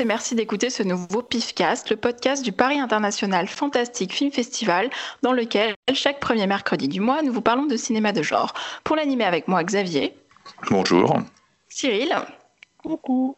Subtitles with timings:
[0.00, 4.88] tous et merci d'écouter ce nouveau PIFcast, le podcast du Paris International Fantastic Film Festival,
[5.22, 8.54] dans lequel, chaque premier mercredi du mois, nous vous parlons de cinéma de genre.
[8.82, 10.14] Pour l'animer avec moi, Xavier.
[10.70, 11.18] Bonjour.
[11.68, 12.14] Cyril.
[12.78, 13.36] Coucou.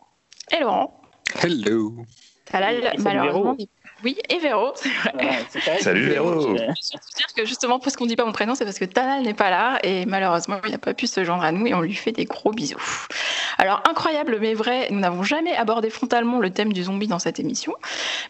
[0.53, 1.01] Et Laurent.
[1.43, 1.97] Hello.
[2.45, 3.57] Talal, malheureusement,
[4.05, 5.47] oui, et Véro, c'est vrai.
[5.81, 6.41] Salut Véro.
[6.41, 8.85] Je veux dire que justement, parce qu'on ne dit pas mon prénom, c'est parce que
[8.85, 11.75] Talal n'est pas là et malheureusement, il n'a pas pu se joindre à nous et
[11.75, 13.07] on lui fait des gros bisous.
[13.59, 17.39] Alors, incroyable mais vrai, nous n'avons jamais abordé frontalement le thème du zombie dans cette
[17.39, 17.75] émission,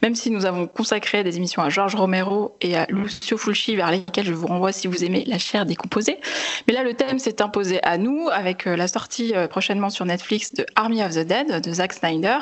[0.03, 3.91] même si nous avons consacré des émissions à Georges Romero et à Lucio Fulci, vers
[3.91, 6.19] lesquelles je vous renvoie si vous aimez la chair décomposée.
[6.67, 10.05] Mais là, le thème s'est imposé à nous avec euh, la sortie euh, prochainement sur
[10.05, 12.39] Netflix de Army of the Dead de Zack Snyder.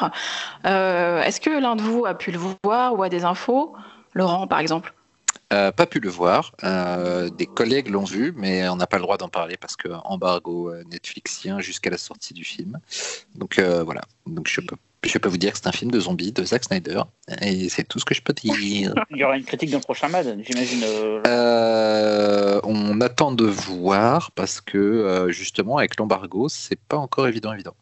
[0.67, 3.75] Euh, est-ce que l'un de vous a pu le voir ou a des infos
[4.15, 4.95] Laurent, par exemple
[5.53, 6.53] euh, pas pu le voir.
[6.63, 9.89] Euh, des collègues l'ont vu, mais on n'a pas le droit d'en parler parce que
[10.05, 12.79] embargo euh, Netflixien jusqu'à la sortie du film.
[13.35, 14.03] Donc voilà.
[14.27, 14.77] Donc je peux
[15.09, 17.03] je peux vous dire que c'est un film de zombies de Zack Snyder,
[17.41, 18.53] et c'est tout ce que je peux dire.
[19.11, 20.83] Il y aura une critique d'un prochain Mad, j'imagine.
[20.85, 27.27] Euh, euh, on attend de voir parce que euh, justement avec l'embargo, c'est pas encore
[27.29, 27.75] évident, évident.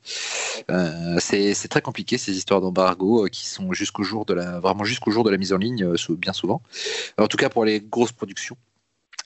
[1.18, 5.24] c'est très compliqué ces histoires d'embargo qui sont jusqu'au jour de la, vraiment jusqu'au jour
[5.24, 6.62] de la mise en ligne, bien souvent.
[7.18, 8.56] En tout cas pour les grosses productions.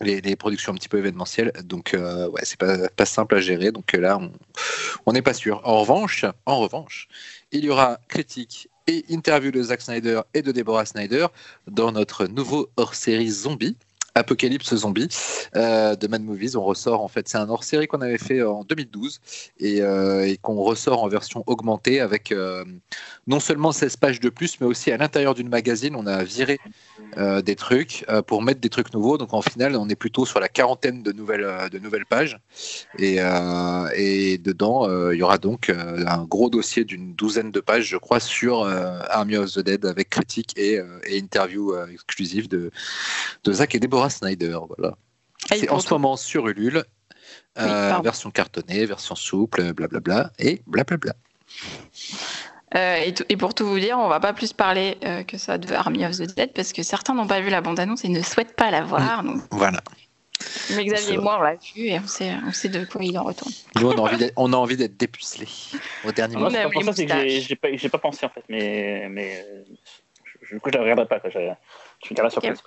[0.01, 1.53] Les, productions un petit peu événementielles.
[1.63, 3.71] Donc, ouais, c'est pas, pas simple à gérer.
[3.71, 4.19] Donc là,
[5.07, 5.61] on n'est pas sûr.
[5.63, 7.09] En revanche, en revanche,
[7.53, 11.27] il y aura critique et interview de Zack Snyder et de Deborah Snyder
[11.69, 13.77] dans notre nouveau hors-série Zombie.
[14.15, 15.09] Apocalypse Zombie
[15.57, 16.57] euh, de Mad Movies.
[16.57, 19.21] On ressort en fait, c'est un hors-série qu'on avait fait en 2012
[19.63, 22.65] euh, et, qu'on ressort en version augmentée avec euh,
[23.27, 26.59] non seulement 16 pages de plus, mais aussi à l'intérieur d'une magazine, on a viré
[27.45, 29.19] des trucs pour mettre des trucs nouveaux.
[29.19, 32.39] Donc en final, on est plutôt sur la quarantaine de nouvelles, de nouvelles pages
[32.99, 33.19] et,
[34.39, 38.65] dedans, il y aura donc un gros dossier d'une douzaine de pages, je crois, sur
[38.65, 42.71] Army of the Dead avec critique et, et interview exclusive de,
[43.45, 44.59] de Zach et Snyder.
[44.77, 44.97] Voilà.
[45.49, 46.85] C'est en ce moment sur Ulule,
[47.59, 51.15] euh, version cartonnée, version souple, blablabla, et blablabla.
[52.75, 55.71] Euh, et, pour tout vous dire, on va pas plus parler euh, que ça de
[55.75, 58.57] Army of the Dead parce que certains n'ont pas vu la bande-annonce et ne souhaitent
[58.57, 59.23] pas la voir.
[59.23, 59.43] Mm.
[59.51, 59.81] Voilà.
[60.75, 63.17] Mais Xavier et moi, on l'a vu et on sait, on sait de quoi il
[63.19, 63.53] en retourne.
[63.79, 63.89] Nous,
[64.37, 65.49] on a envie d'être dépucelés
[66.05, 66.51] au dernier moment.
[66.51, 69.45] Moi, pour ça, c'est que j'ai pas, pas, pensé en fait, mais, mais
[70.43, 71.21] je, ne la regarderai pas.
[71.27, 72.63] Je, je me la surprise.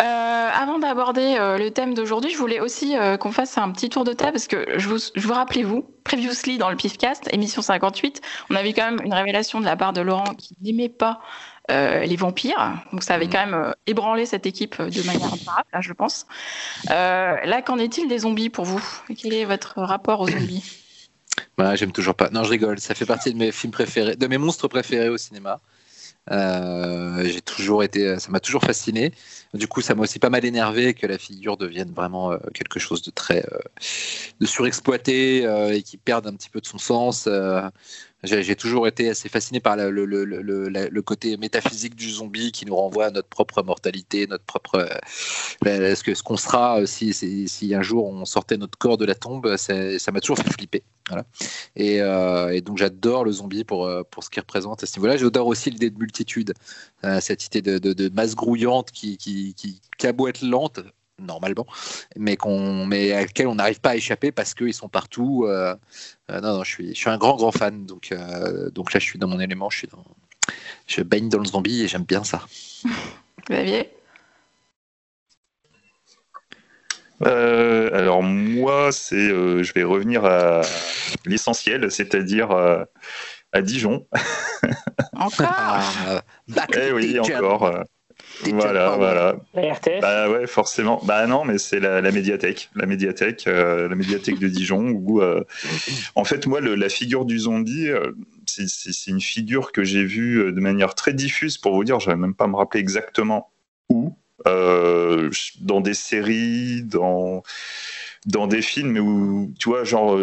[0.00, 3.88] Euh, avant d'aborder euh, le thème d'aujourd'hui, je voulais aussi euh, qu'on fasse un petit
[3.88, 7.62] tour de table parce que je vous, je vous rappelez-vous, previously dans le PIFcast, émission
[7.62, 8.20] 58,
[8.50, 11.20] on avait quand même une révélation de la part de Laurent qui n'aimait pas
[11.68, 12.82] les vampires.
[12.92, 13.32] Donc ça avait mhm.
[13.32, 16.26] quand même ébranlé cette équipe de manière imparable, là, je pense.
[16.88, 18.82] là, qu'en est-il des zombies pour vous?
[19.16, 20.64] Quel est votre rapport aux zombies?
[21.56, 22.28] Bah, J'aime toujours pas.
[22.30, 22.78] Non, je rigole.
[22.78, 25.60] Ça fait partie de mes films préférés, de mes monstres préférés au cinéma.
[26.30, 29.12] Euh, j'ai toujours été, ça m'a toujours fasciné.
[29.54, 32.78] Du coup, ça m'a aussi pas mal énervé que la figure devienne vraiment euh, quelque
[32.78, 33.58] chose de très euh,
[34.40, 35.42] de surexploité
[35.74, 37.28] et qui perde un petit peu de son sens.
[38.24, 43.10] J'ai toujours été assez fasciné par le, côté métaphysique du zombie qui nous renvoie à
[43.10, 44.88] notre propre mortalité, notre propre.
[45.64, 49.16] ce que ce qu'on sera si, si, un jour on sortait notre corps de la
[49.16, 50.84] tombe, ça m'a toujours fait flipper.
[51.08, 51.24] Voilà.
[51.74, 55.16] Et, donc j'adore le zombie pour, pour ce qu'il représente à ce niveau-là.
[55.16, 56.54] J'adore aussi l'idée de multitude,
[57.20, 59.80] cette idée de, masse grouillante qui, qui, qui,
[60.42, 60.80] lente,
[61.18, 61.66] normalement,
[62.16, 65.44] mais, qu'on, mais à laquelle on n'arrive pas à échapper parce qu'ils sont partout.
[65.46, 65.74] Euh,
[66.30, 67.86] euh, non, non, je suis, je suis un grand, grand fan.
[67.86, 70.04] Donc, euh, donc là, je suis dans mon élément, je, suis dans,
[70.86, 72.42] je baigne dans le zombie et j'aime bien ça.
[73.48, 73.90] Xavier?
[77.24, 80.62] Alors moi, c'est, je vais revenir à
[81.24, 84.08] l'essentiel, c'est-à dire à Dijon.
[85.12, 85.46] Encore?
[85.48, 86.20] Ah,
[86.74, 87.84] Eh oui, encore.
[88.40, 89.36] Voilà, voilà.
[89.54, 91.00] La RTS Bah ouais, forcément.
[91.04, 94.88] Bah non, mais c'est la, médiathèque, la médiathèque, euh, la médiathèque de Dijon.
[94.90, 95.44] Où, euh,
[96.14, 98.12] en fait, moi, le, la figure du zombie, euh,
[98.46, 101.58] c'est une figure que j'ai vue de manière très diffuse.
[101.58, 103.50] Pour vous dire, je vais même pas me rappeler exactement
[103.88, 104.14] où.
[104.44, 107.42] dans des séries, dans
[108.26, 110.18] dans des films où tu vois, genre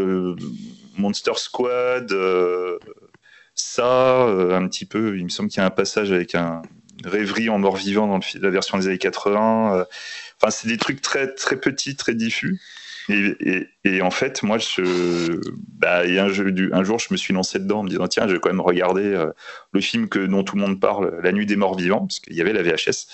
[0.97, 2.13] Monster Squad.
[3.55, 6.61] ça, un petit peu, il me semble qu'il y a un passage avec un,
[7.05, 9.75] rêverie en mort-vivant dans la version des années 80.
[9.75, 9.85] Euh,
[10.41, 12.59] enfin, c'est des trucs très, très petits, très diffus.
[13.09, 15.41] Et, en fait, moi, je,
[15.79, 18.49] bah, un, jour, je me suis lancé dedans en me disant tiens, je vais quand
[18.49, 19.31] même regarder euh,
[19.71, 22.35] le film que, dont tout le monde parle, La Nuit des Morts Vivants, parce qu'il
[22.35, 23.07] y avait la VHS.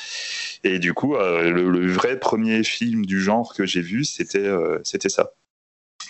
[0.66, 4.50] Et du coup, euh, le, vrai premier film du genre que j'ai vu, c'était
[4.84, 5.32] c'était ça.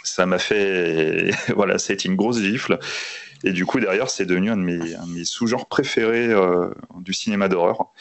[0.03, 2.79] Ça m'a fait, voilà, c'était une grosse gifle.
[3.43, 7.91] Et du coup, derrière, c'est devenu un de mes, sous-genres préférés euh, du cinéma d'horreur.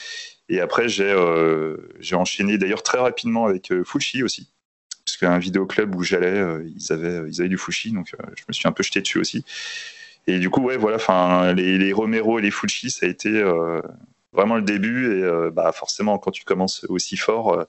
[0.48, 1.76] Et après, j'ai euh,
[2.12, 3.84] enchaîné d'ailleurs très rapidement avec euh,
[4.22, 4.50] aussi.
[5.04, 8.44] Parce qu'un vidéoclub où j'allais, euh, ils, avaient, ils avaient du Fulci, donc euh, je
[8.48, 9.44] me suis un peu jeté dessus aussi.
[10.26, 13.42] Et du coup, ouais, voilà, les, Romero et les Fulci, ça a été
[14.32, 15.18] vraiment le début.
[15.18, 17.66] Et bah, forcément, quand tu commences aussi fort,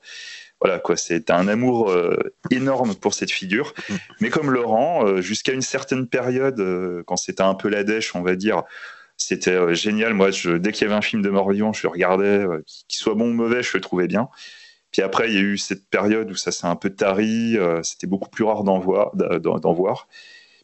[0.60, 2.16] voilà, quoi, c'est un amour euh,
[2.50, 3.74] énorme pour cette figure.
[4.20, 8.14] Mais comme Laurent, euh, jusqu'à une certaine période, euh, quand c'était un peu la dèche,
[8.14, 8.62] on va dire,
[9.18, 10.14] c'était génial.
[10.14, 12.44] Moi, je, dès qu'il y avait un film de mort-vivant, je le regardais,
[12.88, 14.28] qu'il soit bon ou mauvais, je le trouvais bien.
[14.92, 18.06] Puis après, il y a eu cette période où ça s'est un peu tari, c'était
[18.06, 19.12] beaucoup plus rare d'en voir.
[19.14, 20.06] voir.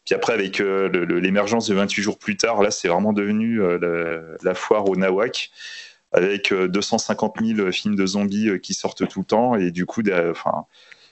[0.05, 4.55] Puis après, avec l'émergence de 28 jours plus tard, là, c'est vraiment devenu la, la
[4.55, 5.51] foire au Nawak,
[6.13, 9.55] avec euh, 250 000 films de zombies euh, qui sortent tout le temps.
[9.55, 10.65] Et du coup, des- enfin,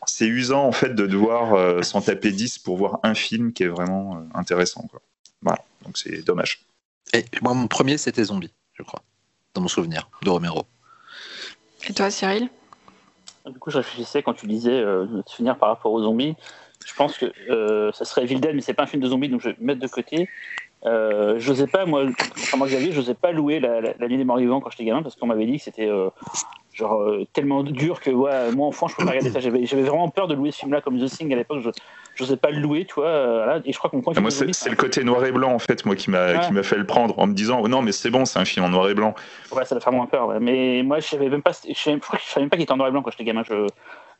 [0.07, 3.63] c'est usant en fait de devoir euh, s'en taper 10 pour voir un film qui
[3.65, 4.87] est vraiment euh, intéressant.
[4.91, 5.01] Quoi.
[5.43, 6.61] Voilà, donc c'est dommage.
[7.13, 9.03] Et moi, mon premier, c'était Zombie, je crois,
[9.55, 10.65] dans mon souvenir, de Romero.
[11.89, 12.49] Et toi, Cyril?
[13.47, 16.35] Du coup, je réfléchissais quand tu disais euh, notre souvenir par rapport aux zombies.
[16.87, 19.29] Je pense que euh, ça serait Evil Dead, mais c'est pas un film de zombies,
[19.29, 20.29] donc je vais le mettre de côté.
[20.87, 22.05] Euh, j'osais pas, moi,
[22.35, 24.85] contrairement à Xavier, j'osais pas louer la, la, la nuit des morts vivants quand j'étais
[24.85, 26.09] gamin parce qu'on m'avait dit que c'était euh,
[26.73, 29.41] genre euh, tellement dur que ouais, moi enfant je peux pas regarder ça.
[29.41, 31.61] J'avais, vraiment peur de louer ce film-là comme The Thing à l'époque.
[31.61, 31.69] Je,
[32.15, 33.07] j'osais pas le louer, tu vois.
[33.07, 33.61] euh, voilà.
[33.67, 35.85] Et je crois premier Et moi, c'est c'est le côté noir et blanc en fait,
[35.85, 36.41] moi, qui m'a Ouais.
[36.41, 38.45] qui m'a fait le prendre en me disant oh, non, mais c'est bon, c'est un
[38.47, 39.15] film en noir et blanc.
[39.53, 40.29] Ouais, ça va faire moins peur.
[40.29, 40.41] ouais.
[40.41, 41.53] Mais moi, je savais même pas.
[41.69, 43.03] Je, savais, je crois que je savais même pas qu'il était en noir et blanc
[43.03, 43.43] quand j'étais gamin.
[43.43, 43.67] Je,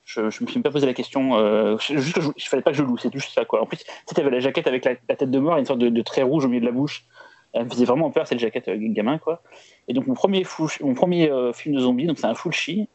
[0.05, 1.37] je, je me suis même pas posé la question.
[1.39, 2.99] Euh, juste que je, je fallait pas que je loue.
[2.99, 3.63] C'est juste ça, quoi.
[3.63, 5.67] En plus, tu sais, t'avais la jaquette avec la, la tête de mort et une
[5.67, 7.05] sorte de, de trait rouge au milieu de la bouche.
[7.53, 9.43] Elle me faisait vraiment peur cette jaquette euh, gamin, quoi.
[9.89, 10.47] Et donc mon premier
[10.83, 12.89] mon premier euh, film de zombie, donc c'est un full chi,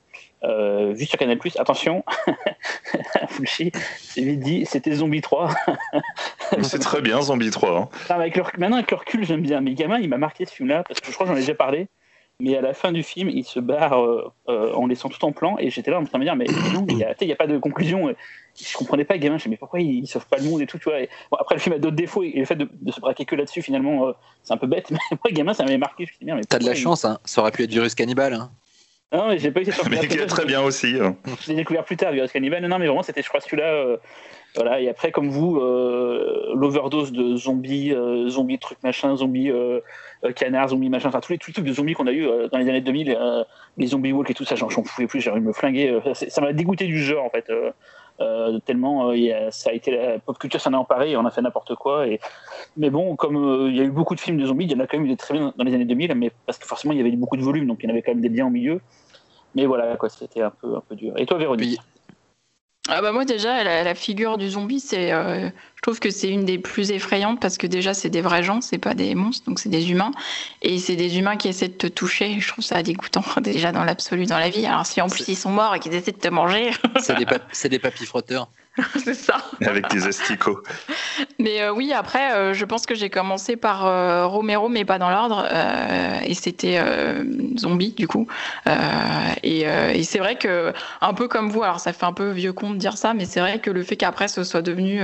[0.45, 1.37] euh, vu sur Canal+.
[1.59, 2.05] Attention,
[3.21, 5.49] un full chi, c'est vite dit, c'était Zombie 3.
[6.55, 7.69] Mais c'est très bien, Zombie 3.
[7.77, 7.89] hein.
[8.09, 9.59] Non, avec le, maintenant, avec le recul, j'aime bien.
[9.59, 11.55] Mais gamin, il m'a marqué ce film-là, parce que je crois que j'en ai déjà
[11.55, 11.87] parlé.
[12.41, 15.31] Mais à la fin du film, il se barre euh, euh, en laissant tout en
[15.31, 15.57] plan.
[15.57, 17.35] Et j'étais là en train de me dire, mais, mais non, mais il n'y a,
[17.35, 18.13] pas de conclusion.
[18.59, 19.37] Je comprenais pas, gamin.
[19.37, 20.99] Je me mais pourquoi il, il sauve pas le monde et tout, tu vois.
[20.99, 22.23] Et, bon, après, le film a d'autres défauts.
[22.23, 24.11] Et le fait de, de se braquer que là-dessus, finalement, euh,
[24.43, 24.87] c'est un peu bête.
[24.91, 26.09] Mais moi, gamin, ça m'avait marqué.
[26.49, 27.19] T'as de la il- chance, hein.
[27.23, 28.33] ça aurait pu être Virus Cannibal.
[28.33, 28.51] Hein.
[29.13, 30.97] Non, mais j'ai pas eu cette Mais qui est très bien aussi.
[30.99, 31.15] hein.
[31.41, 32.61] Je l'ai découvert plus tard, Virus Cannibal.
[32.61, 33.97] Non, non, mais vraiment, c'était, je crois, celui-là.
[34.55, 34.79] Voilà.
[34.79, 39.81] Et après, comme vous, euh, l'overdose de zombies, euh, zombies trucs machin, zombies euh,
[40.35, 42.81] canards, zombies machin, enfin tous les, trucs de zombies qu'on a eu dans les années
[42.81, 43.43] 2000, euh,
[43.77, 45.99] les zombies walk et tout ça, j'en, pouvais plus, j'ai envie de me flinguer.
[46.13, 47.51] ça m'a dégoûté du genre en fait.
[48.65, 49.11] tellement
[49.51, 52.07] ça a été la pop culture s'en est emparée et on a fait n'importe quoi
[52.07, 52.21] et
[52.77, 54.79] mais bon comme il y a eu beaucoup de films de zombies il y en
[54.79, 56.93] a quand même eu des très bien dans les années 2000 mais parce que forcément
[56.93, 58.47] il y avait beaucoup de volume donc il y en avait quand même des biens
[58.47, 58.79] au milieu
[59.53, 61.77] mais voilà quoi c'était un peu un peu dur et toi Véronique?
[62.87, 66.29] Ah bah moi déjà la, la figure du zombie c'est euh, je trouve que c'est
[66.29, 69.45] une des plus effrayantes parce que déjà c'est des vrais gens c'est pas des monstres
[69.47, 70.11] donc c'est des humains.
[70.61, 72.39] Et c'est des humains qui essaient de te toucher.
[72.39, 74.65] Je trouve ça dégoûtant déjà dans l'absolu dans la vie.
[74.65, 76.71] Alors si en plus ils sont morts et qu'ils essaient de te manger.
[76.99, 78.49] C'est des, c'est des papy frotteurs.
[79.03, 79.37] c'est ça.
[79.65, 80.61] Avec des asticots.
[81.39, 84.97] mais euh, oui après euh, je pense que j'ai commencé par euh, Romero mais pas
[84.97, 85.47] dans l'ordre
[86.25, 86.81] et c'était
[87.57, 88.27] zombie du coup.
[89.43, 92.53] Et, et c'est vrai que un peu comme vous alors ça fait un peu vieux
[92.53, 95.01] con de dire ça mais c'est vrai que le fait qu'après ce soit devenu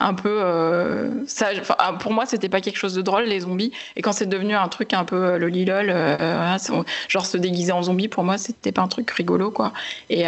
[0.00, 3.72] un peu euh, ça ah, pour moi c'était pas quelque chose de drôle les zombies.
[3.96, 6.56] Et quand c'est devenu un truc un peu euh, le lilol euh,
[7.08, 9.72] genre se déguiser en zombie pour moi c'était pas un truc rigolo quoi.
[10.08, 10.24] Et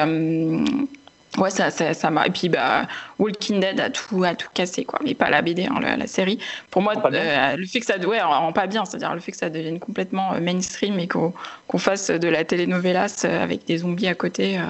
[1.39, 2.87] ouais ça ça ça m'a et puis bah
[3.19, 6.07] Walking Dead a tout a tout cassé quoi mais pas la BD hein, la, la
[6.07, 6.39] série
[6.71, 9.39] pour moi euh, le fait que ça ouais en, pas bien c'est-à-dire le fait que
[9.39, 11.33] ça devienne complètement euh, mainstream et qu'on
[11.69, 14.63] qu'on fasse de la telenovelas euh, avec des zombies à côté euh,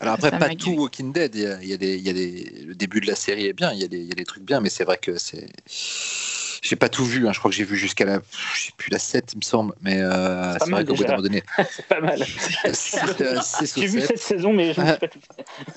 [0.00, 0.70] Alors après, pas tout.
[0.72, 1.34] Walking Dead.
[1.34, 3.14] Il y a, il y a des, il y a des, le début de la
[3.14, 3.72] série est bien.
[3.72, 5.46] Il y a des, il y a des trucs bien, mais c'est vrai que c'est.
[6.62, 7.26] J'ai pas tout vu.
[7.26, 7.32] hein.
[7.32, 8.20] Je crois que j'ai vu jusqu'à la,
[8.54, 9.74] je sais plus la 7 il me semble.
[9.82, 14.00] Mais euh, C'est vrai qu'au bout d'un moment donné, c'est pas mal assez j'ai vu
[14.00, 15.18] cette saison mais je me suis pas tout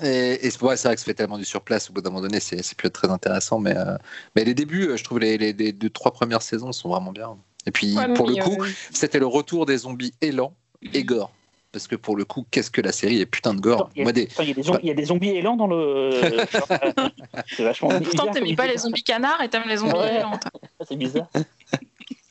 [0.03, 1.89] Et, et c'est ouais, c'est vrai que ça fait tellement du surplace.
[1.89, 3.59] Au bout d'un moment donné, c'est c'est plus très intéressant.
[3.59, 3.97] Mais, euh,
[4.35, 7.11] mais les débuts, euh, je trouve les, les, les deux trois premières saisons sont vraiment
[7.11, 7.35] bien.
[7.65, 10.53] Et puis Ouais, pour le coup, euh, c'était le retour des zombies élans
[10.93, 11.31] et gore.
[11.75, 13.89] Parce que pour le coup, qu'est-ce que la série est putain de gore.
[13.95, 15.03] Il y, a, Moi, des, attends, il y a des zombies, il y a des
[15.03, 16.09] zombies élans dans le.
[16.53, 17.09] genre, euh,
[17.47, 20.21] c'est vachement pourtant bizarre t'aimais comme pas les zombies canards et t'aimes les zombies Ouais.
[20.21, 20.37] toi.
[20.87, 21.27] C'est bizarre.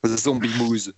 [0.06, 0.92] zombies mousse.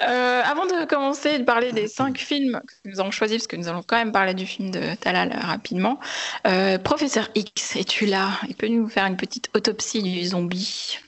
[0.00, 3.48] Euh, avant de commencer et de parler des cinq films que nous avons choisis, parce
[3.48, 6.00] que nous allons quand même parler du film de Talal euh, rapidement,
[6.46, 8.30] euh, Professeur X, es-tu là?
[8.48, 10.98] Il peut nous faire une petite autopsie du zombie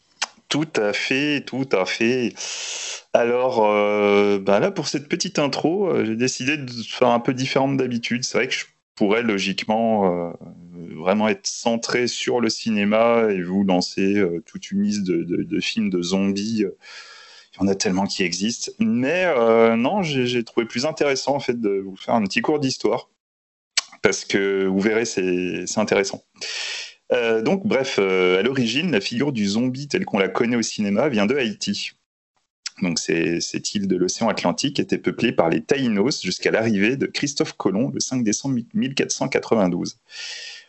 [0.52, 2.34] Tout à fait, tout à fait.
[3.14, 7.32] Alors, euh, ben là, pour cette petite intro, euh, j'ai décidé de faire un peu
[7.32, 8.22] différente d'habitude.
[8.22, 10.30] C'est vrai que je pourrais logiquement euh,
[10.94, 16.02] vraiment être centré sur le cinéma et vous lancer toute une liste de, films de
[16.02, 16.66] zombies.
[17.54, 18.72] Il y en a tellement qui existent.
[18.78, 19.24] Mais
[19.74, 23.08] non, j'ai trouvé plus intéressant en fait de vous faire un petit cours d'histoire
[24.02, 26.22] parce que vous verrez, c'est intéressant.
[27.10, 31.26] Donc, bref, à l'origine, la figure du zombie telle qu'on la connaît au cinéma vient
[31.26, 31.92] de Haïti.
[32.80, 37.52] Donc cette île de l'océan Atlantique était peuplée par les Taïnos jusqu'à l'arrivée de Christophe
[37.52, 39.98] Colomb le 5 décembre 1492.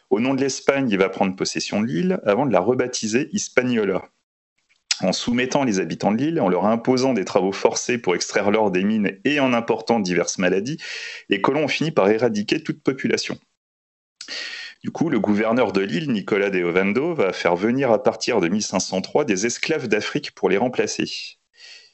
[0.10, 4.04] Au nom de l'Espagne, il va prendre possession de l'île avant de la rebaptiser Hispaniola.
[5.02, 8.70] En soumettant les habitants de l'île, en leur imposant des travaux forcés pour extraire l'or
[8.70, 10.78] des mines et en important diverses maladies,
[11.30, 13.40] les colons ont fini par éradiquer toute population.
[14.84, 18.50] Du coup, le gouverneur de l'île, Nicolas de Ovando, va faire venir à partir de
[18.50, 21.10] 1503 des esclaves d'Afrique pour les remplacer.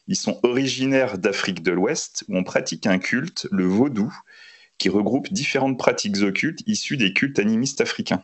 [0.07, 4.11] Ils sont originaires d'Afrique de l'Ouest, où on pratique un culte, le vaudou,
[4.79, 8.23] qui regroupe différentes pratiques occultes issues des cultes animistes africains.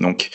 [0.00, 0.30] Donc,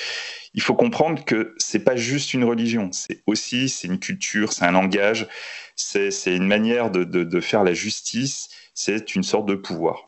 [0.56, 4.66] il faut comprendre que c'est pas juste une religion, c'est aussi c'est une culture, c'est
[4.66, 5.28] un langage,
[5.76, 10.07] c'est une manière de, faire la justice, c'est une sorte de pouvoir.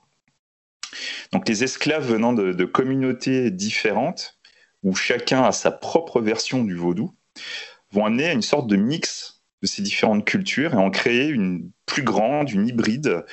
[1.31, 4.39] Donc, les esclaves venant de, communautés différentes,
[4.83, 7.15] où chacun a sa propre version du vaudou,
[7.91, 11.71] vont amener à une sorte de mix de ces différentes cultures et en créer une
[11.85, 13.25] plus grande, une hybride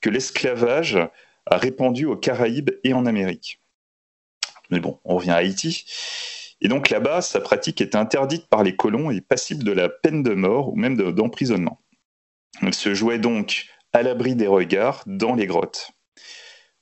[0.00, 0.98] que l'esclavage
[1.46, 3.60] a répandu aux Caraïbes et en Amérique.
[4.70, 5.84] Mais bon, on revient à Haïti.
[6.60, 10.22] Et donc là-bas, sa pratique est interdite par les colons et passible de la peine
[10.22, 11.80] de mort ou même d'emprisonnement.
[12.60, 15.92] Elle se jouait donc à l'abri des regards dans les grottes.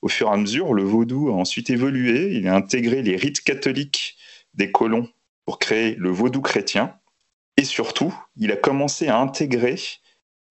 [0.01, 3.41] Au fur et à mesure, le vaudou a ensuite évolué, il a intégré les rites
[3.41, 4.17] catholiques
[4.53, 5.09] des colons
[5.45, 6.97] pour créer le vaudou chrétien,
[7.57, 9.75] et surtout, il a commencé à intégrer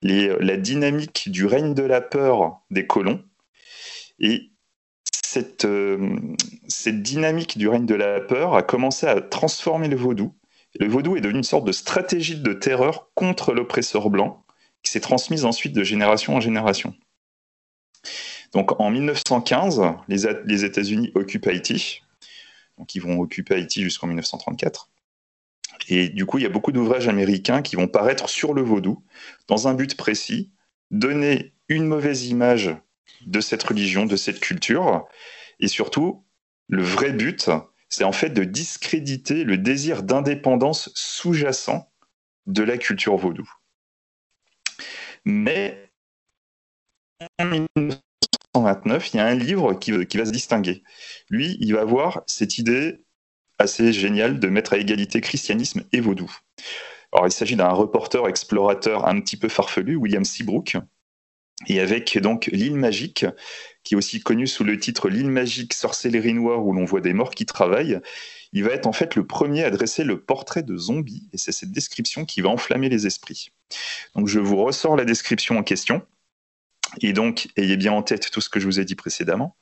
[0.03, 3.23] la dynamique du règne de la peur des colons.
[4.19, 4.51] Et
[5.25, 6.17] cette, euh,
[6.69, 10.35] cette dynamique du règne de la peur a commencé à transformer le vaudou.
[10.79, 14.45] le vaudou est devenu une sorte de stratégie de terreur contre l'oppresseur blanc
[14.83, 16.95] qui s'est transmise ensuite de génération en génération.
[18.57, 22.01] Donc en 1915, les, États-Unis occupent Haïti.
[22.79, 24.89] Donc ils vont occuper Haïti jusqu'en 1934.
[25.91, 29.05] Et du coup, il y a beaucoup d'ouvrages américains qui vont paraître sur le vaudou,
[29.47, 30.51] dans un but précis,
[30.91, 32.75] donner une mauvaise image
[33.27, 35.07] de cette religion, de cette culture,
[35.61, 36.25] et surtout,
[36.69, 37.51] le vrai but,
[37.91, 41.93] c'est en fait de discréditer le désir d'indépendance sous-jacent
[42.47, 43.53] de la culture vaudou.
[45.27, 45.91] Mais
[47.39, 47.51] en
[48.61, 50.83] 1929, il y a un livre qui, qui va se distinguer.
[51.31, 53.05] Lui, il va avoir cette idée
[53.59, 56.31] assez génial de mettre à égalité christianisme et vaudou.
[57.13, 60.77] Alors, il s'agit d'un reporter explorateur un petit peu farfelu, William Seabrook,
[61.69, 63.25] et avec donc l'île magique,
[63.83, 67.15] qui est aussi connue sous le titre L'île magique, sorcellerie noire, où l'on voit des
[67.15, 68.01] morts qui travaillent.
[68.53, 71.53] Il va être en fait le premier à dresser le portrait de zombies, et c'est
[71.53, 73.49] cette description qui va enflammer les esprits.
[74.15, 76.03] Donc, je vous ressors la description en question,
[77.01, 79.57] et donc, ayez bien en tête tout ce que je vous ai dit précédemment.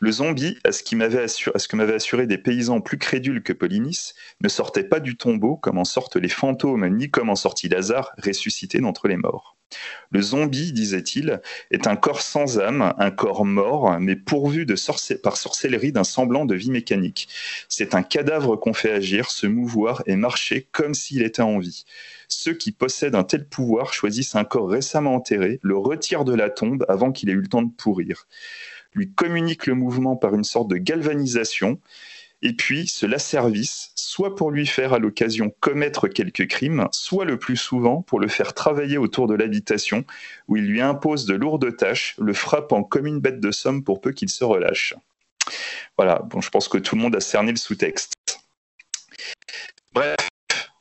[0.00, 0.94] Le zombie, à ce, que
[1.76, 5.84] m'avaient assuré des paysans plus crédules que Polynice, ne sortait pas du tombeau comme en
[5.84, 9.56] sortent les fantômes, ni comme en sortit Lazare, ressuscité d'entre les morts.
[10.10, 11.40] Le zombie, disait-il,
[11.72, 14.66] est un corps sans âme, un corps mort, mais pourvu
[15.22, 17.28] par sorcellerie d'un semblant de vie mécanique.
[17.68, 21.84] C'est un cadavre qu'on fait agir, se mouvoir et marcher comme s'il était en vie.
[22.28, 26.50] Ceux qui possèdent un tel pouvoir choisissent un corps récemment enterré, le retirent de la
[26.50, 28.26] tombe avant qu'il ait eu le temps de pourrir
[28.98, 31.80] lui communique le mouvement par une sorte de galvanisation,
[32.42, 37.38] et puis se l'asservissent, soit pour lui faire à l'occasion commettre quelques crimes, soit le
[37.38, 40.04] plus souvent pour le faire travailler autour de l'habitation,
[40.46, 44.00] où il lui impose de lourdes tâches, le frappant comme une bête de somme pour
[44.00, 44.94] peu qu'il se relâche.
[45.96, 48.12] Voilà, bon, je pense que tout le monde a cerné le sous-texte.
[49.92, 50.28] Bref,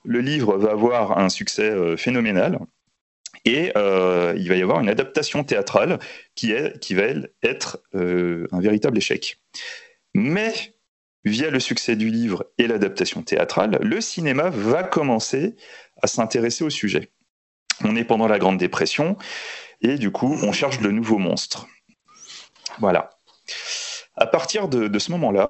[0.03, 2.59] le livre va avoir un succès euh, phénoménal.
[3.47, 5.99] Et euh, il va y avoir une adaptation théâtrale
[6.35, 7.03] qui, va
[7.43, 9.39] être euh, un véritable échec.
[10.13, 10.53] Mais
[11.23, 15.55] via le succès du livre et l'adaptation théâtrale, le cinéma va commencer
[16.01, 17.09] à s'intéresser au sujet.
[17.85, 19.17] On est pendant la Grande Dépression
[19.79, 21.67] et du coup, on cherche de nouveaux monstres.
[22.79, 23.11] Voilà.
[24.17, 25.47] À partir de, de ce moment-là,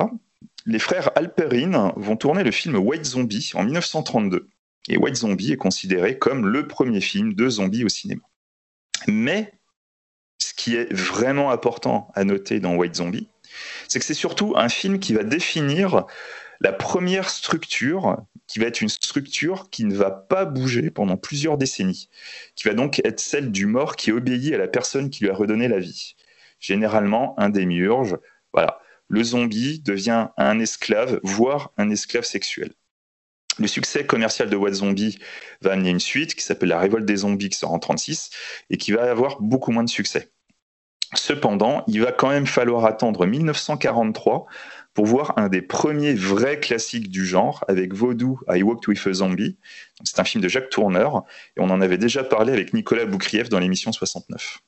[0.68, 4.50] les frères Alperin vont tourner le film White Zombie en 1932.
[4.88, 8.22] Et White Zombie est considéré comme le premier film de zombies au cinéma.
[9.08, 9.54] Mais
[10.40, 13.30] ce qui est vraiment important à noter dans White Zombie,
[13.88, 16.06] c'est que c'est surtout un film qui va définir
[16.60, 18.18] la première structure,
[18.48, 22.10] qui va être une structure qui ne va pas bouger pendant plusieurs décennies,
[22.56, 25.36] qui va donc être celle du mort qui obéit à la personne qui lui a
[25.36, 26.16] redonné la vie.
[26.60, 28.18] Généralement, un démiurge,
[28.54, 32.74] voilà, le zombie devient un esclave, voire un esclave sexuel.
[33.60, 35.18] Le succès commercial de What Zombie
[35.62, 38.30] va amener une suite qui s'appelle La Révolte des zombies qui sort en 36
[38.70, 40.32] et qui va avoir beaucoup moins de succès.
[41.16, 44.46] Cependant, il va quand même falloir attendre 1943
[44.94, 49.14] pour voir un des premiers vrais classiques du genre avec Vaudou I Walked with a
[49.14, 49.58] Zombie.
[50.04, 51.24] C'est un film de Jacques Tourneur
[51.56, 54.60] et on en avait déjà parlé avec Nicolas Boukrieff dans l'émission 69.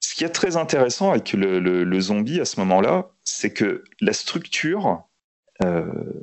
[0.00, 5.02] Ce qui est très intéressant avec le, zombie à ce moment-là, c'est que la structure,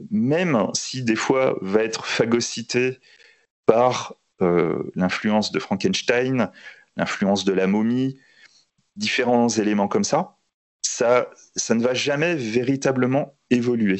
[0.09, 2.99] même si des fois va être phagocytée
[3.65, 6.51] par euh, l'influence de Frankenstein,
[6.97, 8.19] l'influence de la momie,
[8.95, 10.35] différents éléments comme ça,
[10.81, 13.99] ça, ça ne va jamais véritablement évoluer.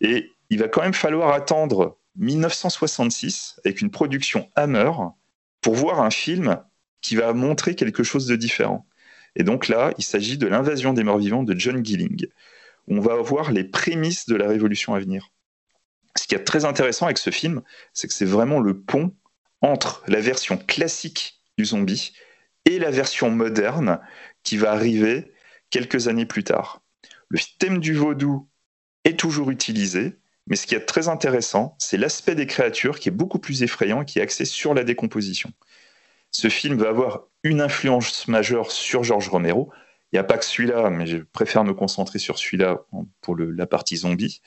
[0.00, 4.90] Et il va quand même falloir attendre 1966 avec une production Hammer
[5.60, 6.62] pour voir un film
[7.02, 8.86] qui va montrer quelque chose de différent.
[9.36, 12.26] Et donc là, il s'agit de l'invasion des morts vivants de John Gilling.
[12.88, 15.30] On va voir les prémices de la révolution à venir.
[16.16, 17.62] Ce qui est très intéressant avec ce film,
[17.92, 19.14] c'est que c'est vraiment le pont
[19.60, 22.12] entre la version classique du zombie
[22.64, 24.00] et la version moderne
[24.42, 25.32] qui va arriver
[25.70, 26.82] quelques années plus tard.
[27.28, 28.48] Le thème du vaudou
[29.04, 30.16] est toujours utilisé,
[30.46, 34.02] mais ce qui est très intéressant, c'est l'aspect des créatures qui est beaucoup plus effrayant
[34.02, 35.52] et qui est axé sur la décomposition
[36.36, 39.72] ce film va avoir une influence majeure sur George Romero.
[40.16, 42.86] N'y a pas que celui-là, mais je préfère me concentrer sur celui-là
[43.20, 44.40] pour la partie zombie.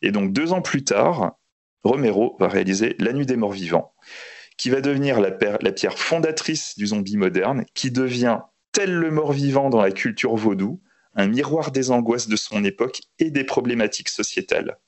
[0.00, 1.32] Et donc deux ans plus tard,
[1.82, 3.92] Romero va réaliser La Nuit des Morts Vivants,
[4.58, 5.32] qui va devenir la
[5.72, 8.38] pierre fondatrice du zombie moderne, qui devient,
[8.70, 10.80] tel le mort-vivant dans la culture vaudou,
[11.16, 14.78] un miroir des angoisses de son époque et des problématiques sociétales.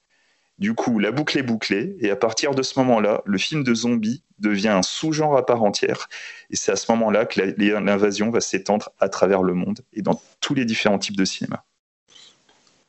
[0.61, 3.75] Du coup, la boucle est bouclée, et à partir de ce moment-là, le film de
[3.75, 6.07] zombie devient un sous-genre à part entière.
[6.51, 10.21] Et c'est à ce moment-là que l'invasion va s'étendre à travers le monde et dans
[10.41, 11.65] tous les différents types de cinéma.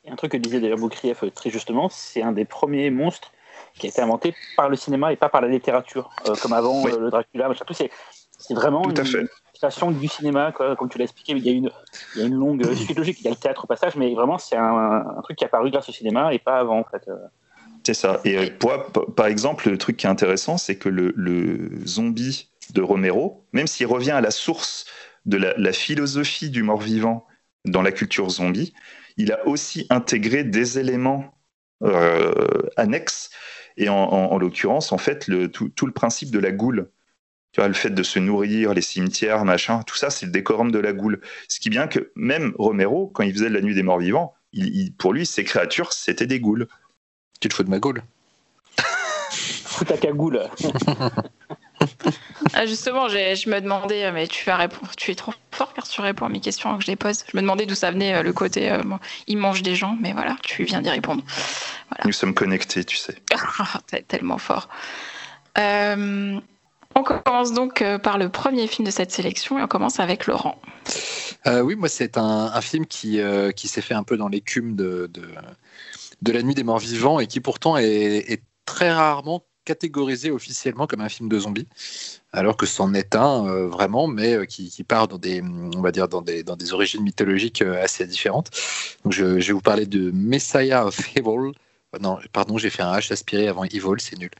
[0.04, 3.32] Et un truc que disait d'ailleurs Boukrieff très justement, c'est un des premiers monstres
[3.74, 6.86] qui a été inventé par le cinéma et pas par la littérature, euh, comme avant
[6.86, 7.50] euh, le Dracula.
[8.38, 11.32] C'est vraiment Tout une création du cinéma, comme tu l'as expliqué.
[11.32, 11.70] Il y, a une,
[12.16, 14.12] il y a une longue suite logique, il y a le théâtre au passage, mais
[14.14, 16.84] vraiment c'est un, un, truc qui est apparu grâce au cinéma et pas avant en
[16.84, 17.08] fait.
[17.08, 17.16] Euh.
[17.84, 18.20] C'est ça.
[18.24, 18.48] Et euh,
[19.16, 23.86] par exemple, le truc qui est intéressant, c'est que le, zombie de Romero, même s'il
[23.86, 24.86] revient à la source
[25.26, 27.26] de la, philosophie du mort-vivant
[27.64, 28.72] dans la culture zombie,
[29.16, 31.34] il a aussi intégré des éléments
[31.82, 32.32] euh,
[32.76, 33.30] annexes.
[33.76, 36.90] Et en, l'occurrence, en fait, le, tout, le principe de la goule.
[37.52, 40.78] Tu le fait de se nourrir, les cimetières, machin, tout ça, c'est le décorum de
[40.78, 41.20] la goule.
[41.48, 44.34] Ce qui vient que même Romero, quand il faisait la nuit des morts vivants,
[44.98, 46.68] pour lui, ces créatures, c'était des goules.
[47.42, 48.04] Tu te fous de ma goule
[49.64, 50.48] Fous ta cagoule.
[52.54, 55.88] ah justement, je me demandais, euh, mais tu vas répondre, tu es trop fort car
[55.88, 57.24] tu réponds à mes questions que je les pose.
[57.26, 58.80] Je me demandais d'où ça venait euh, le côté euh,
[59.26, 61.24] il mange des gens, mais voilà, tu viens d'y répondre.
[62.04, 63.16] Nous sommes connectés, tu sais.
[63.88, 64.68] T'es tellement fort.
[65.56, 66.42] on
[67.02, 70.62] commence donc par le premier film de cette sélection et on commence avec Laurent.
[71.44, 73.20] oui, moi c'est un, film qui,
[73.56, 75.24] qui s'est fait un peu dans l'écume de, de
[76.30, 81.08] La Nuit des Morts Vivants et qui pourtant est, très rarement catégorisé officiellement comme un
[81.08, 81.66] film de zombies,
[82.32, 85.90] alors que c'en est un euh, vraiment, mais euh, qui, part dans des, on va
[85.90, 88.50] dire dans des, dans des origines mythologiques euh, assez différentes.
[89.04, 91.52] Donc je, je, vais vous parler de Messiah of Evil,
[92.32, 94.30] pardon, j'ai fait un H aspiré avant Evil, c'est nul.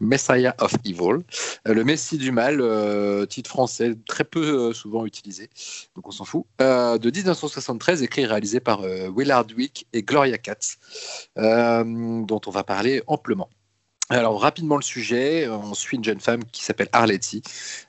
[0.00, 1.24] Messiah of Evil,
[1.66, 5.50] euh, le Messie du mal, euh, titre français très peu euh, souvent utilisé,
[5.96, 10.76] donc on s'en fout, de 1973, écrit et réalisé par Willard Wick et Gloria Katz,
[11.36, 13.48] dont on va parler amplement.
[14.12, 17.42] Alors rapidement le sujet, on suit une jeune femme qui s'appelle Arletty,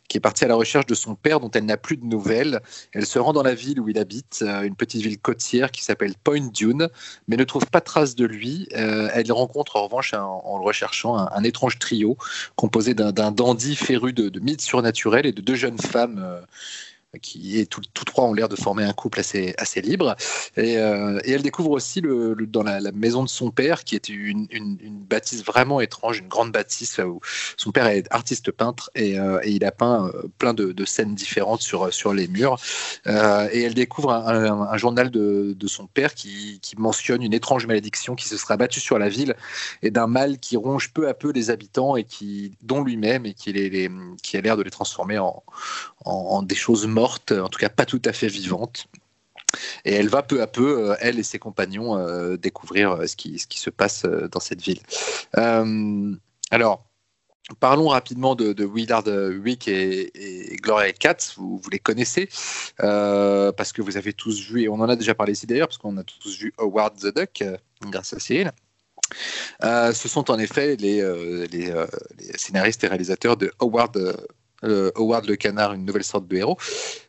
[0.07, 2.59] qui est partie à la recherche de son père dont elle n'a plus de nouvelles.
[2.93, 5.83] Elle se rend dans la ville où il habite, euh, une petite ville côtière qui
[5.83, 6.89] s'appelle Point Dune,
[7.27, 8.67] mais ne trouve pas trace de lui.
[8.75, 12.17] Euh, elle rencontre en revanche, en le recherchant, un, étrange trio
[12.55, 16.21] composé d'un dandy féru de, mythes surnaturels et de deux jeunes femmes.
[16.23, 16.41] Euh,
[17.19, 20.15] qui est tous trois ont l'air de former un couple assez, assez libre.
[20.55, 24.47] Et, euh, elle découvre aussi le, dans la, maison de son père, qui est une,
[24.51, 27.19] une, bâtisse vraiment étrange, une grande bâtisse où
[27.57, 31.61] son père est artiste peintre et, euh, il a peint euh, plein de, scènes différentes
[31.61, 32.57] sur, sur les murs.
[33.05, 38.15] et elle découvre un, journal de, de, son père qui, qui, mentionne une étrange malédiction
[38.15, 39.35] qui se sera battue sur la ville
[39.83, 43.33] et d'un mal qui ronge peu à peu les habitants et qui, dont lui-même et
[43.33, 43.89] qui, les,
[44.23, 45.43] qui a l'air de les transformer en,
[46.05, 48.87] en, des choses mortes en tout cas pas tout à fait vivante.
[49.85, 53.15] Et elle va peu à peu, euh, elle et ses compagnons, euh, découvrir euh, ce
[53.15, 54.79] qui, se passe dans cette ville.
[56.51, 56.85] alors,
[57.59, 61.33] Parlons rapidement de, Willard Wick et, Gloria Katz.
[61.35, 62.29] Vous, les connaissez
[62.77, 65.77] parce que vous avez tous vu, et on en a déjà parlé ici d'ailleurs, parce
[65.77, 67.43] qu'on a tous vu Howard the Duck
[67.81, 68.51] grâce à Cyril.
[69.61, 71.03] ce sont en effet les,
[72.37, 74.15] scénaristes et réalisateurs de Howard
[74.63, 76.57] euh, Howard le Canard, une nouvelle sorte de héros.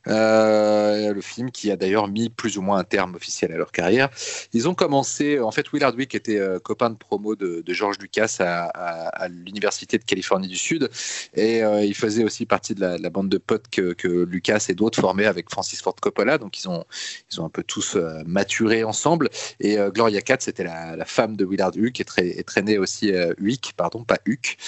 [0.08, 3.72] Euh, le film qui a d'ailleurs mis plus ou moins un terme officiel à leur
[3.72, 4.08] carrière.
[4.52, 8.36] Ils ont commencé, en fait, Will Hardwick était euh, copain de promo de, George Lucas
[8.40, 10.90] à, l'Université de Californie du Sud
[11.34, 15.26] et il faisait aussi partie de la, bande de potes que, Lucas et d'autres formaient
[15.26, 16.36] avec Francis Ford Coppola.
[16.36, 16.84] Donc ils ont,
[17.30, 19.30] ils ont un peu tous maturé ensemble.
[19.58, 24.18] Et Gloria Katz, c'était la, femme de Will Hardwick et, traînait aussi, Wick, pardon, pas
[24.26, 24.58] Huck,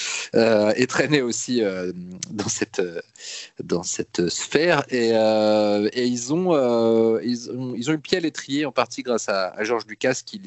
[0.88, 1.62] traînait aussi
[2.30, 3.00] dans cette euh,
[3.62, 4.84] dans cette sphère.
[4.90, 9.02] Et, euh, ils, ont, euh, ils, ont, ils ont eu pied à l'étrier en partie
[9.02, 10.40] grâce à, à George Lucas qui,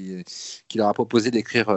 [0.76, 1.70] leur a proposé d'écrire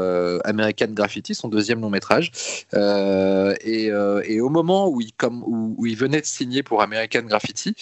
[0.44, 2.32] American Graffiti, son deuxième long métrage.
[2.72, 7.74] Et, au moment où ils, comme, où, ils venaient de signer pour American Graffiti,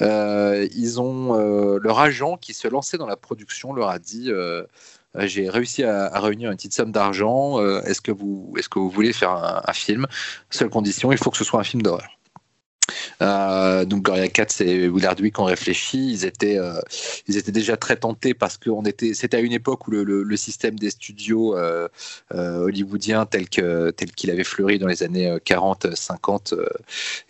[0.00, 1.34] ils ont
[1.78, 4.30] leur agent qui se lançait dans la production leur a dit
[5.18, 7.60] j'ai réussi à, réunir une petite somme d'argent.
[7.84, 10.06] est-ce que vous, est-ce que vous voulez faire un, film?
[10.50, 12.15] Seule condition, il faut que ce soit un film d'horreur.
[13.22, 16.12] Euh, donc Gloria Katz et Willard Wick ont réfléchi.
[16.12, 16.80] Ils étaient, euh,
[17.26, 20.78] ils étaient déjà très tentés parce que était, c'était à une époque où le, système
[20.78, 21.88] des studios euh,
[22.30, 26.54] hollywoodiens tel que tel qu'il avait fleuri dans les années 40, 50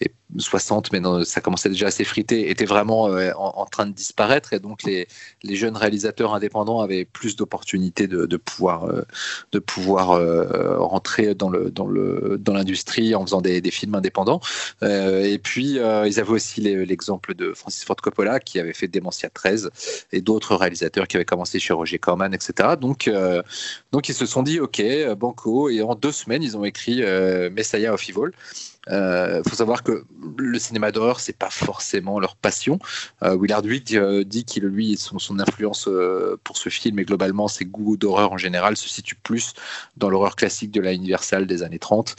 [0.01, 4.61] et 60, mais ça commençait déjà à s'effriter, était vraiment en, train de disparaître et
[4.61, 5.07] donc les,
[5.57, 8.88] jeunes réalisateurs indépendants avaient plus d'opportunités de, pouvoir
[9.53, 10.20] de pouvoir
[10.79, 14.40] rentrer dans le dans le dans l'industrie en faisant des, films indépendants
[14.83, 19.31] et puis euh, ils avaient aussi l'exemple de Francis Ford Coppola qui avait fait Dementia
[19.31, 19.70] 13
[20.12, 22.70] et d'autres réalisateurs qui avaient commencé chez Roger Corman, etc.
[22.81, 23.42] Donc, euh,
[23.92, 24.83] donc ils se sont dit, OK,
[25.16, 28.31] Banco, et en deux semaines, ils ont écrit euh, Messiah of Evil.
[28.88, 30.05] Il euh, faut savoir que
[30.38, 32.79] le cinéma d'horreur, c'est pas forcément leur passion.
[33.25, 35.88] Euh, Willard Wick euh, dit qu'il, lui, son, influence
[36.44, 39.53] pour ce film et globalement ses goûts d'horreur en général se situent plus
[39.96, 42.16] dans l'horreur classique de la Universal des années 30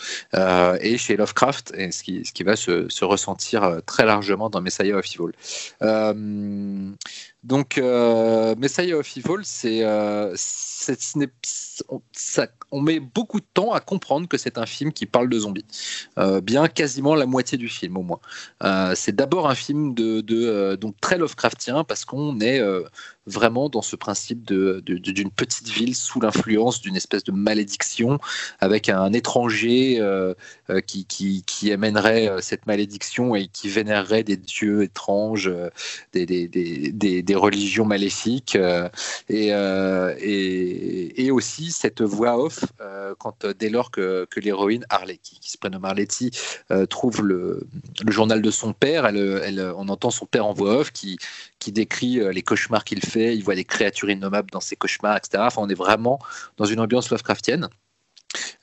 [0.82, 5.34] et chez Lovecraft, ce, qui, va se ressentir très largement dans Messiah of Evil.
[7.48, 7.78] Donc,
[8.58, 9.84] Messiah of Evil, c'est,
[12.12, 15.40] ça, on met beaucoup de temps à comprendre que c'est un film qui parle de
[15.40, 15.66] zombies.
[16.18, 18.20] Euh, bien quasiment la moitié du film au moins.
[18.64, 22.62] Euh, c'est d'abord un film de, euh, donc très Lovecraftien parce qu'on est
[23.28, 28.20] vraiment dans ce principe de, d'une petite ville sous l'influence d'une espèce de malédiction
[28.60, 30.02] avec un étranger
[30.88, 35.52] qui, qui, qui, amènerait cette malédiction et qui vénérerait des dieux étranges,
[36.14, 38.58] des, des, des, des religions maléfiques
[39.30, 42.66] et, et, et, aussi cette voix off
[43.20, 46.32] quand dès lors que, que l'héroïne Harley, qui, qui, se prénomme Arletty,
[46.90, 47.68] trouve le,
[48.04, 51.18] le, journal de son père, elle, elle, on entend son père en voix off qui,
[51.68, 55.44] qui décrit les cauchemars qu'il fait il voit des créatures innommables dans ses cauchemars, etc.
[55.46, 56.18] Enfin, on est vraiment
[56.56, 57.68] dans une ambiance Lovecraftienne.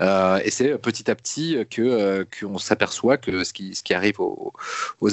[0.00, 3.94] Euh, et c'est petit à petit que euh, qu'on s'aperçoit que ce qui, ce qui
[3.94, 4.52] arrive aux,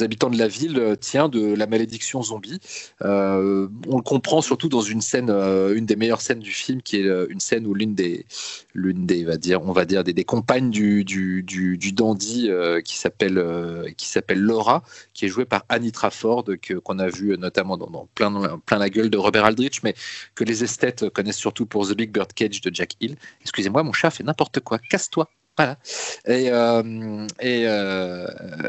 [0.03, 2.59] habitants de la ville tient de la malédiction zombie.
[3.03, 6.97] Euh, on le comprend surtout dans une scène, une des meilleures scènes du film, qui
[6.97, 8.25] est une scène où l'une des,
[8.73, 12.49] l'une des, va dire, on va dire des, des compagnes du, du, dandy
[12.85, 14.83] qui s'appelle qui s'appelle Laura,
[15.13, 18.89] qui est jouée par Annie Trafford, que qu'on a vu notamment dans, plein plein la
[18.89, 19.93] gueule de Robert Aldrich, mais
[20.35, 23.15] que les esthètes connaissent surtout pour The Big Bird Cage de Jack Hill.
[23.41, 25.30] Excusez-moi, mon chat fait n'importe quoi casse-toi.
[25.58, 25.77] Voilà.
[26.25, 28.27] Et, euh, et, euh,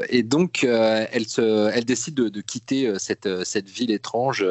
[0.09, 4.45] et, donc, euh, elle, se, elle décide de, quitter cette, cette ville étrange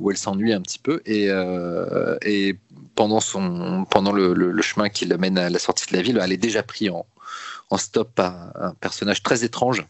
[0.00, 1.02] où elle s'ennuie un petit peu.
[1.04, 1.28] Et,
[2.22, 2.58] et
[2.94, 6.32] pendant, son, pendant le, le, chemin qui l'amène à la sortie de la ville, elle
[6.32, 7.06] est déjà prise en,
[7.70, 9.86] en stop par un personnage très étrange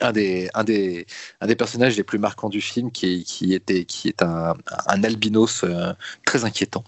[0.00, 1.06] un des, un, des,
[1.40, 4.54] un des personnages les plus marquants du film qui, qui, était, qui est un,
[4.86, 5.92] un albinos euh,
[6.26, 6.84] très inquiétant.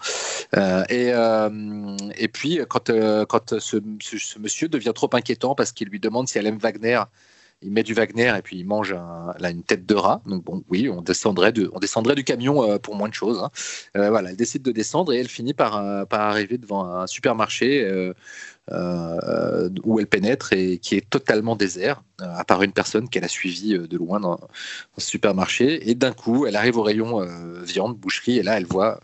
[0.56, 2.90] Euh, et, euh, et puis, quand,
[3.28, 7.00] quand ce, ce, monsieur devient trop inquiétant parce qu'il lui demande si elle aime Wagner,
[7.62, 10.22] il met du Wagner et puis il mange une tête de rat.
[10.26, 13.42] Donc bon, oui, on descendrait, de, on descendrait du camion pour moins de choses.
[13.42, 13.50] Hein.
[13.94, 18.12] voilà, elle décide de descendre et elle finit par, par arriver devant un supermarché
[18.72, 23.24] euh, où elle pénètre et qui est totalement désert, euh, à part une personne qu'elle
[23.24, 24.38] a suivie euh, de loin dans,
[24.96, 25.90] ce supermarché.
[25.90, 27.26] Et d'un coup, elle arrive au rayon
[27.64, 29.00] viande, boucherie, et là, elle voit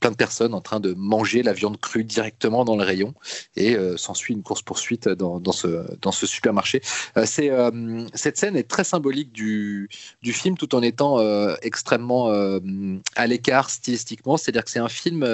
[0.00, 3.14] plein de personnes en train de manger la viande crue directement dans le rayon
[3.56, 6.80] et s'ensuit une course poursuite dans, dans, ce, dans ce supermarché.
[7.24, 7.50] c'est
[8.14, 9.88] cette scène est très symbolique du,
[10.22, 11.18] du film tout en étant
[11.62, 12.30] extrêmement
[13.16, 15.24] à l'écart stylistiquement, c'est-à-dire que c'est un film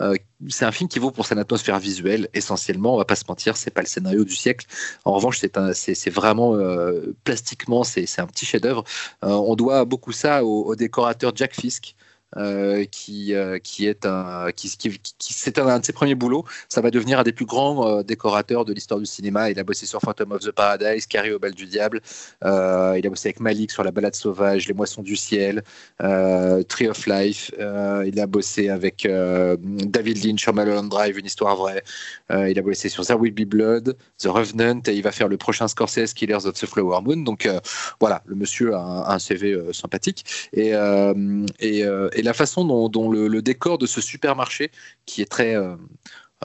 [0.00, 0.14] euh,
[0.48, 2.94] c'est un film qui vaut pour son atmosphère visuelle essentiellement.
[2.94, 4.66] On va pas se mentir, c'est pas le scénario du siècle.
[5.04, 8.84] En revanche, c'est vraiment euh, plastiquement, c'est un petit chef-d'œuvre.
[9.24, 11.94] Euh, on doit beaucoup ça au décorateur Jack Fisk.
[12.36, 14.68] Euh, qui, euh, qui est un, qui,
[15.18, 16.44] c'était un de ses premiers boulots.
[16.68, 19.50] Ça va devenir un des plus grands euh, décorateurs de l'histoire du cinéma.
[19.50, 22.00] Il a bossé sur Phantom of the Paradise, Carrie au bal du diable.
[22.42, 25.64] il a bossé avec Malik sur La Balade sauvage, Les Moissons du ciel,
[25.98, 27.50] Tree of Life.
[27.58, 31.82] il a bossé avec David Lynch sur Mulholland Drive, une histoire vraie.
[32.30, 35.36] il a bossé sur There Will Be Blood, The Revenant, et il va faire le
[35.36, 37.24] prochain Scorsese, Killers of the Flower Moon.
[37.24, 37.48] Donc
[37.98, 40.72] voilà, le monsieur a un, CV sympathique et,
[41.60, 44.70] et et la façon dont, le, décor de ce supermarché,
[45.06, 45.74] qui est très euh,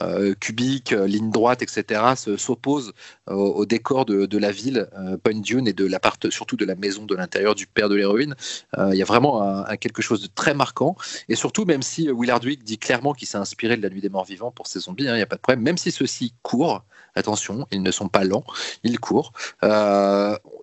[0.00, 2.00] euh, cubique, euh, ligne droite, etc.,
[2.38, 2.94] s'oppose
[3.26, 4.88] au, décor de, la ville,
[5.22, 5.86] Point Dune, et de
[6.30, 8.34] surtout de la maison de l'intérieur du père de l'héroïne.
[8.78, 10.96] Il y a vraiment quelque chose de très marquant.
[11.28, 14.08] Et surtout, même si Will Hardwick dit clairement qu'il s'est inspiré de la nuit des
[14.08, 16.32] morts vivants pour ses zombies, hein, il n'y a pas de problème, même si ceux-ci
[16.42, 16.84] courent,
[17.16, 18.44] attention, ils ne sont pas lents,
[18.84, 19.32] ils courent.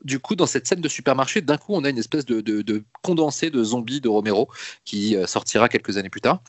[0.03, 2.83] du coup, dans cette scène de supermarché, d'un coup, on a une espèce de, de
[3.01, 4.49] condensé de zombies de Romero
[4.85, 6.41] qui euh, sortira quelques années plus tard.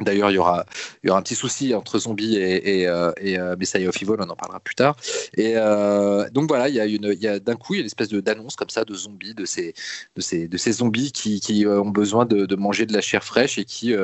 [0.00, 0.64] D'ailleurs, il y aura,
[1.08, 4.60] un petit souci entre Zombie et, et, euh, euh, Messiah of Evil, on en parlera
[4.60, 4.96] plus tard.
[5.36, 8.56] Et euh, donc voilà, il y a, d'un coup, il y a une espèce d'annonce
[8.56, 9.74] comme ça de zombies, de ces,
[10.72, 13.94] zombies qui, ont besoin de, manger de la chair fraîche et qui,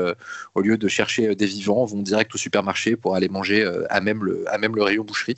[0.54, 4.24] au lieu de chercher des vivants, vont direct au supermarché pour aller manger à, même
[4.24, 5.36] le, à rayon boucherie.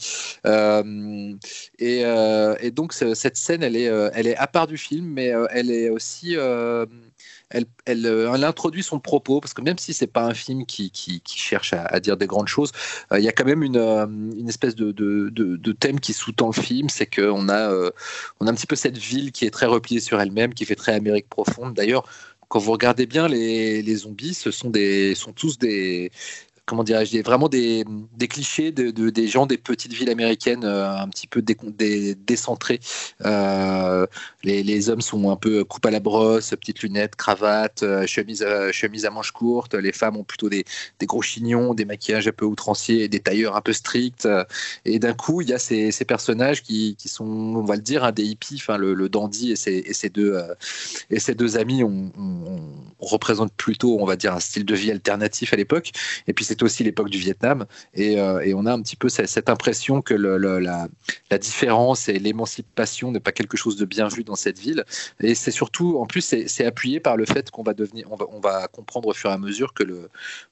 [1.79, 6.37] Et, donc cette scène, elle est à part du film, mais elle est aussi
[7.51, 7.67] elle,
[8.07, 10.93] euh, elle, introduit son propos, parce que même si c'est pas un film qui,
[11.27, 12.73] cherche à, dire des grandes choses,
[13.13, 14.07] euh, il y a quand même une, euh,
[14.49, 17.71] espèce de, thème qui sous-tend le film, c'est qu'on a,
[18.41, 21.29] un petit peu cette ville qui est très repliée sur elle-même, qui fait très Amérique
[21.29, 21.75] profonde.
[21.75, 22.05] D'ailleurs,
[22.49, 24.73] quand vous regardez bien les, zombies, ce sont
[25.35, 26.11] tous des,
[26.69, 27.85] comment dirais-je, vraiment des,
[28.29, 32.81] clichés de, des gens des petites villes américaines euh, un petit peu décentrées.
[33.25, 34.07] Euh,
[34.45, 39.07] les, hommes sont un peu coupe à la brosse, petites lunettes, cravate, euh, chemise, chemise
[39.07, 39.75] à manches courtes.
[39.75, 40.65] Les femmes ont plutôt des,
[41.03, 44.29] gros chignons, des maquillages un peu outranciers, des tailleurs un peu stricts.
[44.85, 48.05] Et d'un coup, il y a ces, personnages qui, qui, sont, on va le dire,
[48.05, 50.39] un des hippies, le, dandy et ses, deux,
[51.11, 55.53] et ses deux amis, on, on, plutôt, on va dire, un style de vie alternatif
[55.53, 55.93] à l'époque.
[56.27, 57.67] Et puis c'est aussi l'époque du Vietnam.
[57.95, 60.89] Et, euh, et, on a un petit peu cette, impression que la,
[61.39, 64.85] différence et l'émancipation n'est pas quelque chose de bien vu dans cette ville.
[65.21, 68.69] Et c'est surtout, en plus, c'est appuyé par le fait qu'on va devenir, on va,
[68.69, 69.85] comprendre au fur et à mesure que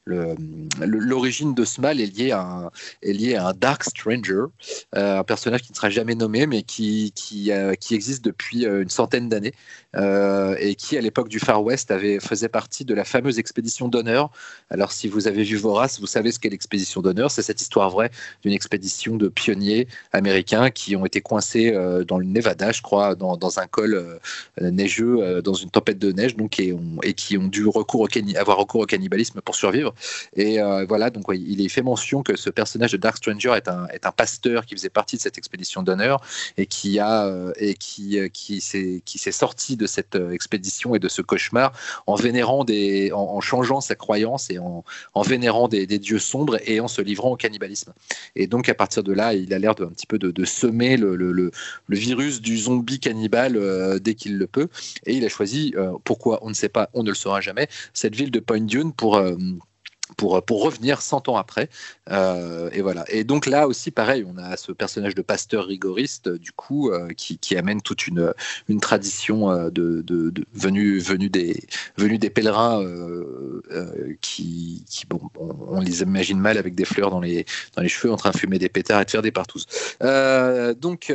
[0.07, 2.71] l'origine de ce mal est liée à un,
[3.03, 4.45] est liée à un Dark Stranger,
[4.95, 8.90] euh, un personnage qui ne sera jamais nommé, mais qui, qui, euh, existe depuis une
[8.90, 9.55] centaine d'années
[9.95, 14.31] et qui, à l'époque du Far West, avait, faisait partie de la fameuse expédition d'honneur.
[14.71, 17.31] Alors, si vous avez vu Vorace, vous savez ce qu'est l'expédition d'honneur.
[17.31, 18.11] C'est cette histoire vraie
[18.43, 23.15] d'une expédition de pionniers américains qui ont été coincés euh, dans le Nevada, je crois,
[23.15, 24.19] dans, un col euh,
[24.61, 26.75] neigeux, euh, dans une tempête de neige, donc, et,
[27.15, 29.95] qui ont dû recours avoir recours au cannibalisme pour survivre.
[30.35, 34.13] Et voilà, donc il est fait mention que ce personnage de Dark Stranger est un,
[34.17, 36.21] pasteur qui faisait partie de cette expédition d'honneur
[36.57, 36.99] et qui
[38.61, 41.73] s'est sorti de cette expédition et de ce cauchemar
[42.07, 46.81] en vénérant des en, changeant sa croyance et en vénérant des, des dieux sombres et
[46.81, 47.92] en se livrant au cannibalisme.
[48.35, 51.16] Et donc à partir de là, il a l'air un petit peu de, semer le,
[51.16, 51.51] le, le,
[51.88, 54.68] virus du zombie cannibale euh, dès qu'il le peut.
[55.07, 57.68] Et il a choisi, euh, pourquoi on ne sait pas, on ne le saura jamais,
[57.92, 59.37] cette ville de Point Dune pour euh,
[60.16, 61.68] pour, pour revenir 100 ans après.
[62.11, 63.05] Euh, et voilà.
[63.09, 67.09] Et donc là aussi, pareil, on a ce personnage de pasteur rigoriste, du coup, euh,
[67.16, 68.33] qui, qui, amène toute une,
[68.68, 71.64] une tradition euh, de, de, venue, venue, des,
[71.96, 72.85] venue des pèlerins
[74.20, 78.12] qui, qui bon, on, les imagine mal avec des fleurs dans les, dans les cheveux,
[78.12, 79.66] en train de fumer des pétards et de faire des partous.
[80.81, 81.12] donc,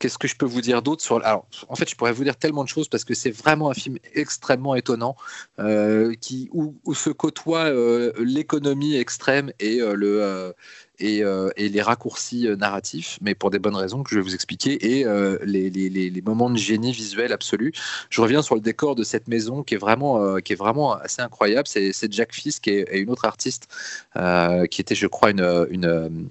[0.00, 2.34] Qu'est-ce que je peux vous dire d'autre sur Alors, en fait, je pourrais vous dire
[2.34, 5.14] tellement de choses parce que c'est vraiment un film extrêmement étonnant
[5.58, 10.54] euh, qui où, se côtoie euh, l'économie extrême et euh, le
[11.00, 11.22] et,
[11.68, 15.04] les raccourcis narratifs, mais pour des bonnes raisons que je vais vous expliquer, et
[15.44, 17.72] les, les, moments de génie visuel absolu.
[18.10, 21.22] Je reviens sur le décor de cette maison qui est vraiment, qui est vraiment assez
[21.22, 21.66] incroyable.
[21.66, 23.68] C'est Jack Fisk et, et, une autre artiste
[24.14, 26.28] qui était, je crois, une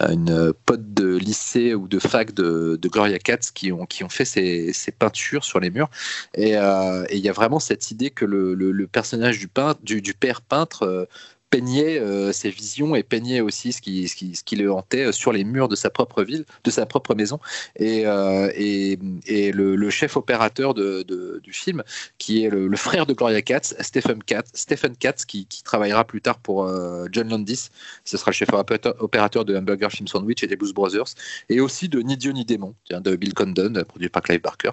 [0.00, 4.24] une pote de lycée ou de fac de, Gloria Katz qui ont, qui ont fait
[4.24, 5.90] ces, peintures sur les murs.
[6.34, 11.08] Et il y a vraiment cette idée que le, personnage du, du père peintre
[11.52, 15.08] peignait euh, ses visions et peignait aussi ce qui, ce qui, ce qui, le hantait
[15.08, 17.38] euh, sur les murs de sa propre ville, de sa propre maison.
[17.76, 21.82] Et, euh, et, et le, chef opérateur de, de, du film,
[22.16, 26.04] qui est le, le, frère de Gloria Katz, Stephen Katz, Stephen Katz qui, qui travaillera
[26.06, 26.66] plus tard pour
[27.12, 27.68] John Landis,
[28.04, 31.12] ce sera le chef opérateur de Hamburger Film Sandwich et des Blues Brothers,
[31.50, 34.70] et aussi de Ni Dieu ni démon, de Bill Condon, produit par Clive Barker.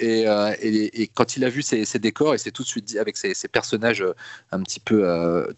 [0.00, 0.24] Et,
[0.62, 3.16] et, quand il a vu ces, ces décors, et c'est tout de suite dit avec
[3.16, 4.04] ces, ces personnages
[4.50, 5.04] un petit peu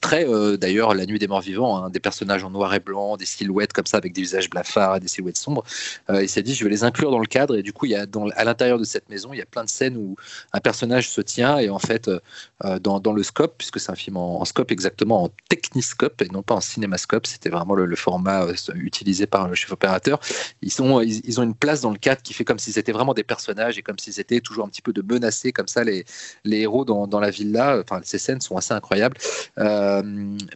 [0.01, 3.17] très euh, d'ailleurs La Nuit des Morts Vivants, hein, des personnages en noir et blanc,
[3.17, 5.65] des silhouettes comme ça avec des visages blafards et des silhouettes sombres.
[6.11, 7.57] Euh, il s'est dit je vais les inclure dans le cadre.
[7.57, 9.65] Et du coup il y a à l'intérieur de cette maison il y a plein
[9.65, 10.17] de scènes où
[10.53, 13.97] un personnage se tient et en fait euh, dans, dans, le scope puisque c'est un
[13.97, 17.27] film en, scope exactement en techniscope et non pas en cinémascope.
[17.27, 20.21] C'était vraiment le, format utilisé par le chef opérateur.
[20.63, 23.15] Ils sont ils, ont une place dans le cadre qui fait comme si c'était vraiment
[23.15, 26.05] des personnages et comme s'ils étaient toujours un petit peu de menacés comme ça les,
[26.45, 27.79] les héros dans, la villa.
[27.81, 29.17] Enfin ces scènes sont assez incroyables.
[29.59, 29.76] Euh,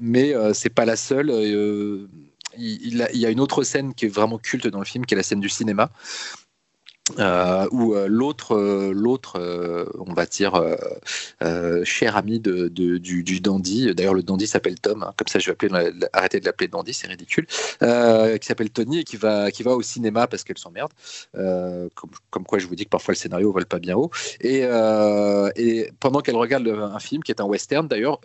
[0.00, 1.30] mais euh, c'est pas la seule.
[1.30, 2.08] Euh,
[2.58, 5.16] il, y a une autre scène qui est vraiment culte dans le film, qui est
[5.16, 5.90] la scène du cinéma.
[7.70, 8.56] où l'autre,
[8.92, 9.40] l'autre,
[9.98, 10.60] on va dire,
[11.84, 15.56] cher ami de, du, dandy, d'ailleurs le dandy s'appelle Tom, hein, comme ça je vais
[16.12, 19.82] arrêter de l'appeler dandy, c'est ridicule, qui s'appelle Tony et qui va, qui va au
[19.82, 20.92] cinéma parce qu'elle s'emmerde,
[21.32, 24.62] comme, comme, quoi je vous dis que parfois le scénario vole pas bien haut, et,
[25.56, 28.20] et pendant qu'elle regarde un film qui est un western d'ailleurs,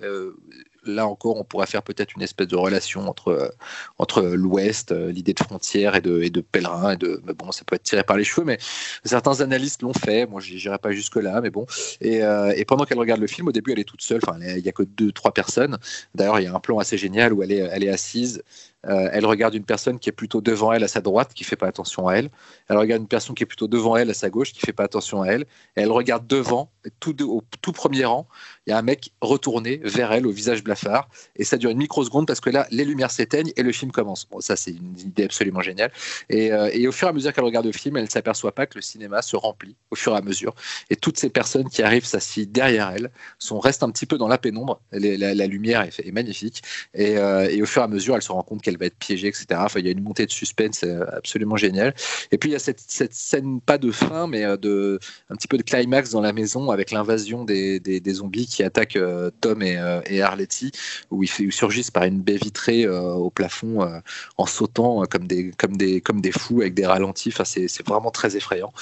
[0.86, 3.50] là encore, on pourrait faire peut-être une espèce de relation entre, euh,
[3.98, 6.94] entre l'Ouest, euh, l'idée de frontière et de, pèlerin.
[6.94, 8.58] Et de, mais bon, ça peut être tiré par les cheveux, mais
[9.04, 10.26] certains analystes l'ont fait.
[10.26, 11.66] Moi, je n'irai pas jusque-là, mais bon.
[12.02, 14.22] Et, euh, et pendant qu'elle regarde le film, au début, elle est toute seule.
[14.26, 15.78] Enfin, il n'y a que deux, trois personnes.
[16.14, 18.42] D'ailleurs, il y a un plan assez génial où elle est assise
[18.88, 21.56] euh, elle regarde une personne qui est plutôt devant elle à sa droite, qui fait
[21.56, 22.30] pas attention à elle.
[22.68, 24.84] Elle regarde une personne qui est plutôt devant elle à sa gauche, qui fait pas
[24.84, 25.42] attention à elle.
[25.76, 28.28] Et elle regarde devant, au tout premier rang,
[28.66, 31.10] il y a un mec retourné vers elle au visage blafard.
[31.36, 34.28] Et ça dure une microseconde parce que là, les lumières s'éteignent et le film commence.
[34.30, 35.92] Bon, ça, c'est une idée absolument géniale.
[36.30, 38.66] Et, euh, au fur et à mesure qu'elle regarde le film, elle ne s'aperçoit pas
[38.68, 40.54] que le cinéma se remplit au fur et à mesure.
[40.90, 44.28] Et toutes ces personnes qui arrivent s'assient derrière elle, sont, restent un petit peu dans
[44.28, 44.80] la pénombre.
[44.92, 46.62] La, la, lumière est, magnifique.
[46.94, 48.98] Et, euh, et, au fur et à mesure, elle se rend compte qu'elle va être
[48.98, 49.46] piégée, etc.
[49.54, 51.94] Enfin, il y a une montée de suspense absolument géniale.
[52.32, 55.48] Et puis il y a cette, scène, pas de fin, mais euh, de, un petit
[55.48, 59.78] peu de climax dans la maison avec l'invasion des, zombies qui attaquent euh, Tom et,
[59.78, 60.72] euh, et Arletty,
[61.12, 64.02] où ils, ils, surgissent par une baie vitrée au plafond
[64.38, 67.30] en sautant comme des, comme, des, comme des fous avec des ralentis.
[67.30, 68.74] Enfin, c'est vraiment très effrayant.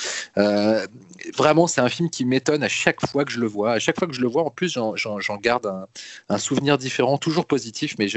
[1.38, 3.74] vraiment, c'est un film qui m'étonne à chaque fois que je le vois.
[3.74, 5.88] À chaque fois que je le vois, en plus, j'en garde un,
[6.30, 8.08] un, souvenir différent, toujours positif, mais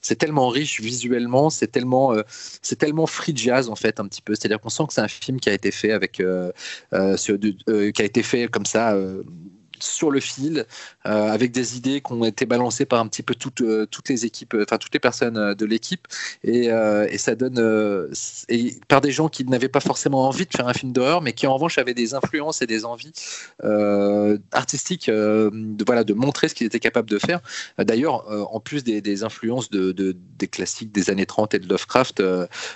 [0.00, 1.01] c'est tellement riche visuellement
[1.50, 2.22] c'est tellement, euh,
[2.62, 4.34] c'est tellement free jazz en fait un petit peu.
[4.34, 6.52] C'est-à-dire qu'on sent que c'est un film qui a été fait avec, euh,
[6.92, 8.96] euh, qui a été fait comme ça
[9.82, 10.66] sur le fil,
[11.06, 14.08] euh, avec des idées qui ont été balancées par un petit peu toutes, euh, toutes
[14.08, 16.06] les équipes, enfin toutes les personnes euh, de l'équipe,
[16.44, 18.08] et, et, ça donne
[18.48, 21.32] et par des gens qui n'avaient pas forcément envie de faire un film d'horreur, mais
[21.32, 23.12] qui en revanche avaient des influences et des envies
[24.52, 27.40] artistiques de voilà de montrer ce qu'ils étaient capables de faire.
[27.78, 32.22] D'ailleurs, en plus des, influences de, de, des classiques des années 30 et de Lovecraft,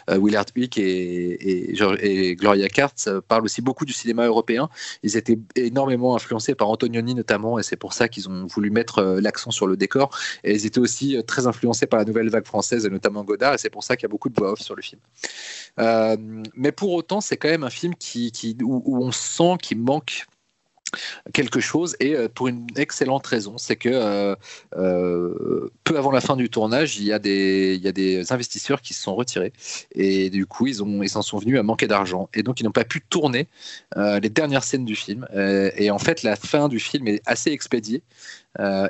[0.09, 4.69] Willard Wick et, et, Gloria Katz parlent aussi beaucoup du cinéma européen.
[5.03, 8.99] Ils étaient énormément influencés par Antonio notamment, et c'est pour ça qu'ils ont voulu mettre
[8.99, 10.17] euh, l'accent sur le décor.
[10.45, 13.55] Et ils étaient aussi euh, très influencés par la nouvelle vague française, et notamment Godard,
[13.55, 15.01] et c'est pour ça qu'il y a beaucoup de voix off sur le film.
[15.79, 16.17] Euh,
[16.55, 20.27] mais pour autant, c'est quand même un film qui, qui où, on sent qu'il manque
[21.33, 24.35] quelque chose et euh, pour une excellente raison, c'est que euh,
[24.77, 29.15] euh, peu avant la fin du tournage, il y, a des, investisseurs qui se sont
[29.15, 29.53] retirés
[29.93, 32.65] et du coup ils ont ils s'en sont venus à manquer d'argent et donc ils
[32.65, 33.47] n'ont pas pu tourner
[33.97, 38.03] les dernières scènes du film et en fait la fin du film est assez expédiée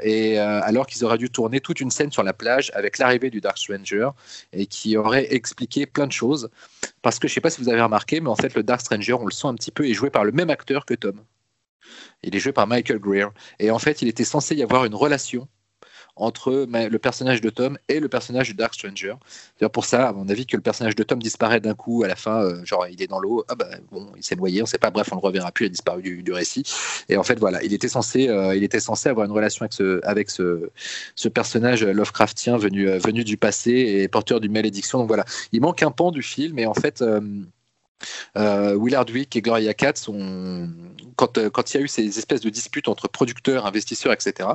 [0.02, 3.40] et alors qu'ils auraient dû tourner toute une scène sur la plage avec l'arrivée du
[3.40, 4.10] Dark Stranger
[4.52, 6.48] et qui aurait expliqué plein de choses
[7.02, 9.14] parce que je sais pas si vous avez remarqué mais en fait le Dark Stranger
[9.14, 11.20] on le sent un petit peu est joué par le même acteur que Tom
[12.22, 13.28] il est joué par Michael Greer.
[13.58, 15.48] Et en fait, il était censé y avoir une relation
[16.16, 19.14] entre le personnage de Tom et le personnage de Dark Stranger.
[19.60, 22.08] C'est pour ça, à mon avis, que le personnage de Tom disparaît d'un coup à
[22.08, 24.66] la fin, euh, genre il est dans l'eau, ah bah bon, il s'est noyé, on
[24.66, 26.64] sait pas, bref, on le reverra plus, il a disparu du, récit.
[27.10, 29.74] Et en fait, voilà, il était censé, euh, il était censé avoir une relation avec
[29.74, 30.70] ce, avec ce,
[31.14, 34.98] ce personnage Lovecraftien venu, euh, venu du passé et porteur d'une malédiction.
[34.98, 37.04] Donc voilà, il manque un pan du film, et en fait.
[38.36, 40.68] Euh, Willard Wick et Gloria Katz, ont,
[41.16, 44.48] quand, euh, quand il y a eu ces espèces de disputes entre producteurs, investisseurs, etc.,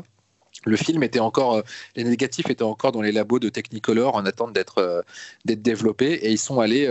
[0.66, 1.64] le film était encore,
[1.96, 5.04] les négatifs étaient encore dans les labos de Technicolor en attente d'être
[5.46, 6.86] développés et ils sont allés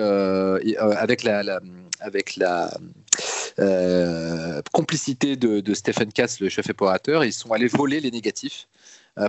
[0.81, 1.61] avec la,
[4.73, 8.67] complicité de, de, Stephen Katz, le chef opérateur, ils sont allés voler les négatifs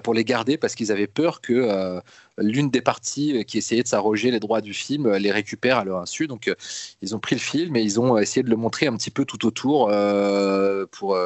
[0.04, 2.02] pour les garder parce qu'ils avaient peur que
[2.42, 5.78] l'une des parties euh, qui essayait de s'arroger les droits du film euh, les récupère
[5.78, 6.28] à leur insu.
[6.28, 6.56] Donc, euh,
[7.02, 9.26] ils ont pris le film et ils ont essayé de le montrer un petit peu
[9.26, 9.92] tout autour
[10.92, 11.18] pour,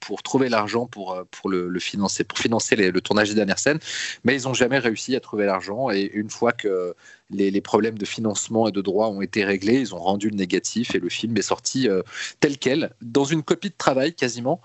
[0.00, 3.78] pour trouver l'argent pour, pour le, financer, pour financer le tournage des dernières scènes.
[4.24, 5.90] Mais ils n'ont jamais réussi à trouver l'argent.
[5.90, 6.94] Et une fois que
[7.30, 10.94] les, problèmes de financement et de droits ont été réglés, ils ont rendu le négatif
[10.94, 11.88] et le film est sorti
[12.40, 14.60] tel quel, dans une copie de travail quasiment.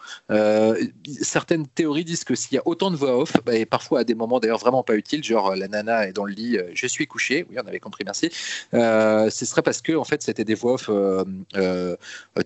[1.22, 4.03] certaines théories disent que s'il y a autant de voix off, bah, et parfois à
[4.03, 6.88] des moments d'ailleurs vraiment pas utiles, genre la nana est dans le lit, euh, je
[6.88, 7.45] suis couché.
[7.49, 8.30] Oui, on avait compris, merci.
[8.74, 11.95] Euh, ce serait parce que en fait, c'était des voix off euh,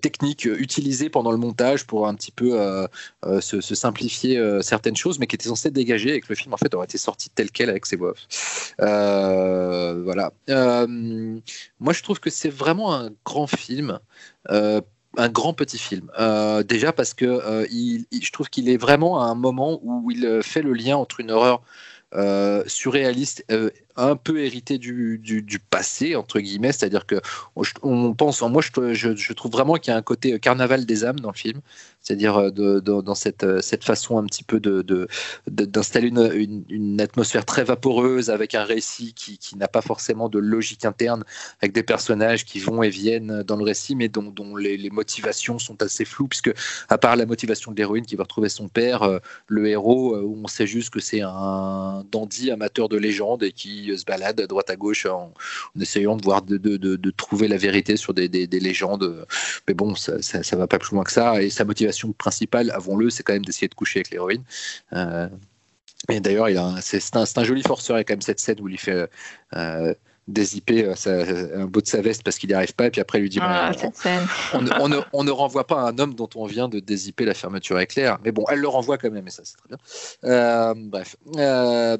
[0.01, 2.57] techniques utilisées pendant le montage pour un petit peu
[3.41, 6.73] se, simplifier certaines choses, mais qui étaient censées dégager et que le film en fait
[6.73, 8.27] aurait été sorti tel quel avec ces voix off.
[10.03, 10.31] Voilà.
[10.47, 13.99] moi, je trouve que c'est vraiment un grand film
[15.15, 16.09] un grand petit film.
[16.67, 20.73] déjà parce que je trouve qu'il est vraiment à un moment où il fait le
[20.73, 21.61] lien entre une horreur
[22.15, 27.21] euh, surréaliste, euh, un peu hérité du, du, passé, entre guillemets, c'est-à-dire que
[27.81, 31.19] on pense, moi je, je, trouve vraiment qu'il y a un côté carnaval des âmes
[31.19, 31.61] dans le film,
[32.03, 34.59] c'est-à-dire euh, de, dans cette, euh, cette façon un petit peu
[35.47, 40.29] d'installer de, une, une, atmosphère très vaporeuse avec un récit qui, qui n'a pas forcément
[40.29, 41.23] de logique interne,
[41.61, 44.89] avec des personnages qui vont et viennent dans le récit, mais dont, dont les, les,
[44.89, 46.53] motivations sont assez floues, puisque
[46.89, 50.47] à part la motivation de l'héroïne qui va retrouver son père, euh, le héros, on
[50.47, 54.69] sait juste que c'est un dandy amateur de légende et qui se balade à droite
[54.69, 55.33] à gauche en,
[55.79, 59.25] essayant de voir de, de, de, trouver la vérité sur des, des, des légendes.
[59.67, 63.09] Mais bon, ça, ça, va pas plus loin que ça, et sa motivation principale, avons-le,
[63.09, 64.43] c'est quand même d'essayer de coucher avec l'héroïne.
[64.93, 65.27] Euh,
[66.09, 66.47] et d'ailleurs,
[66.81, 67.97] c'est un, un, joli forceur.
[67.97, 69.09] Il quand même cette scène où il fait
[69.55, 69.93] euh,
[70.27, 73.19] dézipper euh, un bout de sa veste parce qu'il n'y arrive pas, et puis après
[73.19, 73.71] lui dit ah,
[74.53, 78.31] on, ne, renvoie pas un homme dont on vient de dézipper la fermeture éclair, mais
[78.31, 79.77] bon, elle le renvoie quand même, et ça c'est très bien.
[80.23, 81.17] Euh, bref.
[81.37, 81.97] Euh,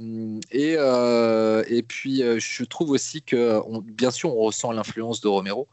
[0.51, 0.73] et,
[1.75, 5.67] et puis je trouve aussi que, bien sûr, on ressent l'influence de Romero,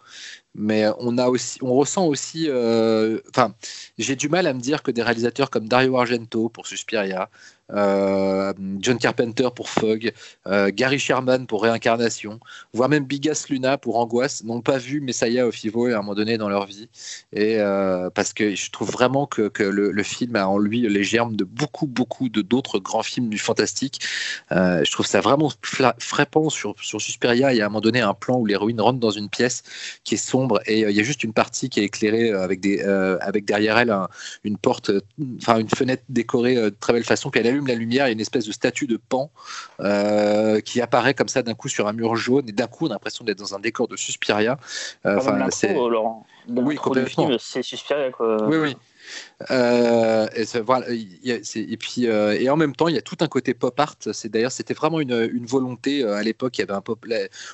[0.54, 2.48] mais on, a aussi, on ressent aussi.
[2.50, 3.54] Enfin,
[3.98, 7.28] j'ai du mal à me dire que des réalisateurs comme Dario Argento pour Suspiria,
[7.72, 10.12] euh, John Carpenter pour Fog,
[10.46, 12.40] euh, Gary Sherman pour Réincarnation,
[12.72, 16.14] voire même Bigas Luna pour Angoisse, n'ont pas vu Messiah of Evil à un moment
[16.14, 16.88] donné dans leur vie.
[17.32, 21.04] Et euh, parce que je trouve vraiment que, que le, film a en lui les
[21.04, 24.00] germes de beaucoup, beaucoup de d'autres grands films du fantastique.
[24.50, 25.52] je trouve ça vraiment
[25.98, 27.52] frappant sur, sur Suspiria.
[27.52, 29.62] Il y a à un moment donné un plan où l'héroïne rentre dans une pièce
[30.04, 32.80] qui est sombre et il y a juste une partie qui est éclairée avec, des,
[33.20, 33.94] avec derrière elle
[34.44, 34.90] une porte,
[35.38, 38.10] enfin une fenêtre décorée de très belle façon, puis elle allume la lumière, il y
[38.10, 39.30] a une espèce de statue de Pan
[39.80, 42.90] euh, qui apparaît comme ça d'un coup sur un mur jaune, et d'un coup, on
[42.90, 44.58] a l'impression d'être dans un décor de Suspiria.
[45.06, 46.26] Euh, enfin, c'est Laurent.
[46.48, 47.30] oui, complètement.
[47.38, 48.46] C'est Suspiria, quoi.
[48.46, 48.76] Oui, oui.
[49.50, 53.28] Euh, et, voilà, et, puis euh, et en même temps, il y a tout un
[53.28, 53.96] côté pop art.
[54.12, 56.58] C'est d'ailleurs, c'était vraiment une, volonté euh, à l'époque.
[56.58, 57.06] Il y avait un pop,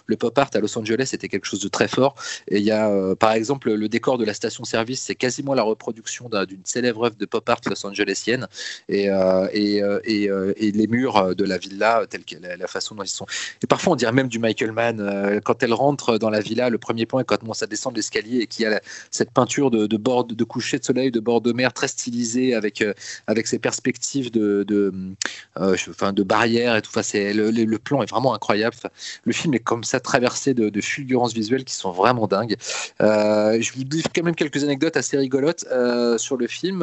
[0.07, 2.15] le pop art à Los Angeles, c'était quelque chose de très fort.
[2.49, 6.29] Et il y a, par exemple, le décor de la station-service, c'est quasiment la reproduction
[6.49, 8.49] d'une célèbre œuvre de pop art los-angelesienne.
[8.89, 9.09] Et,
[9.53, 13.27] et, et, les murs de la villa, telle que la, façon dont ils sont.
[13.63, 15.41] Et parfois, on dirait même du Michael Mann.
[15.45, 18.41] quand elle rentre dans la villa, le premier point, quand on commence à descendre l'escalier
[18.41, 18.81] et qu'il y a
[19.11, 22.83] cette peinture de bord de coucher de soleil, de bord de mer très stylisé avec,
[22.83, 22.93] euh,
[23.29, 24.93] avec ses perspectives de, de,
[25.61, 25.77] euh,
[26.13, 26.91] de barrières et tout.
[26.91, 28.75] Enfin, c'est, le, le, plan est vraiment incroyable.
[29.23, 32.57] le film est comme ça traversé de, fulgurances visuelles qui sont vraiment dingues.
[33.01, 35.65] Euh, je vous dis quand même quelques anecdotes assez rigolotes
[36.19, 36.81] sur le film.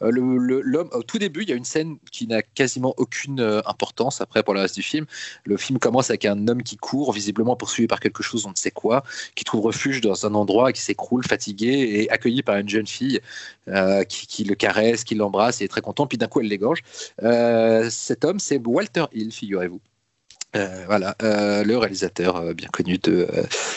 [0.00, 4.20] le, l'homme, au tout début, il y a une scène qui n'a quasiment aucune importance
[4.20, 5.06] après pour le reste du film.
[5.44, 8.56] Le film commence avec un homme qui court, visiblement poursuivi par quelque chose, on ne
[8.56, 9.04] sait quoi,
[9.36, 13.20] qui trouve refuge dans un endroit qui s'écroule, fatigué et accueilli par une jeune fille
[13.70, 16.82] euh, qui, le caresse, qui l'embrasse, il est très content, puis d'un coup elle l'égorge.
[17.22, 19.80] Euh, cet homme, c'est Walter Hill, figurez-vous.
[20.56, 23.28] Euh, voilà, euh, le réalisateur euh, bien connu de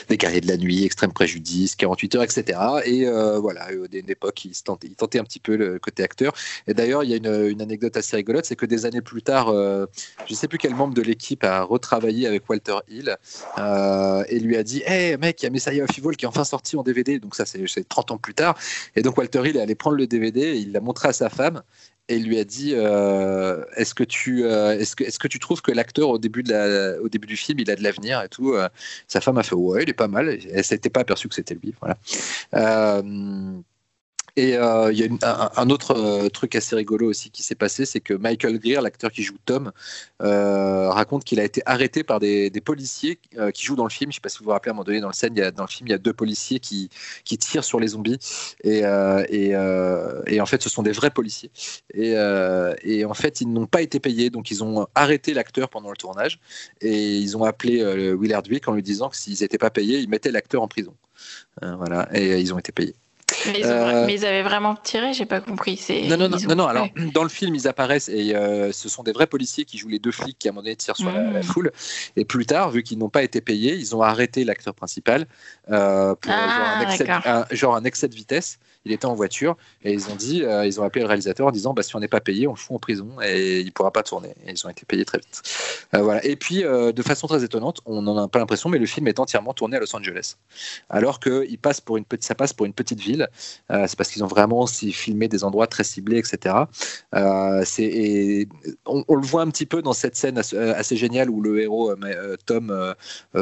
[0.10, 2.60] des Guerriers de la Nuit, Extrême Préjudice, 48 heures, etc.
[2.86, 3.06] Et
[3.40, 6.34] voilà, d'une époque, il, tentait, un petit peu le côté acteur.
[6.68, 9.22] Et d'ailleurs, il y a une, une, anecdote assez rigolote, c'est que des années plus
[9.22, 9.88] tard, je
[10.30, 13.18] ne sais plus quel membre de l'équipe a retravaillé avec Walter Hill
[13.58, 16.44] et lui a dit Hey mec, il y a Messiah of Evil qui est enfin
[16.44, 17.20] sorti en DVD.
[17.20, 18.58] Donc, ça, c'est 30 ans plus tard.
[18.96, 21.30] Et donc, Walter Hill est allé prendre le DVD, et il l'a montré à sa
[21.30, 21.62] femme
[22.10, 25.62] et lui a dit euh, est-ce que tu euh, est-ce que est-ce que tu trouves
[25.62, 28.30] que l'acteur au début de la au début du film il a de l'avenir et
[28.30, 28.68] tout euh,
[29.08, 30.38] sa femme a fait ouais il est pas mal.
[30.52, 33.02] Elle s'était pas aperçue que c'était lui voilà
[34.36, 37.86] Et euh, il y a un, autre euh, truc assez rigolo aussi qui s'est passé,
[37.86, 39.72] c'est que Michael Greer, l'acteur qui joue Tom,
[40.24, 43.20] euh, raconte qu'il a été arrêté par des, policiers
[43.54, 44.12] qui jouent dans le film.
[44.12, 45.36] Je ne sais pas si vous vous rappelez, à un moment donné, dans le, scène,
[45.36, 46.90] dans le film, il y a deux policiers qui,
[47.38, 48.18] tirent sur les zombies.
[48.64, 51.52] Et, en fait, ce sont des vrais policiers.
[51.94, 52.16] Et,
[53.06, 54.30] en fait, ils n'ont pas été payés.
[54.30, 56.40] Donc, ils ont arrêté l'acteur pendant le tournage.
[56.82, 57.84] Et ils ont appelé
[58.16, 60.96] Willard Wick en lui disant que s'ils n'étaient pas payés, ils mettaient l'acteur en prison.
[61.62, 62.08] voilà.
[62.14, 62.96] Et ils ont été payés.
[63.48, 65.80] Euh, mais ils, avaient vraiment tiré, j'ai pas compris.
[66.08, 69.12] Non, non, non, non, Alors, dans le film, ils apparaissent et euh, ce sont des
[69.12, 71.22] vrais policiers qui jouent les deux flics qui, à un moment donné, tirent sur la,
[71.22, 71.44] mmh.
[71.44, 71.72] foule.
[72.16, 75.26] Et plus tard, vu qu'ils n'ont pas été payés, ils ont arrêté l'acteur principal
[75.70, 78.60] euh, pour ah, genre, un excès, de vitesse.
[78.86, 81.74] Il était en voiture et ils ont dit, ils ont appelé le réalisateur en disant
[81.74, 84.04] bah, si on n'est pas payé, on le fout en prison et il pourra pas
[84.04, 84.36] tourner.
[84.46, 85.42] Et ils ont été payés très vite.
[85.94, 86.24] voilà.
[86.26, 89.20] Et puis, de façon très étonnante, on n'en a pas l'impression, mais le film est
[89.20, 90.36] entièrement tourné à Los Angeles.
[90.90, 93.30] Alors que il passe pour une ça passe pour une petite ville
[93.72, 96.56] euh, c'est parce qu'ils ont vraiment aussi filmé des endroits très ciblés, etc.
[97.16, 98.48] Euh, et
[98.86, 102.36] on, le voit un petit peu dans cette scène assez, géniale où le héros euh,
[102.46, 102.94] Tom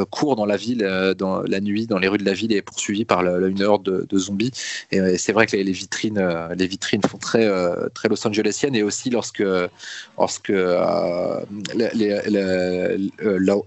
[0.10, 2.62] court dans la ville, dans la nuit, dans les rues de la ville et est
[2.62, 4.52] poursuivi par une horde de, zombies.
[5.32, 7.50] Vrai que les, vitrines, les vitrines font très,
[7.94, 9.44] très Los Angelesiennes et aussi lorsque,
[10.18, 10.50] lorsque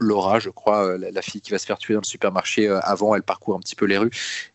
[0.01, 3.23] Laura, je crois, la, fille qui va se faire tuer dans le supermarché avant, elle
[3.23, 4.11] parcourt un petit peu les rues.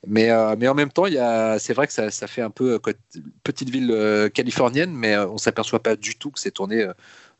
[0.07, 1.05] Mais, mais en même temps,
[1.59, 2.93] c'est vrai que ça, fait un peu euh,
[3.43, 6.85] petite ville euh, californienne, mais euh, on s'aperçoit pas du tout que c'est tourné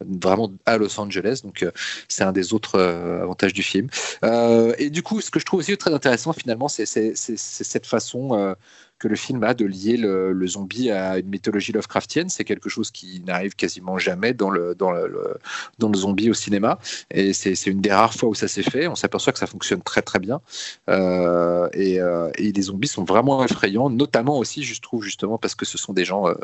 [0.01, 1.41] vraiment à Los Angeles.
[1.43, 1.65] Donc,
[2.07, 3.89] c'est un des autres avantages du film.
[4.78, 8.55] et du coup, ce que je trouve aussi très intéressant, finalement, c'est cette façon
[8.99, 12.29] que le film a de lier le, zombie à une mythologie Lovecraftienne.
[12.29, 15.37] C'est quelque chose qui n'arrive quasiment jamais dans le, dans le,
[15.77, 16.79] dans le zombie au cinéma.
[17.09, 18.87] Et c'est une des rares fois où ça s'est fait.
[18.87, 20.41] On s'aperçoit que ça fonctionne très très bien.
[20.89, 25.55] Euh, et, euh, et, les zombies sont vraiment effrayants, notamment aussi, je trouve, justement, parce
[25.55, 26.35] que ce sont des gens euh,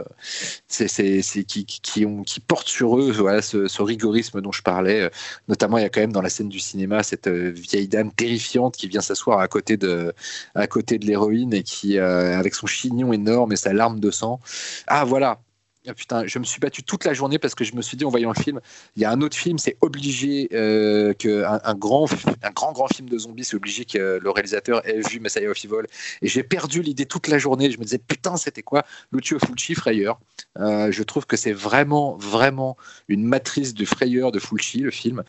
[1.47, 5.09] qui, portent sur eux voilà, ce, ce, rigorisme dont je parlais.
[5.49, 8.77] Notamment, il y a quand même dans la scène du cinéma cette vieille dame terrifiante
[8.77, 10.13] qui vient s'asseoir à côté de,
[10.55, 11.97] de l'héroïne et qui
[12.45, 14.39] avec son chignon énorme et sa larme de sang.
[14.87, 15.39] Ah voilà,
[15.87, 18.05] ah, putain, je me suis battu toute la journée parce que je me suis dit
[18.05, 18.59] en voyant le film,
[18.95, 22.07] il y a un autre film, c'est obligé euh, que un, grand,
[22.41, 25.63] un grand grand film de zombies, c'est obligé que le réalisateur ait vu Messiah of
[25.63, 25.85] Evil.
[26.21, 27.69] Et j'ai perdu l'idée toute la journée.
[27.69, 28.83] Je me disais putain, c'était quoi?
[29.11, 30.19] Lucio Fulci frayeur.
[30.57, 32.77] Je trouve que c'est vraiment vraiment
[33.07, 35.23] une matrice de frayeur de Fulci le film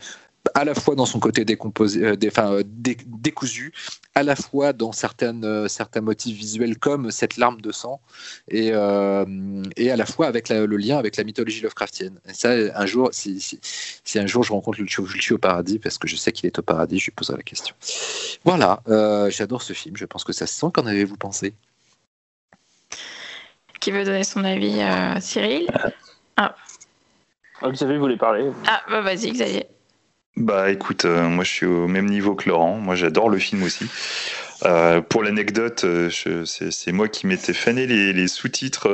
[0.53, 3.73] à la fois dans son côté décomposé, euh, euh, décousu,
[4.15, 7.99] à la fois dans certaines, euh, certains motifs visuels comme cette larme de sang,
[8.49, 12.19] et, et à la fois avec le lien avec la mythologie Lovecraftienne.
[12.27, 16.07] Et ça, un jour, si, si, un jour je rencontre Lucio au paradis, parce que
[16.07, 17.75] je sais qu'il est au paradis, je lui poserai la question.
[18.43, 18.81] Voilà,
[19.29, 20.67] j'adore ce film, je pense que ça se sent.
[20.73, 21.53] Qu'en avez-vous pensé?
[23.79, 24.81] Qui veut donner son avis,
[25.21, 25.67] Cyril?
[26.37, 26.55] Ah.
[27.61, 27.71] ah.
[27.71, 28.51] Xavier voulait parler.
[28.67, 29.67] Ah, bah vas-y, Xavier.
[30.37, 32.77] Bah écoute, euh, moi je suis au même niveau que Laurent.
[32.77, 33.87] Moi j'adore le film aussi.
[34.65, 36.11] Euh, pour l'anecdote, euh,
[36.45, 38.87] c'est moi qui m'étais fané les, sous-titres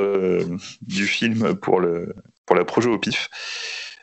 [0.82, 2.16] du film pour, le,
[2.46, 3.30] pour la projet au pif.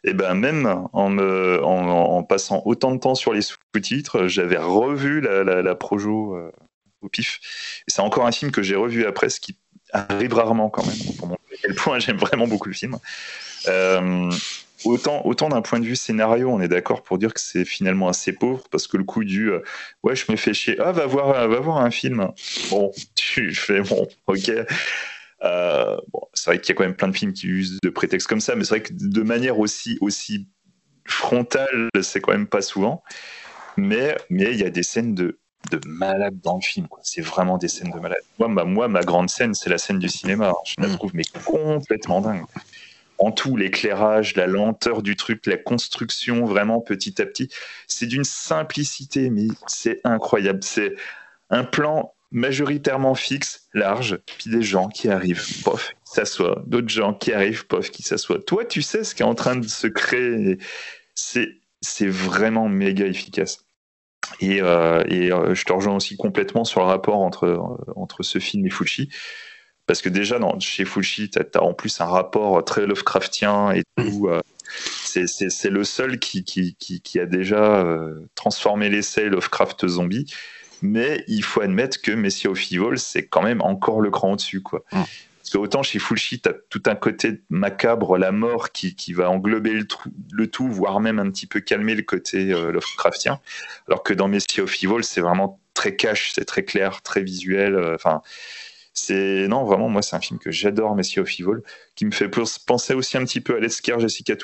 [0.04, 6.36] Et ben même en, passant autant de temps sur les sous-titres, j'avais revu la, projo
[7.00, 7.40] au pif.
[7.86, 9.56] C'est encore un film que j'ai revu après, ce qui
[9.94, 12.98] arrive rarement quand même, pour montrer à quel point j'aime vraiment beaucoup le film.
[14.84, 18.08] Autant, autant d'un point de vue scénario, on est d'accord pour dire que c'est finalement
[18.08, 19.62] assez pauvre parce que le coup du euh,
[20.02, 22.30] ouais, je me fais chier, ah, va voir, va voir un film.
[22.70, 24.50] Bon, tu fais bon, ok.
[25.42, 27.90] Euh, bon, c'est vrai qu'il y a quand même plein de films qui usent de
[27.90, 30.48] prétextes comme ça, mais c'est vrai que de manière aussi, aussi
[31.06, 33.02] frontale, c'est quand même pas souvent.
[33.76, 35.38] Mais mais il y a des scènes de,
[35.70, 36.88] de malade dans le film.
[37.02, 38.20] C'est vraiment des scènes de malade.
[38.38, 40.52] Moi, ma, moi, ma grande scène, c'est la scène du cinéma.
[40.64, 40.96] Je la mm.
[40.96, 42.44] trouve mais complètement dingue
[43.20, 47.50] en tout, l'éclairage, la lenteur du truc, la construction, vraiment petit à petit,
[47.86, 50.60] c'est d'une simplicité, mais c'est incroyable.
[50.62, 50.94] C'est
[51.50, 57.12] un plan majoritairement fixe, large, puis des gens qui arrivent, pof, qui s'assoient, d'autres gens
[57.12, 58.40] qui arrivent, pof, qui s'assoient.
[58.40, 60.58] Toi, tu sais ce qui est en train de se créer.
[61.14, 61.58] C'est,
[62.06, 63.66] vraiment méga efficace.
[64.40, 67.60] Et, euh, euh, je te rejoins aussi complètement sur le rapport entre,
[67.96, 69.10] entre ce film et Fushi.
[69.90, 74.28] Parce que déjà, chez Fulci, tu as, en plus un rapport très Lovecraftien et tout.
[74.28, 80.32] Euh, c'est le seul qui, qui, a déjà euh, transformé l'essai Lovecraft zombie.
[80.80, 84.62] Mais il faut admettre que Messie of Evil, c'est quand même encore le cran au-dessus.
[84.62, 84.84] quoi.
[84.92, 85.02] Mm.
[85.38, 89.28] Parce que autant chez Fulci, tu as tout un côté macabre, la mort qui, va
[89.28, 89.88] englober le,
[90.30, 93.40] le, tout, voire même un petit peu calmer le côté euh, Lovecraftien.
[93.88, 97.76] Alors que dans Messie of Evil, c'est vraiment très cash, c'est très clair, très visuel.
[97.92, 98.22] Enfin
[98.92, 101.62] C'est non vraiment moi c'est un film que j'adore, Messi of Evil,
[101.94, 102.30] qui me fait
[102.66, 104.34] penser aussi un petit peu à Let's Jessica.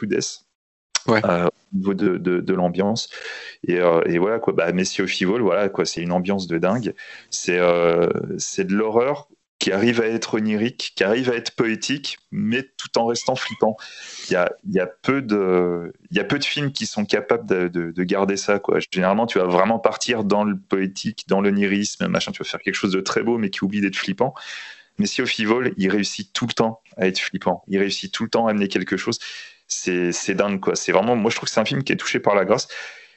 [1.09, 1.21] Ouais.
[1.25, 3.09] Euh, au niveau de, de, l'ambiance
[3.63, 6.59] et, euh, et, voilà quoi bah Messi of Evil voilà quoi c'est une ambiance de
[6.59, 6.95] dingue
[7.31, 9.29] c'est euh, c'est de l'horreur
[9.67, 13.77] qui arrive à être onirique, qui arrive à être poétique, mais tout en restant flippant.
[14.31, 15.93] Il y a, peu, de,
[16.45, 18.61] films qui sont capables de, de, de, garder ça.
[18.93, 22.31] Généralement, tu vas vraiment partir dans le poétique, dans l'onirisme, machin.
[22.31, 24.35] Tu vas faire quelque chose de très beau, mais qui oublie d'être flippant.
[24.99, 27.65] Mais si au Fivol, il réussit tout le temps à être flippant.
[27.67, 29.19] Il réussit tout le temps à amener quelque chose.
[29.67, 30.75] C'est dingue, quoi.
[30.91, 32.69] Vraiment, moi, je trouve que c'est un film qui est touché par la grâce.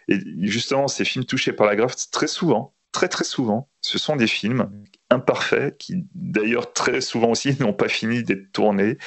[0.07, 4.15] Et justement, ces films touchés par la grâce, très souvent, très très souvent, ce sont
[4.15, 4.67] des films
[5.09, 8.97] imparfaits qui d'ailleurs très souvent aussi n'ont pas fini d'être tournés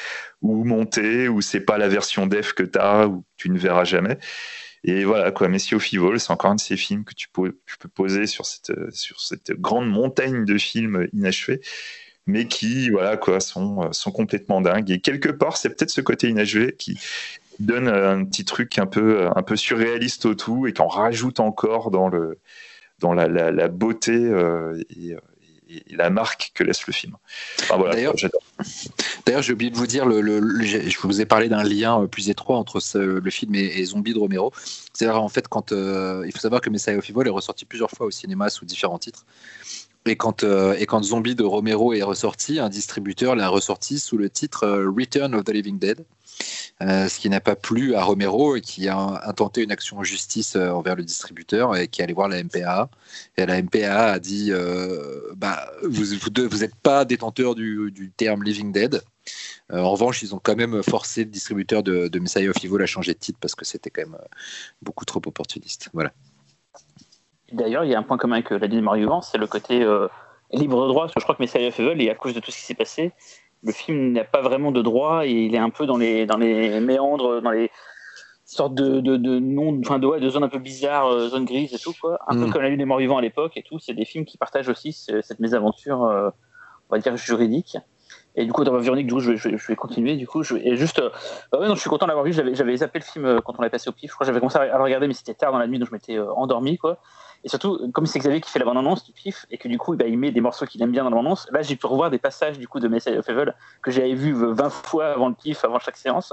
[0.40, 3.84] ou montés ou c'est pas la version def que tu as ou tu ne verras
[3.84, 4.18] jamais.
[4.84, 7.56] Et voilà quoi, Messi au Fivol, c'est encore un de ces films que tu peux,
[7.78, 11.60] peux poser sur cette, sur cette grande montagne de films inachevés,
[12.26, 14.90] mais qui voilà quoi sont, sont complètement dingues.
[14.90, 16.98] Et quelque part, c'est peut-être ce côté inachevé qui
[17.60, 21.38] donne un petit truc un peu, un peu surréaliste au tout et qui en rajoute
[21.38, 22.40] encore dans le,
[22.98, 25.14] dans la, la, beauté euh, et,
[25.90, 27.16] la marque que laisse le film.
[29.26, 30.22] D'ailleurs, j'ai oublié de vous dire, le,
[30.62, 34.18] je vous ai parlé d'un lien euh, plus étroit entre le film et, Zombie de
[34.18, 34.52] Romero.
[34.92, 37.90] C'est en fait quand euh, il faut savoir que Messiah of Evil est ressorti plusieurs
[37.90, 39.24] fois au cinéma sous différents titres.
[40.04, 44.28] Et quand, et quand Zombie de Romero est ressorti, un distributeur l'a ressorti sous le
[44.28, 46.04] titre Return of the Living Dead.
[46.82, 50.02] Euh, ce qui n'a pas plu à Romero et qui a intenté une action en
[50.02, 52.88] justice euh, envers le distributeur et qui est allé voir la MPA.
[53.36, 59.02] Et la MPA a dit euh, bah, Vous n'êtes pas détenteur du, terme Living Dead.
[59.70, 62.86] en revanche, ils ont quand même forcé le distributeur de, de Messiah of Evil à
[62.86, 64.18] changer de titre parce que c'était quand même
[64.80, 65.88] beaucoup trop opportuniste.
[65.92, 66.12] Voilà.
[67.52, 69.86] D'ailleurs, il y a un point commun avec la de Mario c'est le côté
[70.52, 71.04] libre droit.
[71.04, 72.64] Parce que je crois que Messiah of Evil, et à cause de tout ce qui
[72.64, 73.12] s'est passé,
[73.62, 76.36] le film n'a pas vraiment de droit et il est un peu dans les, dans
[76.36, 77.70] les méandres, dans les
[78.52, 81.94] sortes de, de, enfin de, de zones un peu bizarres, euh, zones grises et tout,
[82.00, 82.18] quoi.
[82.26, 82.50] Un peu mm.
[82.50, 83.78] comme La Lune des Morts Vivants à l'époque et tout.
[83.78, 86.30] C'est des films qui partagent aussi cette mésaventure, euh,
[86.90, 87.78] on va dire, juridique.
[88.34, 90.16] Et du coup, dans Véronique, du coup, je, je, je, vais continuer.
[90.16, 91.10] Du coup, je, et juste, euh,
[91.50, 92.32] bah ouais, non, je suis content d'avoir vu.
[92.32, 94.10] J'avais, j'avais zappé le film quand on l'a passé au pif.
[94.10, 95.88] Je crois que j'avais commencé à le regarder, mais c'était tard dans la nuit, donc
[95.88, 96.98] je m'étais endormi, quoi.
[97.44, 99.96] Et surtout, comme c'est Xavier qui fait la bande-annonce du pif, et que du coup,
[99.96, 102.10] bah, il met des morceaux qu'il aime bien dans la bande-annonce, là, j'ai pu revoir
[102.10, 105.34] des passages du coup de Messiah of Evil que j'avais vu 20 fois avant le
[105.34, 106.32] pif, avant chaque séance,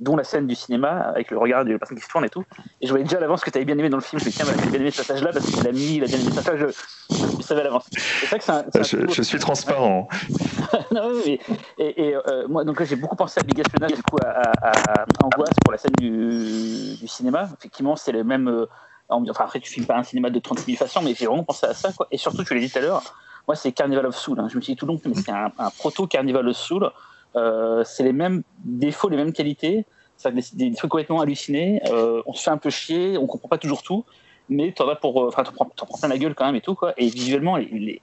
[0.00, 2.28] dont la scène du cinéma, avec le regard de la personne qui se tourne et
[2.28, 2.44] tout.
[2.80, 4.20] Et je voyais déjà à l'avance que tu avais bien aimé dans le film.
[4.20, 6.04] Je me suis dit, tiens, j'ai bien aimé ce passage-là parce qu'il a mis, il
[6.04, 6.66] a bien aimé ce passage.
[7.10, 7.86] Je, savais à l'avance.
[7.90, 10.08] C'est ça que c'est un, je, suis transparent.
[10.92, 11.40] non, oui,
[11.78, 15.06] et, euh, moi, donc là, j'ai beaucoup pensé à Big Espionnage, du coup, à, à,
[15.22, 17.48] Angoisse pour la scène du, du cinéma.
[17.58, 18.48] Effectivement, c'est le même.
[18.48, 18.66] Euh,
[19.08, 21.66] Enfin, après, tu filmes pas un cinéma de 36 000 façons, mais j'ai vraiment pensé
[21.66, 21.92] à ça.
[21.92, 22.06] Quoi.
[22.10, 23.02] Et surtout, tu l'as dit tout à l'heure,
[23.46, 24.38] moi, c'est Carnival of Soul.
[24.40, 24.48] Hein.
[24.50, 26.90] Je me suis dit tout long, mais c'est un, proto-Carnival of Soul.
[27.36, 29.86] Euh, c'est les mêmes défauts, les mêmes qualités.
[30.18, 31.80] Ça, des, trucs complètement hallucinés.
[31.86, 34.04] Euh, on se fait un peu chier, on comprend pas toujours tout,
[34.48, 36.60] mais t'en as pour, euh, enfin, t'en prends, prends, plein la gueule quand même et
[36.60, 36.92] tout, quoi.
[36.96, 38.02] Et visuellement, les,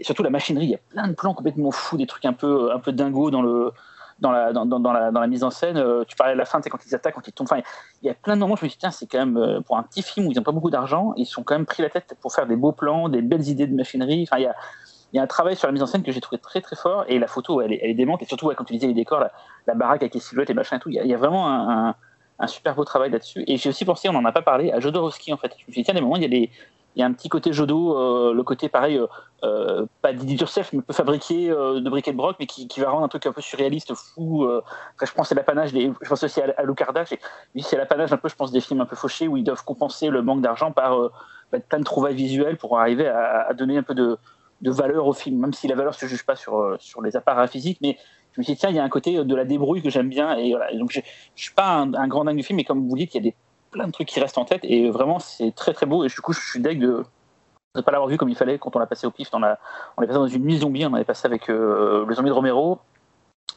[0.00, 2.72] surtout la machinerie, il y a plein de plans complètement fous, des trucs un peu,
[2.72, 3.72] un peu dingos dans le,
[4.20, 5.76] dans la, mise en scène.
[5.76, 7.48] Euh, tu parlais de la fin, c'est quand ils attaquent, quand ils tombent.
[8.02, 9.60] Il y a plein de moments, je me suis dit, tiens, c'est quand même, euh,
[9.60, 11.82] pour un petit film où ils n'ont pas beaucoup d'argent, ils sont quand même pris
[11.82, 14.28] la tête pour faire des beaux plans, des belles idées de machinerie.
[14.36, 14.40] Il
[15.14, 17.04] y a, un travail sur la mise en scène que j'ai trouvé très très fort
[17.06, 19.74] et la photo elle elle est démente et surtout quand tu disais les décors la,
[19.74, 21.94] baraque avec les silhouettes et machin et tout il y a, vraiment un,
[22.38, 24.80] un, super beau travail là-dessus et j'ai aussi pensé on n'en a pas parlé à
[24.80, 26.50] Jodorowsky en fait je me suis dit tiens des moments il y a des,
[26.94, 29.06] il y a un petit côté Jodo, euh, le côté pareil, euh,
[29.44, 32.90] euh pas d'éditeur self, mais peut fabriquer euh, de briquet de broc, mais qui, va
[32.90, 34.46] rendre un truc un peu surréaliste, fou.
[34.94, 38.28] Après, je pense c'est l'apanage je pense aussi à, à Lucarda, c'est l'apanage un peu,
[38.28, 41.10] je pense, des films un peu fauchés où ils doivent compenser le manque d'argent par
[41.50, 44.18] bah, plein de trouvailles visuelles pour arriver à, donner un peu de,
[44.62, 47.96] valeur au film, même si la valeur se juge pas sur, les appareils physiques, mais
[48.32, 50.08] je me suis dit, tiens, il y a un côté de la débrouille que j'aime
[50.08, 51.00] bien, et donc, je,
[51.34, 53.20] je suis pas un, un grand dingue du film, mais comme vous dites, il y
[53.20, 53.34] a des
[53.72, 56.20] plein de trucs qui restent en tête et vraiment c'est très très beau et du
[56.20, 57.04] coup je suis deg de
[57.74, 59.30] ne pas l'avoir vu comme il fallait quand on l'a passé au pif.
[59.30, 62.28] Dans on est passé dans une nuit zombie, on avait passé avec euh, le zombie
[62.28, 62.78] de Romero,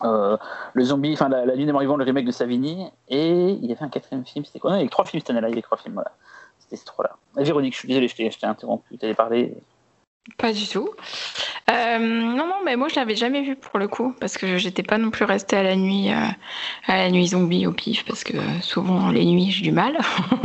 [0.04, 0.38] euh,
[0.74, 3.66] le zombie, enfin la, la, nuit des morts vivants, le remake de Savini et il
[3.66, 4.72] y avait un quatrième film, c'était quoi?
[4.72, 6.12] Non, il y avait trois films cette année-là, il y avait trois films, voilà.
[6.60, 7.16] C'était ces trois-là.
[7.36, 9.58] Véronique, je suis désolé, je t'ai interrompu, tu allais parler.
[10.38, 10.90] Pas du tout.
[11.70, 14.82] Euh, non, non, mais moi je l'avais jamais vu pour le coup, parce que j'étais
[14.82, 16.28] pas non plus restée à la nuit, euh,
[16.88, 19.98] à la nuit zombie au pif, parce que souvent les nuits j'ai du mal,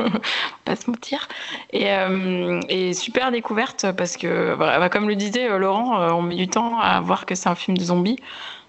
[0.66, 1.28] pas se mentir.
[1.72, 6.49] Et, euh, et, super découverte, parce que bah, comme le disait Laurent, on met du
[6.49, 8.18] temps à voir que c'est un film de zombies.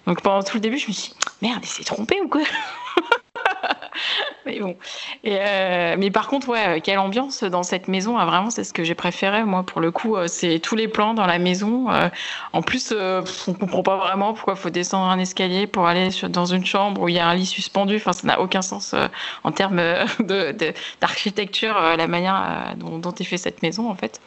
[0.08, 2.42] Donc pendant tout le début, je me suis dit, merde, il s'est trompé ou quoi?
[4.46, 4.76] mais bon.
[5.24, 8.18] Et euh, mais par contre, ouais, quelle ambiance dans cette maison.
[8.18, 9.44] Ah, vraiment, c'est ce que j'ai préféré.
[9.44, 11.92] Moi, pour le coup, euh, c'est tous les plans dans la maison.
[11.92, 12.10] Euh,
[12.54, 12.94] en plus,
[13.48, 17.10] on comprend pas vraiment pourquoi faut descendre un escalier pour aller dans une chambre où
[17.10, 17.98] il y a un lit suspendu.
[17.98, 18.96] Enfin, ça n'a aucun sens
[19.44, 19.82] en termes
[21.02, 24.22] d'architecture, la manière dont, dont, est fait cette maison, en fait.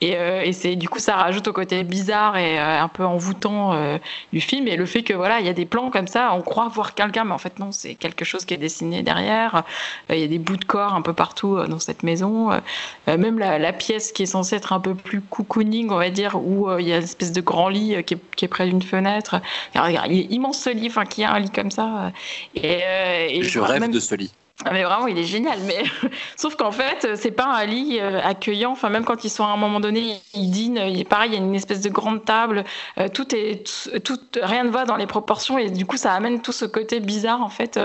[0.00, 3.98] Et, c'est du coup, ça rajoute au côté bizarre et un peu envoûtant
[4.32, 4.68] du film.
[4.68, 6.94] Et le fait que voilà, il y a des plans comme ça, on croit voir
[6.94, 9.64] quelqu'un, mais en fait non, c'est quelque chose qui est derrière.
[10.10, 12.52] Euh, il y a des bouts de corps un peu partout euh, dans cette maison.
[12.52, 16.36] Euh, même la, pièce qui est censée être un peu plus cocooning, on va dire,
[16.36, 19.40] où il y a une espèce de grand lit qui est, près d'une fenêtre.
[19.74, 22.12] il est immense ce lit, enfin, qui a un lit comme ça.
[22.54, 24.32] Et, Je rêve de ce lit.
[24.64, 25.58] Ah, mais vraiment, il est génial.
[25.66, 25.84] Mais
[26.36, 28.72] sauf qu'en fait, c'est pas un lit euh, accueillant.
[28.72, 30.82] Enfin, même quand ils sont à un moment donné, ils dînent.
[30.88, 32.64] Il est pareil, il y a une espèce de grande table.
[32.98, 33.64] Euh, tout est,
[34.02, 36.98] tout, rien ne va dans les proportions et du coup, ça amène tout ce côté
[36.98, 37.78] bizarre en fait.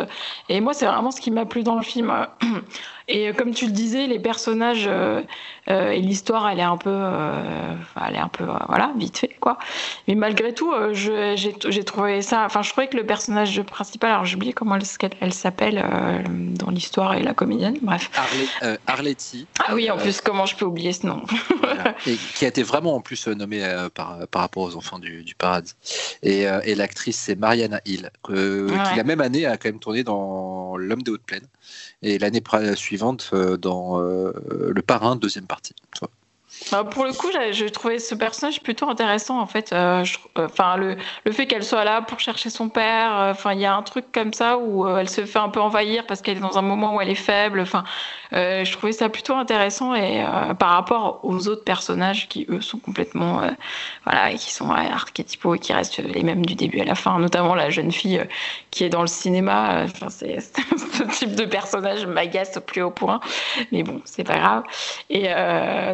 [0.49, 2.11] Et moi, c'est vraiment ce qui m'a plu dans le film.
[3.07, 5.21] Et euh, comme tu le disais, les personnages euh,
[5.69, 6.99] euh, et l'histoire, elle est un peu,
[8.05, 9.57] elle est un peu, voilà, vite fait quoi.
[10.07, 12.45] Mais malgré tout, j'ai trouvé ça.
[12.45, 14.83] Enfin, je trouvais que le personnage principal, alors j'ai oublié comment elle,
[15.21, 15.83] elle s'appelle
[16.29, 18.09] dans l'histoire et la comédienne, bref.
[18.87, 19.47] Arletty.
[19.59, 21.23] Ah oui, en plus, comment je peux oublier ce nom?
[22.07, 25.35] Et qui a été vraiment en plus nommée par, par rapport aux enfants du, du
[25.35, 25.73] paradis.
[26.21, 30.53] Et, et l'actrice, c'est Mariana Hill, qui la même année a quand même tourné dans
[30.77, 31.47] L'homme des hautes plaines
[32.03, 32.41] et l'année
[32.75, 34.33] suivante euh, dans euh,
[34.69, 35.73] Le Parrain, deuxième partie.
[36.71, 39.73] Bah, pour le coup, j'ai trouvé ce personnage plutôt intéressant en fait.
[39.73, 40.03] Euh,
[40.35, 43.75] enfin, le, le, fait qu'elle soit là pour chercher son père, enfin, il y a
[43.75, 46.57] un truc comme ça où elle se fait un peu envahir parce qu'elle est dans
[46.57, 47.59] un moment où elle est faible.
[47.59, 47.83] Enfin,
[48.31, 50.23] je trouvais ça plutôt intéressant et
[50.57, 53.41] par rapport aux autres personnages qui eux sont complètement,
[54.05, 57.55] voilà, qui sont archétypaux et qui restent les mêmes du début à la fin, notamment
[57.55, 58.23] la jeune fille
[58.71, 59.83] qui est dans le cinéma.
[59.85, 63.19] Enfin, c'est ce type de personnage m'agace au plus haut point,
[63.71, 64.63] mais bon, c'est pas grave.
[65.09, 65.27] Et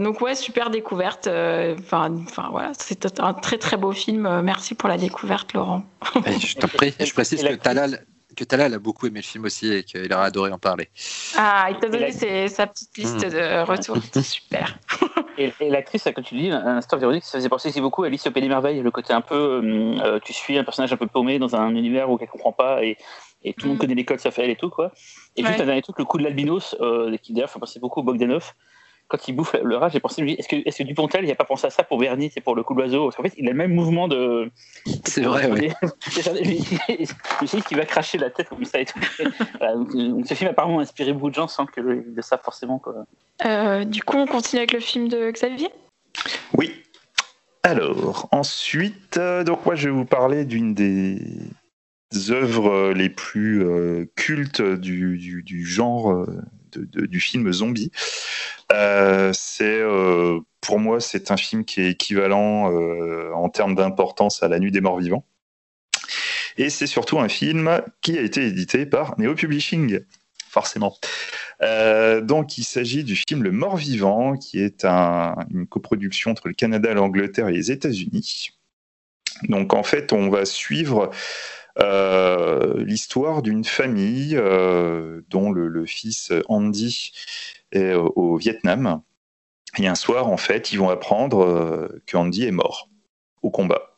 [0.01, 1.28] donc ouais, super découverte.
[1.28, 4.41] Euh, enfin, enfin voilà, c'est un très très beau film.
[4.41, 5.84] Merci pour la découverte, Laurent.
[6.26, 6.93] Eh, je t'en prie.
[6.99, 8.05] Je précise que Talal,
[8.36, 10.89] que Talal a beaucoup aimé le film aussi et qu'il a adoré en parler.
[11.38, 12.12] Ah, il t'a donné
[12.47, 13.30] sa petite liste hmm.
[13.30, 13.97] de retours.
[14.03, 14.78] C'était super.
[15.38, 18.26] et, l'actrice, comme tu dis, un instant véronique, ça faisait penser aussi beaucoup à Alice
[18.28, 18.82] au Pays des Merveilles.
[18.82, 21.76] Le côté un peu, euh, euh, tu suis un personnage un peu paumé dans un
[21.76, 22.97] univers où elle comprend pas et,
[23.43, 23.82] et tout le monde hmm.
[23.82, 24.91] connaît les codes, ça fait elle et tout quoi.
[25.36, 26.76] Et juste un dernier truc, le coup de l'albinos,
[27.22, 28.53] qui d'ailleurs fait penser beaucoup au Bogdanov
[29.10, 31.43] quand il bouffe le rat, j'ai pensé, est-ce que, est-ce que Dupontel, il n'a pas
[31.43, 33.51] pensé à ça pour Bernie, c'est pour le coup d'oiseau Parce qu'en fait, il a
[33.51, 34.51] le même mouvement de.
[35.05, 35.72] C'est vrai, oui.
[36.22, 38.99] je me suis qu'il va cracher la tête comme ça et tout.
[39.60, 42.78] donc, ce film a apparemment inspiré beaucoup de gens sans que le savent forcément.
[42.78, 43.05] Quoi.
[43.45, 45.70] Euh, du coup, on continue avec le film de Xavier?
[46.55, 46.72] Oui.
[47.64, 51.20] Alors, ensuite, euh, donc moi, je vais vous parler d'une des
[52.30, 56.28] œuvres les plus euh, cultes du, du, du genre
[56.78, 57.91] du film Zombie.
[58.72, 64.43] Euh, c'est euh, pour moi c'est un film qui est équivalent euh, en termes d'importance
[64.43, 65.26] à La Nuit des Morts Vivants.
[66.57, 70.01] Et c'est surtout un film qui a été édité par Neo Publishing,
[70.49, 70.97] forcément.
[71.61, 76.93] donc il s'agit du film Le Mort Vivant, qui est une coproduction entre le Canada,
[76.93, 78.49] l'Angleterre et les États-Unis.
[79.43, 81.11] Donc en fait, on va suivre
[81.80, 87.11] l'histoire d'une famille euh, dont le, fils Andy
[87.71, 89.01] est au Vietnam.
[89.77, 92.89] Et un soir, en fait, ils vont apprendre euh, qu'Andy est mort
[93.43, 93.95] au combat.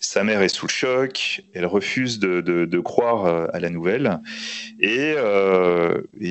[0.00, 4.20] Sa mère est sous le choc, elle refuse de, croire à la nouvelle.
[4.78, 5.14] Et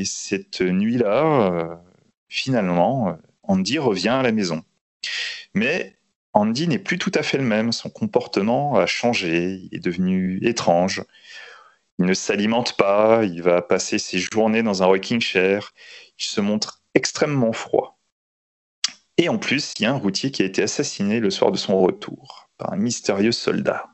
[0.06, 1.82] cette nuit-là,
[2.30, 4.64] finalement, Andy revient à la maison.
[5.56, 5.96] Mais
[6.34, 10.40] Andy n'est plus tout à fait le même, son comportement a changé, il est devenu
[10.44, 11.04] étrange.
[12.00, 15.74] Il ne s'alimente pas, il va passer ses journées dans un rocking chair,
[16.20, 18.00] il se montre extrêmement froid.
[19.18, 21.58] Et en plus, il y a un routier qui a été assassiné le soir de
[21.58, 23.86] son retour par un mystérieux soldat.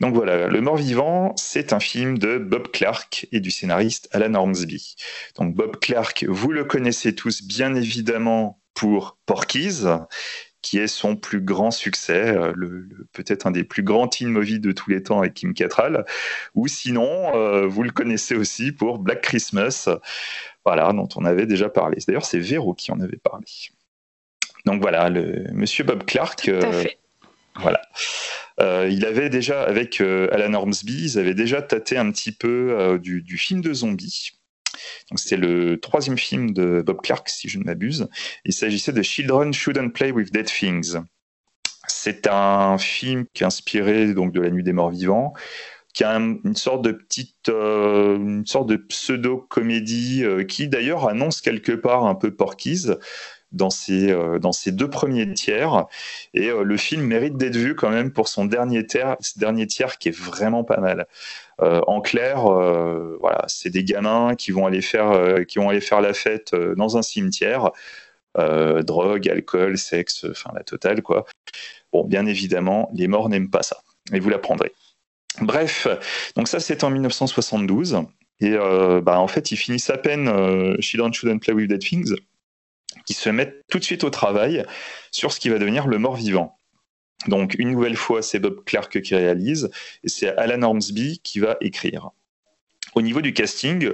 [0.00, 4.96] Donc voilà, Le Mort-Vivant, c'est un film de Bob Clark et du scénariste Alan Ormsby.
[5.36, 9.86] Donc Bob Clark, vous le connaissez tous bien évidemment pour Porky's,
[10.62, 14.60] qui est son plus grand succès, euh, le, peut-être un des plus grands teen movies
[14.60, 16.04] de tous les temps avec Kim Cattrall,
[16.54, 19.88] ou sinon, euh, vous le connaissez aussi pour Black Christmas,
[20.64, 21.98] voilà, dont on avait déjà parlé.
[22.06, 23.46] D'ailleurs, c'est Véro qui en avait parlé.
[24.66, 26.48] Donc voilà, le monsieur Bob Clark.
[26.48, 26.84] Euh,
[27.56, 27.80] voilà.
[28.58, 33.38] il avait déjà, avec Alan Ormsby, ils avaient déjà tâté un petit peu du, du,
[33.38, 34.39] film de zombies.
[35.16, 38.08] C'est le troisième film de Bob Clark, si je ne m'abuse.
[38.44, 40.96] Il s'agissait de Children Shouldn't Play with Dead Things.
[41.88, 45.32] C'est un film qui est inspiré donc de La Nuit des Morts Vivants,
[45.92, 52.04] qui a une sorte de petite, une sorte de pseudo-comédie qui d'ailleurs annonce quelque part
[52.04, 52.92] un peu Porky's
[53.52, 55.86] dans ses, dans ses deux premiers tiers.
[56.34, 60.08] Et le film mérite d'être vu quand même pour son dernier tiers, dernier tiers qui
[60.08, 61.06] est vraiment pas mal.
[61.60, 62.42] en clair,
[63.20, 66.96] voilà, c'est des gamins qui vont aller faire, qui vont aller faire la fête dans
[66.96, 67.70] un cimetière.
[68.36, 71.26] drogue, alcool, sexe, enfin la totale quoi.
[71.92, 73.78] Bon, bien évidemment, les morts n'aiment pas ça,
[74.12, 74.72] et vous l'apprendrez.
[75.40, 75.88] Bref,
[76.36, 78.02] donc ça c'est en 1972,
[78.40, 81.80] et euh, bah, en fait ils finissent à peine euh, Children Shouldn't Play with Dead
[81.80, 82.14] Things,
[83.06, 84.64] qui se mettent tout de suite au travail
[85.10, 86.56] sur ce qui va devenir le mort-vivant.
[87.28, 89.70] Donc une nouvelle fois c'est Bob Clark qui réalise,
[90.02, 92.10] et c'est Alan Ormsby qui va écrire.
[92.94, 93.90] Au niveau du casting,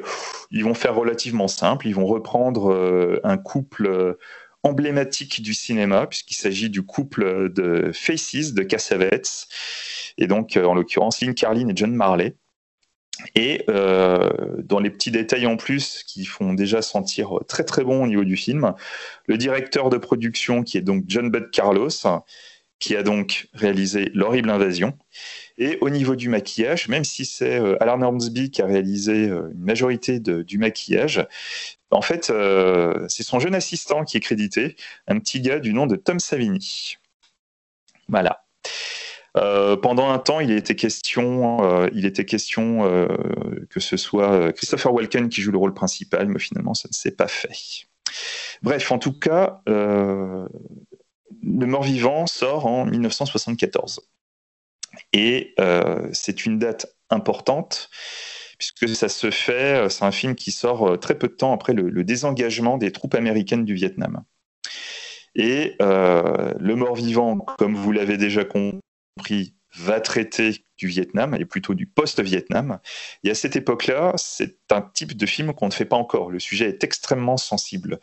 [0.51, 4.16] ils vont faire relativement simple, ils vont reprendre euh, un couple
[4.62, 9.49] emblématique du cinéma, puisqu'il s'agit du couple de Faces, de Cassavetes,
[10.18, 12.36] et donc euh, en l'occurrence Lynn Carlin et John Marley.
[13.35, 14.31] Et euh,
[14.62, 18.25] dans les petits détails en plus qui font déjà sentir très très bon au niveau
[18.25, 18.75] du film,
[19.27, 21.89] le directeur de production qui est donc John Bud Carlos,
[22.79, 24.99] qui a donc réalisé L'horrible invasion.
[25.57, 29.64] Et au niveau du maquillage, même si c'est euh, Alan Ormsby qui a réalisé une
[29.64, 31.27] majorité du maquillage,
[31.91, 35.87] en fait, euh, c'est son jeune assistant qui est crédité, un petit gars du nom
[35.87, 36.97] de Tom Savini.
[38.09, 38.45] Voilà.
[39.37, 42.82] Euh, pendant un temps, il était question, euh, il était question
[43.70, 47.11] que ce soit Christopher Walken qui joue le rôle principal, mais finalement, ça ne s'est
[47.11, 47.87] pas fait.
[48.62, 50.47] Bref, en tout cas, Le
[51.43, 54.01] Mort-Vivant sort en 1974.
[55.12, 55.55] Et
[56.12, 57.91] c'est une date importante
[58.59, 61.53] puisque ça se fait, euh, c'est un film qui sort euh, très peu de temps
[61.53, 64.22] après le, désengagement des troupes américaines du Vietnam.
[65.34, 68.80] Et euh, le mort-vivant, comme vous l'avez déjà compris,
[69.75, 72.79] va traiter du Vietnam, et plutôt du post-Vietnam.
[73.25, 76.31] Et à cette époque-là, c'est un type de film qu'on ne fait pas encore.
[76.31, 77.99] Le sujet est extrêmement sensible.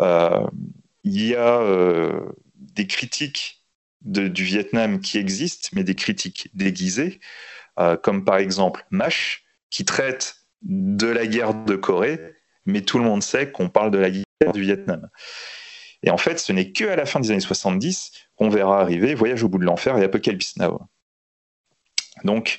[0.00, 1.60] il y a
[2.56, 3.62] des critiques
[4.02, 7.20] du Vietnam qui existent, mais des critiques déguisées,
[8.02, 12.20] comme par exemple MASH, qui traite de la guerre de Corée,
[12.66, 15.08] mais tout le monde sait qu'on parle de la guerre du Vietnam.
[16.04, 18.12] Et en fait, ce n'est que à la fin des années 70
[18.42, 20.80] qu'on verra arriver Voyage au bout de l'enfer et Apocalypse Now.
[22.24, 22.58] Donc,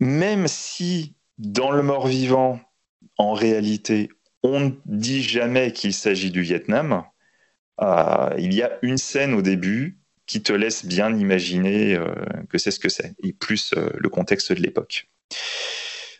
[0.00, 2.60] même si dans le mort-vivant,
[3.16, 4.10] en réalité,
[4.42, 7.04] on ne dit jamais qu'il s'agit du Vietnam,
[7.80, 12.14] euh, il y a une scène au début qui te laisse bien imaginer euh,
[12.50, 15.08] que c'est ce que c'est, et plus euh, le contexte de l'époque.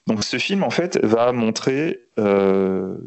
[0.07, 3.01] Donc ce film, en fait, va montrer une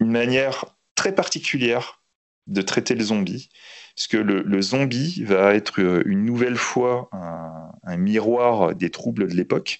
[0.00, 2.02] manière très particulière
[2.46, 3.50] de traiter le zombie,
[3.94, 9.34] puisque le, le zombie va être euh, une nouvelle fois un, miroir des troubles de
[9.34, 9.78] l'époque,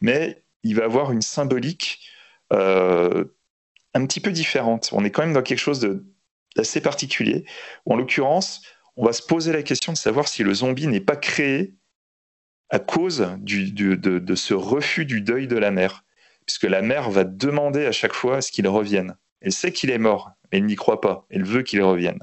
[0.00, 2.00] mais il va avoir une symbolique
[2.52, 3.24] euh,
[3.94, 4.90] un petit peu différente.
[4.92, 6.00] On est quand même dans quelque chose
[6.56, 7.44] d'assez particulier,
[7.84, 8.62] en l'occurrence,
[8.96, 11.74] on va se poser la question de savoir si le zombie n'est pas créé
[12.70, 16.04] à cause de, ce refus du deuil de la mère.
[16.46, 19.16] Puisque la mère va demander à chaque fois à ce qu'il revienne.
[19.40, 21.26] Elle sait qu'il est mort, mais elle n'y croit pas.
[21.30, 22.18] Elle veut qu'il revienne.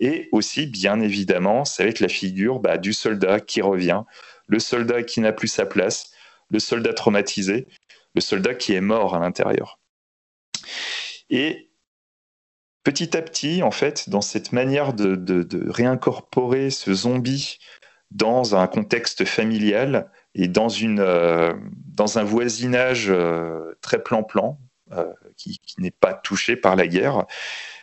[0.00, 4.02] Et aussi, bien évidemment, va être la figure bah, du soldat qui revient,
[4.46, 6.10] le soldat qui n'a plus sa place,
[6.50, 7.66] le soldat traumatisé,
[8.14, 9.78] le soldat qui est mort à l'intérieur.
[11.30, 11.70] Et
[12.84, 17.58] petit à petit, en fait, dans cette manière de réincorporer ce zombie
[18.10, 21.54] dans un contexte familial et dans, une, euh,
[21.86, 24.58] dans un voisinage euh, très plan-plan,
[24.92, 27.26] euh, qui, n'est pas touché par la guerre,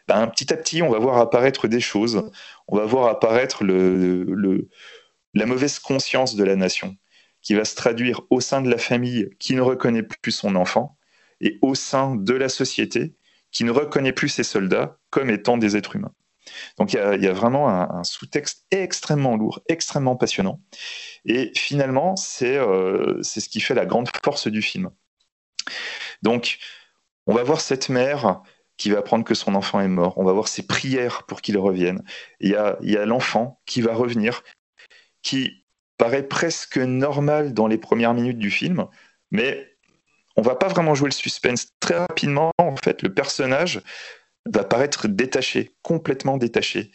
[0.08, 2.30] ben, petit à petit, on va voir apparaître des choses.
[2.68, 6.98] On va voir apparaître la mauvaise conscience de la nation,
[7.42, 10.98] qui va se traduire au sein de la famille qui ne reconnaît plus son enfant,
[11.42, 13.16] et au sein de la société
[13.52, 16.14] qui ne reconnaît plus ses soldats comme étant des êtres humains.
[16.78, 20.60] Donc il y a, vraiment un, sous-texte extrêmement lourd, extrêmement passionnant.
[21.26, 24.90] Et finalement, euh, c'est ce qui fait la grande force du film.
[26.22, 26.58] Donc,
[27.28, 28.42] on va voir cette mère
[28.78, 30.18] qui va apprendre que son enfant est mort.
[30.18, 32.04] On va voir ses prières pour qu'il revienne.
[32.40, 34.44] Il y a, l'enfant qui va revenir,
[35.22, 35.66] qui
[35.98, 38.88] paraît presque normal dans les premières minutes du film,
[39.32, 39.78] mais
[40.36, 41.68] on va pas vraiment jouer le suspense.
[41.80, 43.82] Très rapidement, en fait, le personnage
[44.52, 46.92] va paraître détaché, complètement détaché.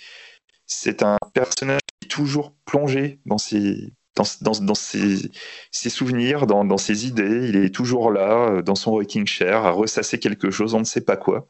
[0.67, 3.93] C'est un personnage qui est toujours plongé dans ses,
[4.41, 7.49] dans, ses, souvenirs, dans, dans, ses idées.
[7.49, 10.85] Il est toujours là, euh, dans son rocking chair, à ressasser quelque chose, on ne
[10.85, 11.47] sait pas quoi.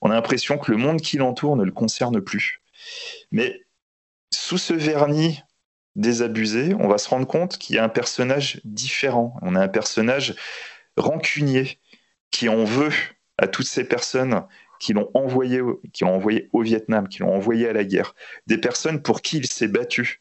[0.00, 2.62] On a l'impression que le monde qui l'entoure ne le concerne plus.
[3.30, 3.60] Mais
[4.32, 5.42] sous ce vernis
[5.96, 9.34] désabusé, on va se rendre compte qu'il y a un personnage différent.
[9.42, 10.34] On a un personnage
[10.96, 11.78] rancunier
[12.30, 12.92] qui en veut
[13.38, 14.44] à toutes ces personnes
[14.78, 15.60] qui l'ont envoyé,
[15.92, 18.14] qui l'ont envoyé au Vietnam, qui l'ont envoyé à la guerre,
[18.46, 20.19] des personnes pour qui il s'est battu.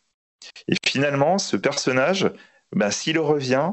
[0.67, 2.31] Et finalement, ce personnage,
[2.75, 3.71] ben, s'il revient,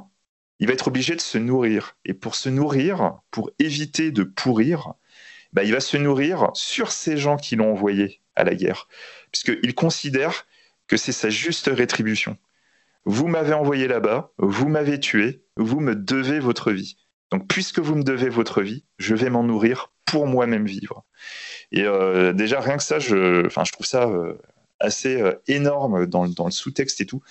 [0.59, 1.97] il va être obligé de se nourrir.
[2.05, 4.95] Et pour se nourrir, pour éviter de pourrir,
[5.53, 8.89] ben, il va se nourrir sur ces gens qui l'ont envoyé à la guerre,
[9.33, 10.47] puisqu'il considère
[10.87, 12.37] que c'est sa juste rétribution.
[13.05, 16.97] Vous m'avez envoyé là-bas, vous m'avez tué, vous me devez votre vie.
[17.31, 21.05] Donc, puisque vous me devez votre vie, je vais m'en nourrir pour moi-même vivre.
[21.73, 24.39] Et euh, déjà, rien que ça, je, je trouve ça euh,
[24.81, 27.23] assez euh, énorme dans, le sous-texte et tout.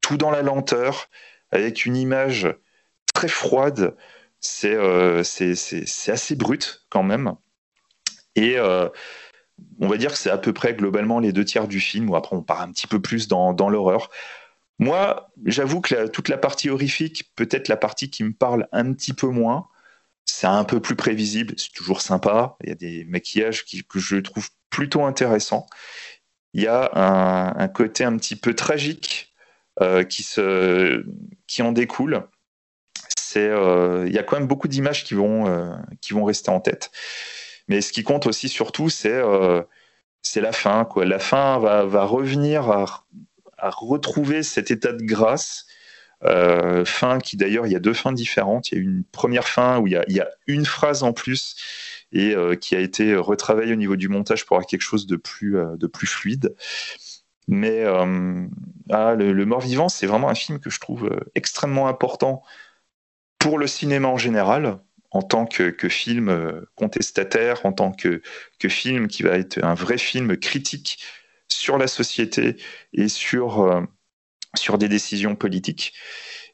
[0.00, 1.08] Tout dans la lenteur,
[1.50, 2.48] avec une image
[3.14, 3.96] très froide.
[4.40, 4.76] C'est
[5.24, 7.34] c'est assez brut quand même.
[8.36, 12.10] Et on va dire que c'est à peu près globalement les deux tiers du film,
[12.10, 14.10] ou après on part un petit peu plus dans, dans l'horreur.
[14.78, 19.12] Moi, j'avoue que toute la partie horrifique, peut-être la partie qui me parle un petit
[19.12, 19.68] peu moins,
[20.24, 22.56] c'est un peu plus prévisible, c'est toujours sympa.
[22.62, 25.66] Il y a des maquillages que je trouve plutôt intéressants.
[26.54, 29.34] Il y a un, côté un petit peu tragique
[29.82, 31.04] euh, qui, se,
[31.48, 32.22] qui en découle.
[33.18, 36.50] C'est, euh, il y a quand même beaucoup d'images qui vont, euh, qui vont rester
[36.50, 36.92] en tête.
[37.66, 39.20] Mais ce qui compte aussi surtout, c'est,
[40.22, 40.84] c'est la fin.
[40.84, 41.04] Quoi.
[41.06, 43.04] La fin va, va revenir à,
[43.58, 45.66] à retrouver cet état de grâce.
[46.84, 48.70] Fin qui d'ailleurs, il y a deux fins différentes.
[48.70, 51.56] Il y a une première fin où il y a, une phrase en plus
[52.14, 55.16] et euh, qui a été retravaillée au niveau du montage pour avoir quelque chose de
[55.16, 56.54] plus, euh, de plus fluide.
[57.46, 57.84] Mais
[58.88, 62.42] ah, le, Mort-Vivant, c'est vraiment un film que je trouve extrêmement important
[63.38, 64.78] pour le cinéma en général,
[65.10, 68.22] en tant que, film contestataire, en tant que,
[68.58, 71.04] que, film qui va être un vrai film critique
[71.48, 72.56] sur la société
[72.92, 73.82] et sur, euh,
[74.54, 75.94] sur des décisions politiques.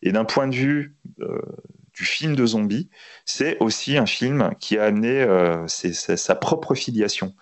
[0.03, 1.41] Et d'un point de vue euh,
[2.01, 2.89] du film de zombies,
[3.27, 7.35] c'est aussi un film qui a amené euh, sa propre filiation.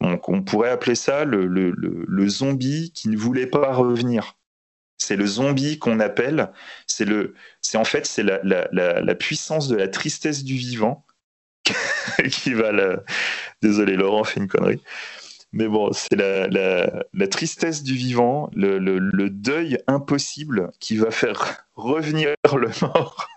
[0.00, 4.38] Donc on pourrait appeler ça le, zombie qui ne voulait pas revenir.
[4.96, 6.52] C'est le zombie qu'on appelle,
[6.86, 11.04] c'est le, c'est en fait c'est la, puissance de la tristesse du vivant
[12.30, 12.72] qui va.
[13.60, 14.80] Désolé Laurent, fait une connerie.
[15.52, 22.70] Mais bon, c'est la, tristesse du vivant, le, deuil impossible qui va faire revenir le
[22.80, 23.28] mort.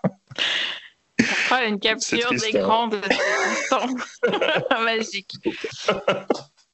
[1.66, 3.86] Une capture d'écran de cet instant
[4.84, 5.34] magique.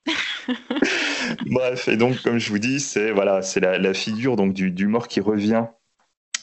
[1.46, 4.86] Bref, et donc comme je vous dis, c'est voilà, c'est la, figure donc du, du,
[4.86, 5.64] mort qui revient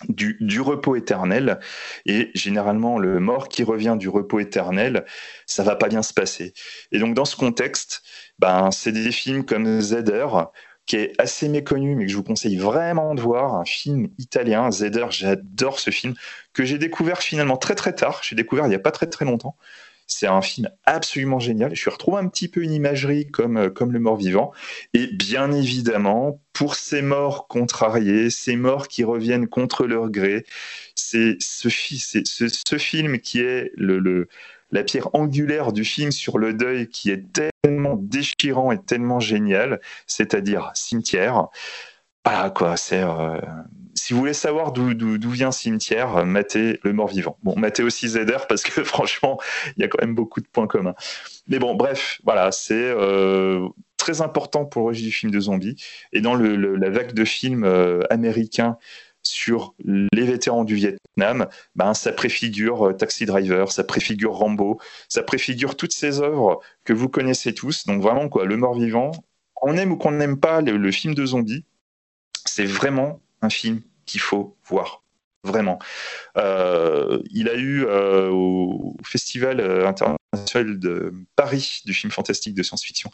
[0.09, 1.59] du, repos éternel.
[2.05, 5.05] Et généralement, le mort qui revient du repos éternel,
[5.45, 6.53] ça va pas bien se passer.
[6.91, 8.01] Et donc, dans ce contexte,
[8.39, 10.27] ben, c'est des films comme Zeder,
[10.85, 14.71] qui est assez méconnu, mais que je vous conseille vraiment de voir, un film italien,
[14.71, 16.13] Zeder, j'adore ce film,
[16.53, 19.25] que j'ai découvert finalement très très tard, j'ai découvert il n'y a pas très très
[19.25, 19.55] longtemps,
[20.07, 21.73] c'est un film absolument génial.
[21.75, 24.51] Je suis retrouvé un petit peu une imagerie comme, euh, comme le mort-vivant.
[24.93, 30.45] Et bien évidemment, pour ces morts contrariés, ces morts qui reviennent contre leur gré,
[30.95, 31.69] c'est ce,
[32.77, 34.27] film qui est le,
[34.73, 39.79] la pierre angulaire du film sur le deuil qui est tellement déchirant et tellement génial,
[40.07, 41.47] c'est-à-dire Cimetière.
[42.25, 43.03] Voilà quoi, c'est.
[43.03, 43.39] Euh,
[43.93, 47.37] si vous voulez savoir d'où vient Cimetière, matez Le Mort-Vivant.
[47.43, 49.39] Bon, matez aussi Zeder parce que franchement,
[49.77, 50.95] il y a quand même beaucoup de points communs.
[51.47, 53.67] Mais bon, bref, voilà, c'est euh,
[53.97, 55.75] très important pour le registre du film de zombies.
[56.11, 58.77] Et dans la vague de films euh, américains
[59.23, 65.75] sur les vétérans du Vietnam, ben, ça préfigure Taxi Driver, ça préfigure Rambo, ça préfigure
[65.75, 67.85] toutes ces œuvres que vous connaissez tous.
[67.85, 69.11] Donc vraiment, quoi, Le Mort-Vivant,
[69.61, 71.65] on aime ou qu'on n'aime pas le film de zombies,
[72.45, 75.03] c'est vraiment un film qu'il faut voir.
[75.45, 75.77] Vraiment.
[76.37, 82.63] Euh, il a eu euh, au Festival euh, international de Paris du film fantastique de
[82.63, 83.11] science-fiction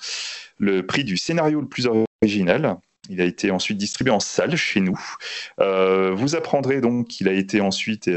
[0.60, 1.88] le prix du scénario le plus
[2.22, 2.78] original.
[3.10, 4.99] Il a été ensuite distribué en salle chez nous.
[5.57, 8.10] vous apprendrez donc qu'il a été ensuite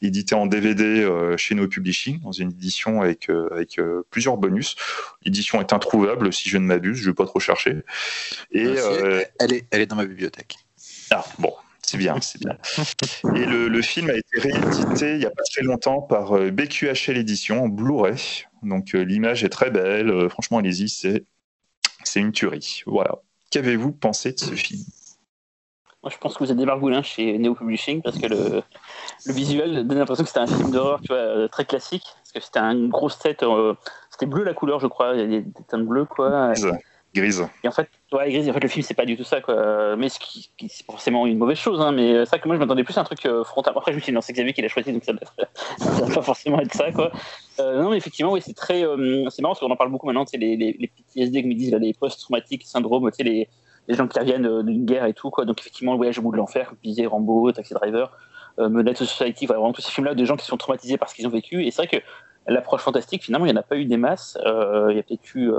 [0.00, 1.06] édité en DVD
[1.36, 3.80] chez No Publishing, dans une édition avec, avec
[4.10, 4.76] plusieurs bonus.
[5.24, 7.82] L'édition est introuvable, si je ne m'abuse, je ne vais pas trop chercher.
[8.52, 8.66] Et,
[9.40, 10.56] elle, est, elle est dans ma bibliothèque.
[11.10, 11.52] Ah, bon,
[11.92, 12.56] c'est bien, c'est bien.
[13.34, 17.18] Et le, film a été réédité il n'y a pas très longtemps par euh, BQHL
[17.18, 18.46] Édition en Blu-ray.
[18.62, 20.08] Donc euh, l'image est très belle.
[20.08, 21.26] Euh, franchement, allez-y, c'est
[22.16, 22.82] une tuerie.
[22.86, 23.18] Voilà.
[23.52, 24.80] Qu'avez-vous pensé de ce film?
[26.02, 28.62] Moi, je pense que vous êtes des margoulins chez Neo Publishing parce que le,
[29.26, 32.02] le visuel donne l'impression que c'était un film d'horreur tu vois, très classique.
[32.16, 33.44] Parce que c'était un gros set.
[34.10, 35.14] c'était bleu la couleur, je crois.
[35.14, 36.54] Il y a des teintes bleues, quoi.
[37.14, 37.46] Grise.
[37.62, 39.96] Et en fait, ouais, Grise, en fait, le film, c'est pas du tout ça, quoi.
[39.96, 42.60] Mais ce qui, qui c'est forcément une mauvaise chose, hein, mais ça que moi, je
[42.60, 43.74] m'attendais plus à un truc euh, frontal.
[43.76, 46.06] Après, je me suis dit, non, c'est Xavier qui l'a choisi, donc ça ne va
[46.14, 47.10] pas forcément être ça, quoi.
[47.60, 48.84] Euh, non, mais effectivement, oui, c'est très.
[48.84, 51.42] Euh, c'est marrant parce qu'on en parle beaucoup maintenant, tu sais, les, les, les PTSD,
[51.42, 53.48] comme ils disent, là, les post-traumatiques syndromes, tu sais, les,
[53.88, 55.44] les gens qui reviennent d'une guerre et tout, quoi.
[55.44, 58.16] Donc, effectivement, le voyage au bout de l'enfer, comme disait Rambo, Taxi Driver,
[58.58, 61.26] Menace Society, voilà, vraiment tous ces films-là de gens qui sont traumatisés par ce qu'ils
[61.26, 61.64] ont vécu.
[61.64, 62.04] Et c'est vrai que
[62.46, 64.38] l'approche fantastique, finalement, il n'y en a pas eu des masses.
[64.44, 65.50] il y a peut-être eu.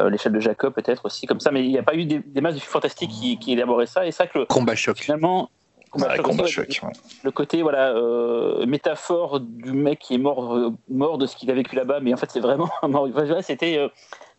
[0.00, 2.40] Euh, l'échelle de Jacob peut-être aussi comme ça, mais il n'y a pas eu des,
[2.40, 4.06] masses de films fantastiques qui, qui élaboraient ça.
[4.06, 4.98] Et ça que le, combat choc.
[4.98, 5.50] Finalement,
[5.90, 6.80] combat, choc,
[7.24, 11.50] le, côté voilà euh, métaphore du mec qui est mort euh, mort de ce qu'il
[11.50, 13.08] a vécu là-bas, mais en fait c'est vraiment mort.
[13.42, 13.80] c'était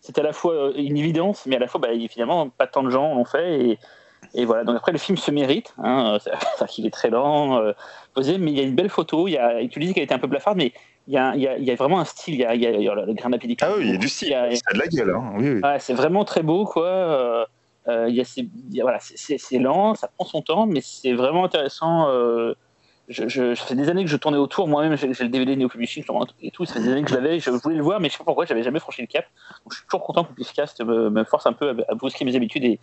[0.02, 2.90] c'était à la fois une évidence, mais à la fois bah, finalement pas tant de
[2.90, 3.80] gens l'ont fait et
[4.34, 6.18] et voilà, donc après le film se mérite, hein,
[6.68, 7.62] qu'il est très lent,
[8.14, 9.28] posé, mais il y a une belle photo.
[9.28, 10.74] Il y a, tu dis qu'elle était un peu blafarde, mais
[11.08, 13.32] il y, a, y vraiment un style, il y a, y le grain
[13.62, 15.12] Ah oui, il y a du style, il a de la gueule.
[15.12, 15.34] Hein.
[15.38, 15.62] Oui, oui.
[15.80, 17.48] c'est vraiment très beau, quoi.
[17.88, 18.50] Euh, y a ces,
[18.82, 22.10] voilà, c'est lent, ça prend son temps, mais c'est vraiment intéressant.
[22.10, 22.54] Euh,
[23.08, 25.70] je, je, ça fait des années que je tournais autour, moi-même j'ai le DVD Neo
[25.70, 26.04] Publishing
[26.42, 28.14] et tout, ça fait des années que je l'avais, je voulais le voir, mais je
[28.14, 29.26] sais pas pourquoi, j'avais jamais franchi le cap.
[29.64, 32.26] Donc, je suis toujours content que Pifcast me, me force un peu à, à brusquer
[32.26, 32.80] mes habitudes et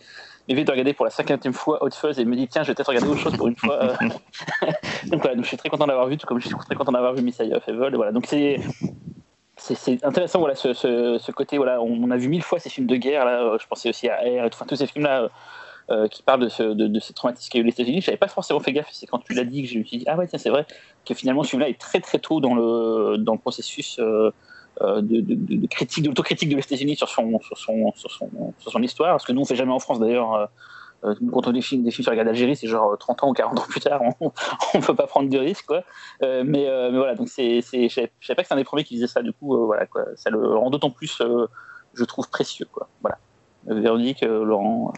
[0.49, 2.75] m'évite de regarder pour la cinquantième fois Hot Fuzz et me dit tiens, je vais
[2.75, 3.93] peut-être regarder autre chose pour une fois.
[5.07, 6.93] donc voilà, donc, je suis très content d'avoir vu, tout comme je suis très content
[6.93, 7.95] d'avoir vu Messiah of Evil.
[7.95, 8.61] Voilà, donc c'est
[9.57, 12.87] c'est intéressant voilà ce, ce, ce, côté voilà on, a vu mille fois ces films
[12.87, 15.31] de guerre là je pensais aussi à Air enfin tous ces films là
[15.91, 18.01] euh, qui parle de, ce, de, de ces traumatismes qu'a eu les États-Unis.
[18.01, 20.17] Je n'avais pas forcément fait gaffe, c'est quand tu l'as dit que suis dit, ah
[20.17, 20.67] ouais, tiens, c'est vrai
[21.05, 24.31] que finalement, celui-là est très très tôt dans le, dans le processus euh,
[24.81, 28.73] euh de, de, de, critique, d'autocritique de l'États-Unis sur son, sur, son, sur, son, sur
[28.73, 30.49] son histoire, ce que nous on fait jamais en France d'ailleurs.
[31.05, 33.59] Euh, quand on des films, sur la guerre d'Algérie, c'est genre 30 ans ou 40
[33.59, 34.33] ans plus tard, on
[34.79, 35.71] ne peut pas prendre de risques.
[36.23, 39.07] Mais, voilà, donc c'est, je ne savais pas que c'est un des premiers qui disait
[39.07, 41.21] ça, du coup, voilà, quoi, ça le rend d'autant plus,
[41.93, 42.67] je trouve, précieux.
[42.73, 42.89] Quoi.
[43.03, 43.19] Voilà.
[43.67, 44.95] Véronique, Laurent.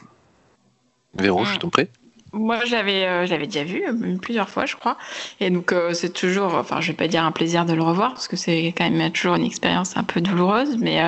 [1.19, 1.89] Véro, je t'en prie.
[2.33, 4.99] Moi, j'avais euh, j'avais déjà vu euh, plusieurs fois, je crois.
[5.41, 8.13] Et donc, euh, c'est toujours, enfin, je vais pas dire un plaisir de le revoir,
[8.13, 10.77] parce que c'est quand même toujours une expérience un peu douloureuse.
[10.79, 11.01] Mais,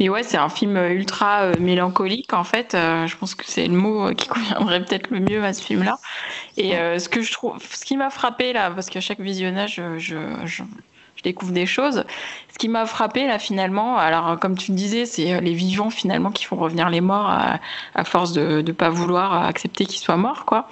[0.00, 2.70] mais ouais, c'est un film ultra mélancolique, en fait.
[2.72, 5.98] je pense que c'est le mot qui conviendrait peut-être le mieux à ce film-là.
[6.56, 10.24] Et ce que je trouve, ce qui m'a frappé, là, parce qu'à chaque visionnage, je,
[10.44, 10.62] je
[11.26, 12.04] découvre des choses.
[12.52, 15.90] Ce qui m'a frappé là finalement, alors comme tu le disais, c'est euh, les vivants
[15.90, 20.16] finalement qui font revenir les morts à, force de ne pas vouloir accepter qu'ils soient
[20.16, 20.68] morts, quoi.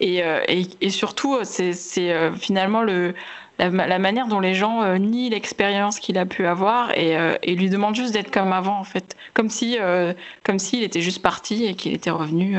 [0.00, 0.40] Et, euh,
[0.88, 3.14] surtout, c'est euh, finalement le
[3.58, 7.54] la, manière dont les gens euh, nient l'expérience qu'il a pu avoir et, euh, et
[7.54, 11.22] lui demandent juste d'être comme avant en fait, comme si euh, comme s'il était juste
[11.22, 12.56] parti et qu'il était revenu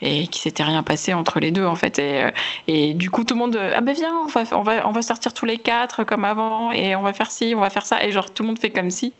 [0.00, 2.30] et qu'il s'était rien passé entre les deux en fait et,
[2.66, 5.02] et du coup tout le monde ah ben viens on va on va on va
[5.02, 8.02] sortir tous les quatre comme avant et on va faire ci on va faire ça
[8.04, 9.12] et genre tout le monde fait comme si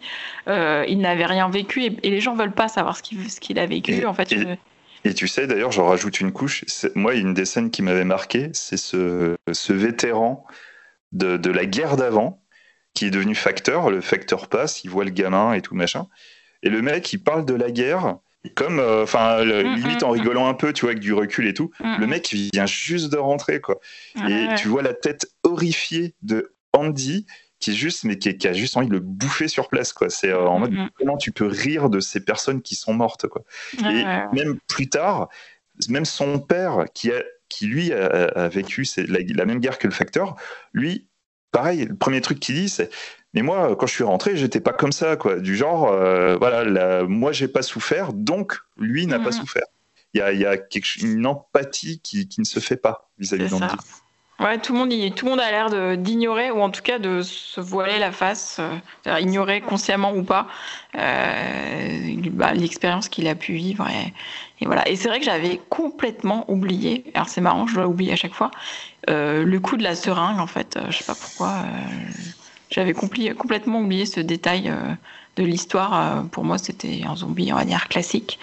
[0.46, 3.66] il n'avait rien vécu et, les gens veulent pas savoir ce qu'il ce qu'il a
[3.66, 4.34] vécu en fait.
[5.04, 6.64] Et tu sais, d'ailleurs, j'en rajoute une couche.
[6.96, 10.44] Moi, une des scènes qui m'avait marqué, c'est ce, ce vétéran
[11.12, 12.42] de, de la guerre d'avant,
[12.94, 13.90] qui est devenu facteur.
[13.90, 16.06] Le facteur passe, il voit le gamin et tout machin.
[16.62, 18.16] Et le mec, il parle de la guerre
[18.54, 20.20] comme, euh, enfin, mm, limite en mm, mm.
[20.20, 21.70] rigolant un peu, tu vois, avec du recul et tout.
[21.80, 23.80] Le mec, il vient juste de rentrer, quoi.
[24.28, 27.26] Et tu vois la tête horrifiée de Andy
[27.60, 30.10] qui est juste, mais qui, a juste envie de le bouffer sur place, quoi.
[30.10, 33.42] C'est euh, en mode comment tu peux rire de ces personnes qui sont mortes, quoi.
[33.78, 35.28] et même plus tard,
[35.88, 39.92] même son père qui a qui lui a, vécu la, la, même guerre que le
[39.92, 40.36] facteur,
[40.72, 41.08] lui,
[41.50, 42.90] pareil, le premier truc qu'il dit, c'est
[43.34, 45.38] mais moi, quand je suis rentré, j'étais pas comme ça, quoi.
[45.38, 49.32] Du genre, euh, voilà, la, moi, j'ai pas souffert, donc lui n'a pas mhm.
[49.32, 49.66] souffert.
[50.14, 53.50] Il y a, y a quelque, une empathie qui, qui, ne se fait pas vis-à-vis
[53.50, 53.66] d'Andy.
[54.40, 57.22] Ouais, tout le monde, tout le monde a l'air d'ignorer ou en tout cas de
[57.22, 60.46] se voiler la face, euh, ignorer consciemment ou pas
[60.96, 63.84] euh, bah, l'expérience qu'il a pu vivre.
[63.88, 64.14] Et,
[64.62, 64.88] et voilà.
[64.88, 67.04] Et c'est vrai que j'avais complètement oublié.
[67.14, 68.52] Alors c'est marrant, je dois oublier à chaque fois
[69.10, 70.38] euh, le coup de la seringue.
[70.38, 71.64] En fait, euh, je sais pas pourquoi.
[71.64, 72.22] Euh,
[72.70, 74.94] j'avais complètement oublié ce détail euh,
[75.36, 76.24] de l'histoire.
[76.30, 78.38] pour moi, c'était un zombie, on va dire classique.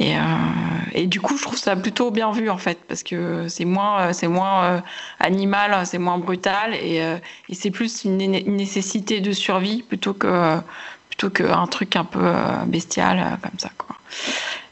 [0.00, 0.20] Et, euh,
[0.92, 4.12] et, du coup, je trouve ça plutôt bien vu en fait, parce que c'est moins,
[4.12, 4.80] c'est moins euh,
[5.18, 7.16] animal, c'est moins brutal, et, euh,
[7.48, 10.58] et c'est plus une, une, nécessité de survie plutôt que
[11.08, 12.32] plutôt qu'un truc un peu
[12.66, 13.70] bestial comme ça.
[13.76, 13.96] Quoi.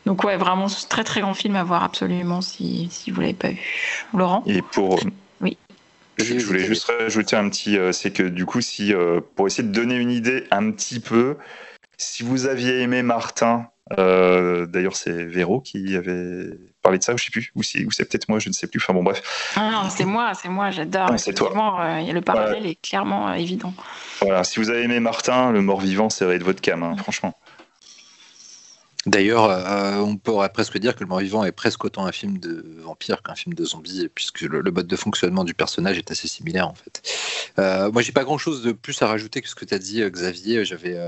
[0.06, 3.48] Donc ouais, vraiment très très grand film à voir absolument si, si vous l'avez pas
[3.48, 4.04] vu.
[4.14, 4.44] Laurent?
[4.46, 5.00] Et pour
[5.40, 5.58] oui.
[6.18, 8.94] Je, voulais juste rajouter un petit, c'est que du coup, si
[9.34, 11.36] pour essayer de donner une idée un petit peu,
[11.98, 13.68] si vous aviez aimé Martin
[13.98, 16.50] euh, D'ailleurs, c'est Véro qui avait
[16.82, 18.80] parlé de ça, ou je sais plus, ou c'est, peut-être moi, je ne sais plus.
[18.82, 19.52] Enfin bon, bref.
[19.56, 21.10] Ah non, c'est moi, c'est moi, j'adore.
[21.18, 21.52] c'est toi.
[21.80, 23.72] Euh, le parallèle est clairement euh, évident.
[24.20, 27.34] Voilà, si vous avez aimé Martin, le mort-vivant, c'est de votre cam, hein, franchement.
[29.06, 32.64] D'ailleurs, euh, on pourrait presque dire que Le Mort-Vivant est presque autant un film de
[32.80, 36.68] vampire qu'un film de zombie, puisque le, mode de fonctionnement du personnage est assez similaire
[36.68, 37.02] en fait.
[37.60, 40.02] Euh, moi, j'ai pas grand-chose de plus à rajouter que ce que tu as dit,
[40.02, 40.64] euh, Xavier.
[40.64, 40.98] J'avais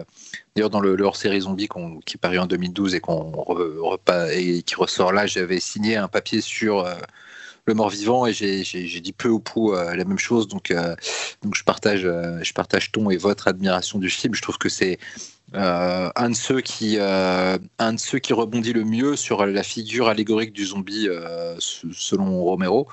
[0.55, 1.69] d'ailleurs dans le, hors-série zombie
[2.07, 3.01] qui est paru en 2012 et,
[4.63, 6.89] qui ressort là, j'avais signé un papier sur
[7.65, 10.47] le mort-vivant et j'ai dit peu ou prou la même chose.
[10.47, 10.73] Donc,
[11.43, 14.35] donc je partage, je partage ton et votre admiration du film.
[14.35, 14.99] Je trouve que c'est
[15.55, 19.63] euh, un, de ceux qui, euh, un de ceux qui rebondit le mieux sur la
[19.63, 22.87] figure allégorique du zombie euh, selon Romero.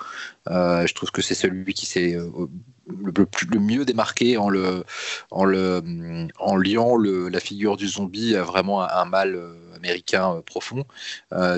[0.47, 2.17] je trouve que c'est celui qui s'est
[2.87, 4.49] le, mieux démarqué en,
[6.55, 9.37] liant la figure du zombie à vraiment un, mal
[9.75, 10.85] américain profond.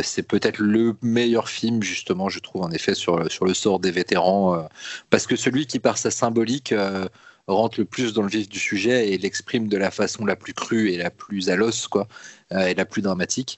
[0.02, 4.68] c'est peut-être le meilleur film, justement, je trouve, en effet, sur le sort des vétérans.
[5.12, 6.74] parce que celui qui, par sa symbolique,
[7.56, 10.54] rentre le plus dans le vif du sujet et l'exprime de la façon la plus
[10.54, 12.08] crue et la plus à l'os, quoi,
[12.54, 13.58] euh, et la plus dramatique.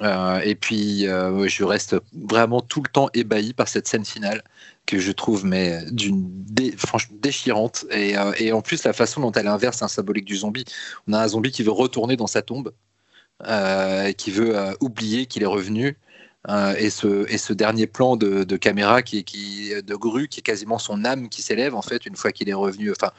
[0.00, 4.42] Euh, et puis, euh, je reste vraiment tout le temps ébahi par cette scène finale
[4.86, 6.30] que je trouve mais d'une
[6.76, 10.64] franchement déchirante et, et, en plus la façon dont elle inverse un symbolique du zombie.
[11.08, 12.72] On a un zombie qui veut retourner dans sa tombe,
[14.16, 15.96] qui veut oublier qu'il est revenu
[16.78, 20.78] et, ce, et ce dernier plan de, caméra qui, qui, de grue qui est quasiment
[20.78, 22.90] son âme qui s'élève en fait une fois qu'il est revenu.
[22.90, 23.10] Enfin,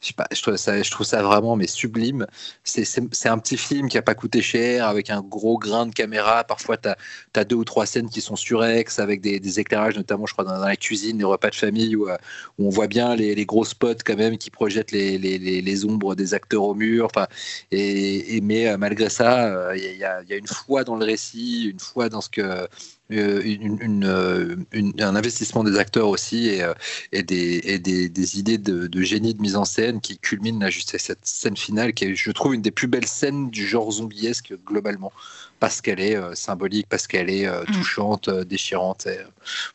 [0.00, 2.26] je, sais pas, je, trouve ça, je trouve ça vraiment mais sublime.
[2.64, 6.44] C'est un petit film qui a pas coûté cher avec un gros grain de caméra.
[6.44, 6.88] Parfois, tu
[7.34, 10.58] as, deux ou trois scènes qui sont surex avec des, éclairages, notamment, je crois, dans,
[10.58, 12.16] la cuisine, les repas de famille où, euh,
[12.58, 15.84] où on voit bien les, les, gros spots quand même qui projettent les, les, les
[15.84, 17.06] ombres des acteurs au mur.
[17.06, 17.26] Enfin,
[17.70, 21.80] et, mais euh, malgré ça, il y, y, a une foi dans le récit, une
[21.80, 22.68] foi dans ce que
[23.12, 26.72] euh, euh, une, un investissement des acteurs aussi et, euh,
[27.12, 30.58] et, des, et des, des, idées de, de, génie de mise en scène qui culminent
[30.58, 33.66] là juste cette scène finale qui est, je trouve, une des plus belles scènes du
[33.66, 35.12] genre zombiesque globalement
[35.60, 37.66] parce qu'elle est symbolique, parce qu'elle est mm.
[37.72, 39.06] touchante, déchirante.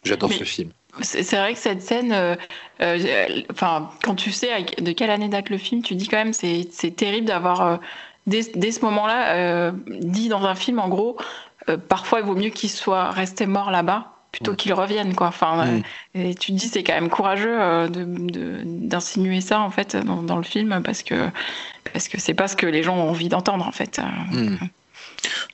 [0.03, 0.71] J'adore ce film.
[1.01, 2.35] C'est vrai que cette scène,
[3.51, 4.49] enfin, quand tu sais
[4.79, 7.79] de quelle année date le film, tu dis quand même c'est terrible d'avoir
[8.27, 11.17] dès, dès, ce moment-là dit dans un film en gros
[11.67, 14.55] euh, parfois il vaut mieux qu'ils soient restés morts là-bas plutôt mm.
[14.55, 15.27] qu'ils reviennent quoi.
[15.27, 15.83] Enfin, mm.
[16.15, 20.43] et tu te dis c'est quand même courageux euh, d'insinuer ça en fait dans, le
[20.43, 21.29] film parce que
[21.91, 23.99] parce que c'est pas ce que les gens ont envie d'entendre en fait.
[24.31, 24.57] Mm.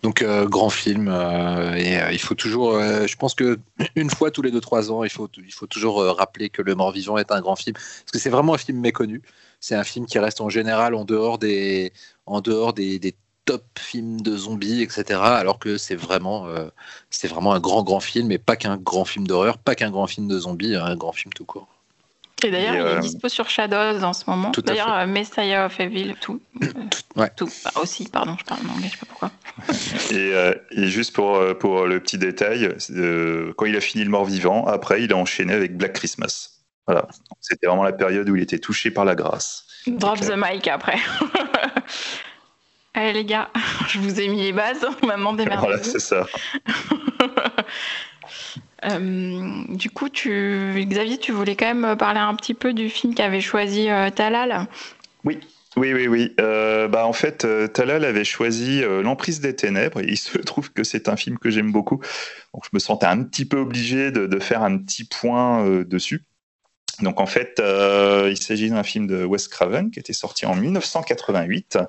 [0.03, 1.07] Donc grand film
[1.75, 3.57] et il faut toujours, je pense que
[3.95, 6.75] une fois tous les deux trois ans, il faut il faut toujours rappeler que Le
[6.75, 9.23] Mort Vivant est un grand film parce que c'est vraiment un film méconnu.
[9.59, 11.91] C'est un film qui reste en général en dehors des
[12.27, 13.15] en dehors des, des
[13.45, 15.19] top film de zombies, etc.
[15.21, 16.67] Alors que c'est vraiment, euh,
[17.09, 20.07] c'est vraiment un grand, grand film, et pas qu'un grand film d'horreur, pas qu'un grand
[20.07, 21.67] film de zombies, un grand film tout court.
[22.43, 24.51] Et d'ailleurs, il est euh, dispo sur Shadows en ce moment.
[24.63, 26.41] D'ailleurs, euh, Messiah of Evil, tout.
[27.37, 27.49] tout,
[27.81, 29.31] aussi, pardon, je parle en anglais, je sais pas pourquoi.
[30.77, 32.75] et, juste pour, pour le petit détail,
[33.55, 36.51] quand il a fini Le Mort-Vivant, après, il a enchaîné avec Black Christmas.
[36.87, 37.07] Voilà.
[37.39, 39.65] C'était vraiment la période où il était touché par la grâce.
[39.87, 40.97] Drop the mic après.
[42.95, 43.49] Allez les gars,
[43.89, 46.25] je vous ai mis les bases, maintenant démerdez Voilà, c'est ça.
[48.83, 53.15] Euh, du coup, tu, Xavier, tu voulais quand même parler un petit peu du film
[53.15, 54.67] qu'avait choisi euh, Talal
[55.23, 55.39] Oui,
[55.75, 56.35] oui, oui, oui.
[56.39, 60.01] Euh, bah, en fait, Talal avait choisi L'emprise des ténèbres.
[60.01, 61.99] Et il se trouve que c'est un film que j'aime beaucoup.
[62.53, 66.23] Donc, je me sentais un petit peu obligé de, de faire un petit point dessus.
[67.01, 71.79] Donc, en fait, il s'agit d'un film de Wes Craven qui était sorti en 1988.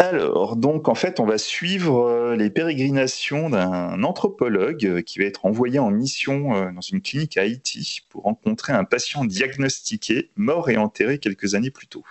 [0.00, 5.24] Alors, donc en fait, on va suivre euh, les pérégrinations d'un anthropologue euh, qui va
[5.24, 10.30] être envoyé en mission euh, dans une clinique à Haïti pour rencontrer un patient diagnostiqué,
[10.36, 12.04] mort et enterré quelques années plus tôt.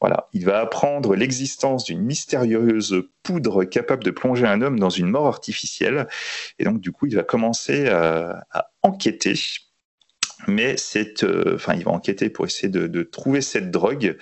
[0.00, 5.08] Voilà, il va apprendre l'existence d'une mystérieuse poudre capable de plonger un homme dans une
[5.08, 6.08] mort artificielle.
[6.58, 8.46] Et donc, du coup, il va commencer à,
[8.82, 9.34] enquêter.
[10.48, 11.24] Mais c'est,
[11.54, 14.16] enfin, il va enquêter pour essayer de trouver cette drogue.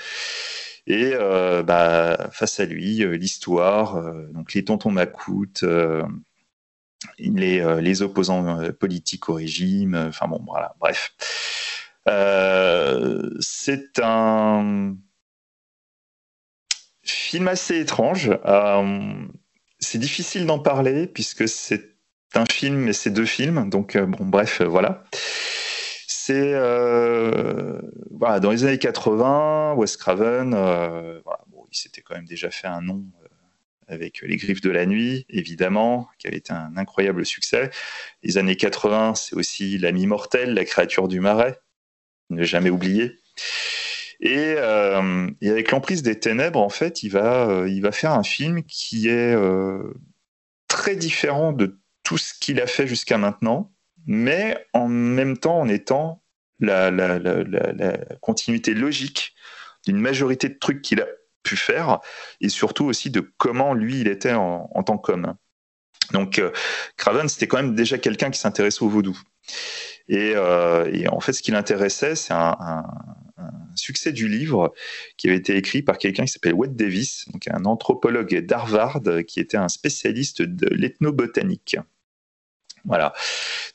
[0.87, 5.65] Et euh, bah, face à lui, euh, l'histoire, euh, donc les tontons Macoute,
[7.19, 11.15] les, les, opposants politiques au régime, enfin bon, voilà, bref.
[13.41, 14.97] c'est un
[17.03, 18.31] film assez étrange.
[19.79, 21.95] c'est difficile d'en parler puisque c'est
[22.35, 25.05] un film et c'est deux films, donc bon, bref, voilà.
[26.07, 31.21] C'est euh, voilà, dans les années 80, Wes Craven, euh,
[31.71, 33.27] il s'était quand même déjà fait un nom euh,
[33.89, 37.71] avec Les Griffes de la Nuit, évidemment, qui avait été un incroyable succès.
[38.23, 41.59] Les années 80, c'est aussi L'Ami Mortel, La créature du marais,
[42.31, 43.19] ne jamais oublier.
[44.21, 49.09] Et, avec l'emprise des ténèbres, en fait, il va, il va faire un film qui
[49.09, 49.37] est
[50.69, 53.74] très différent de tout ce qu'il a fait jusqu'à maintenant,
[54.07, 56.23] mais en même temps en étant
[56.61, 56.91] la,
[58.21, 59.35] continuité logique
[59.87, 61.07] d'une majorité de trucs qu'il a
[61.43, 62.01] pu faire,
[62.41, 65.35] et surtout aussi de comment lui il était en, tant qu'homme.
[66.13, 66.53] Donc euh,
[66.97, 69.19] Craven, c'était quand même déjà quelqu'un qui s'intéressait au vaudou.
[70.11, 72.85] Euh, et, en fait, ce qui l'intéressait, c'est un,
[73.75, 74.73] succès du livre
[75.17, 79.41] qui avait été écrit par quelqu'un qui s'appelle Wade Davis, donc un anthropologue d'Harvard qui
[79.41, 81.77] était un spécialiste de l'ethnobotanique.
[82.85, 83.13] Voilà.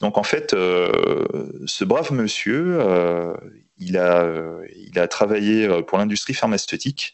[0.01, 3.33] Donc en fait, euh, ce brave monsieur, euh,
[3.77, 4.27] il, a,
[4.75, 7.13] il a travaillé pour l'industrie pharmaceutique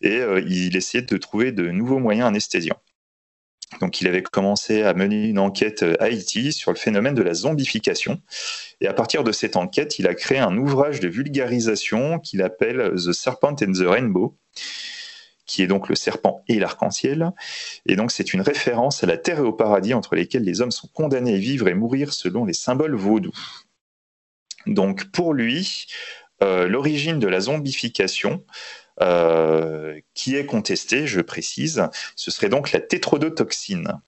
[0.00, 2.80] et il essayait de trouver de nouveaux moyens anesthésiants.
[3.80, 7.34] Donc, il avait commencé à mener une enquête à Haïti sur le phénomène de la
[7.34, 8.20] zombification.
[8.80, 12.92] Et à partir de cette enquête, il a créé un ouvrage de vulgarisation qu'il appelle
[12.96, 14.36] The Serpent and the Rainbow,
[15.52, 17.32] qui est donc le serpent et l'arc-en-ciel.
[17.84, 20.70] Et donc, c'est une référence à la terre et au paradis entre lesquels les hommes
[20.70, 23.36] sont condamnés à vivre et mourir selon les symboles vaudous.
[24.66, 25.88] Donc, pour lui,
[26.42, 28.42] euh, l'origine de la zombification,
[29.02, 34.00] euh, qui est contestée, je précise, ce serait donc la tétrodotoxine.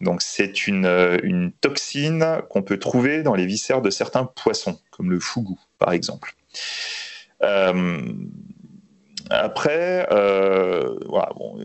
[0.00, 4.78] Donc c'est une, euh, une, toxine qu'on peut trouver dans les viscères de certains poissons,
[4.90, 6.36] comme le fougou par exemple.
[9.30, 11.58] Après, voilà, bon,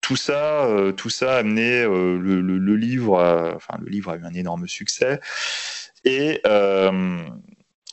[0.00, 3.14] tout ça, tout ça a amené le, le, livre,
[3.54, 5.20] enfin le livre a eu un énorme succès
[6.04, 6.40] et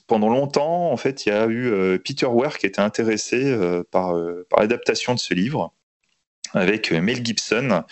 [0.07, 3.83] pendant longtemps, en fait, il y a eu euh, Peter Ware qui était intéressé euh,
[3.89, 5.73] par, euh, par l'adaptation de ce livre,
[6.53, 7.83] avec Mel Gibson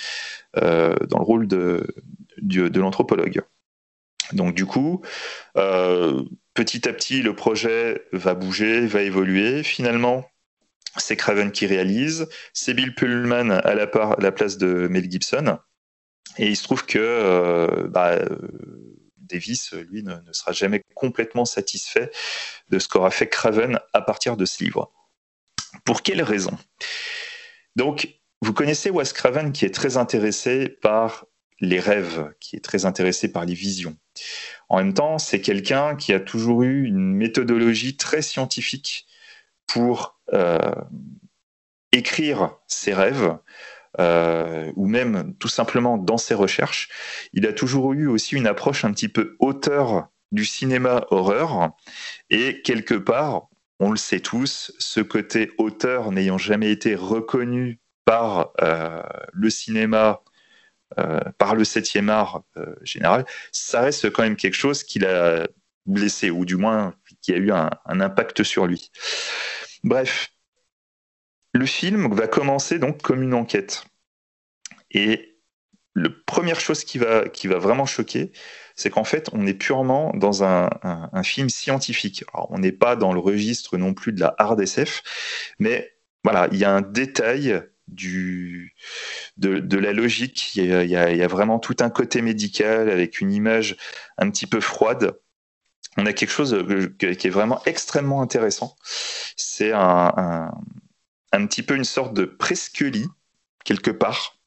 [0.56, 1.86] dans le rôle de,
[2.38, 3.42] de, l'anthropologue.
[4.32, 5.02] Donc du coup,
[6.54, 9.64] petit à petit, le projet va bouger, va évoluer.
[9.64, 10.26] Finalement,
[10.98, 13.90] c'est Craven qui réalise, c'est Bill Pullman à la,
[14.20, 15.58] la, place de Mel Gibson.
[16.38, 18.20] Et il se trouve que bah,
[19.34, 22.12] Davis, lui, ne, sera jamais complètement satisfait
[22.70, 24.92] de ce qu'aura fait Craven à partir de ce livre.
[25.86, 26.58] Pour quelles raisons
[27.76, 28.08] Donc,
[28.42, 31.26] vous connaissez Wes Craven qui est très intéressé par
[31.60, 33.96] les rêves, qui est très intéressé par les visions.
[34.70, 39.08] En même temps, c'est quelqu'un qui a toujours eu une méthodologie très scientifique
[39.68, 40.74] pour euh,
[41.92, 43.38] écrire ses rêves,
[44.00, 46.90] euh, ou même tout simplement dans ses recherches,
[47.34, 51.72] il a toujours eu aussi une approche un petit peu auteur du cinéma horreur.
[52.30, 53.50] Et quelque part,
[53.80, 60.22] on le sait tous, ce côté auteur n'ayant jamais été reconnu par euh, le cinéma,
[61.40, 62.44] par le septième art
[62.84, 65.48] général, ça reste quand même quelque chose qui l'a
[65.88, 66.94] blessé, ou du moins
[67.24, 68.92] qui a eu un impact sur lui.
[69.84, 70.30] Bref,
[71.54, 73.86] le film va commencer donc comme une enquête.
[74.92, 75.34] Et
[75.96, 78.32] la première chose qui va, qui va vraiment choquer,
[78.76, 80.70] c'est qu'en fait, on est purement dans un,
[81.24, 82.26] film scientifique.
[82.34, 85.04] On n'est pas dans le registre non plus de la hard SF,
[85.60, 90.56] mais voilà, il y a un détail de, la logique.
[90.56, 93.78] Il y, a, vraiment tout un côté médical avec une image
[94.18, 95.20] un petit peu froide.
[95.98, 96.66] On a quelque chose
[96.98, 98.76] qui est vraiment extrêmement intéressant.
[99.36, 100.52] C'est un,
[101.32, 103.08] petit peu une sorte de presque-lit,
[103.64, 104.38] quelque part,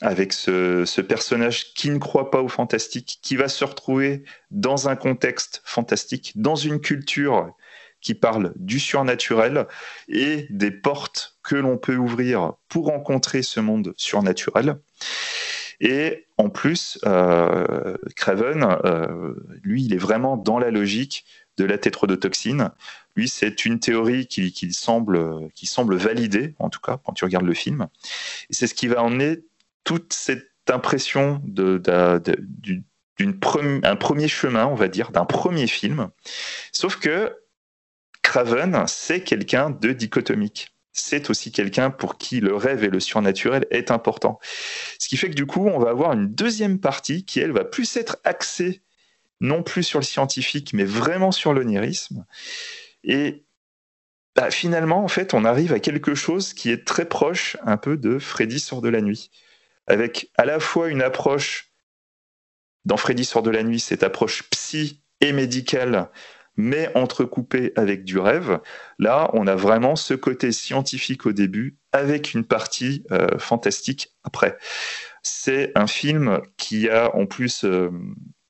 [0.00, 4.96] avec ce, personnage qui ne croit pas au fantastique, qui va se retrouver dans un
[4.96, 7.54] contexte fantastique, dans une culture
[8.00, 9.68] qui parle du surnaturel
[10.08, 14.80] et des portes que l'on peut ouvrir pour rencontrer ce monde surnaturel.
[15.84, 19.34] Et en plus, euh, Craven, euh,
[19.64, 21.24] lui, il est vraiment dans la logique
[21.58, 22.70] de la tétrodotoxine.
[23.16, 27.44] Lui, c'est une théorie qui, semble, qui semble validée, en tout cas, quand tu regardes
[27.44, 27.88] le film.
[28.48, 29.40] Et c'est ce qui va emmener
[29.82, 32.20] toute cette impression de, d'un
[33.96, 36.10] premier chemin, on va dire, d'un premier film.
[36.70, 37.36] Sauf que
[38.22, 40.72] Craven, c'est quelqu'un de dichotomique.
[40.92, 44.38] C'est aussi quelqu'un pour qui le rêve et le surnaturel est important.
[44.98, 47.64] Ce qui fait que du coup, on va avoir une deuxième partie qui, elle, va
[47.64, 48.82] plus être axée
[49.40, 52.26] non plus sur le scientifique, mais vraiment sur l'onirisme.
[53.04, 53.44] Et
[54.36, 57.96] bah, finalement, en fait, on arrive à quelque chose qui est très proche un peu
[57.96, 59.30] de Freddy sort de la nuit
[59.86, 61.70] avec à la fois une approche,
[62.84, 66.10] dans Freddy sort de la nuit, cette approche psy et médicale,
[66.56, 68.60] mais entrecoupée avec du rêve.
[68.98, 74.58] Là, on a vraiment ce côté scientifique au début, avec une partie euh, fantastique après.
[75.22, 77.90] C'est un film qui a en plus, euh,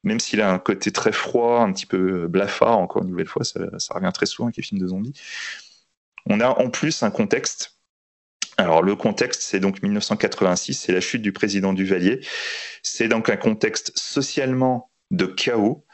[0.03, 3.45] même s'il a un côté très froid, un petit peu blafard, encore une nouvelle fois,
[3.45, 3.61] ça,
[3.91, 5.15] revient très souvent avec les films de zombies,
[6.27, 7.79] on a en plus un contexte.
[8.59, 12.21] Alors le contexte, c'est donc 1986, c'est la chute du président Duvalier.
[12.83, 15.85] C'est donc un contexte socialement de chaos,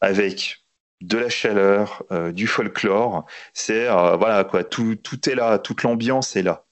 [0.00, 0.61] avec
[1.02, 3.26] de la chaleur, euh, du folklore.
[3.54, 6.64] C'est euh, voilà quoi, tout, tout est là, toute l'ambiance est là.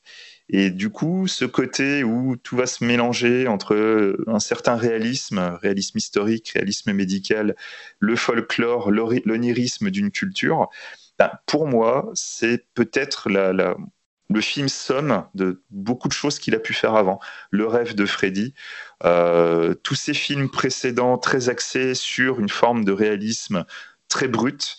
[0.48, 5.98] Et du coup, ce côté où tout va se mélanger entre un certain réalisme, réalisme
[5.98, 7.54] historique, réalisme médical,
[8.00, 10.68] le folklore, l'onirisme d'une culture,
[11.20, 16.72] ben, pour moi, c'est peut-être le film somme de beaucoup de choses qu'il a pu
[16.72, 17.20] faire avant.
[17.50, 18.54] Le rêve de Freddy,
[19.04, 23.64] euh, tous ces films précédents très axés sur une forme de réalisme
[24.10, 24.76] très brute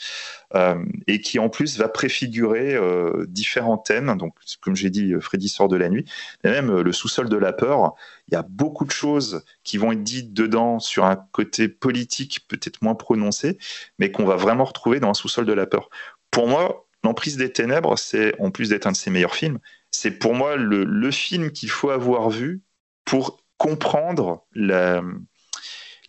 [0.54, 4.16] euh, et qui en plus va préfigurer euh, différents thèmes.
[4.18, 6.06] Donc, comme j'ai dit, Freddy sort de la nuit,
[6.44, 7.96] mais même euh, le sous-sol de la peur.
[8.28, 12.46] Il y a beaucoup de choses qui vont être dites dedans sur un côté politique
[12.48, 13.58] peut-être moins prononcé,
[13.98, 15.90] mais qu'on va vraiment retrouver dans un sous-sol de la peur.
[16.30, 19.58] Pour moi, L'emprise des ténèbres, c'est en plus d'être un de ses meilleurs films,
[19.90, 22.62] c'est pour moi le, le film qu'il faut avoir vu
[23.06, 25.02] pour comprendre la,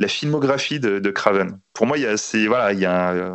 [0.02, 1.58] la filmographie de, Craven.
[1.72, 3.34] Pour moi, c'est voilà, il y a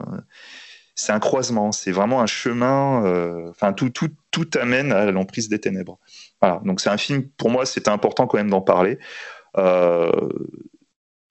[0.98, 3.06] c'est un croisement, c'est vraiment un chemin.
[3.06, 5.99] Euh, enfin, tout, tout, tout amène à l'emprise des ténèbres.
[6.65, 7.30] Donc, c'est un film.
[7.38, 8.98] Pour moi, c'était important quand même d'en parler.
[9.57, 10.11] Euh,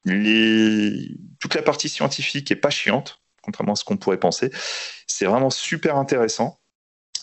[0.05, 1.11] les...
[1.41, 4.51] Toute la partie scientifique est pas chiante, contrairement à ce qu'on pourrait penser.
[5.09, 6.61] C'est vraiment super intéressant.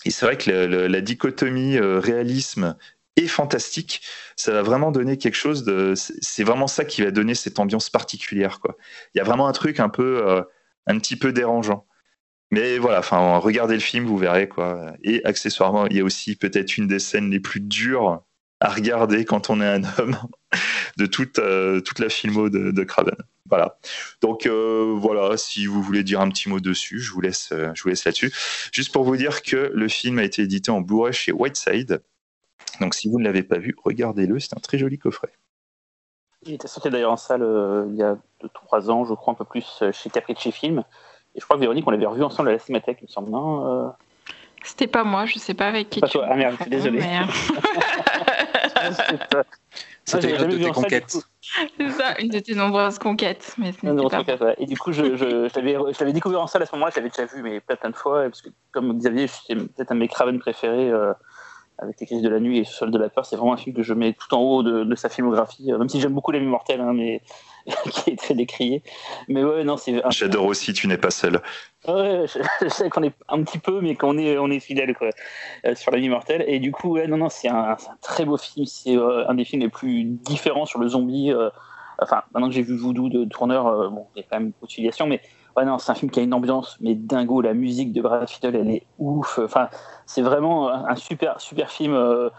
[0.04, 2.76] Et c'est vrai que la, dichotomie euh, réalisme
[3.16, 4.02] et fantastique.
[4.36, 5.94] Ça va vraiment donner quelque chose de.
[5.96, 8.60] C'est vraiment ça qui va donner cette ambiance particulière.
[8.60, 8.76] Quoi.
[9.14, 10.42] Il y a vraiment un truc un peu, euh,
[10.88, 11.88] un petit peu dérangeant.
[12.52, 14.94] Mais voilà, enfin, regardez le film, vous verrez quoi.
[15.04, 18.24] Et accessoirement, il y a aussi peut-être une des scènes les plus dures
[18.60, 20.18] à regarder quand on est un homme
[20.98, 23.16] de toute, euh, toute la filmo de, de, Craven.
[23.50, 23.78] Voilà.
[24.22, 27.84] Donc euh, voilà, si vous voulez dire un petit mot dessus, je vous laisse, je
[27.84, 28.32] vous laisse là-dessus.
[28.72, 32.02] Juste pour vous dire que le film a été édité en Blu-ray chez Whiteside.
[32.80, 35.32] Donc si vous ne l'avez pas vu, regardez-le, c'est un très joli coffret.
[36.46, 39.36] Il était sorti d'ailleurs en salle euh, il y a 2-3 ans, je crois, un
[39.36, 40.84] peu plus euh, chez Capricci Film.
[41.36, 43.32] Et je crois que Véronique, on l'avait revu ensemble à la Cinémathèque, il me semble,
[43.32, 43.90] non euh
[44.64, 46.18] C'était pas moi, je sais pas avec qui pas tu...
[46.18, 46.28] Toi.
[46.30, 47.02] Ah merde, je suis désolé.
[50.06, 51.18] C'était une de tes conquêtes.
[51.78, 53.56] C'est ça, une de tes nombreuses conquêtes.
[53.58, 53.80] Mais ce
[54.10, 54.18] pas...
[54.18, 57.00] conquêtes, Et du coup, je, je, je l'avais découvert en salle à ce moment-là, je
[57.00, 60.02] l'avais déjà vu, mais plein de fois, parce que comme Xavier, c'est peut-être un de
[60.02, 60.92] mes Craven préférés
[61.78, 63.76] avec les crises de la nuit et Sol de la peur, c'est vraiment un film
[63.76, 66.40] que je mets tout en haut de, sa filmographie, euh, même si j'aime beaucoup Les
[66.40, 67.22] Mortels, hein, mais
[67.92, 68.84] qui est très décrié.
[69.28, 70.02] Mais ouais, non, c'est.
[70.10, 71.42] J'adore aussi, tu n'es pas seul.
[71.88, 72.26] Ouais,
[72.62, 75.10] je, sais qu'on est un petit peu, mais qu'on est, on est fidèle quoi,
[75.66, 76.46] euh, sur La Vie Mortelle.
[76.48, 78.66] Et du coup, ouais, non, non, c'est un, très beau film.
[78.66, 81.34] C'est euh, un des films les plus différents sur le zombie.
[82.00, 84.68] enfin, maintenant que j'ai vu Voodoo de Tourneur, bon, il y a quand même beaucoup
[84.68, 85.22] de filiation, mais
[85.62, 87.42] Non, c'est un film qui a une ambiance, mais dingo.
[87.42, 89.40] La musique de Brad Fiddle, elle est ouf.
[89.40, 89.70] Enfin,
[90.06, 92.30] c'est vraiment un super, super film euh,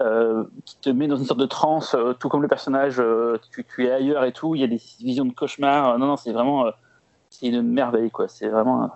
[0.00, 3.02] euh, qui te met dans une sorte de transe, euh, tout comme le personnage,
[3.50, 4.54] tu, es ailleurs et tout.
[4.54, 5.98] Il y a des visions de cauchemar.
[5.98, 6.64] non, non, c'est vraiment
[7.28, 8.28] c'est une merveille, quoi.
[8.28, 8.90] C'est vraiment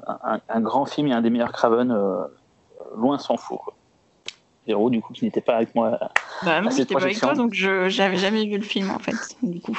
[0.48, 1.94] un, grand film et un des meilleurs Craven,
[2.96, 3.75] loin s'en faut, quoi.
[4.66, 5.98] Véro, du coup, qui n'était pas avec moi.
[6.43, 9.14] Bah non, j'étais pas avec toi, donc je n'avais jamais vu le film, en fait,
[9.43, 9.78] du coup.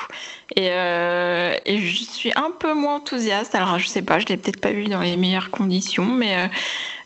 [0.56, 3.54] Et, euh, et, je suis un peu moins enthousiaste.
[3.54, 6.48] Alors, je sais pas, je l'ai peut-être pas vu dans les meilleures conditions, mais euh,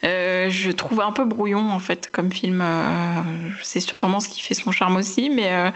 [0.04, 2.62] euh je trouve un peu brouillon, en fait, comme film.
[2.62, 3.22] Euh,
[3.64, 5.72] c'est sûrement ce qui fait son charme aussi, mais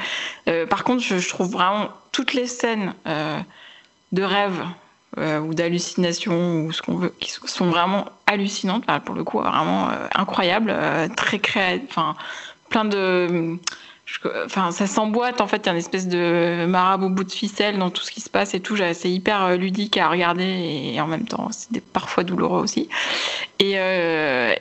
[0.47, 2.93] euh, par contre, je, je, trouve vraiment toutes les scènes
[4.11, 4.63] de rêve
[5.17, 9.89] euh, ou d'hallucinations ou ce qu'on veut, qui sont vraiment hallucinantes, pour le coup, vraiment
[9.89, 12.15] euh, incroyables, euh, très créatives, enfin,
[12.69, 13.57] plein de.
[14.45, 17.79] Enfin, ça s'emboîte en fait, il y a une espèce de marabout bout de ficelle
[17.79, 18.77] dans tout ce qui se passe et tout.
[18.93, 20.43] C'est hyper ludique à regarder
[20.93, 22.87] et en même temps, c'est parfois douloureux aussi.
[23.57, 23.77] Et,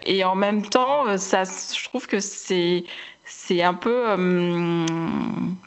[0.07, 2.85] et en même temps, ça, je trouve que c'est
[3.27, 4.87] c'est un peu euh,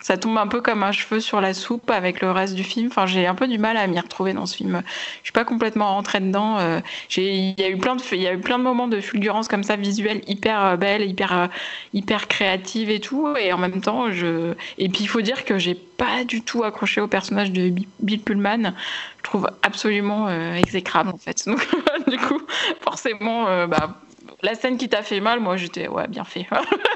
[0.02, 2.88] ça tombe un peu comme un cheveu sur la soupe avec le reste du film.
[2.88, 4.84] Enfin j'ai un peu du mal à m'y retrouver dans ce film.
[5.22, 6.80] Je suis pas complètement rentrée dedans euh,
[7.16, 9.48] il y a eu plein de il y a eu plein de moments de fulgurance
[9.48, 11.50] comme ça visuelle hyper euh, belle hyper
[11.94, 13.28] hyper créative et tout.
[13.40, 16.64] Et en même temps je et puis il faut dire que j'ai pas du tout
[16.64, 18.74] accroché au personnage de Bill Pullman.
[19.18, 21.44] Je trouve absolument exécrable en fait.
[21.48, 21.60] Donc
[22.08, 22.40] du coup
[22.82, 23.98] forcément bah
[24.41, 26.45] la scène qui t'a fait mal, moi j'étais ouais bien fait.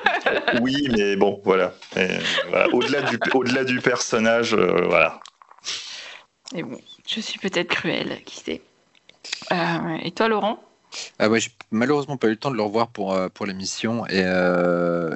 [0.61, 1.73] oui, mais bon, voilà.
[2.71, 5.19] Au-delà du, au-delà du personnage, euh, voilà.
[6.55, 8.61] Et bon, je suis peut-être cruelle, qui sait.
[9.51, 10.61] Euh, et toi, Laurent?
[11.19, 14.05] Ah ouais, j'ai malheureusement pas eu le temps de le revoir pour, euh, pour l'émission
[14.07, 14.25] et,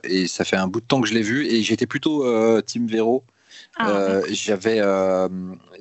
[0.03, 2.23] et ça fait un bout de temps que je l'ai vu et j'étais plutôt
[2.61, 3.25] Team Vero
[3.77, 5.27] Ah, Euh, J'avais, euh,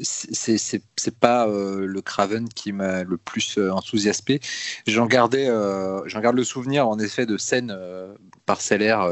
[0.03, 4.41] c'est pas euh, le Craven qui m'a le plus enthousiasmé.
[4.87, 5.47] J'en gardais,
[6.07, 7.77] j'en garde le souvenir en effet de scènes
[8.47, 9.09] parcellaires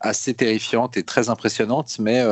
[0.00, 2.22] assez terrifiantes et très impressionnantes, mais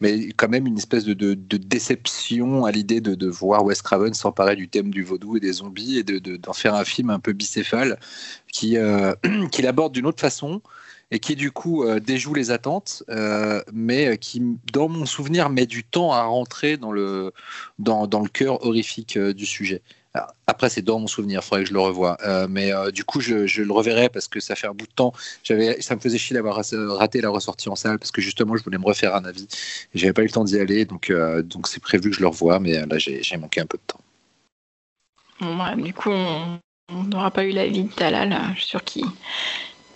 [0.00, 3.80] mais quand même une espèce de, de- de déception à l'idée de, de voir Wes
[3.82, 6.84] Craven s'emparer du thème du vaudou et des zombies et de- de- d'en faire un
[6.84, 7.98] film un peu bicéphale
[8.52, 9.14] qui euh,
[9.52, 10.62] qui l'aborde d'une autre façon
[11.10, 14.42] et qui du coup euh, déjoue les attentes, euh, mais euh, qui,
[14.72, 17.32] dans mon souvenir, met du temps à rentrer dans le,
[17.78, 19.82] dans, le cœur horrifique du sujet.
[20.46, 22.16] Après, c'est dans mon souvenir, il faudrait que je le revoie.
[22.48, 25.12] Mais du coup, je, le reverrai parce que ça fait un bout de temps.
[25.44, 25.54] Ça
[25.94, 28.86] me faisait chier d'avoir raté la ressortie en salle parce que justement, je voulais me
[28.86, 29.46] refaire un avis.
[29.94, 31.12] Et j'avais pas eu le temps d'y aller, donc
[31.44, 34.00] donc c'est prévu que je le revoie, mais là, j'ai, manqué un peu de temps.
[35.42, 36.12] Bah, du coup,
[36.88, 38.32] on n'aura pas eu l'avis de Talal.
[38.32, 39.04] euh, Je suis sûre qu'il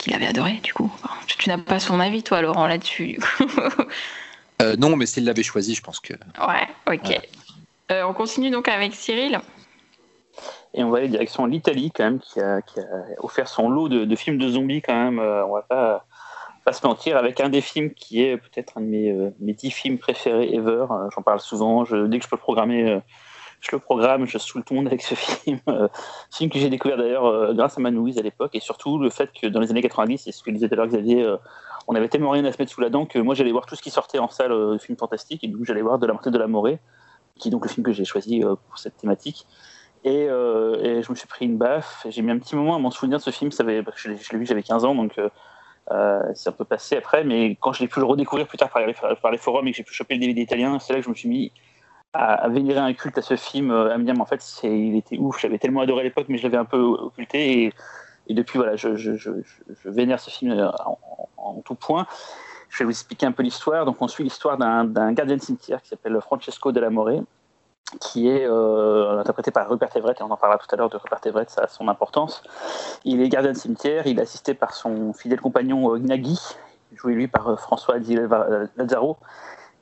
[0.01, 0.90] qu'il avait adoré, du coup.
[1.02, 3.18] Enfin, tu, tu n'as pas son avis, toi, Laurent, là-dessus.
[4.60, 6.12] Euh, non, mais s'il l'avait choisi, je pense que.
[6.12, 7.18] ouais, ok.
[7.90, 9.40] Euh, on continue donc avec Cyril.
[10.74, 12.85] Et on va aller direction l'Italie quand même, qui a, qui a
[13.18, 15.18] offert son lot de, de films de zombies quand même.
[15.18, 16.05] Euh, on va pas,
[16.64, 19.55] pas se mentir, avec un des films qui est peut-être un de mes, euh, mes
[19.55, 20.85] 10 films préférés ever.
[21.14, 21.85] J'en parle souvent.
[21.85, 23.01] Je, dès que je peux le programmer, euh,
[23.61, 24.27] je le programme.
[24.27, 25.61] Je saoule tout le monde avec ce film.
[25.69, 25.89] Euh,
[26.31, 28.51] film que j'ai découvert d'ailleurs euh, grâce à Manouise à l'époque.
[28.55, 30.77] Et surtout le fait que dans les années 90, c'est ce que disait tout à
[30.77, 31.37] l'heure Xavier, euh,
[31.87, 33.74] on avait tellement rien à se mettre sous la dent que moi j'allais voir tout
[33.74, 35.45] ce qui sortait en salle de films fantastiques.
[35.45, 36.78] Et du coup, j'allais voir De la montée de la Morée,
[37.39, 39.47] qui est donc le film que j'ai choisi pour cette thématique.
[40.05, 42.07] Et, et je me suis pris une baffe.
[42.09, 43.51] J'ai mis un petit moment à m'en souvenir de ce film.
[43.51, 45.19] Ça avait, je l'ai vu, j'avais 15 ans, donc
[46.35, 47.24] c'est un peu passé après.
[47.24, 49.73] Mais quand je l'ai pu le redécouvrir plus tard par les, par les forums et
[49.73, 51.53] que j'ai pu choper le DVD italien, c'est là que je me suis mis
[52.12, 55.41] à, vénérer un culte à ce film, euh, à en fait, il était ouf.
[55.41, 57.73] J'avais tellement adoré à l'époque, mais je l'avais un peu occulté.
[58.28, 58.91] Et, depuis, voilà, je,
[59.85, 60.70] vénère ce film euh,
[61.37, 62.07] en, tout point.
[62.69, 63.85] Je vais vous expliquer un peu l'histoire.
[63.85, 67.23] Donc, on suit l'histoire d'un, gardien de cimetière qui s'appelle Francesco Della More,
[68.01, 70.97] qui est euh, interprété par Rupert Everett, et on en parlera tout à l'heure de
[70.97, 72.43] Rupert Everett, ça a son importance.
[73.05, 76.39] Il est gardien de cimetière, il est assisté par son fidèle compagnon euh, Gnaghi,
[76.95, 78.16] joué lui par François Di
[78.77, 79.16] Lazzaro,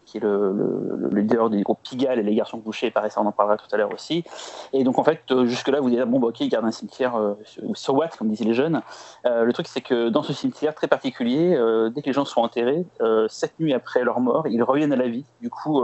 [0.09, 3.21] qui est le, le- le leader du groupe Pigalle et les garçons couchés, pareil, ça
[3.21, 4.25] on en parlera tout à l'heure aussi.
[4.73, 7.17] Et donc en fait, euh, jusque-là, vous dites, bon, bah, ok, il garde un cimetière
[7.17, 8.81] euh, sur, sur Watt, comme disaient les jeunes.
[9.27, 11.51] Euh, le truc, c'est que dans ce cimetière très particulier,
[11.95, 12.87] dès que les gens sont enterrés,
[13.29, 15.27] sept nuits après leur mort, ils reviennent à la vie.
[15.41, 15.83] Du coup,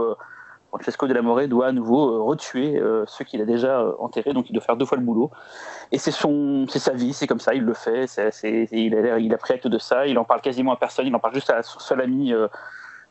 [0.69, 4.61] Francesco Della More doit à nouveau retuer ceux qu'il a déjà enterrés, donc il doit
[4.63, 5.31] faire deux fois le boulot.
[5.91, 8.07] Et c'est son, c'est sa vie, c'est comme ça, il le fait.
[8.07, 10.07] c'est- il, a, il a pris acte de ça.
[10.07, 11.05] Il en parle quasiment à personne.
[11.07, 12.33] Il en parle juste à son seul ami,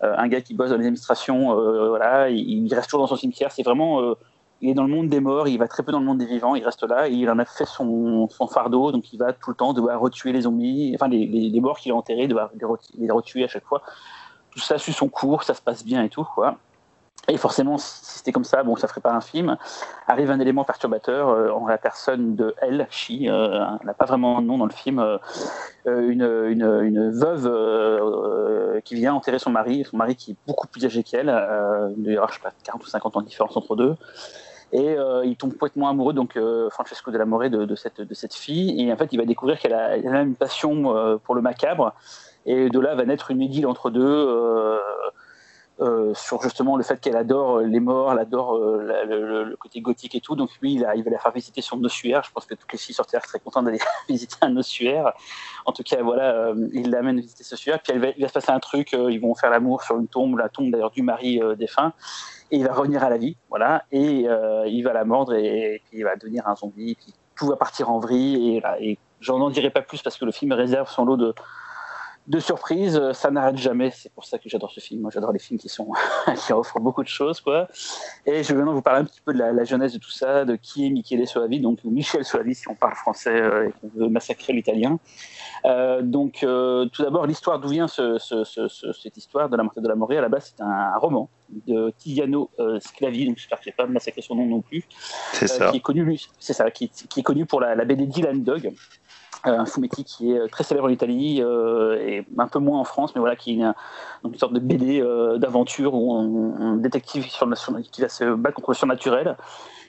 [0.01, 1.59] un gars qui bosse dans les administrations.
[1.59, 3.53] euh, il, reste toujours dans son cimetière.
[3.53, 4.15] C'est vraiment, euh,
[4.61, 5.49] il est dans le monde des morts.
[5.49, 6.55] Il va très peu dans le monde des vivants.
[6.55, 7.09] Il reste là.
[7.09, 8.93] Et il en a fait son, fardeau.
[8.93, 11.95] Donc il va tout le temps devoir retuer les zombies, enfin les, morts qu'il a
[11.95, 12.51] enterrés, devoir
[12.99, 13.83] les retuer à chaque fois.
[14.51, 16.59] Tout ça suit son cours, ça se passe bien et tout, quoi.
[17.29, 19.57] Et forcément, si c'était comme ça, bon, ça ferait pas un film.
[20.07, 24.39] Arrive un élément perturbateur euh, en la personne de elle, Chi, euh, n'a pas vraiment
[24.39, 25.17] un nom dans le film, euh,
[25.87, 30.33] euh, une, une, une veuve euh, euh, qui vient enterrer son mari, son mari qui
[30.33, 31.29] est beaucoup plus âgé qu'elle,
[31.99, 33.97] il y avoir, je sais pas, 40 ou 50 ans de différence entre deux.
[34.73, 36.37] Et il tombe complètement amoureux, donc
[36.71, 38.83] Francesco Della More, de, de, cette, de cette fille.
[38.83, 41.95] Et en fait, il va découvrir qu'elle a, une passion pour le macabre.
[42.45, 44.81] Et de là va naître une idylle entre deux.
[45.81, 49.81] Euh, euh, sur justement le fait qu'elle adore les morts, elle adore euh, le, côté
[49.81, 50.37] gothique et tout.
[50.37, 52.23] Donc lui, il, a, il va la faire visiter son ossuaire.
[52.25, 55.13] Je pense que toutes les filles Terre seraient contentes d'aller visiter un ossuaire.
[55.67, 57.81] En tout cas, voilà, euh, il l'amène visiter ce ossuaire.
[57.83, 58.95] Puis elle va- il va se passer un truc.
[58.95, 61.93] euh, ils vont faire l'amour sur une tombe, la tombe d'ailleurs du mari euh, défunt.
[62.51, 63.85] Et il va revenir à la vie, voilà.
[63.91, 66.93] Et euh, il va la mordre et, puis il va devenir un zombie.
[66.93, 68.57] Et puis tout va partir en vrille.
[68.57, 71.35] Et, et j'en en dirai pas plus parce que le film réserve son lot de
[72.27, 73.91] de surprises, euh, ça n'arrête jamais.
[73.91, 75.03] C'est pour ça que j'adore ce film.
[75.03, 75.93] Moi, j'adore les films qui sont
[76.47, 77.69] qui offrent beaucoup de choses, quoi.
[78.25, 80.45] Et je vais maintenant vous parler un petit peu de la, jeunesse de tout ça,
[80.45, 83.89] de qui est Michele Soavi, donc Michel Soavi si on parle français euh, et qu'on
[83.95, 84.99] veut massacrer l'italien.
[85.67, 89.63] Euh, donc, tout d'abord, l'histoire d'où vient ce, ce- ce- ce- cette histoire de la
[89.63, 90.19] Marthe de la Morée?
[90.19, 93.75] À la base, c'est un roman de Tiziano euh, Sclavi, donc j'espère que je n'ai
[93.75, 94.85] pas massacré son nom non plus
[95.33, 95.71] C'est euh, ça.
[95.71, 98.73] qui est connu, c'est ça, qui, qui est connu pour la, la BD Dylan Dog,
[99.47, 102.85] euh, un fumetti qui est très célèbre en Italie euh, et un peu moins en
[102.85, 103.75] France, mais voilà, qui est une,
[104.39, 108.25] sorte de BD euh, d'aventure où on, un détective sur le- sur- qui va se
[108.35, 109.37] battre contre le surnaturel.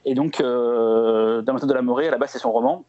[0.04, 2.84] Et donc, euh, Damien de la Morée, à la base, c'est son roman.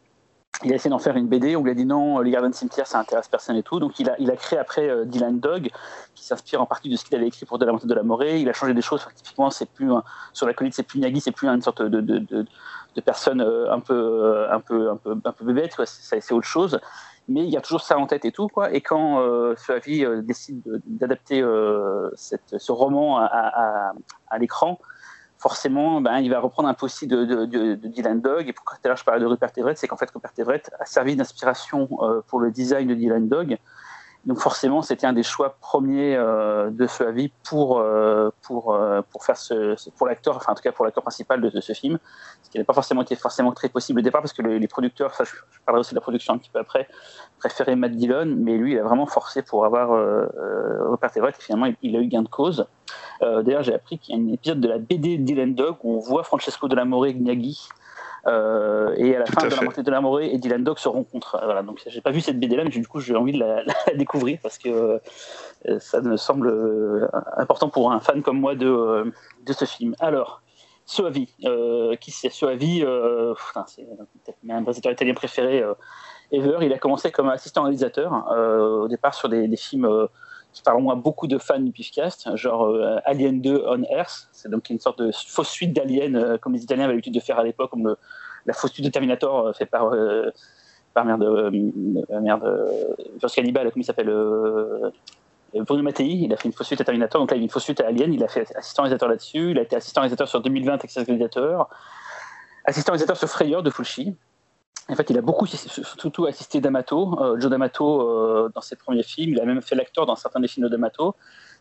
[0.63, 2.55] Il a essayé d'en faire une BD, on lui a dit non, les gardiens de
[2.55, 3.79] cimetière, ça intéresse personne et tout.
[3.79, 5.69] Donc il a, il a créé après euh, Dylan Dog,
[6.15, 8.01] qui s'inspire en partie de ce qu'il avait écrit pour De la montée de la
[8.01, 8.39] Morée.
[8.39, 9.91] Il a changé des choses, typiquement, c'est plus
[10.33, 12.45] sur la colline, c'est plus Nagui, c'est plus une sorte de, de, de,
[13.05, 15.75] personne euh, un peu, euh, un peu, un peu, un peu bébête.
[15.85, 16.79] C'est, autre chose.
[17.27, 18.73] mais il y a toujours ça en tête et tout quoi.
[18.73, 21.41] Et quand euh, Soavi décide d'adapter
[22.15, 23.93] ce roman à,
[24.29, 24.79] à l'écran,
[25.47, 28.49] forcément, ben, il va reprendre un peu aussi de, de, Dylan Dog.
[28.49, 30.69] Et pourquoi tout à l'heure je parlais de Rupert Everett, c'est qu'en fait, Rupert Everett
[30.77, 33.57] a servi d'inspiration euh, pour le design de Dylan Dog.
[34.25, 38.77] Donc forcément, c'était un des choix premiers euh, de ce pour, euh, pour,
[39.09, 39.37] pour faire
[39.97, 41.97] pour l'acteur, enfin en tout cas pour l'acteur principal de, ce film,
[42.43, 45.11] ce qui n'a pas forcément été forcément très possible au départ parce que les producteurs,
[45.11, 45.31] enfin, je,
[45.65, 46.89] parlerai aussi de la production un petit peu après,
[47.39, 49.91] préféraient Matt Dillon, mais lui il a vraiment forcé pour avoir
[50.91, 52.67] Rupert Everett et finalement il, a eu gain de cause.
[53.21, 55.99] D'ailleurs j'ai appris qu'il y a un épisode de la BD Dylan Dog où on
[55.99, 57.69] voit Francesco de la More Gnaghi
[58.27, 60.89] euh, et à la fin de la montée de la Morée et Dylan Dog se
[60.89, 61.39] rencontrent.
[61.43, 63.63] Voilà, donc j'ai pas vu cette BD là, mais du coup j'ai envie de la,
[63.95, 64.99] découvrir parce que
[65.67, 67.07] euh, ça me semble euh,
[67.37, 69.13] important pour un fan comme moi de,
[69.45, 69.95] de ce film.
[69.99, 70.41] Alors,
[70.85, 71.27] Soavi,
[71.99, 72.79] qui c'est Soavi
[73.67, 75.63] C'est peut-être un réalisateur italien préféré
[76.31, 76.57] ever.
[76.61, 80.07] Il a commencé comme assistant réalisateur au départ sur des, des films
[80.57, 82.75] qui parlent à beaucoup de fans du Pifcast, genre
[83.05, 84.27] Alien 2 on Earth.
[84.31, 87.39] C'est donc une sorte de fausse suite d'Alien, comme les Italiens avaient l'habitude de faire
[87.39, 87.97] à l'époque, comme le,
[88.47, 90.31] la fausse suite de Terminator euh, fait par euh,
[90.93, 91.51] par merde euh,
[92.21, 92.69] merde
[93.35, 94.11] Cannibal comment il s'appelle
[95.53, 97.49] Bruno Mattei, il a fait une fausse suite à Terminator, donc là il a une
[97.49, 100.27] fausse suite à Alien, il a fait assistant réalisateur là-dessus, il a été assistant réalisateur
[100.27, 101.69] sur 2020 Texas Gladiator,
[102.65, 104.15] assistant réalisateur sur Frayeur de Fulci.
[104.89, 109.41] En fait, il a beaucoup, surtout assisté D'Amato, Joe D'Amato dans ses premiers films, il
[109.41, 111.15] a même fait l'acteur dans certains des films de D'Amato.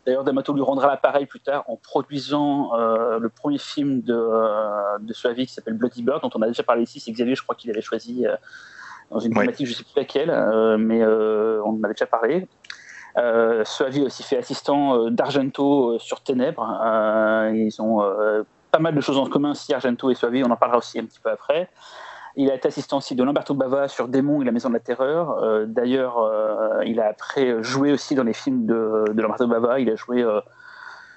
[0.06, 4.98] D'ailleurs, D'Amato lui rendra l'appareil plus tard en produisant euh, le premier film de, euh,
[5.00, 7.00] de Suavi qui s'appelle Bloody Bird, dont on a déjà parlé ici.
[7.00, 8.36] C'est Xavier, je crois qu'il avait choisi euh,
[9.10, 10.30] dans une thématique, je ne sais plus laquelle,
[10.78, 12.48] mais on en avait déjà parlé.
[13.18, 16.62] Euh, Suavi aussi fait assistant d'Argento sur Ténèbres.
[17.52, 18.02] ils ont
[18.70, 21.04] pas mal de choses en commun, si Argento et Suavi, on en parlera aussi un
[21.04, 21.68] petit peu après.
[22.38, 24.80] Il a été assistant aussi de Lamberto Bava sur Démon et la Maison de la
[24.80, 25.42] Terreur.
[25.42, 29.80] Euh, d'ailleurs, euh, il a après joué aussi dans les films de, Lamberto Bava.
[29.80, 30.40] Il a joué euh,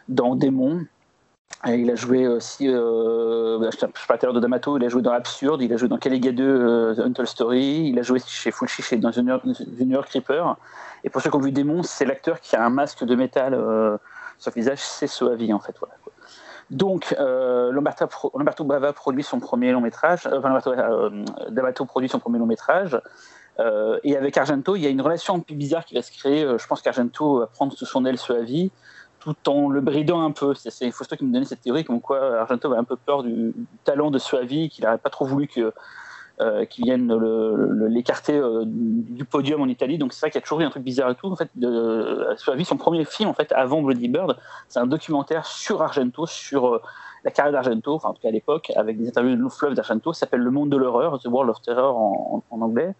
[0.07, 0.85] dans Démon.
[1.67, 5.73] Il a joué aussi, bah, je parlais de D'Amato, il a joué dans Absurde, il
[5.73, 9.11] a joué dans Caliga 2, The Untold Story, il a joué chez Fulci chez, dans
[9.11, 10.55] York Creeper.
[11.03, 13.55] Et pour ceux qui ont vu Démon, c'est l'acteur qui a un masque de métal
[14.37, 15.75] sur le visage, c'est Soavi en fait.
[15.79, 15.95] Voilà.
[16.71, 22.19] Donc, euh, Lamberto, Bava produit son premier long métrage, euh, enfin, euh, D'Amato produit son
[22.19, 22.99] premier long métrage,
[23.59, 26.11] euh, et avec Argento, il y a une relation un peu bizarre qui va se
[26.11, 26.47] créer.
[26.57, 28.71] Je pense qu'Argento va prendre sous son aile ce avis,
[29.19, 30.53] tout en le bridant un peu.
[30.53, 33.53] C'est Fausto qui me donnait cette théorie, comme quoi Argento avait un peu peur du
[33.83, 35.73] talent de Suavi, qu'il n'aurait pas trop voulu que
[36.41, 37.13] euh, qui viennent
[37.89, 39.97] l'écarter euh, du podium en Italie.
[39.97, 41.27] Donc c'est qu'il y a toujours eu un truc bizarre et tout.
[41.27, 44.37] En fait, de, sur la vie, son premier film, en fait, avant Bloody Bird,
[44.69, 46.81] c'est un documentaire sur Argento, sur euh,
[47.25, 50.39] la carrière d'Argento, en tout cas à l'époque, avec des interviews de fleuve d'Argento, s'appelle
[50.39, 52.93] Le Monde de l'horreur, The World of Terror en, anglais.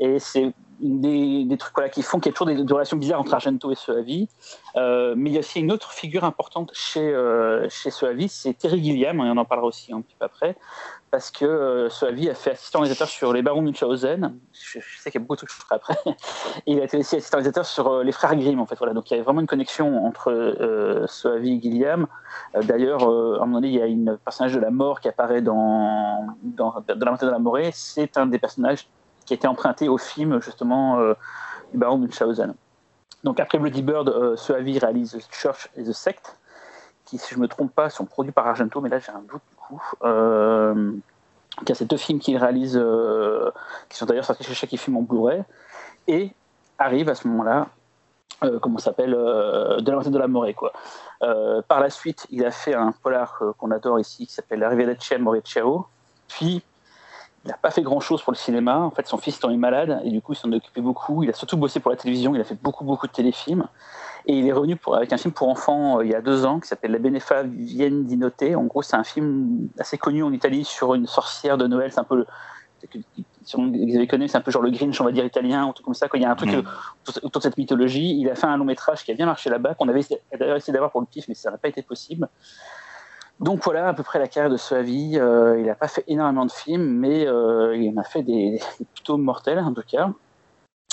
[0.00, 0.52] Et c'est
[0.82, 3.70] des, des, trucs voilà, qui font qu'il y a toujours des, relations bizarres entre Argento
[3.70, 4.28] et Soavi.
[4.76, 8.54] Euh, mais il y a aussi une autre figure importante chez, euh, chez Soavi, c'est
[8.54, 10.56] Terry Gilliam, et on en parlera aussi un petit peu après
[11.12, 14.34] parce que euh, Soavi a fait assistant réalisateur sur Les Barons Munchausen.
[14.50, 15.96] Je, je sais qu'il y a beaucoup de trucs que je ferai après.
[16.06, 16.16] Et
[16.72, 18.76] il a été aussi assistant réalisateur sur euh, Les Frères Grimm, en fait.
[18.78, 18.94] Voilà.
[18.94, 22.06] Donc il y a vraiment une connexion entre Soavi et Gilliam.
[22.62, 25.42] D'ailleurs, à un moment donné, il y a un personnage de la mort qui apparaît
[25.42, 27.70] dans, dans, dans La montée de la Morée.
[27.74, 28.88] C'est un des personnages
[29.24, 32.54] qui été emprunté au film, justement, Les Barons Munchausen.
[33.24, 36.36] Donc après Bloody Bird, Soavi réalise Church et The Sect
[37.04, 39.20] qui, si je ne me trompe pas, sont produits par Argento, mais là j'ai un
[39.20, 39.82] doute du coup.
[40.02, 40.92] Euh,
[41.60, 43.50] il y a ces deux films qu'il réalise, euh,
[43.88, 45.42] qui sont d'ailleurs sortis chez chaque film en Blu-ray,
[46.08, 46.32] et
[46.78, 47.68] arrive à ce moment-là,
[48.44, 50.54] euh, comment s'appelle, euh, de la moitié de la Morée.
[50.54, 50.72] Quoi.
[51.68, 54.94] par la suite, il a fait un polar qu'on adore ici, qui s'appelle La Riviera
[55.18, 55.86] Mauricio,
[56.28, 56.62] puis
[57.44, 58.78] il n'a pas fait grand-chose pour le cinéma.
[58.78, 61.22] En fait, son fils étant malade, et du coup, il s'en occupait beaucoup.
[61.24, 63.66] Il a surtout bossé pour la télévision, il a fait beaucoup, beaucoup de téléfilms.
[64.26, 66.46] Et il est revenu pour, avec un film pour enfants euh, il y a deux
[66.46, 68.16] ans qui s'appelle La Benefa Vienne di
[68.54, 71.90] En gros, c'est un film assez connu en Italie sur une sorcière de Noël.
[71.92, 72.26] C'est un peu le,
[73.44, 75.72] si vous avez connu, c'est un peu genre le Grinch, on va dire italien, ou
[75.72, 76.08] tout comme ça.
[76.08, 76.54] Quand il y a un truc mm.
[76.56, 79.50] euh, autour de cette mythologie, il a fait un long métrage qui a bien marché
[79.50, 80.02] là-bas, qu'on avait
[80.38, 82.28] d'ailleurs essayé d'avoir pour le pif, mais ça n'a pas été possible.
[83.42, 85.18] Donc voilà à peu près la carrière de Soavi.
[85.18, 88.60] Euh, il n'a pas fait énormément de films, mais euh, il en a fait des,
[88.94, 90.10] plutôt mortels en tout cas.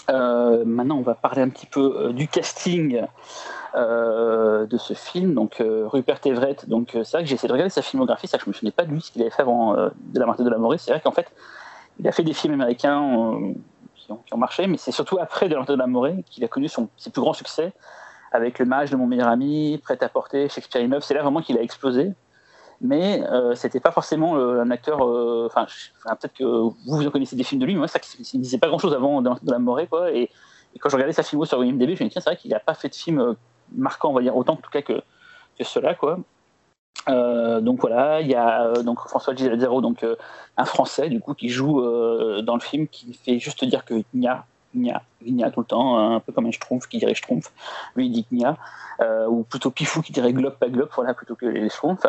[0.10, 3.06] Euh, maintenant, on va parler un petit peu du casting
[3.76, 5.36] de ce film.
[5.36, 8.46] Donc, Rupert Everett, donc c'est vrai que j'ai essayé de regarder sa filmographie, ça que
[8.46, 10.50] je me souvenais pas de lui, ce qu'il avait fait avant de la Marthe de
[10.50, 10.80] la Morée.
[10.80, 11.32] C'est vrai qu'en fait,
[12.00, 13.38] il a fait des films américains
[13.96, 16.68] qui ont, marché, mais c'est surtout après de la de la Morée qu'il a connu
[16.68, 17.74] ses plus grands succès
[18.32, 21.04] avec Le Mage de mon meilleur ami, Prêt à porter, Shakespeare in Love.
[21.04, 22.14] C'est là vraiment qu'il a explosé.
[22.82, 25.02] Mais euh, c'était pas forcément un acteur.
[25.46, 25.66] Enfin,
[26.04, 28.00] peut-être que vous vous connaissez des films de lui, mais moi, ça,
[28.34, 30.12] il disait pas grand-chose avant de, la morée, quoi.
[30.12, 30.30] Et,
[30.80, 32.60] quand je regardais sa filmo sur IMDb, je me dis tiens, c'est vrai qu'il n'a
[32.60, 33.36] pas fait de film
[33.76, 35.02] marquant, on va dire autant en tout cas que
[35.58, 36.20] que cela, quoi.
[37.08, 40.16] Euh, donc voilà, il y a euh, donc François Gisaldero, donc euh,
[40.58, 41.82] un Français du coup qui joue
[42.42, 46.20] dans le film, qui fait juste dire que Gna, Gna, Gna tout le temps, un
[46.20, 47.52] peu comme un Schtroumpf qui dirait Schtroumpf,
[47.96, 48.58] lui il dit Gna,
[49.28, 52.06] ou plutôt Pifou qui dirait Glop pas Glop, voilà plutôt que les Schtroumpfs.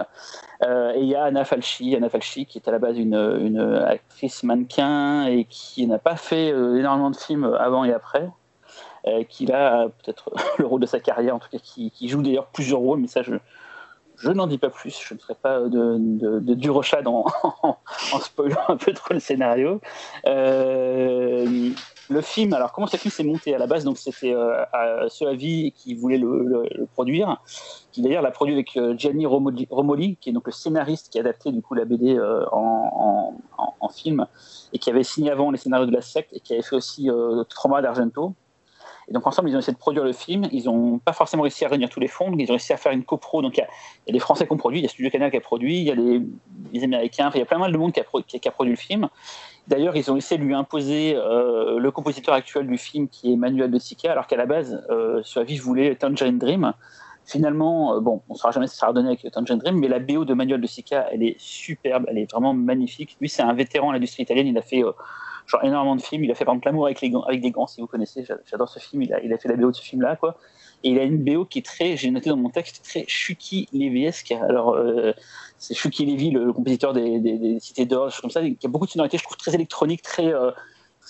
[0.63, 4.43] et il y a Anna Falchi, Anna Falchi qui est à la base une, actrice
[4.43, 8.29] mannequin et qui n'a pas fait énormément de films avant et après.
[9.29, 12.81] qui a peut-être le rôle de sa carrière, en tout cas, qui joue d'ailleurs plusieurs
[12.81, 13.37] rôles, mais ça, je,
[14.21, 17.25] je n'en dis pas plus, je ne ferai pas de, de, de Durochade en,
[17.63, 19.81] en, spoilant un peu trop le scénario.
[20.27, 21.71] Euh,
[22.11, 25.25] le film, alors comment ce film s'est monté à la base Donc c'était euh, ce
[25.25, 27.41] avis qui voulait le, produire,
[27.93, 31.21] qui d'ailleurs l'a produit avec euh, Gianni Romoli, qui est donc le scénariste qui a
[31.23, 34.27] adapté du coup la BD euh, en, en, en, film
[34.73, 37.09] et qui avait signé avant les scénarios de la secte et qui avait fait aussi
[37.49, 38.35] Trauma d'Argento.
[39.11, 40.47] Et donc ensemble, ils ont essayé de produire le film.
[40.53, 42.33] Ils n'ont pas forcément réussi à réunir tous les fonds.
[42.39, 43.43] ils ont réussi à faire une copro.
[43.43, 45.37] Donc il y, a, des Français qui ont produit, il y a Studio Canal qui
[45.37, 47.31] a produit, il y a les, Américains.
[47.35, 49.09] il y a plein de monde qui a, produit le film.
[49.67, 53.37] D'ailleurs, ils ont essayé de lui imposer euh, le compositeur actuel du film, qui est
[53.37, 56.73] Manuel de Sica, alors qu'à la base, euh, vie voulait Tangerine Dream.
[57.31, 59.87] Finalement, euh, bon, on ne saura jamais si ça sera donné avec Tangerine Dream, mais
[59.89, 63.17] la BO de Manuel de Sica, elle est superbe, elle est vraiment magnifique.
[63.21, 64.49] Lui, c'est un vétéran de l'industrie italienne.
[64.49, 64.91] Il a fait euh,
[65.51, 66.25] genre énormément de films.
[66.25, 68.25] Il a fait par exemple L'amour avec, les gants, avec des gants, si vous connaissez.
[68.47, 69.03] J'adore ce film.
[69.03, 70.37] Il a, il a fait la BO de ce film-là, quoi.
[70.83, 73.69] Et il a une BO qui est très, j'ai noté dans mon texte, très Chucky
[73.73, 74.33] Léviesque.
[74.33, 75.13] Alors, euh,
[75.59, 78.91] c'est Chucky Lévy, le, compositeur des, des, Cités d'Or, comme ça, qui a beaucoup de
[78.91, 80.51] sonorités, je trouve, très électroniques, très, euh,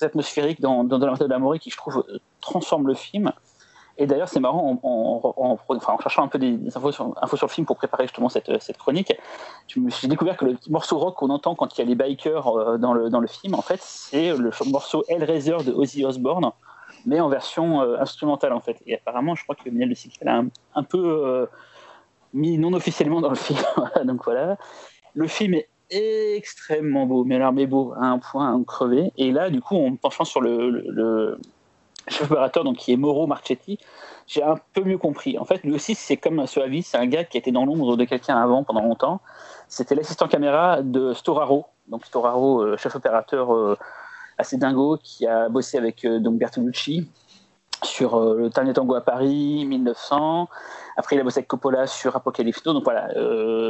[0.00, 3.32] atmosphériques dans, dans, dans la méthode d'Amory, qui, je trouve, euh, transforme le film.
[4.00, 8.04] Et d'ailleurs, c'est marrant, en, cherchant un peu des, infos, sur, le film pour préparer
[8.04, 9.12] justement cette, chronique,
[9.68, 12.78] j'ai découvert que le morceau rock qu'on entend quand il y a les bikers euh,
[12.78, 16.50] dans le, film, en fait, c'est le morceau Hellraiser de Ozzy Osbourne,
[17.04, 18.78] mais en version euh, instrumentale, en fait.
[18.86, 20.44] Et apparemment, je crois que Miel de Cycle l'a
[20.74, 21.46] un, peu euh,
[22.32, 23.60] mis non officiellement dans le film.
[24.04, 24.56] Donc voilà.
[25.12, 25.56] Le film
[25.90, 29.12] est extrêmement beau, mais alors, mais beau, à un point à en crever.
[29.18, 31.36] Et là, du coup, en penchant sur le
[32.10, 33.78] chef opérateur, donc qui est Mauro Marchetti,
[34.26, 35.38] j'ai un peu mieux compris.
[35.38, 37.96] En fait, lui aussi, c'est comme ce avis, c'est un gars qui était dans l'ombre
[37.96, 39.20] de quelqu'un avant pendant longtemps.
[39.68, 43.76] C'était l'assistant caméra de Storaro, donc Storaro, euh, chef opérateur euh,
[44.38, 47.08] assez dingo, qui a bossé avec euh, donc Bertolucci
[47.82, 50.50] sur Le Tango à Paris, 1900.
[50.98, 53.08] Après, il a bossé avec Coppola sur Apocalypse Donc voilà,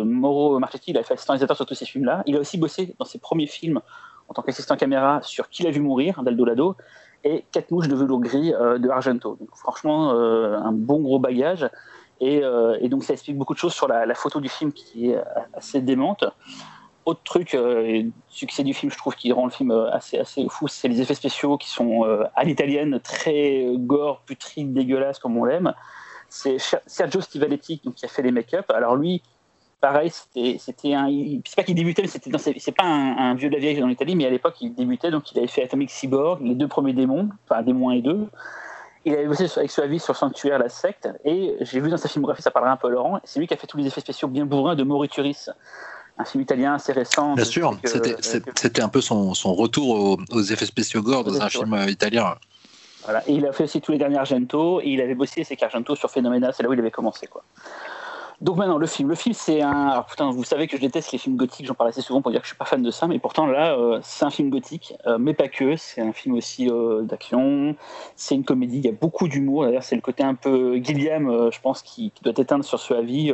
[0.03, 2.25] Mauro Marchetti, il a fait assistant réalisateur sur tous ces films-là.
[2.27, 3.81] Il a aussi bossé dans ses premiers films
[4.29, 6.77] en tant qu'assistant caméra sur Qui l'a vu mourir, d'Aldo Lado,
[7.25, 9.37] et quatre mouches de velours gris euh, de Argento.
[9.37, 11.69] Donc, franchement, euh, un bon gros bagage.
[12.23, 15.19] Euh, et, donc ça explique beaucoup de choses sur la, photo du film qui est
[15.55, 16.25] assez démente.
[17.07, 17.57] Autre truc,
[18.29, 21.15] succès du film, je trouve, qui rend le film assez, assez fou, c'est les effets
[21.15, 25.73] spéciaux qui sont à l'italienne très gore, putride, dégueulasse comme on l'aime.
[26.29, 28.71] C'est Sergio Stivaletti qui a fait les make-up.
[28.71, 29.23] Alors lui,
[29.81, 31.09] pareil, c'était un.
[31.45, 34.15] C'est pas qu'il débutait, mais c'était c'est pas un, vieux de la vieille dans l'Italie,
[34.15, 37.29] mais à l'époque il débutait, donc il avait fait Atomic Cyborg, les deux premiers démons,
[37.49, 38.27] enfin démons 1 et 2.
[39.07, 42.43] Il avait bossé avec avis sur Sanctuaire, la secte, et j'ai vu dans sa filmographie,
[42.43, 44.45] ça parlera un peu Laurent, c'est lui qui a fait tous les effets spéciaux bien
[44.45, 45.47] bourrins de Maurituris,
[46.19, 47.35] un film italien assez récent.
[47.35, 51.73] Bien sûr, c'était un peu son, son retour aux, effets spéciaux gore dans un film
[51.73, 52.35] euh, italien.
[53.05, 53.27] Voilà.
[53.27, 55.97] Et il a fait aussi tous les derniers Argento, et il avait bossé avec Argento
[55.97, 57.27] sur Phenomena, c'est là où il avait commencé.
[57.27, 57.43] Quoi.
[58.41, 59.11] Donc maintenant, le film.
[59.11, 59.89] Le film, c'est un.
[59.89, 62.31] Alors, putain, vous savez que je déteste les films gothiques, j'en parle assez souvent pour
[62.31, 64.49] dire que je suis pas fan de ça, mais pourtant là, euh, c'est un film
[64.49, 65.77] gothique, euh, mais pas que.
[65.77, 67.77] C'est un film aussi euh, d'action,
[68.17, 69.65] c'est une comédie, il y a beaucoup d'humour.
[69.65, 73.31] D'ailleurs, c'est le côté un peu Gilliam, je pense, qui, doit éteindre sur ce avis.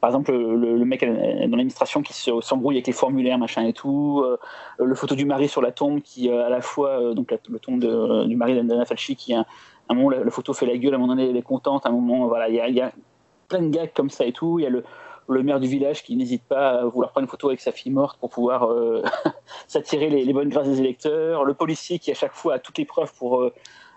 [0.00, 4.24] par exemple, le, mec dans l'administration qui s'embrouille avec les formulaires, machin et tout.
[4.78, 8.26] le photo du mari sur la tombe qui, à la fois, donc la, le tombe
[8.26, 9.44] du mari d'Anna Falchi, qui, à
[9.88, 11.90] un moment, la, photo fait la gueule, à un moment donné, elle est contente, à
[11.90, 12.92] un moment, voilà, il y a
[13.48, 14.58] plein de gags comme ça et tout.
[14.58, 14.84] Il y a le,
[15.28, 17.92] le maire du village qui n'hésite pas à vouloir prendre une photo avec sa fille
[17.92, 19.02] morte pour pouvoir euh,
[19.66, 21.44] s'attirer les, bonnes grâces des électeurs.
[21.44, 23.52] Le policier qui à chaque fois a toutes les preuves pour euh,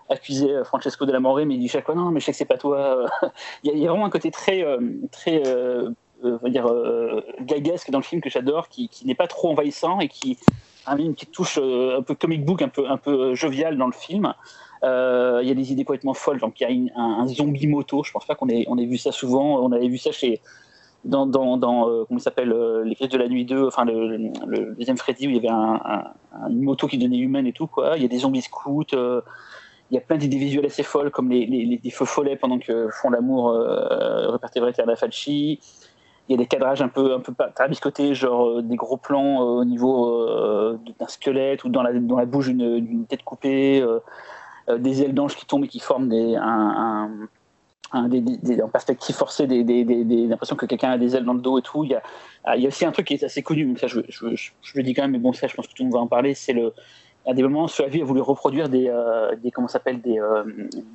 [0.08, 2.32] accuser euh, Francesco de la Morée, mais il dit chaque fois non, mais je sais
[2.32, 3.06] que c'est pas toi.
[3.64, 4.64] il, y a, vraiment un côté très,
[5.10, 5.42] très,
[6.22, 6.70] on dire
[7.40, 10.38] gagasque dans le film que j'adore, qui, qui n'est pas trop envahissant et qui
[10.96, 13.92] mis une petite touche un peu comic book, un peu, un peu jovial dans le
[13.92, 14.34] film.
[14.84, 16.40] Euh, il y a des idées complètement folles.
[16.40, 18.02] Donc il y a un, zombie moto.
[18.04, 19.62] Je pense pas qu'on ait, vu ça souvent.
[19.64, 20.40] On avait vu ça chez
[21.04, 24.96] dans, dans, euh, comment s'appelle euh, les crises de la nuit 2 enfin le, deuxième
[24.96, 26.04] Freddy où il y avait un,
[26.48, 28.84] une moto qui donnait humaine et tout quoi il y a des zombies scouts
[29.92, 31.44] il y a plein d'idées visuelles assez folles comme les,
[31.82, 35.58] les, feux follets pendant que font l'amour euh, Rupert Everett et Anna Falchi
[36.28, 37.32] il y a des cadrages un peu, un peu
[37.68, 40.28] biscotés, genre des gros plans au niveau
[40.98, 43.84] d'un squelette ou dans la, dans la bouche d'une tête coupée,
[44.78, 49.64] des ailes d'ange qui tombent et qui forment des, un, des, en perspective forcée des,
[49.64, 49.84] des,
[50.26, 51.84] l'impression que quelqu'un a des ailes dans le dos et tout.
[51.84, 52.02] Il y a,
[52.44, 54.72] ah, il y a aussi un truc qui est assez connu, ça je, je, je,
[54.74, 56.06] le dis quand même, mais bon, ça je pense que tout le monde va en
[56.06, 56.72] parler, c'est le.
[57.24, 60.42] À des moments, vie a voulu reproduire des, euh, comment s'appelle euh,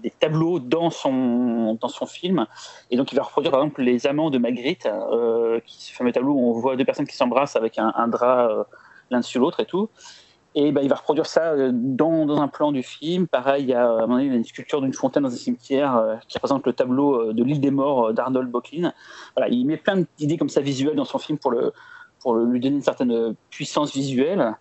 [0.04, 2.46] des tableaux dans son dans son film,
[2.92, 6.12] et donc il va reproduire par exemple les amants de Magritte, euh, qui ce fameux
[6.12, 8.68] tableau où on voit deux personnes qui s'embrassent avec un, drap
[9.10, 9.90] l'un dessus l'autre et tout.
[10.54, 13.28] Et bah, il va reproduire ça dans, dans, un plan du film.
[13.28, 16.74] Pareil, il y a, à une sculpture d'une fontaine dans un cimetière qui représente le
[16.74, 18.92] tableau de l'île des morts d'Arnold Bocklin.
[19.36, 21.74] Voilà, il met plein d'idées comme ça visuelles dans son film pour, le,
[22.20, 24.56] pour lui donner une certaine puissance visuelle.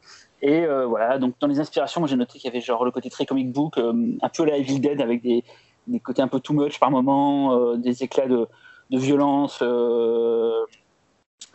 [0.48, 3.26] Et voilà, donc dans les inspirations, j'ai noté qu'il y avait genre le côté très
[3.26, 5.42] comic book, un peu la Evil Dead avec des,
[5.88, 8.46] des côtés un peu too much par moment, des éclats de,
[8.90, 9.60] de violence.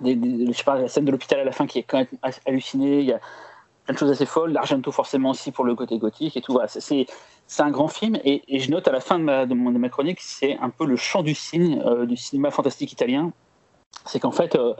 [0.01, 1.99] Des, des, je sais pas, la scène de l'hôpital à la fin qui est quand
[1.99, 2.07] même
[2.45, 2.99] hallucinée.
[2.99, 3.19] Il y a,
[3.85, 4.51] plein de choses assez folles.
[4.51, 6.53] L'Argento forcément aussi pour le côté gothique et tout.
[6.53, 7.05] Voilà, c'est
[7.59, 10.57] un grand film et, je note à la fin de ma, mon, de chronique, c'est
[10.59, 13.31] un peu le chant du euh, du cinéma fantastique italien.
[14.05, 14.73] C'est qu'en fait, euh,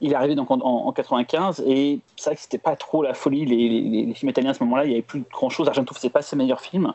[0.00, 3.14] il est arrivé donc en, en, 95 et c'est vrai que c'était pas trop la
[3.14, 3.44] folie.
[3.44, 5.68] Les, films italiens à ce moment-là, il y avait plus grand chose.
[5.68, 6.92] Argento faisait pas ses meilleurs films.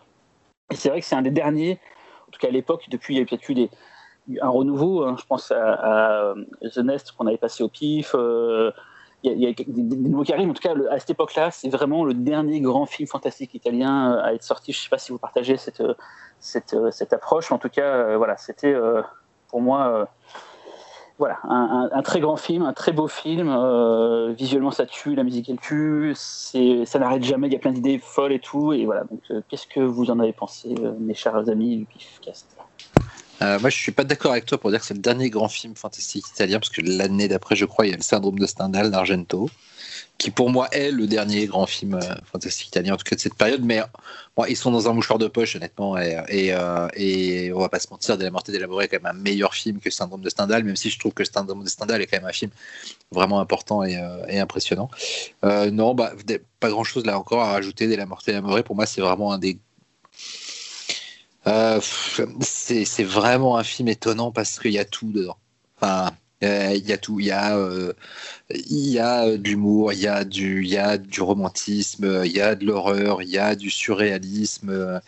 [0.72, 1.80] Et c'est vrai que c'est un des derniers,
[2.28, 3.70] en tout cas à l'époque, depuis il y a peut-être eu
[4.42, 5.04] un renouveau.
[5.04, 8.16] Hein, je pense à, à, The Nest qu'on avait passé au pif.
[8.16, 8.72] Euh,
[9.24, 9.66] il y, a des,
[9.96, 10.50] nouveaux qui arrivent.
[10.50, 14.34] En tout cas, à cette époque-là, c'est vraiment le dernier grand film fantastique italien à
[14.34, 14.74] être sorti.
[14.74, 15.82] Je ne sais pas si vous partagez cette,
[16.40, 17.52] cette, cette approche.
[17.52, 19.02] En tout cas, euh, voilà, c'était euh,
[19.48, 20.06] pour moi euh,
[21.20, 23.48] voilà, un, très grand film, un très beau film.
[24.36, 26.14] visuellement, ça tue, la musique, elle tue.
[26.16, 27.48] Ça n'arrête jamais.
[27.48, 28.74] Il y a plein d'idées folles et tout.
[28.74, 29.04] Et voilà.
[29.04, 32.48] Donc, qu'est-ce que vous en avez pensé, mes chers amis du PIFcast?
[33.44, 35.50] Euh, moi, je suis pas d'accord avec toi pour dire que c'est le dernier grand
[35.50, 38.46] film fantastique italien, parce que l'année d'après, je crois, il y a le syndrome de
[38.46, 39.50] Stendhal d'Argento,
[40.18, 43.22] qui pour moi est le dernier grand film euh, fantastique italien, en tout cas de
[43.22, 43.64] cette période.
[43.64, 43.82] Mais
[44.38, 47.80] bon, ils sont dans un mouchoir de poche, honnêtement, et, et, euh, on va pas
[47.80, 50.64] se mentir, De la Morte est quand même un meilleur film que syndrome de Stendhal,
[50.64, 52.52] même si je trouve que syndrome de Stendhal est quand même un film
[53.12, 54.90] vraiment important et, euh, impressionnant.
[55.44, 56.14] Euh, non, bah,
[56.60, 57.88] pas grand chose là encore à rajouter.
[57.88, 58.30] De la Morte
[58.66, 59.60] pour moi, c'est vraiment un des
[62.42, 65.38] c'est vraiment un film étonnant parce qu'il y a tout dedans.
[66.44, 67.20] Euh, il y a tout.
[67.20, 67.94] Il y a, euh,
[68.50, 72.32] il y a de l'humour, il y a du, il y a du romantisme, il
[72.32, 75.02] y a de l'horreur, il y a du surréalisme,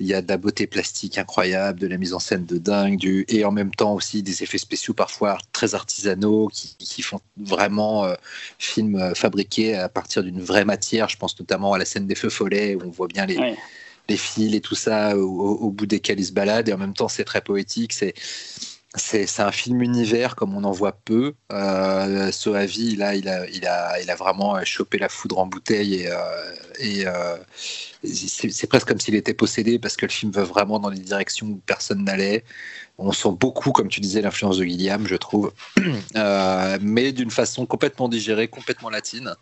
[0.00, 2.98] il y a de la beauté plastique incroyable, de la mise en scène de dingue,
[2.98, 7.20] du, et en même temps aussi des effets spéciaux parfois très artisanaux qui, qui font
[7.36, 8.14] vraiment euh,
[8.58, 11.08] film fabriqué à partir d'une vraie matière.
[11.08, 13.38] Je pense notamment à la scène des feux follets où on voit bien les.
[13.38, 13.56] Ouais
[14.08, 16.68] les fils et tout ça au, bout desquels ils se baladent.
[16.68, 17.92] Et en même temps, c'est très poétique.
[17.92, 18.14] C'est
[18.96, 21.34] c'est un film univers comme on en voit peu.
[21.52, 26.16] Euh, Soavi, là, il a, vraiment chopé la foudre en bouteille et, euh,
[27.06, 27.36] euh,
[28.04, 31.46] c'est presque comme s'il était possédé parce que le film va vraiment dans les directions
[31.46, 32.44] où personne n'allait.
[32.98, 35.52] On sent beaucoup, comme tu disais, l'influence de Gilliam, je trouve,
[36.80, 39.34] mais d'une façon complètement digérée, complètement latine.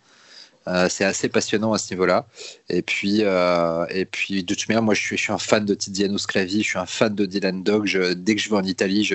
[0.68, 2.26] Euh, c'est assez passionnant à ce niveau-là.
[2.68, 6.18] Et puis, euh, et puis de toute manière, moi, je suis, un fan de Tiziano
[6.18, 7.88] Sclavi, je suis un fan de Dylan Dog.
[8.16, 9.10] Dès que je vais en Italie,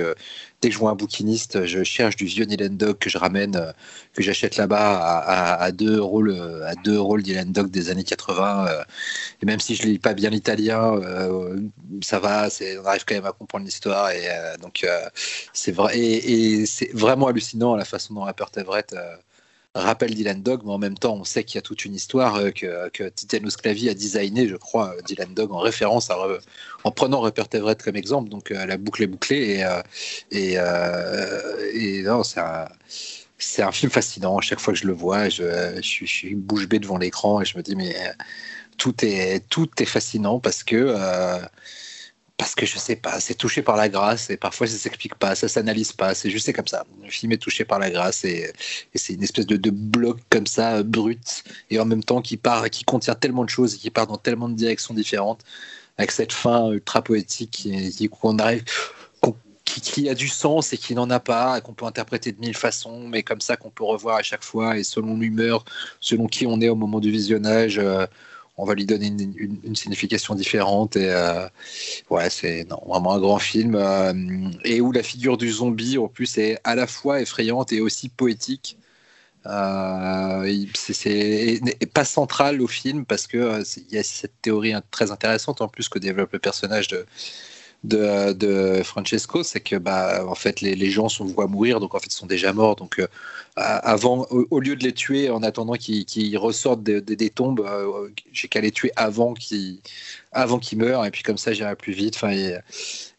[0.61, 3.55] dès que je vois un bouquiniste, je cherche du vieux Dylan Dog que je ramène,
[3.55, 3.71] euh,
[4.13, 8.03] que j'achète là-bas à, à, 2 euros le, à 2 euros Dylan Dog des années
[8.03, 8.67] 80.
[9.41, 10.99] et même si je lis pas bien l'italien,
[12.03, 12.49] ça va,
[12.81, 14.11] on arrive quand même à comprendre l'histoire.
[14.11, 14.27] Et
[14.61, 14.85] donc,
[15.53, 18.95] c'est vrai, et c'est vraiment hallucinant la façon dont Rupert Everett
[19.81, 22.35] rappelle Dylan Dog, mais en même temps, on sait qu'il y a toute une histoire
[22.35, 26.17] euh, que, que Titiano Sclavi a designé, je crois, euh, Dylan Dog en référence, à,
[26.83, 28.29] en prenant Rupert Everett comme exemple.
[28.29, 29.65] Donc euh, la boucle est bouclée
[30.31, 30.57] et,
[32.03, 32.67] non, c'est un,
[33.37, 34.37] c'est un film fascinant.
[34.37, 35.43] À chaque fois que je le vois, je,
[35.77, 37.95] je, je suis bouche bée devant l'écran et je me dis, mais
[38.77, 40.95] tout est, tout est fascinant parce que
[42.37, 45.33] parce que je sais pas, c'est touché par la grâce et parfois ça s'explique pas,
[45.33, 46.85] ça s'analyse pas, c'est juste comme ça.
[47.03, 48.53] Le film est touché par la grâce et,
[48.93, 52.83] c'est une espèce de, bloc comme ça brut et en même temps qui part, qui
[52.83, 55.41] contient tellement de choses et qui part dans tellement de directions différentes
[55.97, 58.09] avec cette fin ultra poétique qui,
[59.81, 63.07] qui, a du sens et qui n'en a pas, qu'on peut interpréter de mille façons,
[63.07, 65.65] mais comme ça qu'on peut revoir à chaque fois et selon l'humeur,
[65.99, 67.79] selon qui on est au moment du visionnage.
[67.79, 68.05] Euh,
[68.57, 70.95] on va lui donner une, signification différente.
[70.95, 71.47] Et euh,
[72.09, 73.75] ouais, c'est vraiment un grand film.
[73.75, 74.13] Euh,
[74.63, 78.09] et où la figure du zombie, en plus, est à la fois effrayante et aussi
[78.09, 78.77] poétique.
[79.45, 81.61] Euh, c'est
[81.93, 85.87] pas central au film parce que il y a cette théorie très intéressante en plus
[85.87, 87.05] que développe le personnage de
[87.83, 91.99] de, Francesco, c'est que bah, en fait, les, les gens sont voient mourir, donc en
[91.99, 92.75] fait, ils sont déjà morts.
[92.75, 93.07] Donc, euh,
[93.55, 98.61] avant, au, lieu de les tuer en attendant qu'ils ressortent des tombes, euh, j'ai qu'à
[98.61, 99.79] les tuer avant qu'ils
[100.31, 102.19] avant qu'ils meurent, et puis comme ça, j'irai plus vite.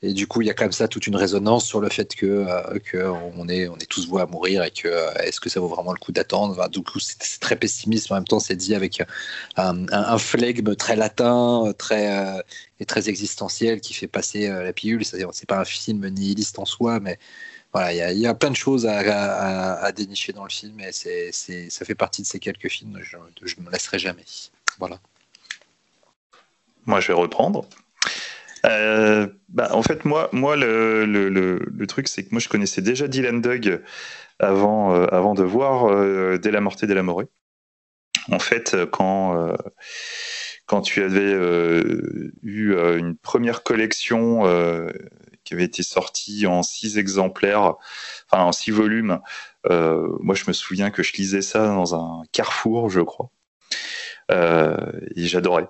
[0.02, 2.26] Et, du coup, il y a comme ça toute une résonance sur le fait que,
[2.26, 2.78] euh,
[3.48, 4.88] est on est tous voués à mourir et que
[5.22, 6.68] est-ce que ça vaut vraiment le coup d'attendre?
[6.68, 8.10] Du coup, c'est très pessimiste.
[8.12, 9.02] En même temps, c'est dit avec
[9.56, 12.44] un, un, flegme très latin, très
[12.80, 15.04] et très existentiel qui fait passer la pilule.
[15.04, 17.18] C'est pas un film nihiliste en soi, mais
[17.72, 21.84] voilà, il y, a plein de choses à, dénicher dans le film et c'est, ça
[21.84, 22.98] fait partie de ces quelques films.
[23.02, 23.16] Je
[23.58, 24.24] ne me laisserai jamais.
[24.78, 25.00] Voilà.
[26.86, 27.66] Moi, je vais reprendre.
[28.66, 33.40] Euh, bah, en fait, moi, moi le, truc, c'est que moi, je connaissais déjà Dylan
[33.40, 33.82] Dug
[34.38, 37.24] avant, euh, avant de voir euh, Della Morte Della More.
[38.30, 39.54] En fait, quand,
[40.66, 41.32] quand tu avais
[42.42, 44.44] eu une première collection
[45.48, 47.76] qui avait été sorti en six exemplaires,
[48.30, 49.20] enfin en six volumes.
[49.70, 53.30] Euh, moi, je me souviens que je lisais ça dans un carrefour, je crois.
[54.30, 54.76] Euh,
[55.16, 55.68] et j'adorais.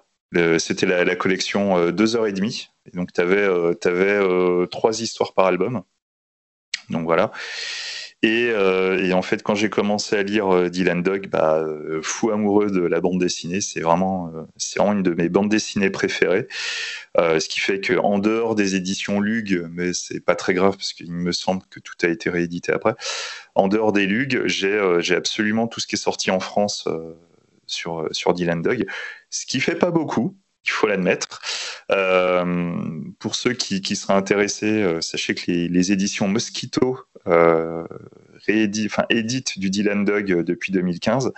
[0.59, 2.33] C'était la, collection euh, deux heures et.
[2.33, 3.45] Et donc, tu avais,
[3.85, 5.83] avais trois histoires par album.
[6.91, 7.33] Donc voilà.
[8.25, 12.31] Euh, et, en fait, quand j'ai commencé à lire euh, Dylan Dog, bah, euh, fou
[12.31, 16.49] amoureux de la bande dessinée, c'est vraiment, c'est vraiment une de mes bandes dessinées préférées.
[17.17, 21.13] ce qui fait qu'en dehors des éditions Lug, mais c'est pas très grave parce qu'il
[21.13, 22.95] me semble que tout a été réédité après,
[23.55, 26.89] en dehors des Lug, j'ai absolument tout ce qui est sorti en France
[27.69, 28.87] sur, sur Dylan Dog,
[29.31, 31.41] ce qui fait pas beaucoup, il faut l'admettre.
[33.19, 37.87] pour ceux qui, qui seraient intéressés, sachez que les, les éditions Mosquito euh,
[38.87, 41.33] enfin, édite du Dylan Dog euh, depuis 2015.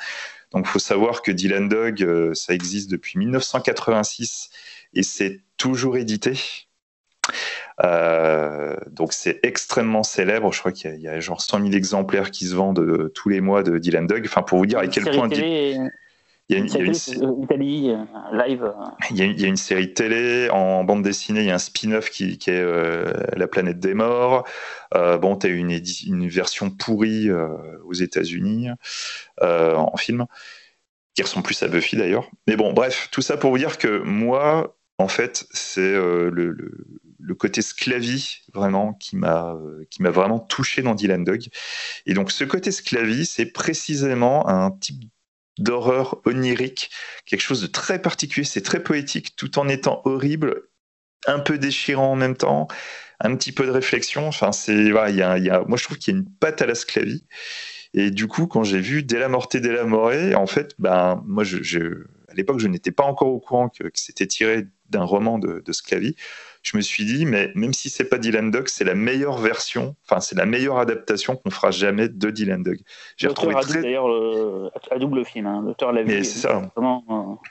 [0.52, 4.50] Donc, il faut savoir que Dylan Dog, euh, ça existe depuis 1986
[4.94, 6.38] et c'est toujours édité.
[8.90, 10.52] donc c'est extrêmement célèbre.
[10.52, 13.62] Je crois qu'il y, a genre 100 000 exemplaires qui se vendent tous les mois
[13.62, 14.24] de Dylan Dog.
[14.26, 15.28] Enfin, pour vous dire à quel point.
[16.50, 17.92] Il y a une, Italie,
[18.32, 18.72] live.
[19.10, 21.42] Il y, a, il y, a, une série télé en bande dessinée.
[21.42, 24.44] Il y a un spin-off qui, qui, est La planète des morts.
[24.94, 25.70] Euh, bon, tu as une,
[26.06, 27.48] une version pourrie euh,
[27.84, 28.68] aux États-Unis
[29.42, 30.26] euh, en film,
[31.14, 32.28] qui ressemble plus à Buffy d'ailleurs.
[32.48, 37.34] Mais bon, bref, tout ça pour vous dire que moi, en fait, c'est le, le,
[37.36, 39.56] côté sclavie vraiment qui m'a
[39.88, 41.46] qui m'a vraiment touché dans Dylan Dog.
[42.04, 45.04] Et donc, ce côté sclavie, c'est précisément un type
[45.60, 46.90] d'horreur onirique,
[47.26, 50.62] quelque chose de très particulier, c'est très poétique, tout en étant horrible,
[51.26, 52.68] un peu déchirant en même temps
[53.20, 54.26] un petit peu de réflexion.
[54.26, 56.62] Enfin, c'est, voilà, y a, y a, moi, je trouve qu'il y a une patte
[56.62, 57.24] à la sclavie.
[57.92, 62.06] Et du coup, quand j'ai vu Della Morte Della More, en fait, ben, moi, je,
[62.28, 65.72] à l'époque, je n'étais pas encore au courant que, c'était tiré d'un roman de, de.
[66.62, 69.96] Je me suis dit, mais même si c'est pas Dylan Dog, c'est la meilleure version,
[70.04, 72.78] enfin, c'est la meilleure adaptation qu'on fera jamais de Dylan Dog.
[73.16, 73.80] J'ai retrouvé très...
[73.80, 74.06] d'ailleurs
[74.90, 75.46] à double film.
[75.46, 75.62] Hein.
[75.64, 76.24] L'auteur l'a vu.
[76.24, 76.70] c'est ça.
[76.76, 77.48] Vraiment, euh,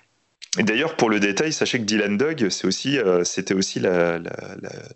[0.58, 4.32] et d'ailleurs, pour le détail, sachez que Dylan Dog, aussi, euh, c'était aussi la, la,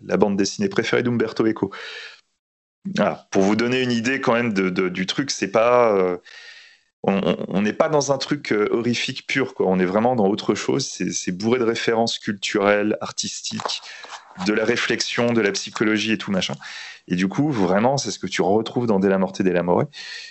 [0.02, 1.70] la, bande dessinée préférée d'Umberto Eco.
[2.96, 3.28] Voilà.
[3.30, 6.18] Pour vous donner une idée quand même de, de, du truc, c'est pas, euh,
[7.06, 9.66] on n'est pas dans un truc euh, horrifique pur, quoi.
[9.66, 10.86] On est vraiment dans autre chose.
[10.86, 13.82] C'est bourré de références culturelles, artistiques,
[14.46, 16.54] de la réflexion, de la psychologie et tout machin.
[17.08, 19.84] Et du coup, vraiment, c'est ce que tu retrouves dans Della Morte Della More.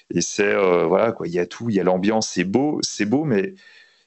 [0.10, 0.56] Et c'est
[0.88, 3.54] voilà quoi, il y a tout, il y a l'ambiance, c'est beau, c'est beau, mais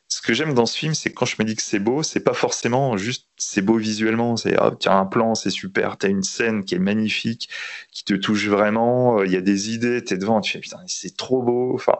[0.08, 2.20] ce que j'aime dans ce film, c'est quand je me dis que c'est beau, c'est
[2.20, 4.36] pas forcément juste c'est beau visuellement.
[4.36, 7.48] C'est ah, tiens un plan, c'est super, t'as une scène qui est magnifique,
[7.90, 9.18] qui te touche vraiment.
[9.20, 11.74] Euh, il y a des idées, t'es devant, tu fais putain c'est trop beau.
[11.74, 11.96] Enfin,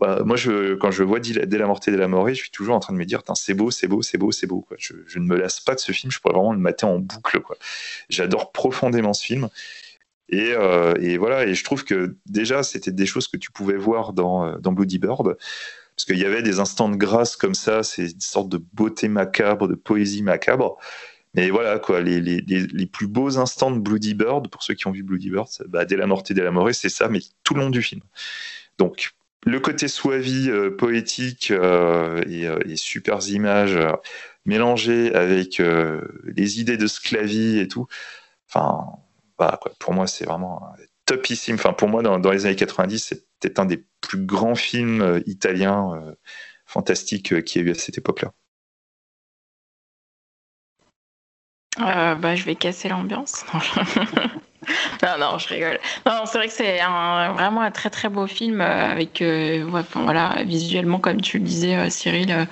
[0.00, 2.80] moi je, quand je vois Dès la morte de la mort, je suis toujours en
[2.80, 4.66] train de me dire c'est beau, c'est beau, c'est beau, c'est beau.
[4.78, 6.10] Je, ne me lasse pas de ce film.
[6.10, 7.40] Je pourrais vraiment le mater en boucle.
[8.08, 9.48] J'adore profondément ce film.
[10.28, 13.76] Et, euh, et, voilà, et je trouve que déjà, c'était des choses que tu pouvais
[13.76, 15.36] voir dans, euh, dans Bloody Bird
[15.96, 19.08] parce qu'il y avait des instants de grâce comme ça, c'est une sorte de beauté
[19.08, 20.76] macabre, de poésie macabre.
[21.32, 25.30] Mais voilà, les, plus beaux instants de Bloody Bird, pour ceux qui ont vu Bloody
[25.30, 27.82] Bird, bah, dès la et dès la mort, c'est ça, mais tout le long du
[27.82, 28.02] film.
[28.76, 29.12] Donc,
[29.46, 33.78] le côté soavi, euh, poétique euh, et, euh, et, super images
[34.44, 35.62] mélangées avec
[36.24, 37.86] les idées de sclavie et tout,
[38.48, 38.84] enfin,
[39.38, 40.62] bah, pour moi, c'est vraiment
[41.06, 41.56] topissime.
[41.56, 46.14] Enfin, pour moi, dans, les années 90, c'était un des plus grands films italiens
[46.66, 48.32] fantastiques euh, qu'il y a eu à cette époque-là.
[51.78, 53.44] bah, je vais casser l'ambiance.
[55.02, 55.78] non, non, je rigole.
[56.06, 59.22] Non, c'est vrai que c'est vraiment un très très beau film avec,
[59.94, 62.46] voilà, visuellement comme tu le disais, Cyril,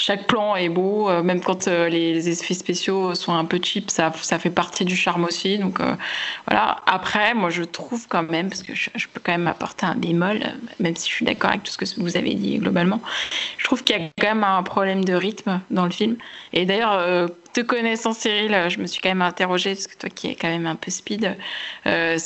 [0.00, 4.38] chaque plan est beau, même quand les, effets spéciaux sont un peu cheap, ça, ça
[4.38, 5.58] fait partie du charme aussi.
[5.58, 5.78] Donc
[6.46, 6.78] voilà.
[6.86, 10.40] Après, moi je trouve quand même, parce que je, peux quand même apporter un bémol,
[10.78, 13.00] même si je suis d'accord avec tout ce que vous avez dit globalement,
[13.58, 16.16] je trouve qu'il y a quand même un problème de rythme dans le film.
[16.52, 20.28] Et d'ailleurs, te connaissant Cyril, je me suis quand même interrogée, parce que toi qui
[20.28, 21.36] es quand même un peu speed,
[21.86, 22.18] euh,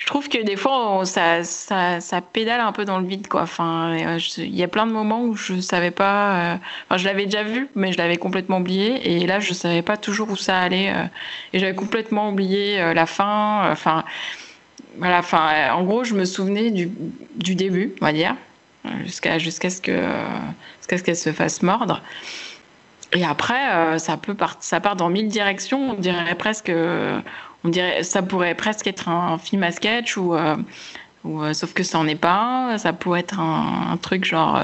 [0.00, 3.42] je trouve que des fois ça, ça, ça, pédale un peu dans le vide quoi.
[3.42, 6.54] Enfin, euh, il y a plein de moments où je savais pas.
[6.54, 6.56] Euh,
[6.88, 9.12] enfin, je l'avais déjà vu, mais je l'avais complètement oublié.
[9.12, 10.92] Et là, je savais pas toujours où ça allait.
[11.52, 13.70] et j'avais complètement oublié la fin.
[13.70, 14.04] Enfin,
[14.96, 15.18] voilà.
[15.18, 16.90] Enfin, en gros, je me souvenais du,
[17.36, 18.34] du début, on va dire,
[19.04, 20.00] jusqu'à jusqu'à ce que
[20.78, 22.02] jusqu'à ce qu'elle se fasse mordre.
[23.12, 25.90] Et après, euh, ça peut ça part dans mille directions.
[25.90, 26.70] On dirait presque,
[27.64, 30.56] on dirait, ça pourrait presque être un, film à sketch ou, euh,
[31.26, 32.78] euh, sauf que ça n'en est pas.
[32.78, 34.62] Ça pourrait être un, truc genre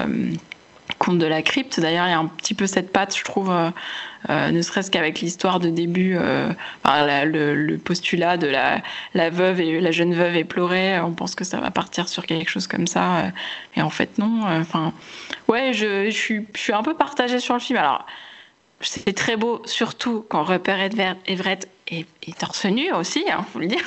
[0.99, 1.79] conte de la crypte.
[1.79, 3.53] D'ailleurs, il y a un petit peu cette patte, je trouve,
[4.29, 10.35] ne serait-ce qu'avec l'histoire de début, le, postulat de la, veuve et la jeune veuve
[10.35, 10.99] éplorée.
[10.99, 13.31] On pense que ça va partir sur quelque chose comme ça,
[13.75, 14.41] et en fait non.
[14.43, 14.93] Enfin,
[15.47, 17.77] ouais, je, je suis un peu partagée sur le film.
[17.77, 18.07] Alors
[18.81, 23.59] c'est très beau, surtout quand Rupert Everett est, est torse nu aussi, il hein, faut
[23.59, 23.83] le dire.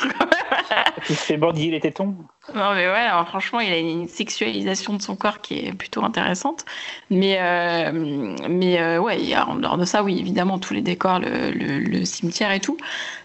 [1.08, 2.14] Il se fait bandiller les tétons.
[2.54, 6.64] Non, mais ouais, franchement, il a une sexualisation de son corps qui est plutôt intéressante.
[7.10, 12.04] Mais, euh, mais euh, ouais, en dehors de ça, oui, évidemment, tous les décors, le,
[12.04, 12.76] cimetière et tout.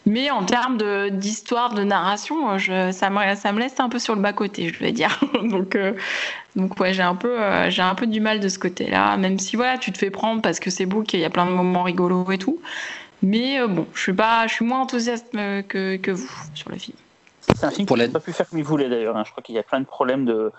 [0.05, 0.77] Mais en termes
[1.09, 4.79] d'histoire, de, narration, je, ça, me, ça me laisse un peu sur le bas-côté, je
[4.79, 5.19] vais dire.
[5.43, 5.93] donc, euh,
[6.55, 7.37] donc ouais, j'ai un, peu,
[7.69, 10.41] j'ai un peu du mal de ce côté-là, même si voilà, tu te fais prendre
[10.41, 12.59] parce que c'est beau, qu'il y a plein de moments rigolos et tout.
[13.25, 16.97] Mais bon, je suis, pas, je suis moins enthousiaste que, que vous sur le film.
[17.55, 19.17] C'est un film qui n'a pas pu faire comme il voulait d'ailleurs.
[19.17, 19.23] Hein.
[19.25, 20.51] Je crois qu'il y a plein de problèmes de.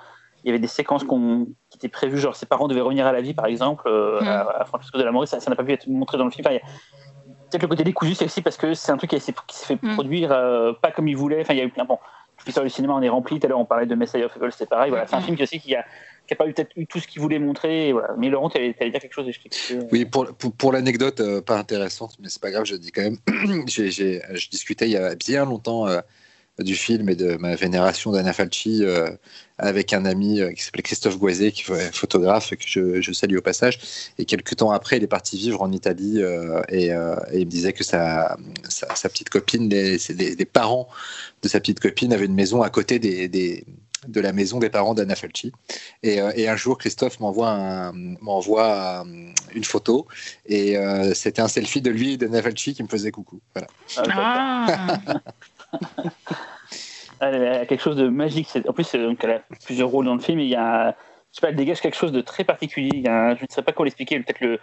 [0.44, 3.20] Il y avait des séquences qui étaient prévues, genre ses parents devaient revenir à la
[3.20, 4.28] vie, par exemple, euh, mm.
[4.28, 6.46] à, Francisco de la Mori, ça n'a pas pu être montré dans le film.
[6.46, 9.94] Peut-être le côté décousu, c'est aussi parce que c'est un truc qui s'est fait mm.
[9.94, 11.40] produire euh, pas comme il voulait.
[11.40, 11.84] Enfin, il y a eu plein.
[11.84, 11.98] Bon,
[12.44, 13.40] l'histoire du cinéma, on est rempli.
[13.40, 14.90] Tout à l'heure, on parlait de Messiah of Evil, c'est pareil.
[14.90, 15.22] Voilà, c'est un mm.
[15.22, 15.84] film qui aussi qui a,
[16.26, 17.92] qui a pas eu tout ce qu'il voulait montrer.
[17.92, 18.14] Voilà.
[18.18, 19.26] Mais Laurent, tu allais, dire quelque chose
[19.92, 23.18] Oui, pour, pour, l'anecdote, euh, pas intéressante, mais c'est pas grave, je dis quand même.
[23.66, 25.86] j'ai, je discutais il y a bien longtemps
[26.64, 29.10] du film et de ma vénération d'Anna Falchi euh,
[29.58, 33.42] avec un ami euh, qui s'appelait Christophe Boisé, qui est photographe, que je, salue au
[33.42, 33.78] passage.
[34.18, 36.86] Et quelques temps après, il est parti vivre en Italie euh, et,
[37.34, 38.36] il me disait que sa,
[38.68, 40.88] sa, petite copine, les, les, parents
[41.42, 43.64] de sa petite copine avaient une maison à côté des
[44.06, 45.52] de la maison des parents d'Anna Falchi.
[46.02, 49.04] Et, et, un jour, Christophe m'envoie m'envoie
[49.54, 50.06] une photo
[50.44, 50.76] et
[51.14, 53.40] c'était un selfie de lui et d'Anna Falchi qui me faisait coucou.
[53.54, 53.68] Voilà.
[54.12, 54.98] Ah.
[57.20, 58.48] elle a quelque chose de magique.
[58.68, 60.40] En plus, donc, elle a plusieurs rôles dans le film.
[60.40, 60.96] il y a,
[61.32, 62.90] je sais pas, elle dégage quelque chose de très particulier.
[62.92, 64.20] Il y a je ne sais pas comment l'expliquer.
[64.20, 64.58] Peut-être le,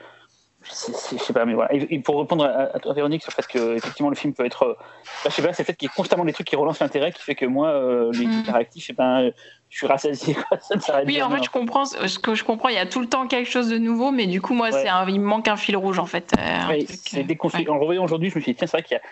[0.64, 1.73] je sais, pas, mais voilà.
[1.73, 4.77] Et, pour répondre à, Véronique sur parce que effectivement le film peut être,
[5.23, 7.11] bah, je sais pas, c'est peut-être qu'il y a constamment des trucs qui relancent l'intérêt,
[7.11, 8.40] qui fait que moi, euh, les mm.
[8.40, 9.31] interactifs, je ben,
[9.69, 10.35] je suis rassasié.
[11.06, 11.85] oui, en fait, je comprends.
[11.85, 14.27] Ce que je comprends, il y a tout le temps quelque chose de nouveau, mais
[14.27, 16.34] du coup, moi, c'est il me manque un fil rouge en fait.
[16.69, 17.68] Oui, c'est déconstruit.
[17.69, 19.03] En revoyant aujourd'hui, je me suis dit tiens, c'est vrai qu'il y a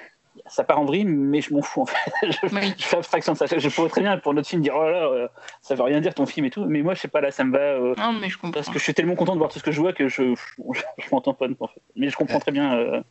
[0.47, 2.11] ça part en vrille, mais je m'en fous en fait.
[2.23, 3.45] je, fais abstraction de ça.
[3.45, 5.27] Je pourrais très bien pour notre film dire oh là, euh,
[5.61, 7.43] ça veut rien dire ton film et tout, mais moi je sais pas là, ça
[7.43, 7.59] me va.
[7.59, 8.51] Euh, non, mais je comprends.
[8.51, 10.35] Parce que je suis tellement content de voir tout ce que je vois que je,
[10.35, 11.81] je, je m'entends pas en fait.
[11.95, 12.77] Mais je comprends très bien.
[12.77, 13.01] Euh,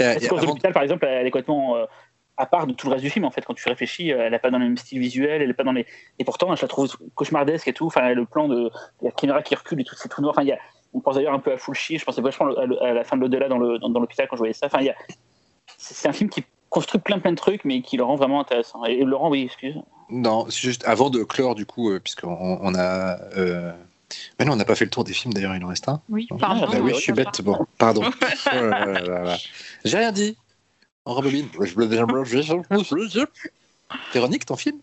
[0.00, 1.76] l'hôpital par exemple, elle est complètement
[2.38, 3.44] à part de tout le reste du film en fait.
[3.44, 5.72] Quand tu réfléchis, elle n'est pas dans le même style visuel, elle est pas dans
[5.72, 5.86] les.
[6.18, 7.86] Et pourtant, je la trouve cauchemardesque et tout.
[7.86, 8.70] Enfin, le plan de
[9.00, 10.32] la caméra qui recule et tout, c'est tout noir.
[10.32, 10.58] Enfin, il y a
[10.96, 13.48] on pense d'ailleurs un peu à Fulci, je pensais vachement à la fin de l'au-delà
[13.48, 14.66] dans l'hôpital quand je voyais ça.
[14.66, 14.94] Enfin, il y a,
[15.90, 18.84] c'est un film qui construit plein plein de trucs, mais qui le rend vraiment intéressant.
[18.84, 19.76] Et Laurent, oui, excuse.
[20.10, 23.18] Non, c'est juste avant de clore, du coup, euh, puisqu'on on a.
[23.36, 23.72] Euh...
[24.38, 26.00] Mais non, on n'a pas fait le tour des films, d'ailleurs, il en reste un.
[26.08, 26.66] Oui, pardon.
[26.68, 28.02] Ah, bah oui, je suis bête, bon, pardon.
[28.04, 29.30] oh
[29.84, 30.36] J'ai rien dit.
[31.04, 31.48] En rebobine.
[34.12, 34.78] Véronique, ton film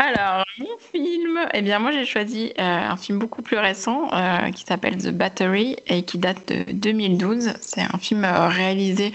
[0.00, 4.52] Alors, mon film, eh bien, moi j'ai choisi euh, un film beaucoup plus récent euh,
[4.52, 7.54] qui s'appelle The Battery et qui date de 2012.
[7.60, 9.12] C'est un film euh, réalisé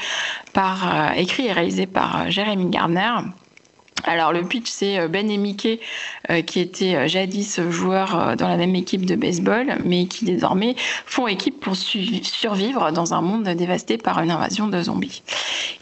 [1.15, 3.11] écrit et réalisé par Jeremy Gardner.
[4.05, 5.79] Alors le pitch c'est euh, Ben et Mickey
[6.29, 10.75] euh, qui étaient euh, jadis joueurs dans la même équipe de baseball mais qui désormais
[11.05, 15.23] font équipe pour survivre dans un monde dévasté par une invasion de zombies.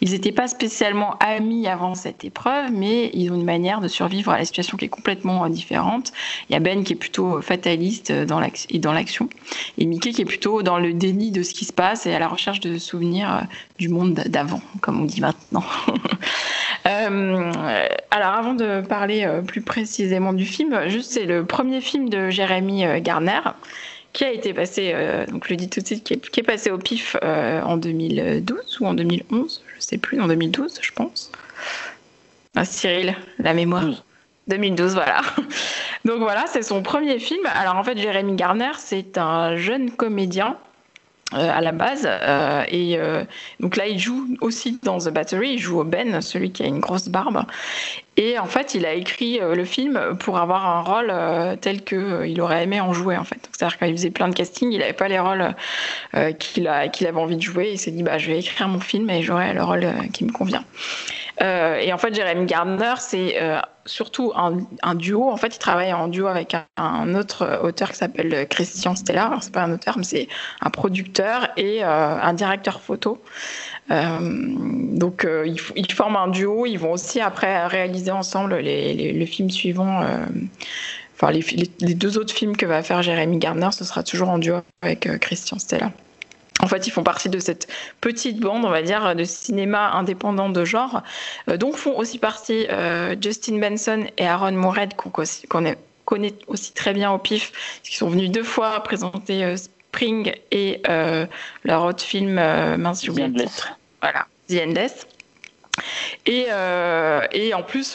[0.00, 4.30] Ils n'étaient pas spécialement amis avant cette épreuve mais ils ont une manière de survivre
[4.30, 6.12] à la situation qui est complètement différente.
[6.48, 9.28] Il y a Ben qui est plutôt fataliste dans l'action
[9.78, 12.20] et Mickey qui est plutôt dans le déni de ce qui se passe et à
[12.20, 13.46] la recherche de souvenirs
[13.78, 15.64] du monde d'avant comme on dit maintenant.
[18.14, 22.28] Alors, avant de parler euh, plus précisément du film, juste c'est le premier film de
[22.28, 23.40] Jérémy euh, Garner
[24.12, 24.94] qui a été passé,
[25.30, 28.86] donc je le dis tout de suite, qui est, passé au PIF en 2012 ou
[28.86, 31.32] en 2011, je sais plus, en 2012, je pense.
[32.54, 34.04] Ah, Cyril, la mémoire.
[34.48, 35.22] 2012, voilà.
[36.04, 37.46] Donc voilà, c'est son premier film.
[37.54, 40.58] Alors en fait, Jérémy Garner, c'est un jeune comédien
[41.34, 42.06] euh, à la base.
[42.06, 43.24] Euh, et euh,
[43.60, 45.54] donc là, il joue aussi dans The Battery.
[45.54, 47.44] Il joue au Ben, celui qui a une grosse barbe.
[48.18, 52.64] Et en fait, il a écrit le film pour avoir un rôle tel qu'il aurait
[52.64, 53.16] aimé en jouer.
[53.16, 55.54] En fait, c'est-à-dire qu'il faisait plein de castings, il n'avait pas les rôles
[56.38, 57.70] qu'il avait envie de jouer.
[57.72, 60.30] Il s'est dit, bah, je vais écrire mon film et j'aurai le rôle qui me
[60.30, 60.62] convient.
[61.42, 63.36] Et en fait, Jeremy Gardner, c'est
[63.86, 65.30] surtout un, duo.
[65.30, 69.26] En fait, il travaille en duo avec un, autre auteur qui s'appelle Christian Stella.
[69.26, 70.28] Alors, c'est pas un auteur, mais c'est
[70.60, 73.22] un producteur et euh, un directeur photo.
[73.90, 76.66] Euh, donc, euh, ils, forment un duo.
[76.66, 80.02] Ils vont aussi après réaliser ensemble les, films suivants.
[81.14, 81.44] Enfin, les,
[81.80, 85.08] les, deux autres films que va faire Jérémy Gardner, ce sera toujours en duo avec
[85.20, 85.92] Christian Stella.
[86.62, 87.66] En fait, ils font partie de cette
[88.00, 91.02] petite bande, on va dire, de cinéma indépendant de genre,
[91.50, 95.10] euh, dont font aussi partie euh, Justin Benson et Aaron Moorhead, qu'on
[96.04, 100.80] connaît aussi très bien au PIF, qui sont venus deux fois présenter euh, Spring et
[101.64, 103.72] leur autre film, mince, j'ai oublié le titre.
[104.00, 105.06] Voilà, The Endless.
[106.24, 106.46] Et,
[107.32, 107.94] et, en plus,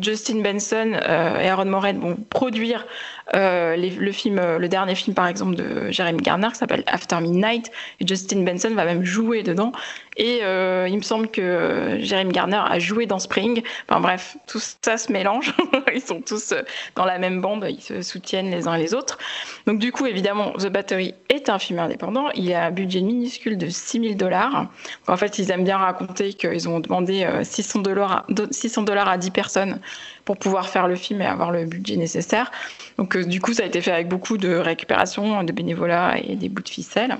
[0.00, 2.86] Justin Benson et Aaron Moorhead vont produire
[3.34, 8.06] euh, euh, le dernier film par exemple de Jeremy Garner qui s'appelle After Midnight, et
[8.06, 9.72] Justin Benson va même jouer dedans.
[10.16, 13.62] Et euh, il me semble que Jeremy Garner a joué dans Spring.
[13.88, 15.54] Enfin bref, tout ça se mélange.
[15.94, 16.54] ils sont tous
[16.96, 19.18] dans la même bande, ils se soutiennent les uns les autres.
[19.66, 22.30] Donc du coup, évidemment, The Battery est un film indépendant.
[22.34, 24.66] Il a un budget minuscule de 6000 dollars.
[25.06, 29.30] En fait, ils aiment bien raconter qu'ils ont demandé 600 dollars 600 dollars à 10
[29.30, 29.80] personnes
[30.28, 32.52] pour pouvoir faire le film et avoir le budget nécessaire.
[32.98, 36.36] Donc euh, du coup, ça a été fait avec beaucoup de récupération, de bénévolat et
[36.36, 37.16] des bouts de ficelle.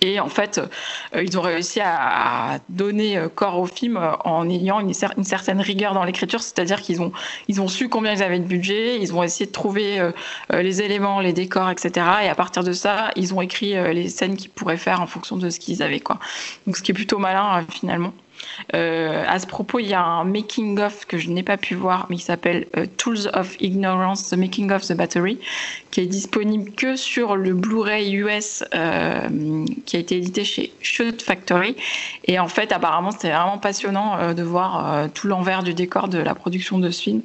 [0.00, 0.58] Et en fait,
[1.14, 5.92] euh, ils ont réussi à, donner euh, corps au film en ayant une, certaine rigueur
[5.92, 7.12] dans l'écriture, c'est-à-dire qu'ils ont,
[7.48, 10.10] ils ont su combien ils avaient de budget, ils ont essayé de trouver
[10.50, 12.06] les éléments, les décors, etc.
[12.22, 15.36] Et à partir de ça, ils ont écrit les scènes qu'ils pourraient faire en fonction
[15.36, 16.00] de ce qu'ils avaient.
[16.00, 16.18] Quoi.
[16.66, 18.14] Donc ce qui est plutôt malin finalement.
[18.74, 21.74] Euh, à ce propos, il y a un making of que je n'ai pas pu
[21.74, 25.38] voir, mais qui s'appelle euh, Tools of Ignorance, The Making of the Battery,
[25.90, 31.22] qui est disponible que sur le Blu-ray US euh, qui a été édité chez Shoot
[31.22, 31.76] Factory.
[32.24, 36.34] Et en fait, apparemment, c'était vraiment passionnant de voir tout l'envers du décor de la
[36.34, 37.22] production de ce film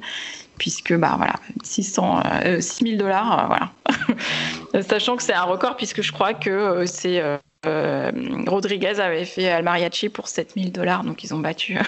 [0.58, 2.22] puisque bah voilà 600
[2.60, 7.22] 6000 dollars voilà sachant que c'est un record puisque je crois que c'est
[7.66, 8.10] euh,
[8.46, 11.78] Rodriguez avait fait El Mariachi pour 7000 dollars, donc ils ont battu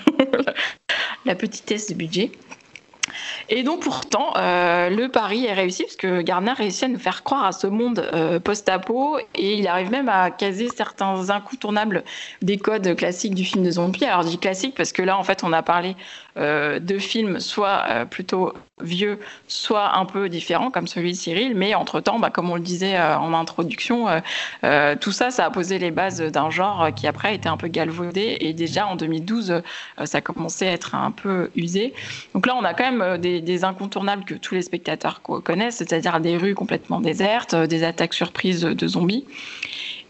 [1.24, 2.32] la petitesse du budget.
[3.49, 7.23] Et donc pourtant, euh, le pari est réussi parce que Garner réussit à nous faire
[7.23, 12.05] croire à ce monde euh, post-apo et il arrive même à caser certains incontournables
[12.40, 14.05] des codes classiques du film de zombie.
[14.05, 15.97] Alors je dis classique parce que là, en fait, on a parlé
[16.32, 21.75] euh, de films soit plutôt vieux, soit un peu différents comme celui de Cyril, mais
[21.75, 24.07] entre-temps, bah, comme on le disait en introduction,
[25.01, 27.69] tout ça, ça a posé les bases d'un genre qui après a été un peu
[27.69, 29.63] galvaudé et déjà en 2012,
[30.05, 31.93] ça a commencé à être un peu usé.
[32.35, 36.37] Donc là, on a quand même des incontournables que tous les spectateurs connaissent, c'est-à-dire des
[36.37, 39.27] rues complètement désertes, euh, des attaques surprises de zombies.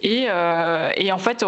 [0.02, 1.44] Et, euh, en fait,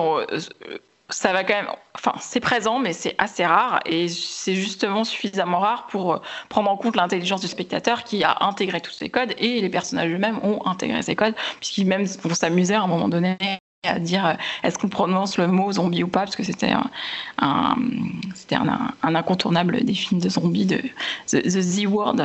[1.10, 1.68] ça va quand même.
[1.94, 3.80] Enfin, c'est présent, mais c'est assez rare.
[3.86, 8.80] Et c'est justement suffisamment rare pour prendre en compte l'intelligence du spectateur qui a intégré
[8.80, 12.74] tous ces codes et les personnages eux-mêmes ont intégré ces codes, puisqu'ils même vont s'amuser
[12.74, 13.36] à un moment donné
[13.84, 16.90] à dire euh, est-ce qu'on prononce le mot zombie ou pas, parce que c'était un,
[17.38, 20.80] un, incontournable des films de zombies, de
[21.26, 22.16] The, Z-Word,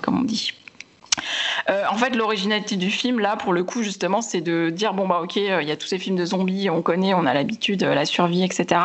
[0.00, 0.52] comme on dit.
[1.70, 5.06] Euh, en fait, l'originalité du film, là, pour le coup, justement, c'est de dire bon,
[5.06, 7.34] bah, ok, euh, il y a tous ces films de zombies, on connaît, on a
[7.34, 8.78] l'habitude, la survie, etc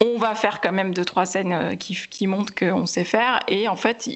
[0.00, 3.40] on va faire quand même deux trois scènes euh, qui, qui montrent qu'on sait faire.
[3.48, 4.08] Et en fait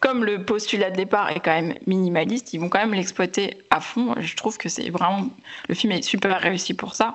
[0.00, 3.80] comme le postulat de départ est quand même minimaliste ils vont quand même l'exploiter à
[3.80, 4.14] fond.
[4.18, 5.28] Je trouve que c'est vraiment
[5.68, 7.14] le film est super réussi pour ça.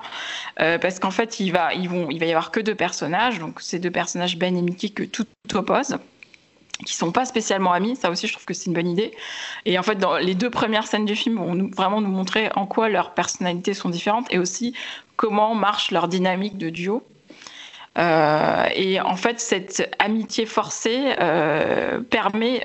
[0.60, 3.40] Euh, parce qu'en fait il va ils vont il va y avoir que deux personnages.
[3.40, 5.98] Donc ces deux personnages Ben et Mickey que tout oppose
[6.86, 9.12] qui sont pas spécialement amis, ça aussi je trouve que c'est une bonne idée.
[9.66, 12.50] Et en fait, dans les deux premières scènes du film vont nous, vraiment nous montrer
[12.56, 14.74] en quoi leurs personnalités sont différentes et aussi
[15.16, 17.04] comment marche leur dynamique de duo.
[17.98, 22.64] Euh, et en fait, cette amitié forcée euh, permet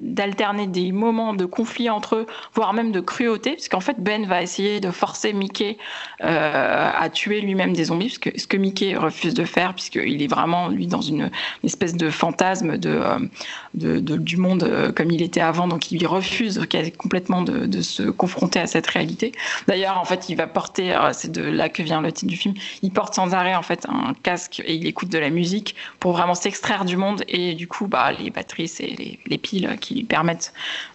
[0.00, 4.42] d'alterner des moments de conflit entre eux, voire même de cruauté, puisqu'en fait, Ben va
[4.42, 5.76] essayer de forcer Mickey
[6.24, 10.68] euh, à tuer lui-même des zombies, ce que, Mickey refuse de faire, puisqu'il est vraiment,
[10.68, 11.30] lui, dans une,
[11.62, 13.28] espèce de fantasme de,
[13.74, 16.60] du monde comme il était avant, donc il refuse
[16.96, 19.32] complètement de, de se confronter à cette réalité.
[19.66, 22.54] D'ailleurs, en fait, il va porter, c'est de là que vient le titre du film,
[22.82, 26.12] il porte sans arrêt en fait un casque et il écoute de la musique pour
[26.12, 30.04] vraiment s'extraire du monde et du coup bah, les batteries c'est les, piles qui lui
[30.04, 30.52] permettent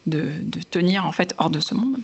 [0.08, 2.00] de, de tenir en fait hors de ce monde.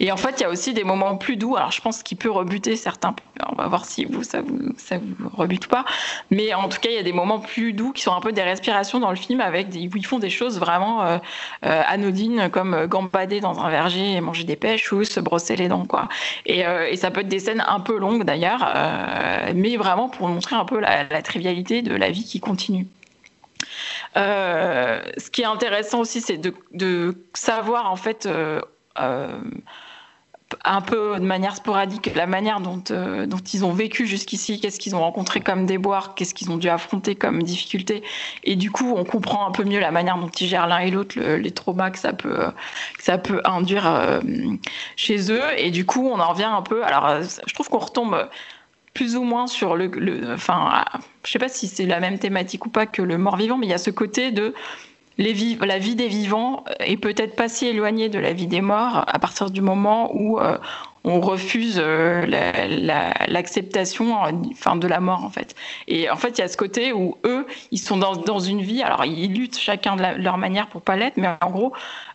[0.00, 1.56] Et en fait, il y a aussi des moments plus doux.
[1.56, 3.14] Alors, je pense qu'il peut rebuter certains.
[3.50, 5.84] On va voir si vous, ça vous, ça vous rebute pas.
[6.30, 8.32] Mais en tout cas, il y a des moments plus doux qui sont un peu
[8.32, 11.18] des respirations dans le film avec des, où ils font des choses vraiment euh,
[11.64, 15.68] euh, anodines comme gambader dans un verger et manger des pêches ou se brosser les
[15.68, 16.08] dents, quoi.
[16.46, 18.72] Et, euh, ça peut être des scènes un peu longues d'ailleurs,
[19.54, 22.86] mais vraiment pour montrer un peu la, trivialité de la vie qui continue.
[24.14, 28.60] ce qui est intéressant aussi, c'est de, savoir en fait euh,
[30.64, 34.78] un peu de manière sporadique la manière dont, euh, dont ils ont vécu jusqu'ici, qu'est-ce
[34.78, 38.02] qu'ils ont rencontré comme déboires, qu'est-ce qu'ils ont dû affronter comme difficultés.
[38.44, 40.90] Et du coup, on comprend un peu mieux la manière dont ils gèrent l'un et
[40.90, 42.52] l'autre, les traumas que ça peut,
[43.44, 44.20] induire euh,
[44.96, 45.42] chez eux.
[45.56, 46.84] Et du coup, on en revient un peu.
[46.84, 48.28] Alors, je trouve qu'on retombe
[48.94, 49.90] plus ou moins sur le.
[50.34, 50.84] enfin,
[51.24, 53.70] je sais pas si c'est la même thématique ou pas que le mort-vivant, mais il
[53.70, 54.54] y a ce côté de
[55.18, 59.18] la vie des vivants est peut-être pas si éloignée de la vie des morts à
[59.18, 60.58] partir du moment où euh,
[61.04, 62.26] on refuse euh,
[63.28, 64.16] l'acceptation
[64.52, 65.54] enfin, de la mort en fait.
[65.88, 68.82] Et en fait, il y a ce côté où eux, ils sont dans, une vie,
[68.82, 71.72] alors ils luttent chacun de, leur manière pour pas l'être, mais en gros,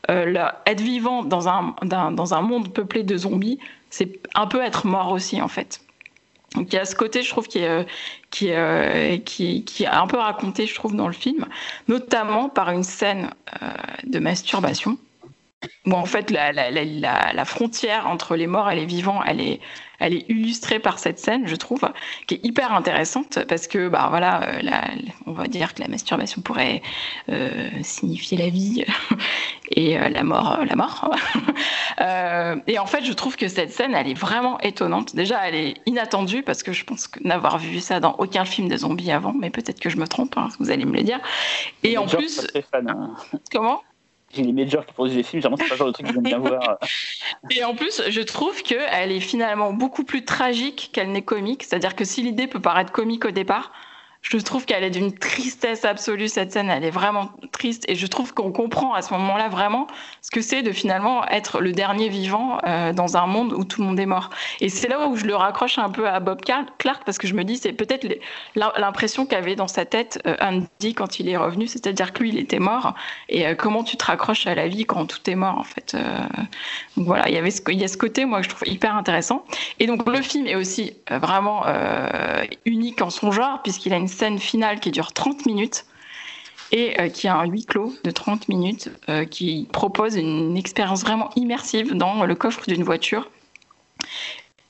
[0.10, 3.60] euh, être vivant dans un, dans un monde peuplé de zombies,
[3.90, 5.82] c'est un peu être mort aussi en fait.
[6.56, 7.84] Donc il y a ce côté, je trouve, qui est, euh,
[8.32, 11.46] qui, euh, qui, qui est un peu raconté, je trouve, dans le film,
[11.88, 13.68] notamment par une scène euh,
[14.06, 14.98] de masturbation,
[15.86, 19.42] où en fait la, la, la, la, frontière entre les morts et les vivants, elle
[19.42, 19.60] est,
[20.00, 21.82] elle est illustrée par cette scène, je trouve,
[22.28, 24.62] qui est hyper intéressante parce que, bah voilà, euh,
[25.26, 26.82] on va dire que la masturbation pourrait
[27.30, 28.86] euh, signifier la vie
[29.72, 31.16] et euh, la mort, la mort.
[32.68, 35.16] et en fait, je trouve que cette scène, elle est vraiment étonnante.
[35.16, 38.78] Déjà, elle est inattendue parce que je pense n'avoir vu ça dans aucun film de
[38.78, 41.20] zombies avant, mais peut-être que je me trompe, hein, vous allez me le dire.
[41.84, 43.16] Et en plus, hein.
[43.52, 43.82] comment?
[44.34, 46.18] J'ai les majors qui produisent des films, généralement, c'est pas le genre de truc qu'ils
[46.18, 46.80] aiment bien voir.
[47.50, 51.64] Et en plus, je trouve qu'elle est finalement beaucoup plus tragique qu'elle n'est comique.
[51.64, 53.72] C'est-à-dire que si l'idée peut paraître comique au départ,
[54.22, 58.08] je trouve qu'elle est d'une tristesse absolue cette scène, elle est vraiment triste et je
[58.08, 59.88] trouve qu'on comprend à ce moment-là vraiment
[60.22, 63.82] ce que c'est de finalement être le dernier vivant euh, dans un monde où tout
[63.82, 64.30] le monde est mort.
[64.60, 67.34] Et c'est là où je le raccroche un peu à Bob Clark parce que je
[67.34, 68.06] me dis c'est peut-être
[68.56, 72.38] l'impression qu'avait dans sa tête euh, Andy quand il est revenu, c'est-à-dire que lui il
[72.38, 72.96] était mort
[73.30, 75.96] et euh, comment tu te raccroches à la vie quand tout est mort en fait.
[76.98, 79.46] donc voilà, il y avait ce, a ce côté moi que je trouve hyper intéressant.
[79.80, 81.64] Et donc le film est aussi vraiment
[82.66, 85.86] unique en son genre puisqu'il a une scène finale qui dure 30 minutes
[86.72, 91.02] et euh, qui a un huis clos de 30 minutes euh, qui propose une expérience
[91.02, 93.30] vraiment immersive dans le coffre d'une voiture.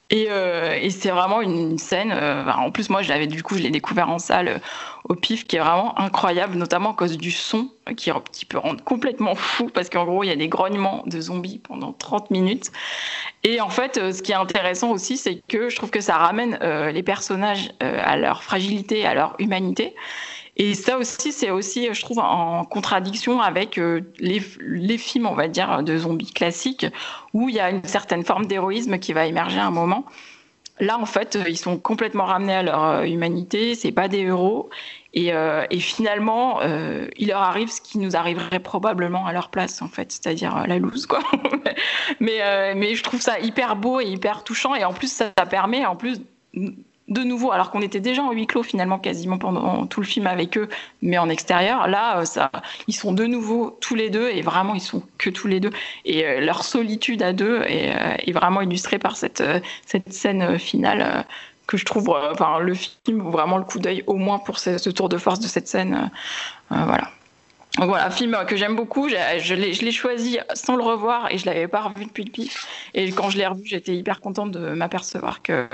[0.10, 2.14] Et, euh, et c'est vraiment une scène.
[2.14, 4.62] en plus, moi, je l'avais du coup, je l'ai découvert en salle
[5.04, 9.36] au pif, qui est vraiment incroyable, notamment à cause du son qui peut rendre complètement
[9.36, 12.72] fou, parce qu'en gros, il y a des grognements de zombies pendant 30 minutes.
[13.44, 16.58] Et en fait, ce qui est intéressant aussi, c'est que je trouve que ça ramène
[16.92, 19.94] les personnages à leur fragilité, à leur humanité.
[20.60, 25.48] Et ça aussi, c'est aussi, je trouve, en contradiction avec euh, les, films, on va
[25.48, 26.88] dire, de zombies classiques,
[27.34, 30.04] où il y a une certaine forme d'héroïsme qui va émerger à un moment.
[30.80, 34.22] Là, en fait, euh, ils sont complètement ramenés à leur euh, humanité, c'est pas des
[34.22, 34.70] héros.
[35.14, 35.32] Et,
[35.80, 40.68] finalement, il leur arrive ce qui nous arriverait probablement à leur place, en fait, c'est-à-dire
[40.68, 41.22] la loose, quoi.
[42.20, 44.76] mais, mais je trouve ça hyper beau et hyper touchant.
[44.76, 46.22] Et en plus, ça permet, en plus,
[47.08, 50.28] de nouveau, alors qu'on était déjà en huis clos finalement quasiment pendant tout le film
[50.28, 50.68] avec eux,
[51.02, 52.52] mais en extérieur, là, euh, ça,
[52.88, 55.72] ils sont de nouveau tous les deux et vraiment ils sont que tous les deux.
[56.06, 59.44] Et euh, leur solitude à deux est, euh, vraiment illustrée par cette,
[59.86, 61.26] cette scène finale
[61.66, 65.10] que je trouve, enfin, le film vraiment le coup d'œil au moins pour ce, tour
[65.10, 66.12] de force de cette scène.
[66.70, 67.10] voilà.
[67.78, 69.08] Donc voilà, un film que j'aime beaucoup.
[69.10, 72.68] Je l'ai choisi sans le revoir et je l'avais pas revu depuis le pif.
[72.94, 75.68] Et quand je l'ai revu, j'étais hyper contente de m'apercevoir que,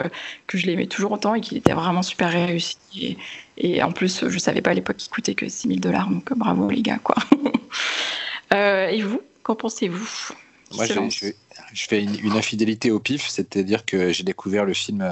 [0.47, 2.77] que je l'aimais toujours autant et qu'il était vraiment super réussi.
[2.99, 3.17] Et,
[3.57, 6.09] et, en plus, je savais pas à l'époque qu'il coûtait que 6000 dollars.
[6.09, 7.15] Donc bravo les gars, quoi.
[8.53, 10.33] euh, et vous, qu'en pensez-vous?
[10.75, 11.27] Moi, je,
[11.75, 15.07] fais une, infidélité au pif, c'est-à-dire que j'ai découvert le film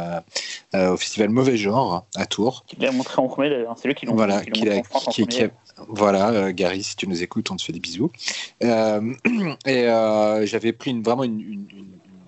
[0.73, 2.63] au festival Mauvais Genre à Tours.
[2.67, 5.43] Qui l'a montré en premier d'ailleurs, c'est lui qui l'a voilà, qui, qui,
[5.87, 8.11] voilà, Gary, si tu nous écoutes, on te fait des bisous.
[8.61, 9.85] et
[10.45, 11.65] j'avais pris une, vraiment une,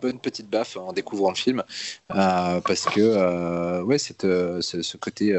[0.01, 1.63] bonne petite baffe en découvrant le film
[2.07, 5.33] parce que ouais, c'est ce côté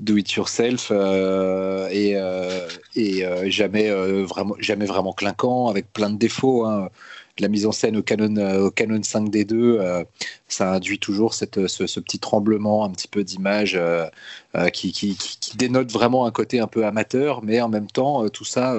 [0.00, 3.90] do it yourself euh, et, euh, et euh, jamais
[4.22, 6.88] vraiment jamais vraiment clinquant avec plein de défauts hein.
[7.40, 10.04] La mise en scène au Canon au Canon 5D2
[10.48, 13.78] ça induit toujours cette, ce, petit tremblement un petit peu d'image
[14.72, 18.74] qui, qui, dénote vraiment un côté un peu amateur mais en même temps tout ça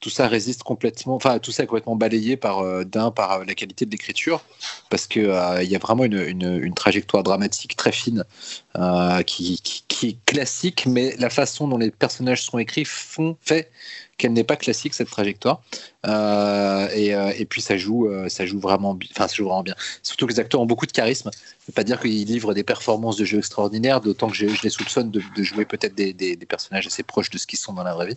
[0.00, 3.44] tout ça résiste complètement, enfin tout ça est complètement balayé par euh, d'un par euh,
[3.44, 4.44] la qualité de l'écriture,
[4.90, 8.24] parce que euh, il y a vraiment une, une, trajectoire dramatique très fine
[9.26, 13.70] qui, qui, qui, est classique, mais la façon dont les personnages sont écrits font fait
[14.18, 15.62] qu'elle n'est pas classique cette trajectoire.
[16.08, 19.62] Euh, et, euh, et, puis ça joue, euh, ça joue vraiment, enfin ça joue vraiment
[19.62, 19.74] bien.
[20.02, 21.30] Surtout que les acteurs ont beaucoup de charisme.
[21.34, 24.70] Je veux pas dire qu'ils livrent des performances de jeu extraordinaires, d'autant que je, les
[24.70, 27.92] soupçonne de, de jouer peut-être des, personnages assez proches de ce qu'ils sont dans la
[27.92, 28.14] vraie vie.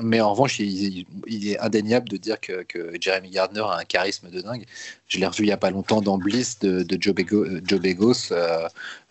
[0.00, 2.64] mais en revanche, il, est indéniable de dire que,
[2.98, 4.64] Jeremy Gardner a un charisme de dingue.
[5.06, 8.32] Je l'ai revu il y a pas longtemps dans Bliss de, de Joe, Begos.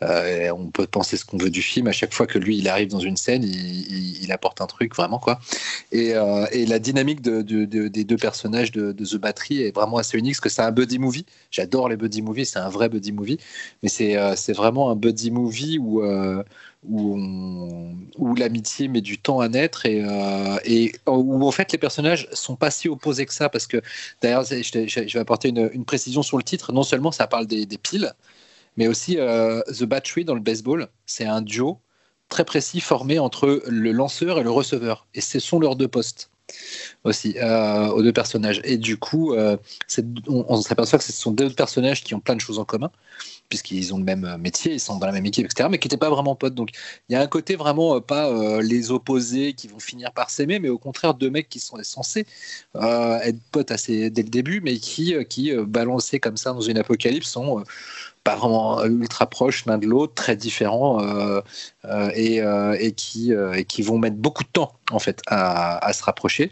[0.01, 1.87] on peut penser ce qu'on veut du film.
[1.87, 5.19] À chaque fois que lui il arrive dans une scène, il, apporte un truc vraiment
[5.19, 5.39] quoi.
[5.91, 10.41] Et, la dynamique de des deux personnages de, The Battery est vraiment assez unique parce
[10.41, 11.25] que c'est un buddy movie.
[11.51, 13.37] J'adore les buddy movies, c'est un vrai buddy movie,
[13.83, 16.43] mais c'est euh, vraiment un buddy movie où, euh,
[16.83, 20.57] où, l'amitié met du temps à naître et, euh,
[21.07, 23.81] où en fait les personnages sont pas si opposés que ça parce que
[24.21, 26.71] d'ailleurs je, vais apporter une, précision sur le titre.
[26.71, 28.13] Non seulement ça parle des, piles,
[28.77, 31.79] mais aussi The Battery dans le baseball, c'est un duo
[32.29, 35.07] très précis formé entre le lanceur et le receveur.
[35.13, 36.29] Et ce sont leurs deux postes
[37.03, 38.61] aussi euh, aux deux personnages.
[38.63, 39.57] Et du coup, euh,
[40.27, 42.91] on, s'aperçoit que ce sont deux personnages qui ont plein de choses en commun,
[43.47, 45.97] puisqu'ils ont le même métier, ils sont dans la même équipe, etc., mais qui n'étaient
[45.97, 46.55] pas vraiment potes.
[46.55, 46.69] Donc
[47.07, 48.29] il y a un côté vraiment euh, pas
[48.61, 52.25] les opposés qui vont finir par s'aimer, mais au contraire deux mecs qui sont censés
[52.75, 57.29] être potes assez dès le début, mais qui, qui balancés comme ça dans une apocalypse,
[57.29, 57.63] sont
[58.85, 60.99] ultra proches l'un de l'autre, très différents
[62.15, 66.51] et, et, qui, et qui vont mettre beaucoup de temps en fait à se rapprocher.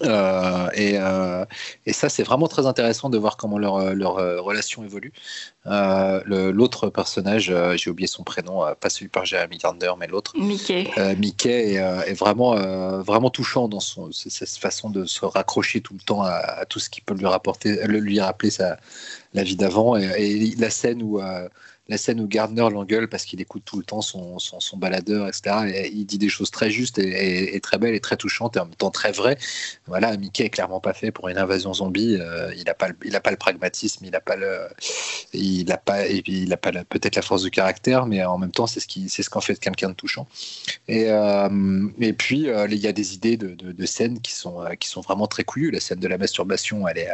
[0.00, 1.44] Euh, et, euh,
[1.86, 5.12] et, ça, c'est vraiment très intéressant de voir comment leur, leur euh, relation évolue.
[5.66, 10.34] l'autre personnage, j'ai oublié son prénom, pas celui par Jeremy Gardner, mais l'autre.
[10.38, 10.90] Mickey.
[11.18, 12.54] Mickey est, vraiment,
[13.02, 16.90] vraiment touchant dans son, cette façon de se raccrocher tout le temps à, tout ce
[16.90, 18.78] qui peut lui rapporter, lui rappeler sa,
[19.34, 19.96] la vie d'avant.
[19.96, 21.20] Et, et, la scène où
[21.88, 25.66] la scène où Gardner l'engueule parce qu'il écoute tout le temps son, son, baladeur, etc.
[25.74, 28.66] Et il dit des choses très justes et, très belles et très touchantes et en
[28.66, 29.36] même temps très vraies.
[29.86, 32.16] Voilà, Mickey est clairement pas fait pour une invasion zombie.
[32.20, 34.68] Euh, il n'a pas, pas le pragmatisme, il n'a pas le,
[35.32, 38.68] il a pas, il a pas peut-être la force de caractère, mais en même temps
[38.68, 40.28] c'est ce qui, c'est ce qu'en fait quelqu'un de touchant.
[40.86, 44.64] Et, euh, et puis euh, il y a des idées de, de, scènes qui sont,
[44.78, 45.72] qui sont vraiment très couillues.
[45.72, 47.08] La scène de la masturbation, elle est,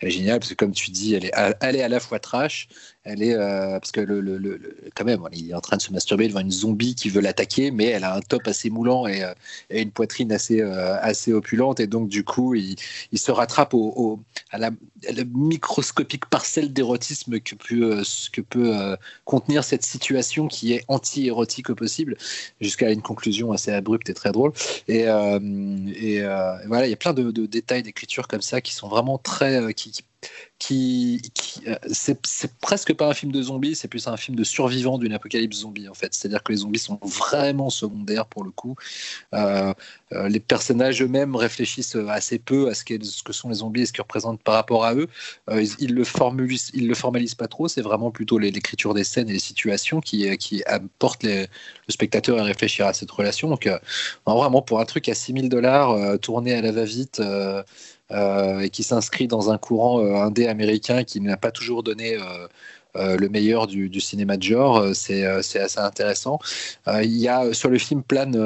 [0.00, 2.18] elle est géniale parce que comme tu dis, elle est, elle est à la fois
[2.18, 2.68] trash,
[3.04, 6.40] elle est parce que le, quand même, il est en train de se masturber devant
[6.40, 9.32] une zombie qui veut l'attaquer, mais elle a un top assez moulant et, euh,
[9.70, 11.80] une poitrine assez, euh, assez opulente.
[11.80, 12.76] Et donc, du coup, il,
[13.14, 14.20] se rattrape au,
[14.50, 14.70] à, la,
[15.34, 18.04] microscopique parcelle d'érotisme que peut,
[18.56, 22.16] euh, contenir cette situation qui est anti-érotique au possible,
[22.60, 24.52] jusqu'à une conclusion assez abrupte et très drôle.
[24.88, 29.60] Et, voilà, il y a plein de, détails d'écriture comme ça qui sont vraiment très.
[30.70, 35.12] Euh, c'est presque pas un film de zombies, c'est plus un film de survivants d'une
[35.12, 36.14] apocalypse zombie en fait.
[36.14, 38.76] C'est-à-dire que les zombies sont vraiment secondaires pour le coup.
[39.34, 39.72] Euh,
[40.12, 43.86] euh, les personnages eux-mêmes réfléchissent assez peu à ce, ce, que sont les zombies et
[43.86, 45.08] ce qu'ils représentent par rapport à eux.
[45.50, 47.68] ils, le formalisent, ils le formalisent pas trop.
[47.68, 51.48] C'est vraiment plutôt l'écriture des scènes et les situations qui, qui apportent le
[51.88, 53.48] spectateur à réfléchir à cette relation.
[53.48, 53.68] Donc
[54.26, 57.20] vraiment pour un truc à 6000 dollars tourné à la va-vite.
[58.12, 62.18] Euh, et qui s'inscrit dans un courant euh, indé américain qui n'a pas toujours donné
[62.94, 66.38] euh, le meilleur du, cinéma de genre, c'est assez intéressant.
[66.86, 68.36] il y a sur le film plane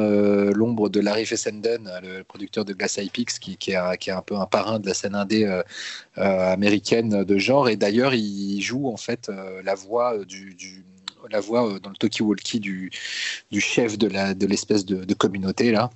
[0.53, 4.47] l'ombre de Larry Fessenden, le producteur de Glass Eye Peaks, qui, est, un peu un
[4.47, 5.63] parrain de la scène indé
[6.15, 7.69] américaine de genre.
[7.69, 9.33] Et d'ailleurs, il joue en fait
[9.65, 10.57] la voix du,
[11.29, 12.93] la voix dans le Talkie Walkie du,
[13.51, 15.91] du chef de l'espèce de, de, communauté là.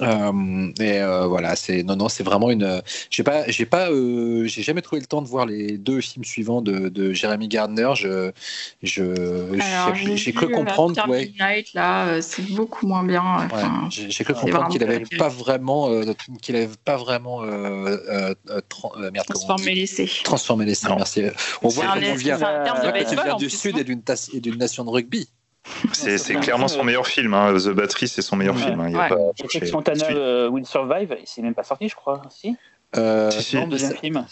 [0.00, 2.82] Euh, et euh, voilà, c'est non non, c'est vraiment une.
[3.10, 6.24] J'ai pas, j'ai pas, euh, j'ai jamais trouvé le temps de voir les deux films
[6.24, 7.90] suivants de, de Jeremy Gardner.
[7.96, 8.30] Je,
[8.82, 9.58] je,
[10.16, 13.22] j'ai cru comprendre, After ouais, Midnight, là, euh, c'est beaucoup moins bien.
[13.22, 15.16] Enfin, j'ai j'ai cru comprendre qu'il vraiment avait terrible.
[15.18, 17.42] pas vraiment, euh, qu'il avait pas vraiment
[18.68, 19.80] tran- merde, comment on transformer dit?
[19.80, 20.10] l'essai.
[20.24, 20.96] transformer les Non.
[20.96, 21.22] Merci.
[21.62, 22.36] On C'est voit qu'on vient,
[23.36, 25.28] du sud non et d'une tasse- et d'une nation de rugby.
[25.92, 27.34] C'est clairement film, son meilleur film.
[27.34, 27.54] hein.
[27.54, 28.62] The Battery, c'est son meilleur Ouais.
[28.62, 28.80] film.
[28.80, 28.88] hein.
[28.88, 29.08] Il y a Ouais.
[29.08, 29.16] pas
[30.14, 32.22] euh, Will Survive, c'est même pas sorti, je crois.
[32.30, 32.56] Si,
[32.96, 33.56] Euh, Si, si.
[33.56, 34.24] non, deuxième film.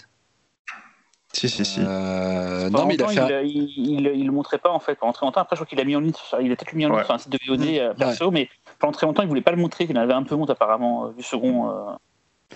[1.33, 1.81] Si, si, si.
[1.87, 3.47] euh, non, mais il a fait.
[3.47, 5.43] il, il, il, il le montrait pas en fait pendant très longtemps.
[5.43, 6.99] Après, je crois qu'il a mis en ligne, sur- il a peut-être mis en ligne
[6.99, 7.05] Ouais.
[7.05, 8.49] sur un site de VOD euh, perso, mais
[8.79, 9.87] pendant très longtemps, il voulait pas le montrer.
[9.89, 11.71] Il en avait un peu honte apparemment euh, vu second.
[11.71, 11.93] euh,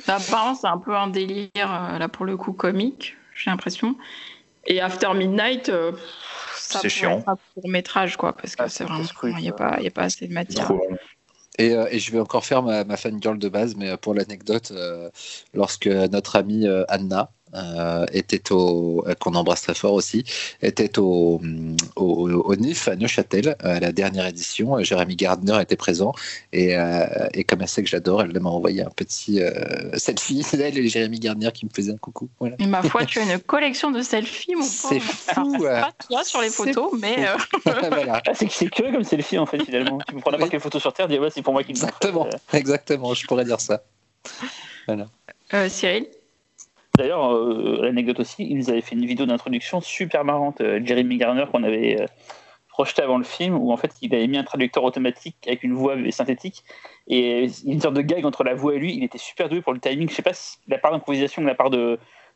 [0.07, 1.51] Bah, apparemment, c'est un peu un délire,
[1.99, 3.95] là, pour le coup, comique, j'ai l'impression.
[4.67, 5.93] Et After Midnight, euh,
[6.81, 7.23] C'est chiant.
[7.27, 9.37] un court métrage, quoi, parce que Ah, c'est vraiment.
[9.39, 10.65] Il n'y a, pas- il y a pas assez de matière.
[10.65, 10.97] trop long.
[11.59, 14.71] Et, euh, et je vais encore faire ma, ma fangirl de base, mais pour l'anecdote,
[14.75, 15.11] euh,
[15.53, 20.25] lorsque notre amie euh, Anna euh, était au, euh, qu'on embrasse très fort aussi,
[20.63, 21.41] était au,
[21.97, 26.13] au, au NIF à Neuchâtel, à la dernière édition, euh, Jérémy Gardner était présent,
[26.53, 29.51] et, euh, et comme elle sait que j'adore, elle m'a envoyé un petit euh,
[29.99, 32.29] selfie d'elle et Jérémy Gardner qui me faisait un coucou.
[32.41, 32.57] Voilà.
[32.59, 36.25] Et ma foi, tu as une collection de selfies, mon C'est fou, Alors, pas toi
[36.25, 37.37] sur les photos, mais euh,
[37.91, 38.23] voilà.
[38.27, 39.99] Ah, c'est curieux comme selfie en fait finalement.
[40.07, 40.51] tu peux prendre n'importe Oui.
[40.51, 41.71] quelle photo sur Terre, dire ouais, c'est pour moi qui.
[41.73, 43.83] Exactement, Euh, exactement, je pourrais dire ça.
[44.89, 46.07] euh, Cyril?
[46.99, 51.47] D'ailleurs, euh, l'anecdote aussi, ils avaient fait une vidéo d'introduction super marrante, euh, Jeremy Garner,
[51.51, 52.07] qu'on avait euh,
[52.69, 55.73] projeté avant le film, où en fait il avait mis un traducteur automatique avec une
[55.73, 56.65] voix synthétique,
[57.09, 59.73] et une sorte de gag entre la voix et lui, il était super doué pour
[59.73, 61.71] le timing, je sais pas si la part d'improvisation la part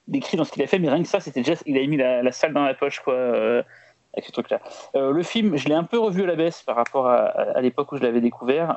[0.09, 1.99] d'écrit dans ce qu'il a fait, mais rien que ça, c'était déjà, il avait mis
[1.99, 4.61] la, salle dans la poche, quoi, avec ce truc-là.
[4.95, 7.93] Le film, je l'ai un peu revu à la baisse par rapport à, à- l'époque
[7.93, 8.77] où je l'avais découvert,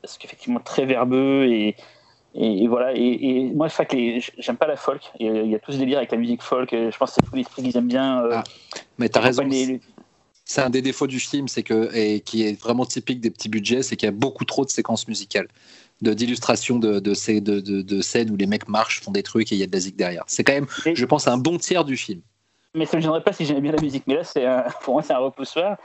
[0.00, 1.76] parce qu'effectivement très verbeux et
[2.34, 3.86] et, et voilà, et, et moi, c'est vrai
[4.20, 5.02] que j'aime pas la folk.
[5.20, 6.72] Euh, Il y a tout ce délire avec la musique folk.
[6.72, 8.22] et Je pense que c'est tout l'esprit qu'ils aiment bien.
[8.24, 8.44] euh, Ah,
[8.98, 9.44] Mais t'as raison.
[9.44, 9.80] les-
[10.44, 13.48] C'est un des défauts du film, c'est que et qui est vraiment typique des petits
[13.48, 15.48] budgets, c'est qu'il y a beaucoup trop de séquences musicales,
[16.02, 19.22] de d'illustrations de, de, ces- de, de, de scènes où les mecs marchent, font des
[19.22, 20.24] trucs et il y a de la zik derrière.
[20.26, 22.20] C'est quand même, Et- je pense, un bon tiers du film.
[22.74, 24.02] Mais ça me gênerait pas si j'aimais bien la musique.
[24.06, 25.78] Mais là, c'est un- pour moi, c'est un repoussoir.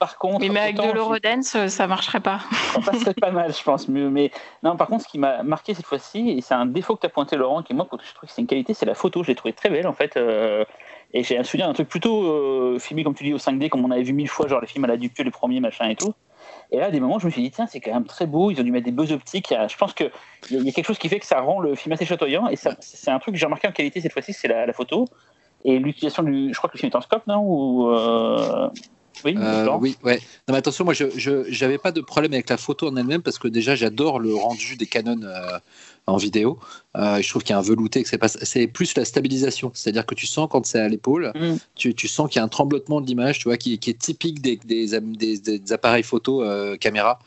[0.00, 2.40] Par contre, Oui, mais avec de l'Eurodance, ça marcherait pas.
[2.72, 3.86] ça passerait pas mal, je pense.
[3.86, 4.08] Mieux.
[4.08, 4.30] Mais
[4.62, 7.06] non, par contre, ce qui m'a marqué cette fois-ci, et c'est un défaut que tu
[7.06, 9.22] as pointé, Laurent, qui moi, je trouve que c'est une qualité, c'est la photo.
[9.22, 10.16] Je l'ai trouvé très belle, en fait.
[10.16, 10.64] euh,
[11.12, 13.84] et j'ai un souvenir d'un truc plutôt euh, filmé, comme tu dis, au 5D, comme
[13.84, 15.96] on avait vu mille fois, genre les films à la Dupieux, les premiers, machin et
[15.96, 16.14] tout.
[16.72, 18.50] Et là, à des moments, je me suis dit, tiens, c'est quand même très beau.
[18.50, 19.52] Ils ont dû mettre des beaux optiques.
[19.68, 20.10] Je pense qu'il
[20.50, 22.48] y, a- quelque chose qui fait que ça rend le film assez chatoyant.
[22.48, 25.04] Et c'est un truc que j'ai remarqué en qualité cette fois-ci, c'est la, la photo.
[25.64, 26.54] Et l'utilisation du.
[26.54, 28.68] Je crois que le film est en scope, non Ou, euh,
[29.24, 30.16] Oui, Euh, oui, ouais.
[30.48, 31.04] Non, mais attention, moi, je
[31.48, 34.76] j'avais pas de problème avec la photo en elle-même parce que déjà, j'adore le rendu
[34.76, 35.58] des canons euh,
[36.06, 36.58] en vidéo.
[36.96, 39.70] Euh, je trouve qu'il y a un velouté, que c'est pas, c'est plus la stabilisation.
[39.74, 41.56] C'est-à-dire que tu sens quand c'est à l'épaule, Mm.
[41.76, 43.98] tu, tu sens qu'il y a un tremblotement de l'image, tu vois, qui, qui est
[43.98, 46.42] typique des, des, am- des- des appareils photo
[46.80, 47.18] caméra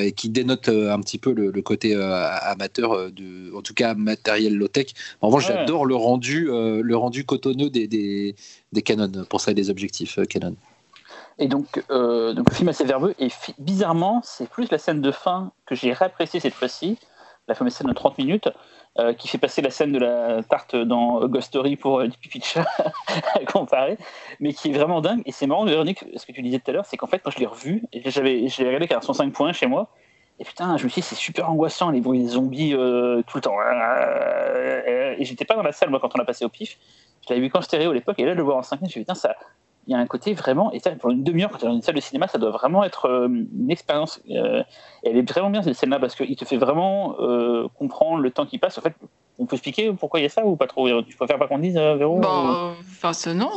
[0.00, 4.56] et qui dénote un petit peu le, le côté amateur, de, en tout cas matériel
[4.56, 4.86] low-tech.
[5.20, 5.54] En revanche, Ouais.
[5.58, 8.34] j'adore le rendu, le rendu cotonneux des, des,
[8.82, 10.56] canons, pour ça, et des objectifs Canon.
[11.38, 13.14] Et donc, euh, donc le film assez verbeux.
[13.18, 13.28] Et
[13.58, 16.98] bizarrement, c'est plus la scène de fin que j'ai réappréciée cette fois-ci,
[17.48, 18.48] la fameuse scène de 30 minutes,
[18.98, 22.08] euh, qui fait passer la scène de la tarte dans A Ghost Story pour euh,
[22.08, 22.66] du pipi de chat
[23.34, 23.96] à comparer,
[24.38, 25.22] mais qui est vraiment dingue.
[25.24, 27.30] Et c'est marrant, Véronique, ce que tu disais tout à l'heure, c'est qu'en fait, quand
[27.30, 29.88] je l'ai revu, j'avais, je l'ai regardé qu'à 105 points chez moi,
[30.38, 33.36] et putain, je me suis dit, c'est super angoissant, les bruits des zombies euh, tout
[33.36, 33.56] le temps.
[35.18, 36.78] Et j'étais pas dans la salle, moi, quand on l'a passé au pif.
[37.22, 38.92] Je l'avais vu qu'en stéréo à l'époque, et là, de le voir en 5 minutes,
[38.92, 39.36] je me suis dit, putain, ça,
[39.86, 41.74] il y a un côté vraiment, et ça, pour une demi-heure, quand tu es dans
[41.74, 44.20] une salle de cinéma, ça doit vraiment être euh, une expérience.
[44.30, 44.62] euh,
[45.02, 48.46] elle est vraiment bien cette scène-là parce qu'il te fait vraiment euh, comprendre le temps
[48.46, 48.78] qui passe.
[48.78, 48.94] En fait,
[49.38, 50.88] on peut expliquer pourquoi il y a ça ou pas trop?
[51.02, 53.50] Tu préfères pas qu'on dise, euh, Véro Bon, euh, enfin, non,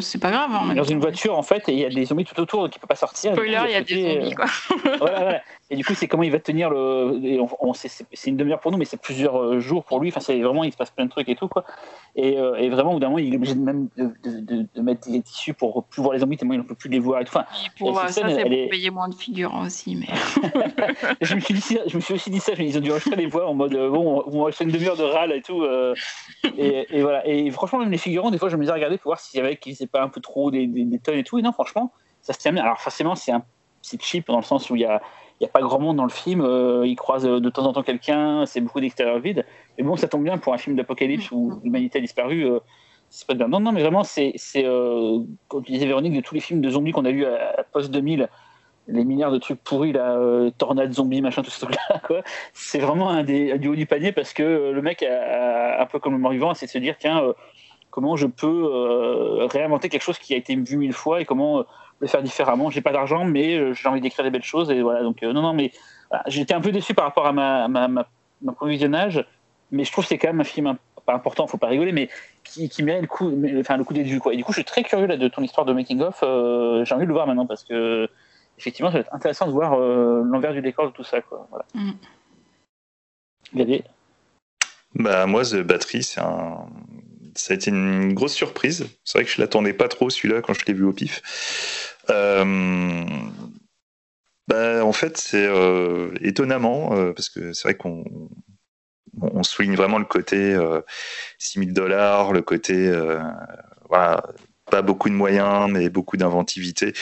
[0.00, 0.50] c'est pas grave.
[0.52, 2.80] hein, Dans une voiture, en fait, il y a des zombies tout autour qui ne
[2.80, 3.32] peuvent pas sortir.
[3.32, 4.44] Spoiler, il y a des zombies, quoi.
[4.44, 5.40] euh, voilà, voilà.
[5.70, 7.40] Et du coup, c'est comment il va tenir le.
[7.40, 10.10] on, on- c'est- une demi-heure pour nous, mais c'est plusieurs euh, jours pour lui.
[10.10, 11.64] Enfin, c'est vraiment, il se passe plein de trucs et tout, quoi.
[12.14, 14.40] Et, euh, et vraiment, au bout d'un moment, il est obligé de même de, de-
[14.40, 16.90] de- de mettre des tissus pour plus voir les zombies, tellement il ne peut plus
[16.90, 17.32] les voir et tout.
[17.34, 17.46] Enfin,
[17.78, 19.96] pour ça, c'est pour est- payer moins de figurants aussi.
[19.96, 20.06] Mais...
[21.20, 22.90] je me suis, dit, je me suis aussi dit ça, je me ils ont dû
[22.90, 25.62] enregistrer les voix en mode bon, on va enregistrer une demi-heure de râle et tout.
[25.62, 25.94] euh,
[26.56, 27.26] et, et voilà.
[27.26, 29.42] Et franchement, même les figurants, des fois, je me disais regarder pour voir s'il y
[29.42, 31.38] avait qu'ils faisaient pas un peu trop des, des, des tonnes et tout.
[31.38, 32.62] Et non, franchement, ça se tient bien.
[32.64, 33.44] Alors, forcément, c'est un
[33.84, 35.02] c'est cheap dans le sens où il y a,
[35.40, 36.40] y a pas grand monde dans le film.
[36.40, 39.44] euh, ils croisent euh, de temps en temps quelqu'un, c'est beaucoup d'extérieur vide.
[39.76, 42.44] Mais bon, ça tombe bien pour un film d'apocalypse où l'humanité a disparu.
[42.44, 42.60] euh,
[43.10, 43.48] c'est pas bien.
[43.48, 44.62] Non, non, mais vraiment, c'est, c'est
[45.48, 47.64] comme tu disais Véronique, de tous les films de zombies qu'on a vus à, à
[47.64, 48.28] post 2000,
[48.88, 52.22] les milliards de trucs pourris, là, euh, tornade, zombie, machin, tout ce truc-là, quoi.
[52.52, 55.98] C'est vraiment un, des, du haut du panier parce que le mec, a, un peu
[55.98, 57.32] comme le mort-vivant, c'est de se dire, tiens, euh,
[57.90, 61.64] comment je peux réinventer quelque chose qui a été vu mille fois et comment
[62.00, 62.70] le faire différemment.
[62.70, 65.02] J'ai pas d'argent, mais j'ai envie d'écrire des belles choses et voilà.
[65.02, 65.72] Donc, non, non, mais
[66.26, 68.06] j'étais un peu déçu par rapport à ma, ma,
[69.72, 72.08] mais je trouve que c'est quand même un film pas important, faut pas rigoler, mais
[72.44, 74.32] qui, qui mérite le coup, enfin le coup des vues quoi.
[74.34, 76.20] Et du coup, je suis très curieux de ton histoire de making of.
[76.22, 78.08] Euh, j'ai envie de le voir maintenant parce que
[78.62, 81.48] effectivement, ça va être intéressant de voir euh, l'envers du décor de tout ça quoi.
[81.50, 81.66] Voilà.
[81.74, 81.92] Mm.
[84.94, 86.66] Bah moi, The Battery, c'est un,
[87.34, 88.86] ça a été une grosse surprise.
[89.04, 91.22] C'est vrai que je l'attendais pas trop celui-là quand je l'ai vu au pif.
[92.10, 93.04] Euh...
[94.48, 98.04] Bah, en fait, c'est euh, étonnamment, euh, parce que c'est vrai qu'on
[99.20, 100.80] on souligne vraiment le côté euh,
[101.38, 103.20] 6 000 dollars, le côté euh,
[103.88, 104.22] voilà,
[104.72, 106.94] pas beaucoup de moyens, mais beaucoup d'inventivité,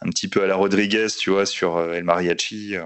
[0.00, 2.74] un petit peu à la Rodriguez, tu vois, sur euh, El Mariachi.
[2.74, 2.84] Euh.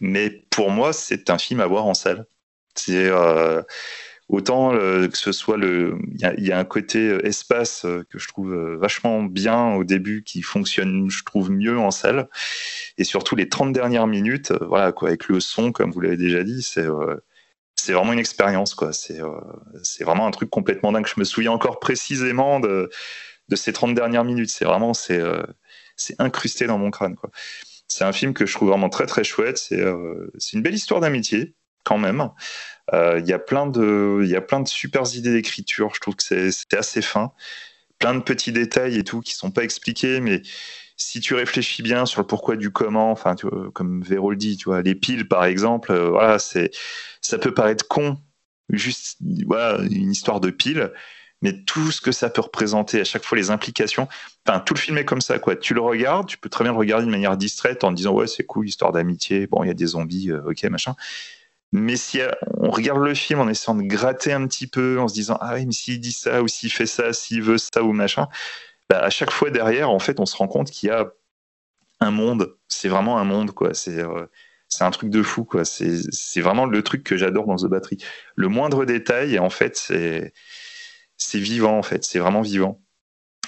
[0.00, 2.24] Mais pour moi, c'est un film à voir en salle.
[2.74, 3.10] C'est
[4.28, 9.22] autant que ce soit le, il y, a un côté espace que je trouve vachement
[9.22, 12.28] bien au début, qui fonctionne, je trouve mieux en salle,
[12.98, 16.44] et surtout les 30 dernières minutes, voilà quoi, avec le son, comme vous l'avez déjà
[16.44, 16.86] dit, c'est
[17.76, 18.92] c'est vraiment une expérience, quoi.
[18.92, 19.38] C'est euh,
[19.82, 21.06] c'est vraiment un truc complètement dingue.
[21.06, 22.90] Je me souviens encore précisément de,
[23.54, 24.50] ces 30 dernières minutes.
[24.50, 25.42] C'est vraiment, c'est euh,
[25.96, 27.30] c'est incrusté dans mon crâne, quoi.
[27.88, 29.58] C'est un film que je trouve vraiment très très chouette.
[29.58, 31.54] C'est euh, une belle histoire d'amitié,
[31.84, 32.30] quand même.
[32.92, 35.94] Il y a plein de y a plein de super idées d'écriture.
[35.94, 37.32] Je trouve que c'est assez fin.
[37.98, 40.42] Plein de petits détails et tout qui sont pas expliqués, mais
[40.96, 43.34] si tu réfléchis bien sur le pourquoi du comment, enfin,
[43.74, 46.70] comme Véro le dit, tu vois, les piles par exemple, euh, voilà, c'est,
[47.20, 48.18] ça peut paraître con,
[48.70, 50.92] juste, voilà, une histoire de piles,
[51.42, 54.08] mais tout ce que ça peut représenter, à chaque fois les implications,
[54.46, 55.54] enfin, tout le film est comme ça, quoi.
[55.54, 58.26] Tu le regardes, tu peux très bien le regarder de manière distraite en disant, ouais,
[58.26, 60.96] c'est cool, histoire d'amitié, bon, il y a des zombies, euh, ok, machin.
[61.72, 62.20] Mais si
[62.58, 65.54] on regarde le film en essayant de gratter un petit peu, en se disant, ah
[65.54, 68.28] oui, mais s'il dit ça, ou s'il fait ça, s'il veut ça, ou machin,
[68.88, 71.12] bah, à chaque fois derrière, en fait, on se rend compte qu'il y a
[72.00, 72.56] un monde.
[72.68, 73.74] C'est vraiment un monde, quoi.
[73.74, 74.26] C'est euh,
[74.68, 75.64] c'est un truc de fou, quoi.
[75.64, 77.98] C'est vraiment le truc que j'adore dans The Battery.
[78.34, 80.32] Le moindre détail, en fait, c'est
[81.16, 82.04] c'est vivant, en fait.
[82.04, 82.82] C'est vraiment vivant.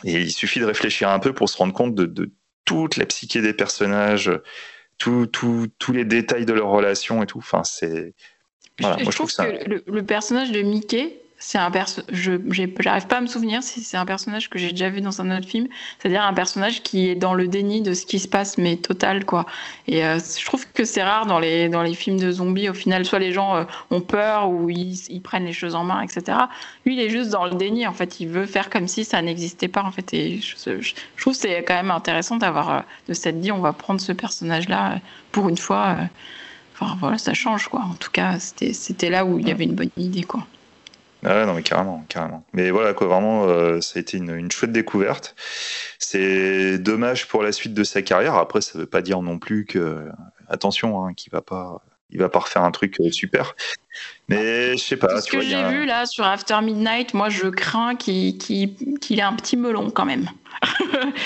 [0.05, 2.32] Et il suffit de réfléchir un peu pour se rendre compte de, de
[2.65, 4.31] toute la psyché des personnages,
[4.98, 5.28] tous
[5.93, 7.39] les détails de leur relation et tout.
[7.39, 8.15] Enfin, c'est.
[8.81, 12.32] Voilà, je, moi, je, trouve, que le, le, personnage de Mickey, c'est un perso je
[12.81, 15.36] j'arrive pas à me souvenir si c'est un personnage que j'ai déjà vu dans un
[15.36, 18.59] autre film c'est-à-dire un personnage qui est dans le déni de ce qui se passe
[18.59, 19.47] mais total quoi.
[19.86, 22.74] Et euh, je trouve que c'est rare dans les dans les films de zombies au
[22.74, 26.01] final soit les gens euh, ont peur ou ils, ils, prennent les choses en main
[26.01, 26.39] etc
[26.85, 28.20] lui il est juste dans le déni en fait.
[28.20, 30.12] Il veut faire comme si ça n'existait pas en fait.
[30.15, 33.73] Et je, je, trouve c'est quand même intéressant d'avoir euh, de cette dit on va
[33.73, 34.98] prendre ce personnage là
[35.31, 35.97] pour une fois
[36.74, 37.82] enfin voilà ça change quoi.
[37.82, 40.47] En tout cas c'était là où il y avait une bonne idée quoi
[41.24, 42.45] ah non, mais carrément, carrément.
[42.53, 45.35] Mais voilà, quoi, vraiment, euh, ça a été une, une chouette découverte.
[45.99, 48.35] C'est dommage pour la suite de sa carrière.
[48.36, 50.09] Après, ça veut pas dire non plus que,
[50.49, 53.57] attention, hein, qu'il va pas, il va pas refaire un truc euh, super.
[54.28, 55.20] Mais je sais pas.
[55.20, 59.35] Ce que j'ai vu là sur After Midnight, moi, je crains qu'il qu ait un
[59.35, 60.28] petit melon quand même.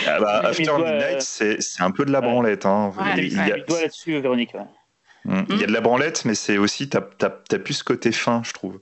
[0.07, 2.65] ah bah, After Midnight, c'est un peu de la branlette.
[2.65, 2.93] Hein.
[2.99, 3.57] Ouais, il, y a...
[3.57, 4.55] là-dessus, Véronique.
[5.29, 8.11] Hum, il y a de la branlette, mais c'est aussi, t'as as, plus ce côté
[8.11, 8.81] fin, je trouve.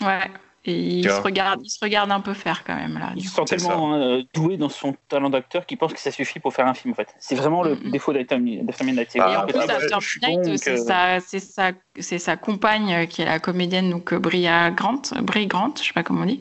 [0.00, 0.30] Ouais.
[0.66, 3.12] Et il se, regarde, il se regarde un peu faire quand même là.
[3.16, 6.52] Il se sent tellement doué dans son talent d'acteur qu'il pense que ça suffit pour
[6.52, 7.08] faire un film en fait.
[7.18, 7.90] C'est vraiment le mm-hmm.
[7.90, 9.16] défaut d'After Midnight.
[9.16, 14.18] Et en plus, c'est sa, sa, sa, compagne euh, qui est la comédienne donc euh,
[14.18, 16.40] Bria Grant, Brie Grant, je sais pas comment on dit.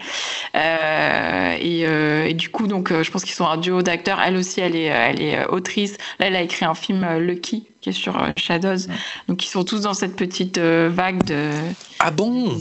[0.53, 4.19] Euh, et, euh, et, du coup donc je pense qu'ils sont un duo d'acteurs.
[4.19, 5.95] Elle aussi, elle est, elle est autrice.
[6.19, 8.91] Là, elle a écrit un film Lucky qui est sur Shadows.
[9.29, 11.51] Donc ils sont tous dans cette petite vague de.
[11.99, 12.59] Ah bon?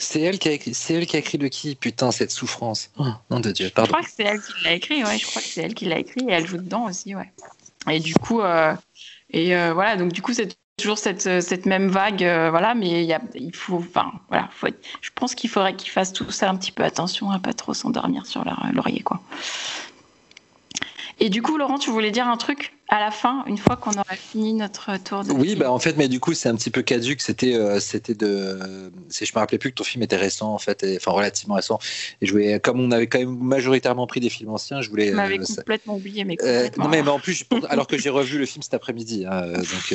[0.00, 2.90] C'est elle qui a écrit, c'est elle qui a écrit de qui Putain, cette souffrance?
[2.98, 3.88] Oh, nom de Dieu, pardon.
[3.88, 5.18] Je crois que c'est elle qui l'a écrit, ouais.
[5.18, 7.30] Je crois que c'est elle qui l'a écrit et elle joue dedans aussi, ouais.
[7.90, 8.74] Et du coup, euh,
[9.30, 13.04] et euh, voilà, donc du coup, c'est toujours cette, cette même vague, euh, voilà, mais
[13.04, 14.68] y a, il faut, enfin, voilà, faut
[15.00, 17.74] je pense qu'il faudrait qu'ils fassent tout ça un petit peu attention à pas trop
[17.74, 19.20] s'endormir sur leur laurier, quoi.
[21.20, 22.74] Et du coup, Laurent, tu voulais dire un truc?
[22.90, 25.30] À la fin, une fois qu'on aura fini notre tour de.
[25.30, 27.20] Oui, bah en fait, mais du coup, c'est un petit peu caduque.
[27.20, 28.90] C'était, euh, c'était de.
[29.08, 31.78] Je me rappelais plus que ton film était récent, en fait, et, enfin relativement récent.
[32.20, 35.10] Et je voulais, comme on avait quand même majoritairement pris des films anciens, je voulais.
[35.10, 36.36] Je m'avais euh, complètement oublié, mais.
[36.42, 39.52] Euh, non, mais, mais, en plus, alors que j'ai revu le film cet après-midi, hein,
[39.52, 39.94] donc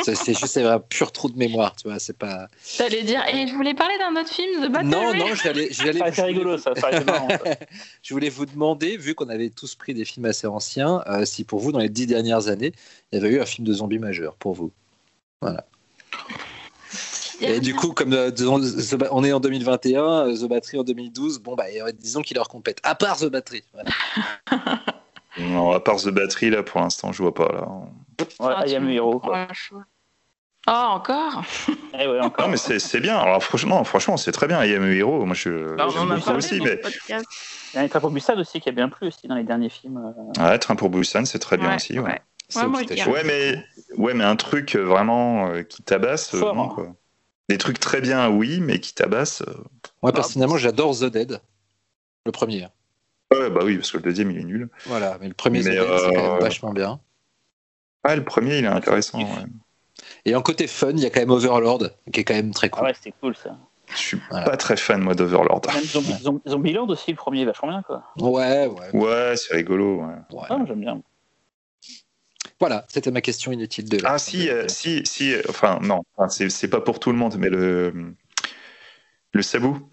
[0.00, 2.48] c'est juste un pur trou de mémoire, tu vois, c'est pas.
[2.78, 4.86] T'allais dire, et je voulais parler d'un autre film, The Battle.
[4.86, 5.68] Non, non, j'allais.
[5.72, 6.72] C'est rigolo, ça.
[8.02, 11.60] je voulais vous demander, vu qu'on avait tous pris des films assez anciens, si pour
[11.60, 12.72] vous, dans les dix dernières années,
[13.12, 14.72] il y avait eu un film de zombies majeur pour vous.
[15.40, 15.66] Voilà.
[17.40, 18.30] Et du coup, comme euh,
[19.10, 22.48] on est en 2021, euh, The Battery en 2012, bon bah euh, disons qu'il leur
[22.48, 22.78] compète.
[22.84, 23.64] À part The Battery.
[23.72, 23.90] Voilà.
[25.36, 27.48] Non, à part The Battery, là, pour l'instant, je vois pas.
[27.48, 27.66] Là.
[28.38, 29.18] Ouais, Ah, hero.
[29.18, 29.48] Quoi.
[29.52, 29.82] Chaud.
[30.68, 31.42] Oh, encore
[31.98, 32.46] Eh ouais, encore.
[32.46, 33.18] Non, mais c'est bien.
[33.18, 34.64] Alors, franchement, franchement c'est très bien.
[34.64, 35.24] I am a hero.
[35.26, 35.74] Moi, je.
[35.74, 36.76] Bah, On en a parlé aussi, dans mais.
[36.76, 37.26] le podcast.
[37.74, 39.42] Il y a un Train pour Busan aussi qui a bien plu aussi dans les
[39.44, 40.14] derniers films.
[40.38, 40.42] euh.
[40.44, 41.98] Ouais, Train pour Busan, c'est très bien Ouais, aussi.
[41.98, 42.04] Ouais.
[42.08, 42.20] ouais.
[42.56, 42.82] Moi,
[43.24, 43.64] mais,
[43.96, 46.74] ouais, mais un truc euh, vraiment euh, qui tabasse, euh, Fort, non, hein.
[46.74, 46.94] quoi.
[47.48, 49.42] Des trucs très bien, oui, mais qui tabassent.
[49.42, 49.54] euh,
[50.02, 51.40] Moi personnellement, j'adore The Dead,
[52.26, 52.68] le premier.
[53.32, 54.68] Ouais, bah oui, parce que le deuxième, il est nul.
[54.86, 57.00] Voilà, mais le premier Mais, The Dead, c'est quand euh, même vachement bien.
[58.04, 59.18] Ah, le premier, il est intéressant.
[59.18, 59.44] ouais.
[60.26, 62.66] Et en côté fun, il y a quand même Overlord, qui est quand même très
[62.68, 62.84] Ah cool.
[62.86, 63.56] ouais, c'était cool ça.
[63.94, 64.44] Je suis Voilà.
[64.44, 65.60] pas très fan, moi, d'Overlord.
[65.72, 68.02] Même Zombie, Zombie- Zombieland aussi, le premier est vachement bien quoi.
[68.18, 68.90] Ouais, ouais.
[68.92, 70.00] Ouais, c'est rigolo.
[70.00, 70.14] ouais.
[70.38, 70.46] ouais.
[70.50, 71.00] Ah, j'aime bien.
[72.60, 73.98] Voilà, c'était ma question inutile de.
[74.04, 77.18] Ah, si, euh, si, si, euh, enfin, non, enfin, c'est c'est pas pour tout le
[77.18, 78.14] monde, mais le,
[79.32, 79.88] le sabou.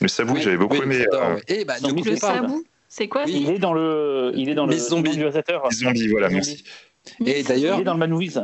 [0.00, 1.04] Le sabou, Oui, j'avais beaucoup oui, aimé.
[1.12, 1.42] euh, ouais.
[1.48, 2.34] Eh bah, Le pas.
[2.38, 5.16] sabou C'est quoi Il est dans le, il est dans le zombies.
[5.16, 5.30] les
[5.72, 6.64] zombies, voilà, Les merci.
[7.24, 8.38] Et Il d'ailleurs, est dans le Man Movies.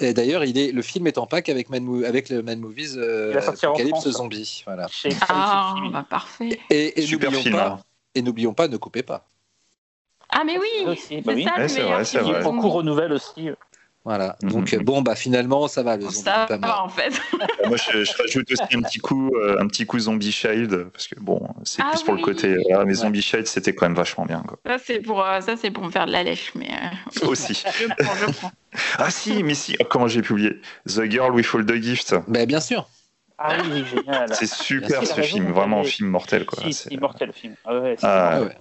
[0.00, 2.60] Et d'ailleurs, il est, le film est en pack avec, Man Mo- avec le Man
[2.60, 4.08] Movies euh, Apocalypse France.
[4.10, 4.62] Zombie.
[4.66, 4.86] Voilà.
[5.28, 6.58] Ah, bah parfait.
[6.70, 7.80] Et, et Super n'oublions film, pas, hein.
[8.14, 9.26] et n'oublions pas, ne coupez pas.
[10.28, 11.44] Ah, mais oui Aussi, C'est bah oui.
[11.44, 12.42] ça Ouais, le c'est meilleur vrai, c'est film vrai.
[12.60, 13.50] cours renouvelle aussi.
[14.04, 14.36] Voilà.
[14.42, 14.50] Mhm.
[14.50, 15.96] Donc euh, bon, bah finalement, ça va.
[15.96, 17.10] Le zombie Ça pas va en fait.
[17.66, 21.06] Moi, je, je rajoute aussi un petit coup, euh, un petit coup Zombie Child, parce
[21.06, 22.56] que bon, c'est Ah plus pour le côté.
[22.72, 24.58] euh, mais Zombie Child, c'était quand même vachement bien, quoi.
[24.66, 27.52] Ça, c'est pour, euh, ça, c'est pour me faire de la lèche, mais euh, Aussi.
[27.78, 28.52] je prends, je prends.
[28.98, 30.60] Ah si, mais si, oh, comment j'ai pu oublier?
[30.86, 32.14] The Girl with All the Gift.
[32.26, 32.88] Bah, bien sûr.
[33.36, 34.34] Ah oui, génial.
[34.34, 36.58] C'est super ce film, vraiment film mortel, quoi.
[36.62, 37.54] Si, C'est- immortel le film.
[37.64, 38.56] Ah ouais, c'est Ah ouais.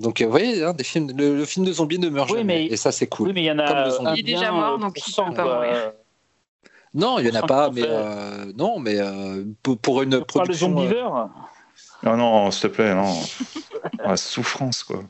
[0.00, 2.38] Donc euh, vous voyez, hein, des films, le, le film de zombie ne meurt Oui,
[2.38, 2.54] jamais.
[2.54, 3.28] mais- Et ça, c'est cool.
[3.28, 4.08] Oui, mais il y en Comme a le zombie.
[4.08, 5.54] un Il est déjà mort, euh, donc il cent, peut pas quoi.
[5.56, 5.92] mourir.
[6.94, 10.10] Non, il y en a pas, mais euh, non, mais euh, pour, pour une On
[10.22, 11.26] parle de production, euh.
[12.02, 13.14] Non, non, s'il te plaît, non.
[14.02, 15.02] Ah, souffrance, quoi.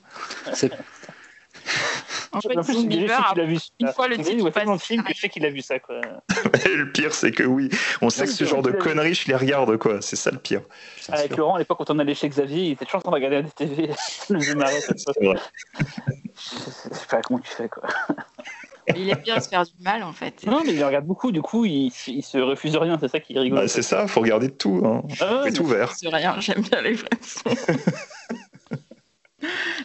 [0.52, 0.72] c'est-
[2.32, 3.66] En fait, je Bear, qu'il a vu ça.
[3.80, 5.50] une fois le Il titre voit tellement de films que c'est je sais qu'il a
[5.50, 6.00] vu ça, quoi.
[6.64, 7.68] Le pire, c'est que oui,
[8.00, 10.00] on sait que ce genre de conneries, je les regarde, quoi.
[10.00, 10.62] C'est ça le pire.
[11.08, 11.36] Avec.
[11.36, 13.42] Laurent, à l'époque, quand on allait chez Xavier, il était toujours en train de regarder
[13.42, 13.90] la TV.
[13.92, 15.04] se passe.
[15.18, 15.36] C'est vrai.
[16.36, 17.82] Je sais pas comment tu fais, quoi.
[18.94, 20.44] il aime bien se faire du mal, en fait.
[20.46, 23.34] Non, mais il regarde beaucoup, du coup, il, il se refuse rien, c'est ça qui
[23.34, 23.62] est rigolo.
[23.62, 24.82] Bah, c'est ça, faut regarder de tout.
[24.84, 25.02] Hein.
[25.20, 25.92] Ah, mais- ouvert.
[25.96, 27.50] C'est rien, j'aime bien les sons.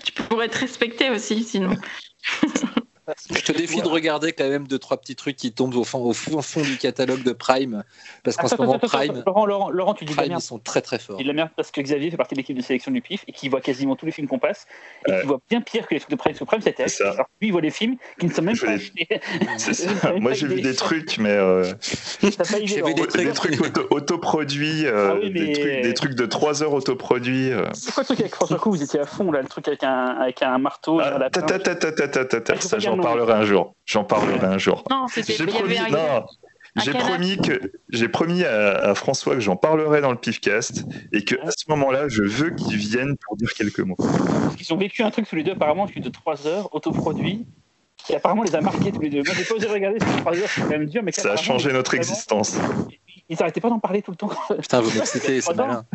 [0.03, 1.77] tu pourrais te respecter aussi, sinon.
[3.33, 5.99] Je te défie de regarder quand même deux trois petits trucs qui tombent au fond,
[5.99, 7.83] au fond, au fond du catalogue de Prime,
[8.23, 10.41] parce qu'en ce moment attends, Prime, Laurent, Laurent, Laurent, tu dis de la Prime merde.
[10.41, 11.15] ils sont très très forts.
[11.19, 13.01] Il dit de la merde parce que Xavier fait partie de l'équipe de sélection du
[13.01, 14.65] PIF et qui voit quasiment tous les films qu'on passe
[15.07, 15.21] et Ouais.
[15.21, 16.33] qui voit bien pire que les trucs de Prime.
[16.33, 16.85] Parce que Prime, c'était.
[17.03, 18.77] Alors lui, il voit les films qui ne sont même Je pas.
[19.57, 20.13] C'est ça.
[20.13, 21.63] Moi, j'ai vu des trucs, mais euh,
[22.21, 23.33] J'ai vu des des trucs.
[23.35, 27.51] trucs auto- autoproduits, euh, Ah oui, mais- des, trucs, des trucs de 3 heures autoproduits.
[27.51, 27.65] euh.
[27.73, 29.83] C'est quoi le truc avec François Cou Vous étiez à fond là, le truc avec
[29.83, 30.99] un, avec un marteau.
[30.99, 33.45] Ah, ta, ta, ta, ta, ta, ta, ta, je sais ça, dire j'en parlerai un
[33.45, 33.75] jour.
[33.85, 34.83] J'en parlerai un jour.
[34.89, 35.33] Non, c'était.
[35.33, 35.97] J'ai promis, avait un.
[35.97, 36.25] non,
[36.77, 37.07] un j'ai canard.
[37.07, 40.83] promis que j'ai promis à, à François que j'en parlerai dans le Pifcast
[41.13, 43.95] et que à ce moment-là, je veux qu'il vienne pour dire quelques mots.
[43.97, 47.45] Parce qu'ils ont vécu un truc tous les deux, apparemment, plus de 3 heures, autoproduit,
[47.97, 49.23] qui apparemment les a marqués tous les deux.
[49.23, 51.35] Moi, j'ai pas osé regarder ces 3 heures, c'est quand même dur, mais Ça a
[51.37, 52.57] changé notre existence.
[53.29, 54.29] Ils arrêtaient pas d'en parler tout le temps.
[54.59, 55.67] Putain, vous m'excitez, c'est Attends.
[55.67, 55.85] malin.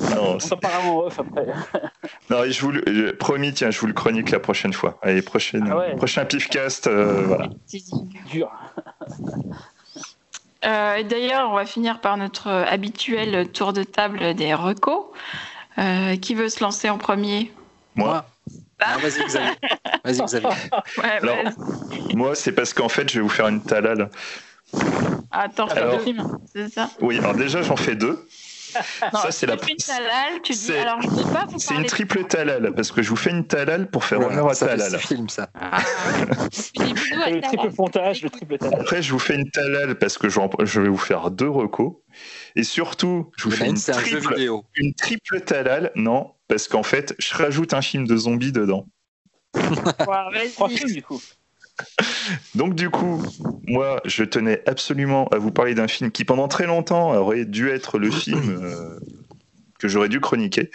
[0.00, 1.46] Non, en off après.
[2.30, 4.98] non, je vous le, je- promis, tiens, je vous le chronique la prochaine fois.
[5.02, 5.96] Allez, prochaine, Ah ouais.
[5.96, 7.48] prochain Pifcast, euh, voilà.
[8.30, 8.50] Dur.
[10.66, 15.04] Euh, D'ailleurs, on va finir par notre habituel tour de table des recos.
[15.76, 17.52] Euh, qui veut se lancer en premier?
[17.96, 18.24] Moi,
[18.80, 19.50] Ah, vas-y Xavier.
[20.04, 20.48] Vas-y Xavier.
[20.98, 22.16] Ouais, Alors, vas-y.
[22.16, 24.08] moi, c'est parce qu'en fait, je vais vous faire une talale.
[25.30, 26.88] Attends, Alors- deux films, c'est ça?
[27.00, 28.26] Oui, alors déjà, j'en fais deux.
[29.12, 29.54] Non, ça, c'est la.
[29.54, 30.58] une tu dis.
[30.58, 33.90] c'est- Alors, je pas C'est une triple talale parce que je vous fais une talale
[33.90, 35.00] pour faire Voilà, honneur à ça fait talale.
[35.00, 35.48] six films ça.
[35.54, 35.78] Ah,
[36.50, 37.42] bisous à Le Talal.
[37.42, 38.80] triple pontage, le triple talal.
[38.80, 41.94] Après, je vous fais une talale parce que je vais vous faire deux recos.
[42.56, 44.64] Et surtout, je vous en fais a une c'est un jeu triple, vidéo.
[44.76, 45.90] une triple talale.
[45.96, 48.86] Non, parce qu'en fait, je rajoute un film de zombies dedans.
[49.52, 51.20] Trois films, du coup.
[52.54, 53.22] Donc du coup,
[53.66, 57.70] moi, je tenais absolument à vous parler d'un film qui, pendant très longtemps, aurait dû
[57.70, 58.98] être le film euh,
[59.78, 60.70] que j'aurais dû chroniquer.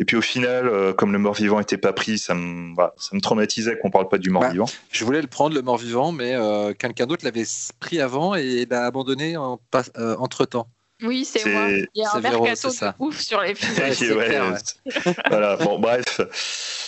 [0.00, 3.16] Et puis au final, euh, comme le mort-vivant était pas pris, ça me, voilà, ça
[3.16, 4.66] me traumatisait qu'on parle pas du mort-vivant.
[4.92, 7.46] Je voulais le prendre, le mort-vivant, mais euh, quelqu'un d'autre l'avait
[7.80, 9.60] pris avant et l'a abandonné en
[9.96, 10.68] entre-temps.
[11.02, 11.68] Oui, c'est moi.
[11.70, 13.74] Il y a un mercato de ouf sur les films.
[15.28, 16.20] voilà, bon, bref.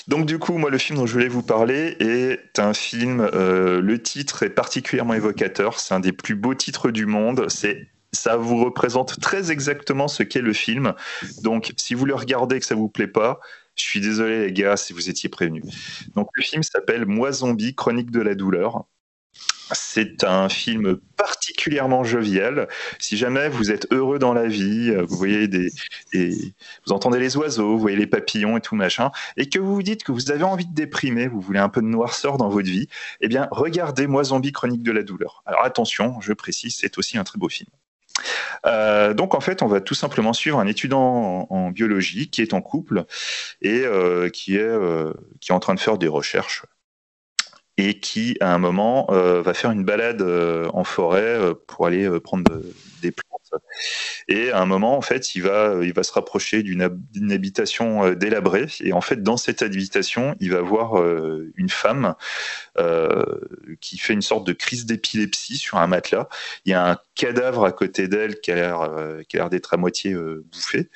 [0.08, 3.20] Donc, du coup, moi, le film dont je voulais vous parler est un film.
[3.20, 5.78] Euh, le titre est particulièrement évocateur.
[5.78, 7.47] C'est un des plus beaux titres du monde.
[7.48, 10.94] C'est ça vous représente très exactement ce qu'est le film.
[11.42, 13.39] Donc, si vous le regardez et que ça vous plaît pas,
[13.76, 15.64] je suis désolé les gars si vous étiez prévenus.
[16.16, 18.84] Donc, le film s'appelle Moi Zombie, Chronique de la douleur.
[19.73, 22.68] C'est un film particulièrement jovial.
[22.99, 25.70] Si jamais vous êtes heureux dans la vie, vous voyez des,
[26.15, 29.82] vous entendez les oiseaux, vous voyez les papillons et tout machin, et que vous vous
[29.82, 32.68] dites que vous avez envie de déprimer, vous voulez un peu de noirceur dans votre
[32.68, 32.89] vie,
[33.20, 35.42] eh bien regardez Moi Zombie Chronique de la douleur.
[35.47, 37.68] Alors attention, je précise, c'est aussi un très beau film.
[38.66, 42.52] Euh, donc en fait, on va tout simplement suivre un étudiant en, biologie qui est
[42.55, 43.05] en couple
[43.62, 46.65] et euh, qui, est, euh, qui est en train de faire des recherches
[47.81, 51.86] et qui, à un moment, euh, va faire une balade euh, en forêt euh, pour
[51.86, 52.44] aller prendre
[53.00, 53.31] des plantes.
[54.28, 58.67] Et à un moment, en fait, il va, il va se rapprocher d'une habitation délabrée.
[58.81, 61.02] Et en fait, dans cette habitation, il va voir
[61.57, 62.15] une femme
[63.81, 66.28] qui fait une sorte de crise d'épilepsie sur un matelas.
[66.65, 70.91] Il y a un cadavre à côté d'elle qui a l'air, d'être à moitié bouffé.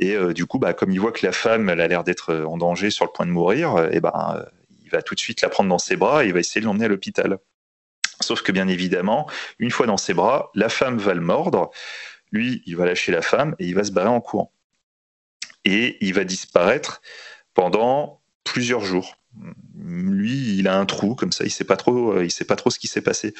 [0.00, 2.56] Et du coup, bah, comme il voit que la femme, elle a l'air d'être en
[2.56, 4.44] danger sur le point de mourir, et ben
[5.02, 6.88] tout de suite la prendre dans ses bras et il va essayer de l'emmener à
[6.88, 7.38] l'hôpital.
[8.20, 11.70] Sauf que bien évidemment, une fois dans ses bras, la femme va le mordre,
[12.30, 14.52] lui, il va lâcher la femme et il va se barrer en courant.
[15.64, 17.00] Et il va disparaître
[17.54, 19.16] pendant plusieurs jours.
[19.76, 22.78] Lui, il a un trou comme ça, il sait trop, il sait pas trop ce
[22.78, 23.34] qui s'est passé.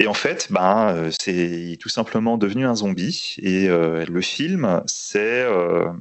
[0.00, 3.36] Et en fait, ben, euh, c'est tout simplement devenu un zombie.
[3.42, 5.92] Et euh, le film, c'est euh,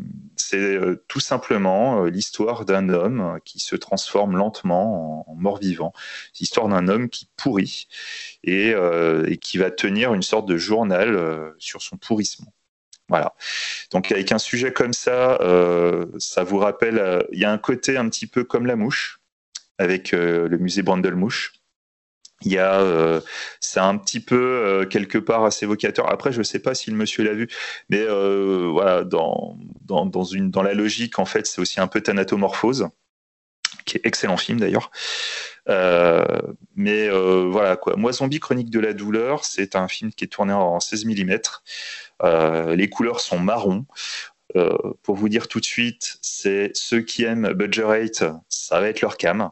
[1.10, 5.92] tout simplement l'histoire d'un homme qui se transforme lentement en, mort-vivant.
[6.40, 7.90] L'histoire d'un homme qui pourrit
[8.46, 8.74] et,
[9.28, 12.54] et, qui va tenir une sorte de journal sur son pourrissement.
[13.10, 13.36] Voilà.
[13.92, 15.38] Donc avec un sujet comme ça,
[16.18, 19.20] ça vous rappelle, il y a un côté un petit peu comme la mouche,
[19.78, 21.59] avec le musée Brandel-Mouche
[22.46, 23.20] il y a, euh,
[23.60, 26.10] c'est un petit peu euh, quelque part assez évocateur.
[26.10, 27.50] Après, je ne sais pas si le monsieur l'a vu,
[27.90, 32.88] mais euh, voilà, dans, dans, dans, la logique, en fait, c'est aussi un peu Thanatomorphose,
[33.86, 34.92] qui est excellent film d'ailleurs.
[36.76, 37.96] mais voilà quoi.
[37.98, 41.40] Moi, Zombie Chronique de la douleur, c'est un film qui est tourné en 16 mm.
[42.76, 43.86] les couleurs sont marron.
[45.04, 49.02] pour vous dire tout de suite, c'est ceux qui aiment Budget Rate, ça va être
[49.02, 49.52] leur cam.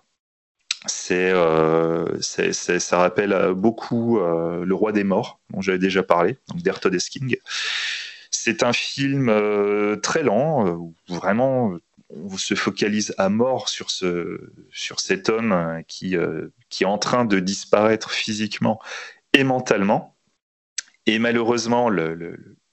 [1.12, 6.62] Euh, c'est, ça rappelle beaucoup euh, Le Roi des Morts, dont j'avais déjà parlé, donc
[6.62, 6.96] d'Ertod
[8.32, 11.74] C'est un film euh, très lent, où vraiment
[12.10, 16.16] on se focalise à mort sur, ce, sur cet homme qui,
[16.70, 18.80] qui est en train de disparaître physiquement
[19.34, 20.16] et mentalement.
[21.06, 21.90] Et malheureusement,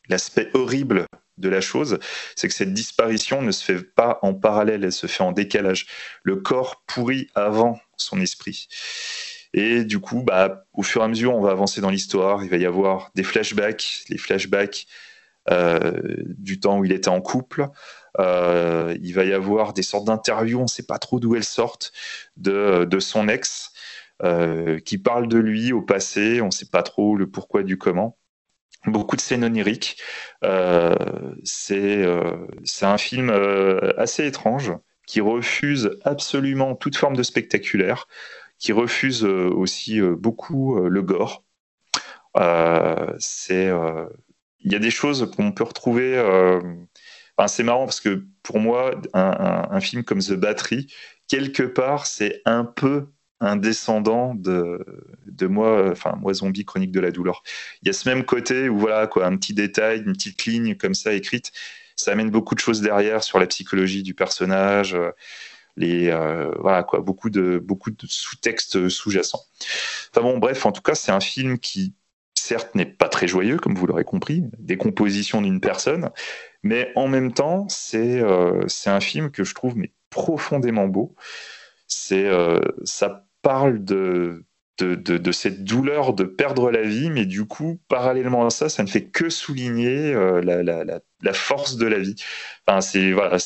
[0.09, 1.07] l'aspect horrible
[1.39, 1.99] de la chose,
[2.37, 5.87] c'est que cette disparition ne se fait pas en parallèle, elle se fait en décalage.
[6.23, 8.69] Le corps pourrit avant son esprit.
[9.55, 12.43] Et du coup, bah, au fur et à mesure, on va avancer dans l'histoire.
[12.43, 14.87] Il va y avoir des flashbacks, les flashbacks
[15.51, 16.01] euh,
[16.39, 17.69] du temps où il était en couple.
[18.19, 21.45] Euh, il va y avoir des sortes d'interviews, on ne sait pas trop d'où elles
[21.45, 21.93] sortent,
[22.37, 23.73] de, son ex,
[24.23, 26.41] euh, qui parle de lui au passé.
[26.41, 28.19] On ne sait pas trop le pourquoi du comment
[28.87, 30.03] beaucoup de scènes oniriques.
[31.45, 32.05] C'est
[32.83, 33.31] un film
[33.97, 34.73] assez étrange
[35.07, 38.07] qui refuse absolument toute forme de spectaculaire,
[38.59, 41.45] qui refuse aussi beaucoup le gore.
[43.19, 43.71] c'est
[44.61, 46.17] il y a des choses qu'on peut retrouver.
[47.47, 50.93] c'est marrant parce que pour moi, un, un, film comme The Battery,
[51.29, 53.09] quelque part, c'est un peu
[53.41, 54.85] un descendant de,
[55.27, 57.43] de moi, enfin moi zombie chronique de la douleur.
[57.83, 60.77] Il y a ce même côté où voilà quoi, un petit détail, une petite ligne
[60.77, 61.53] comme ça écrite,
[61.97, 65.11] ça amène beaucoup de choses derrière sur la psychologie du personnage, euh,
[65.77, 69.43] les euh, voilà quoi, beaucoup de beaucoup de sous-textes sous-jacents.
[70.11, 71.95] Enfin bon, bref, en tout cas, c'est un film qui
[72.35, 76.11] certes n'est pas très joyeux comme vous l'aurez compris, des compositions d'une personne,
[76.63, 81.15] mais en même temps, c'est euh, c'est un film que je trouve mais profondément beau.
[81.87, 82.29] C'est
[82.85, 84.45] ça parle de
[84.79, 88.89] de, cette douleur de perdre la vie, mais du coup, parallèlement à ça, ça ne
[88.89, 92.17] fait que souligner euh, la, force de la vie.
[92.67, 93.39] Enfin, c'est voilà,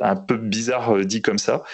[0.00, 1.64] un peu bizarre euh, dit comme ça,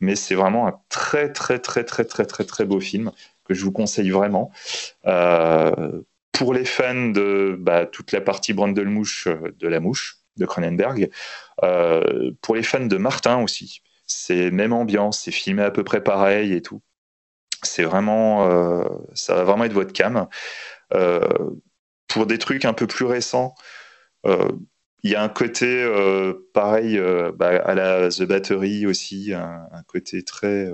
[0.00, 3.10] mais c'est vraiment un très très très très très très très beau film
[3.44, 4.50] que je vous conseille vraiment.
[5.06, 11.10] Euh, pour les fans de bah, toute la partie Brandelmouche de la mouche de Cronenberg,
[12.42, 16.52] pour les fans de Martin aussi, c'est même ambiance, c'est filmé à peu près pareil
[16.52, 16.82] et tout
[17.66, 18.84] c'est vraiment, euh,
[19.14, 20.28] ça va vraiment être votre cam.
[20.94, 21.20] Euh,
[22.08, 23.54] pour des trucs un peu plus récents,
[25.02, 25.86] il y a un côté
[26.54, 27.00] pareil
[27.34, 30.70] bah, à la The Battery aussi, un, côté très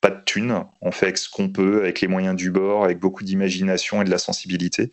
[0.00, 3.00] pas de thunes, on fait avec ce qu'on peut, avec les moyens du bord, avec
[3.00, 4.92] beaucoup d'imagination et de la sensibilité.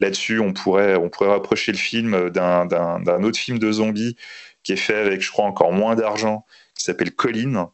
[0.00, 4.16] Là-dessus, on pourrait, on pourrait rapprocher le film d'un autre film de zombies
[4.62, 6.44] qui est fait avec, je crois, encore moins d'argent,
[6.74, 7.66] qui s'appelle Colline, euh,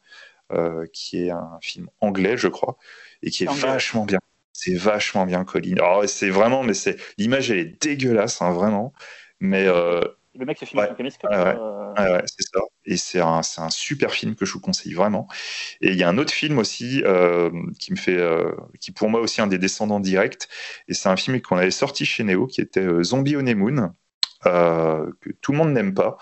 [0.93, 2.77] qui est un film anglais, je crois,
[3.23, 4.19] et qui est vachement bien.
[4.53, 5.79] C'est vachement bien, Colline.
[5.79, 8.93] Alors, c'est vraiment, mais c'est l'image, elle est dégueulasse, hein, vraiment.
[9.41, 10.03] Mais euh,
[10.35, 10.95] le mec se filme ouais.
[10.97, 11.31] caméscope.
[11.31, 11.57] Ouais,
[11.99, 12.61] ouais, c'est ça.
[12.85, 15.27] Et c'est un, un, super film que je vous conseille vraiment.
[15.81, 19.09] Et il y a un autre film aussi euh, qui me fait, euh, qui pour
[19.09, 20.49] moi aussi un des descendants directs.
[20.89, 23.93] Et c'est un film qu'on avait sorti chez Neo qui était euh, Zombie Honeymoon.
[24.47, 26.17] Euh, que tout le monde n'aime pas.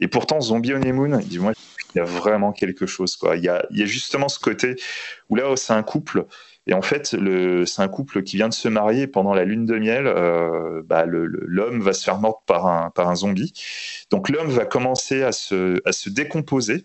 [0.00, 1.52] Et pourtant, Zombie Honeymoon, moi,
[1.94, 3.16] il y a vraiment quelque chose.
[3.16, 3.36] Quoi.
[3.36, 4.74] Il, y a, justement ce côté
[5.28, 6.26] où là, c'est un couple
[6.66, 9.78] et en fait, c'est un couple qui vient de se marier pendant la lune de
[9.78, 10.06] miel.
[10.06, 13.52] Euh, bah, l'homme va se faire mordre par un, par un zombie.
[14.10, 16.84] Donc l'homme va commencer à se, à se décomposer.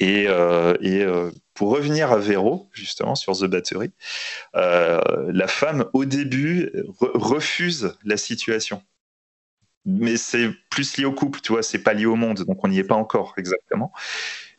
[0.00, 3.90] Et, euh, pour revenir à Véro, justement, sur The Battery,
[4.54, 8.82] la femme, au début, re refuse la situation
[9.88, 12.68] mais c'est plus lié au couple, tu vois, c'est pas lié au monde, donc on
[12.68, 13.92] n'y est pas encore exactement.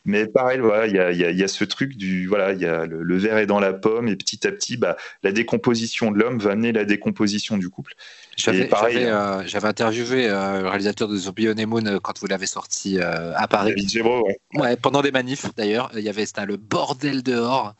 [0.06, 2.86] Mais pareil, voilà, il y a, y a, ce truc du voilà, il y a
[2.86, 6.38] le, verre est dans la pomme et petit à petit, bah, la décomposition de l'homme
[6.38, 7.92] va amener la décomposition du couple.
[8.36, 13.46] J'avais euh, interviewé euh, le réalisateur de Zombie Honeymoon euh, quand vous l'avez sorti à
[13.46, 13.74] Paris.
[14.02, 14.38] ouais.
[14.54, 14.76] ouais.
[14.76, 17.74] pendant des manifs d'ailleurs, il y avait c'était le bordel dehors.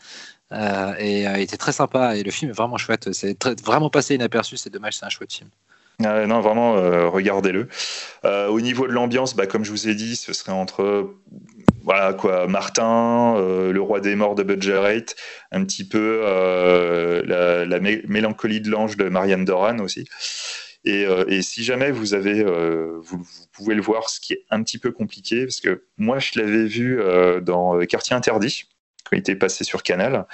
[0.53, 3.13] et il était très sympa et le film est vraiment chouette.
[3.13, 4.59] C'est vraiment passé inaperçu.
[4.59, 5.49] C'est dommage, c'est un chouette film.
[6.05, 6.75] Ah non, vraiment,
[7.11, 7.69] regardez-le.
[8.25, 11.15] Euh, au niveau de l'ambiance, bah, comme je vous ai dit, ce serait entre
[12.19, 15.05] quoi, Martin, euh, le roi des morts de Budget
[15.51, 20.07] un petit peu euh, la, la mélancolie de l'ange de Marianne Doran aussi.
[20.85, 24.79] Et, euh, si jamais vous avez, vous, pouvez le voir, ce qui est un petit
[24.79, 27.01] peu compliqué, parce que moi je l'avais vu
[27.43, 28.65] dans Quartier Interdit,
[29.19, 30.27] était passé sur Canal.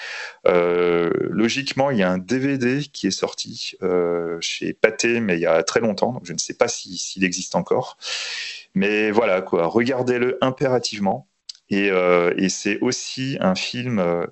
[0.45, 3.77] logiquement, il y a un DVD qui est sorti
[4.41, 7.25] chez Pathé, mais il y a très longtemps, donc je ne sais pas s'il si,
[7.25, 7.97] existe encore.
[8.75, 11.29] Mais voilà, quoi, regardez-le impérativement.
[11.69, 14.27] Et, euh, et c'est aussi un film euh,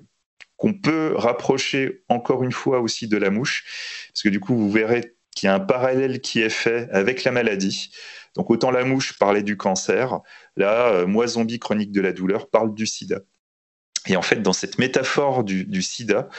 [0.57, 4.71] qu'on peut rapprocher encore une fois aussi de La Mouche, parce que du coup, vous
[4.71, 7.91] verrez qu'il y a un parallèle qui est fait avec la maladie.
[8.35, 10.19] Donc autant La Mouche parlait du cancer,
[10.55, 13.19] là, euh, Moi Zombie Chronique de la douleur parle du sida.
[14.07, 16.29] Et en fait, dans cette métaphore du, sida,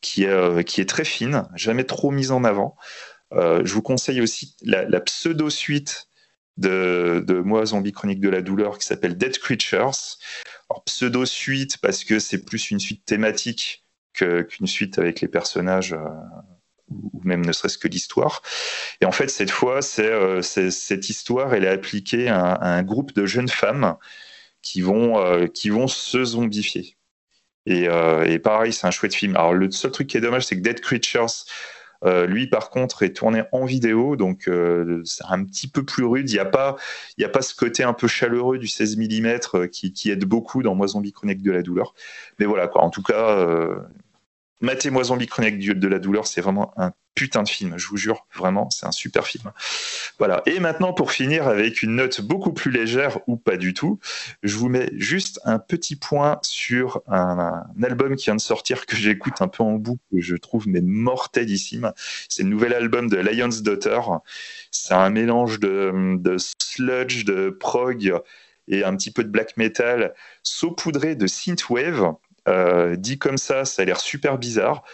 [0.00, 2.76] qui est, euh, qui est très fine, jamais trop mise en avant,
[3.32, 6.08] euh, je vous conseille aussi la, pseudo-suite
[6.56, 10.18] de, Moi Zombie Chronique de la douleur qui s'appelle Dead Creatures.
[10.86, 16.08] pseudo-suite parce que c'est plus une suite thématique qu'une suite avec les personnages euh,
[16.90, 18.42] ou même ne serait-ce que l'histoire.
[19.00, 23.48] Et en fait, cette fois, cette histoire, elle est appliquée à, un groupe de jeunes
[23.48, 23.96] femmes
[24.62, 26.96] qui vont se zombifier.
[27.66, 29.36] Et, euh, et pareil, c'est un chouette film.
[29.36, 31.44] Alors, le seul truc qui est dommage, c'est que Dead Creatures,
[32.04, 36.04] euh, lui, par contre, est tourné en vidéo, donc euh, c'est un petit peu plus
[36.04, 36.28] rude.
[36.28, 36.76] Il n'y a, pas,
[37.22, 40.88] a pas ce côté un peu chaleureux du 16 mm qui, aide beaucoup dans Moi
[40.88, 41.94] Zombie Chronique de la douleur.
[42.38, 42.82] Mais voilà, quoi.
[42.82, 43.46] en tout cas,
[44.60, 48.26] Matez-moi Zombie Chronique de la douleur, c'est vraiment un putain de film, je vous jure,
[48.34, 49.52] vraiment, c'est un super film.
[50.18, 50.42] Voilà.
[50.46, 53.98] Et maintenant, pour finir avec une note beaucoup plus légère ou pas du tout,
[54.42, 58.96] je vous mets juste un petit point sur un, album qui vient de sortir que
[58.96, 61.92] j'écoute un peu en boucle, que je trouve mais mortelissime.
[62.28, 64.00] C'est le nouvel album de Lion's Daughter.
[64.70, 68.20] C'est un mélange de, de sludge, de prog
[68.66, 72.14] et un petit peu de black metal saupoudré de synthwave.
[72.46, 74.84] Euh, dit comme ça, ça a l'air super bizarre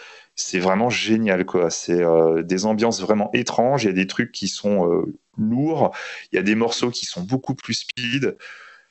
[0.41, 1.69] c'est vraiment génial quoi.
[1.69, 3.83] C'est euh, des ambiances vraiment étranges.
[3.83, 5.05] Il y a des trucs qui sont euh,
[5.37, 5.95] lourds.
[6.31, 8.37] Il y a des morceaux qui sont beaucoup plus speed.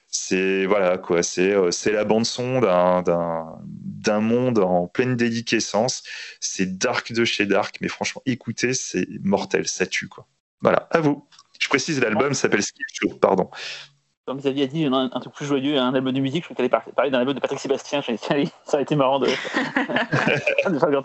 [0.08, 1.22] C'est voilà quoi.
[1.22, 6.02] C'est euh, c'est la bande son d'un monde en pleine déliquescence.
[6.40, 10.26] C'est dark de chez dark, mais franchement, écoutez, c'est mortel, ça tue quoi.
[10.62, 11.26] Voilà, à vous.
[11.60, 13.50] Je précise, l'album s'appelle Skill Show, pardon
[14.30, 16.54] comme Xavier a dit, un, un truc plus joyeux, un album de musique, je crois
[16.54, 18.00] qu'elle parler d'un album de Patrick Sébastien.
[18.02, 18.14] Ça
[18.74, 19.26] aurait été marrant de,
[20.70, 21.02] de Fabien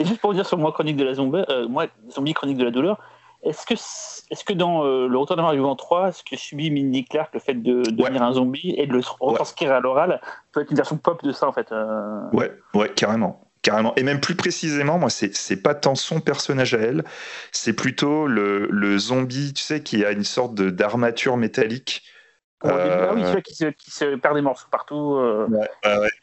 [0.00, 2.64] Et juste pour dire sur moi, Chronique de la Zombie, euh, moi, Zombie Chronique de
[2.64, 2.98] la douleur,
[3.44, 7.04] est-ce que, est-ce que dans euh, Le Retour de Vivant 3, ce que subit Minnie
[7.04, 9.76] Clark, le fait de, devenir un zombie et de le retranscrire ouais.
[9.76, 10.20] à l'oral,
[10.50, 12.22] peut être une version pop de ça, en fait euh...
[12.32, 13.40] Ouais, ouais, carrément.
[13.62, 13.94] Carrément.
[13.94, 17.04] Et même plus précisément, moi, c'est pas tant son personnage à elle,
[17.52, 22.02] c'est plutôt le, le, zombie, tu sais, qui a une sorte d'armature métallique
[22.64, 25.18] ah oui, celui qui se, qui se perd des morceaux partout.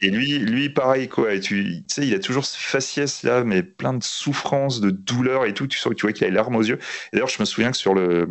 [0.00, 1.34] Et lui, lui, pareil, quoi.
[1.34, 5.44] Et tu, sais, il a toujours ce faciès là, mais plein de souffrance, de douleur
[5.46, 5.66] et tout.
[5.66, 6.78] Tu, sens, tu vois qu'il a les larmes aux yeux.
[7.12, 8.28] D'ailleurs, je me souviens que sur le,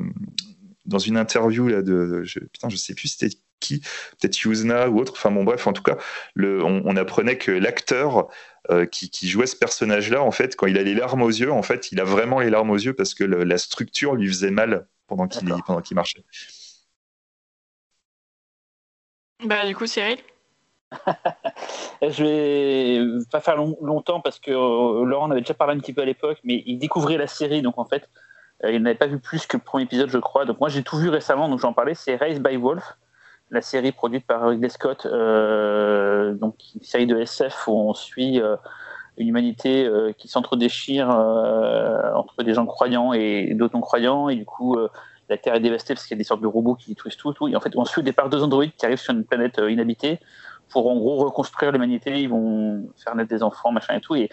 [0.85, 3.79] dans une interview là de, je, putain, je sais plus c'était qui,
[4.19, 5.13] peut-être Yuzna ou autre.
[5.15, 5.97] Enfin bon, bref, en tout cas,
[6.33, 8.27] le, on, apprenait que l'acteur
[8.69, 11.51] euh, qui, qui, jouait ce personnage-là, en fait, quand il a les larmes aux yeux,
[11.51, 14.51] en fait, il a vraiment les larmes aux yeux parce que la structure lui faisait
[14.51, 16.23] mal pendant qu'il pendant qu'il marchait.
[19.43, 20.17] Bah du coup, Cyril.
[22.01, 25.93] je vais pas faire longtemps parce que euh, Laurent en avait déjà parlé un petit
[25.93, 28.09] peu à l'époque, mais il découvrait la série, donc en fait,
[28.65, 30.45] euh, il n'avait pas vu plus que le premier épisode, je crois.
[30.45, 31.95] Donc moi, j'ai tout vu récemment, donc j'en parlais.
[31.95, 32.97] C'est Raised by Wolf,
[33.49, 38.41] la série produite par Ridley Scott, euh, donc une série de SF où on suit
[39.17, 44.77] une humanité qui s'entre-déchire entre des gens croyants et d'autres non-croyants, et du coup
[45.31, 47.33] la Terre est dévastée parce qu'il y a des sortes de robots qui détruisent tout,
[47.33, 47.47] tout.
[47.47, 50.19] Et en fait, on suit au départ deux androïdes qui arrivent sur une planète inhabitée
[50.69, 52.21] pour en gros reconstruire l'humanité.
[52.21, 54.15] Ils vont faire naître des enfants, machin et tout.
[54.15, 54.29] Et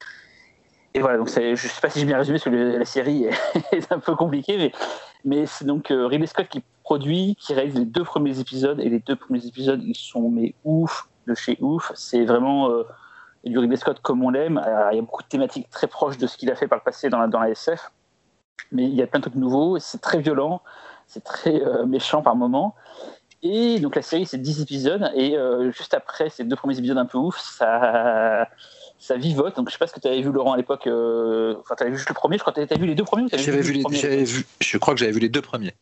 [0.94, 3.26] et voilà, donc je sais pas si j'ai bien résumé parce que la série
[3.72, 4.72] est, un peu compliquée,
[5.24, 8.88] mais, c'est donc euh, Ridley Scott qui produit, qui réalise les deux premiers épisodes, et
[8.88, 11.92] les deux premiers épisodes, ils sont mais ouf, de chez ouf.
[11.94, 12.84] C'est vraiment euh,
[13.44, 14.60] du Ridley Scott comme on l'aime.
[14.92, 16.84] Il y a beaucoup de thématiques très proches de ce qu'il a fait par le
[16.84, 17.92] passé dans dans la SF,
[18.72, 20.62] mais il y a plein de trucs nouveaux, c'est très violent,
[21.06, 22.74] c'est très euh, méchant par moments.
[23.42, 25.36] Et donc la série, c'est 10 épisodes, et
[25.70, 28.48] juste après ces deux premiers épisodes un peu ouf, ça
[28.98, 29.56] ça vivote.
[29.56, 30.86] Donc, je sais pas ce que tu avais vu, Laurent, à l'époque.
[30.86, 32.52] Euh, enfin, tu avais vu juste le premier, je crois.
[32.52, 35.20] Tu avais vu les deux premiers J'avais vu, les, vu, je crois que j'avais vu
[35.20, 35.74] les deux premiers.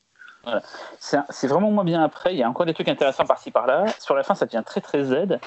[0.45, 0.63] Voilà.
[1.01, 2.35] C'est vraiment moins bien après.
[2.35, 3.87] Il y a encore des trucs intéressants par-ci par-là.
[3.99, 5.39] Sur la fin, ça devient très très Z.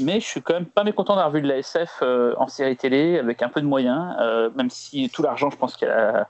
[0.00, 2.76] Mais je suis quand même pas mécontent d'avoir vu de la SF euh, en série
[2.76, 6.28] télé avec un peu de moyens, euh, même si tout l'argent, je pense qu'il a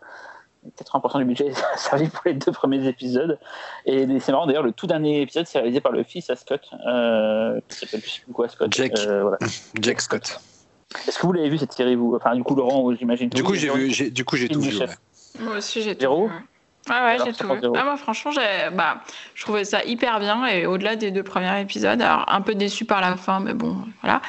[0.78, 3.38] 80% du budget a servi pour les deux premiers épisodes.
[3.84, 6.62] Et c'est marrant d'ailleurs, le tout dernier épisode, c'est réalisé par le fils à Scott,
[7.68, 8.72] qui s'appelle plus quoi Scott.
[8.72, 8.92] Jack,
[9.80, 10.40] Jack Scott.
[11.06, 12.14] Est-ce que vous l'avez vu cette série, vous?
[12.14, 13.28] Enfin, du coup, Laurent, j'imagine.
[13.28, 14.78] Du, coup, j'ai vu, du coup, j'ai tout vu.
[15.40, 16.32] Moi aussi, j'ai tout vu.
[16.89, 17.60] Ah ouais, j'ai tout vu.
[17.76, 18.31] Ah, moi, franchement,
[18.73, 18.98] bah,
[19.34, 22.84] je trouvais ça hyper bien et au-delà des deux premiers épisodes, alors un peu déçu
[22.84, 24.23] par la fin, mais bon, voilà.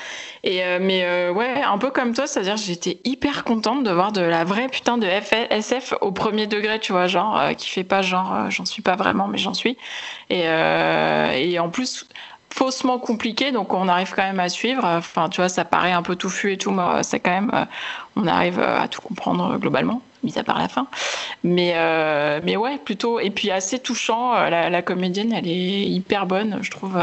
[0.44, 4.12] Et euh, mais euh, ouais, un peu comme toi, c'est-à-dire j'étais hyper contente de voir
[4.12, 7.84] de la vraie putain de SF au premier degré, tu vois, genre euh, qui fait
[7.84, 9.78] pas genre j'en suis pas vraiment, mais j'en suis.
[10.30, 12.08] Et, et en plus,
[12.58, 14.84] faussement compliqué, donc on arrive quand même à suivre.
[14.84, 17.66] Enfin, tu vois, ça paraît un peu touffu et tout, mais c'est quand même, euh,
[18.16, 20.88] on arrive euh, à tout comprendre globalement, mis à part la fin.
[21.44, 24.34] Mais, euh, mais ouais, plutôt, et puis assez touchant.
[24.50, 26.98] La, comédienne, elle est hyper bonne, je trouve.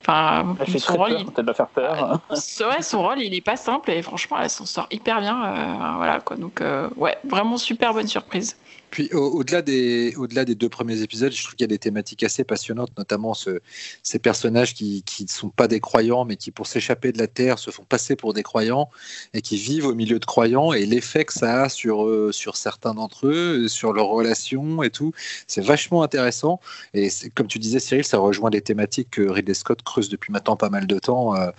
[0.00, 1.54] Enfin, son rôle, il...
[1.54, 2.20] faire peur.
[2.30, 5.96] ouais, son rôle, il est pas simple et franchement, elle s'en sort hyper bien.
[5.96, 6.36] voilà quoi.
[6.36, 6.62] Donc,
[6.96, 8.56] ouais, vraiment super bonne surprise.
[8.92, 12.22] Puis au-delà des, au-delà des deux premiers épisodes, je trouve qu'il y a des thématiques
[12.24, 13.60] assez passionnantes, notamment ce,
[14.02, 17.58] ces personnages qui ne sont pas des croyants, mais qui pour s'échapper de la Terre
[17.58, 18.90] se font passer pour des croyants
[19.32, 22.56] et qui vivent au milieu de croyants et l'effet que ça a sur, euh, sur
[22.56, 25.12] certains d'entre eux, sur leurs relations et tout.
[25.46, 26.60] C'est vachement intéressant.
[26.92, 30.56] Et comme tu disais, Cyril, ça rejoint des thématiques que Ridley Scott creuse depuis maintenant
[30.56, 31.34] pas mal de temps.
[31.34, 31.50] Euh,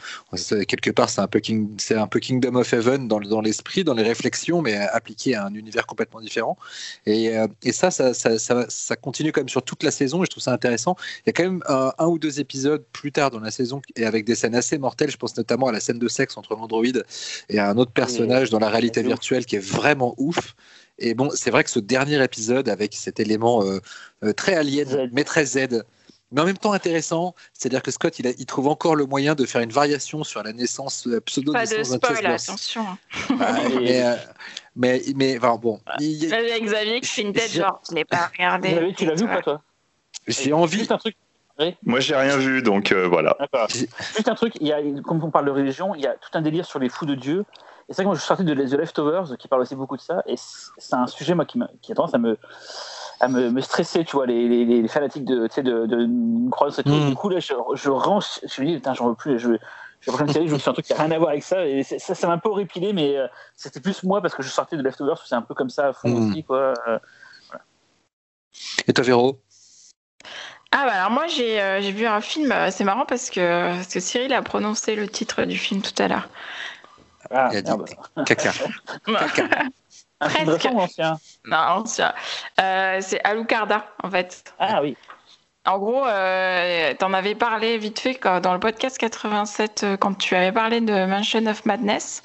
[0.68, 1.42] quelque part, c'est un, peu
[1.80, 5.46] c'est un peu Kingdom of Heaven dans, dans l'esprit, dans les réflexions, mais appliqué à
[5.48, 6.60] un univers complètement différent.
[7.30, 10.54] Euh, et, ça, ça, continue quand même sur toute la saison et je trouve ça
[10.54, 10.96] intéressant.
[11.20, 14.06] Il y a quand même un, ou deux épisodes plus tard dans la saison et
[14.06, 15.12] avec des scènes assez mortelles.
[15.12, 17.06] Je pense notamment à la scène de sexe entre l'androïde
[17.50, 20.56] et un autre personnage dans la réalité virtuelle qui est vraiment ouf.
[21.00, 23.80] Et bon, c'est vrai que ce dernier épisode avec cet élément euh,
[24.24, 25.84] euh, très alien, mais très Z,
[26.34, 27.36] mais en même temps intéressant.
[27.54, 30.52] C'est-à-dire que Scott, il, il, trouve encore le moyen de faire une variation sur la
[30.52, 32.86] naissance, la pseudo-naissance d'un spoil, attention.
[33.38, 34.16] Bah, mais, euh,
[34.76, 35.80] mais, mais enfin, bon.
[36.00, 36.28] Il,
[36.62, 38.72] Xavier qui fait une tête genre, je l'ai pas regardé.
[38.72, 39.62] Xavier, tu l'as vu ou pas, toi
[40.28, 40.80] J'ai envie.
[40.80, 41.16] Juste un truc.
[41.60, 41.76] Oui.
[41.84, 43.38] Moi, j'ai rien vu, donc euh, voilà.
[43.70, 46.32] Juste un truc, il y a, comme on parle de religion, il y a tout
[46.34, 47.46] un délire sur les fous de Dieu.
[47.90, 49.98] Et c'est vrai que moi, je suis sorti de The Leftovers, qui parle aussi beaucoup
[49.98, 52.40] de ça, et c'est un sujet moi, qui, qui a tendance à me,
[53.20, 56.80] à me, stresser, tu vois, les, les, les fanatiques de, tu sais, de, de, croyance
[56.80, 56.90] et tout.
[56.90, 57.10] Mm.
[57.10, 59.50] Du coup, là, je, je range, je me dis, putain, j'en veux plus, je,
[60.02, 61.44] je la prochaine série, je me suis un truc qui n'a rien à voir avec
[61.44, 61.66] ça.
[61.66, 64.50] Et ça, ça m'a un peu répilé, mais euh, c'était plus moi parce que je
[64.50, 66.30] sortais de Leftovers, c'est un peu comme ça à fond mm.
[66.32, 66.74] aussi, quoi.
[66.88, 67.00] Euh,
[67.48, 67.64] voilà.
[68.88, 69.40] Et toi, Véro?
[70.76, 74.00] Ah bah alors moi j'ai euh, vu un film, c'est marrant parce que, parce que
[74.00, 76.28] Cyril a prononcé le titre du film tout à l'heure.
[77.30, 77.72] Ah, Il a dit
[78.26, 78.52] caca.
[79.36, 79.66] caca.
[80.26, 80.66] Presque.
[80.66, 82.14] ancien Non, ancien.
[82.60, 84.44] Euh, c'est Alucarda, en fait.
[84.60, 84.98] Ah oui.
[85.66, 90.18] En gros, euh, tu en avais parlé vite fait dans le podcast 87 euh, quand
[90.18, 92.22] tu avais parlé de Mansion of Madness.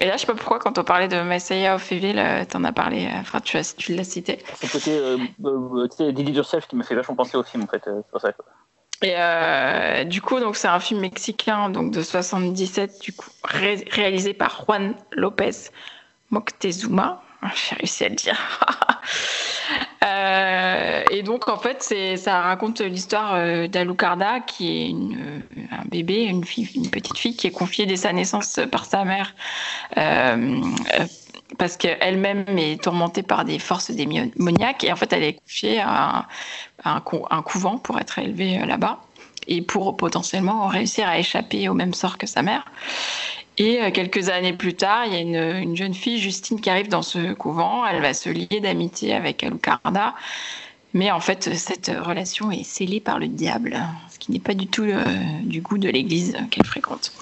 [0.00, 2.56] Et là, je sais pas pourquoi, quand on parlait de Messiah of Evil, euh, tu
[2.56, 4.38] en as parlé, enfin, tu, tu l'as cité.
[4.54, 7.66] C'est le côté euh, Did It Yourself qui me fait vachement penser au film, en
[7.66, 7.82] fait.
[7.84, 8.30] c'est pour ça.
[9.02, 14.34] Et euh, du coup, donc c'est un film mexicain donc de 77, du coup réalisé
[14.34, 15.70] par Juan Lopez
[16.30, 17.22] Moctezuma.
[17.54, 18.38] J'ai réussi à le dire.
[20.04, 21.82] Euh, et donc, en fait,
[22.16, 27.50] ça raconte l'histoire euh, d'Alucarda, qui est une, un bébé, une, petite fille qui est
[27.50, 29.34] confiée dès sa naissance par sa mère
[31.56, 36.26] parce qu'elle-même est tourmentée par des forces démoniaques et en fait elle est confiée à
[36.84, 39.00] un, couvent pour être élevée euh, là-bas
[39.46, 42.66] et pour potentiellement réussir à échapper au même sort que sa mère.
[43.58, 46.70] Et euh, quelques années plus tard, il y a une, une, jeune fille, Justine, qui
[46.70, 47.84] arrive dans ce couvent.
[47.86, 50.14] Elle va se lier d'amitié avec Alucarda.
[50.94, 53.78] Mais en fait, cette relation est scellée par le diable,
[54.10, 55.04] ce qui n'est pas du tout euh,
[55.42, 57.12] du goût de l'église qu'elle fréquente.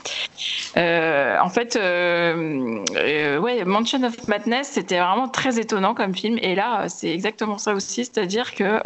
[0.77, 6.39] Euh, en fait, euh, ouais, Mansion of Madness, c'était vraiment très étonnant comme film.
[6.43, 8.81] Et là, c'est exactement ça aussi, c'est-à-dire que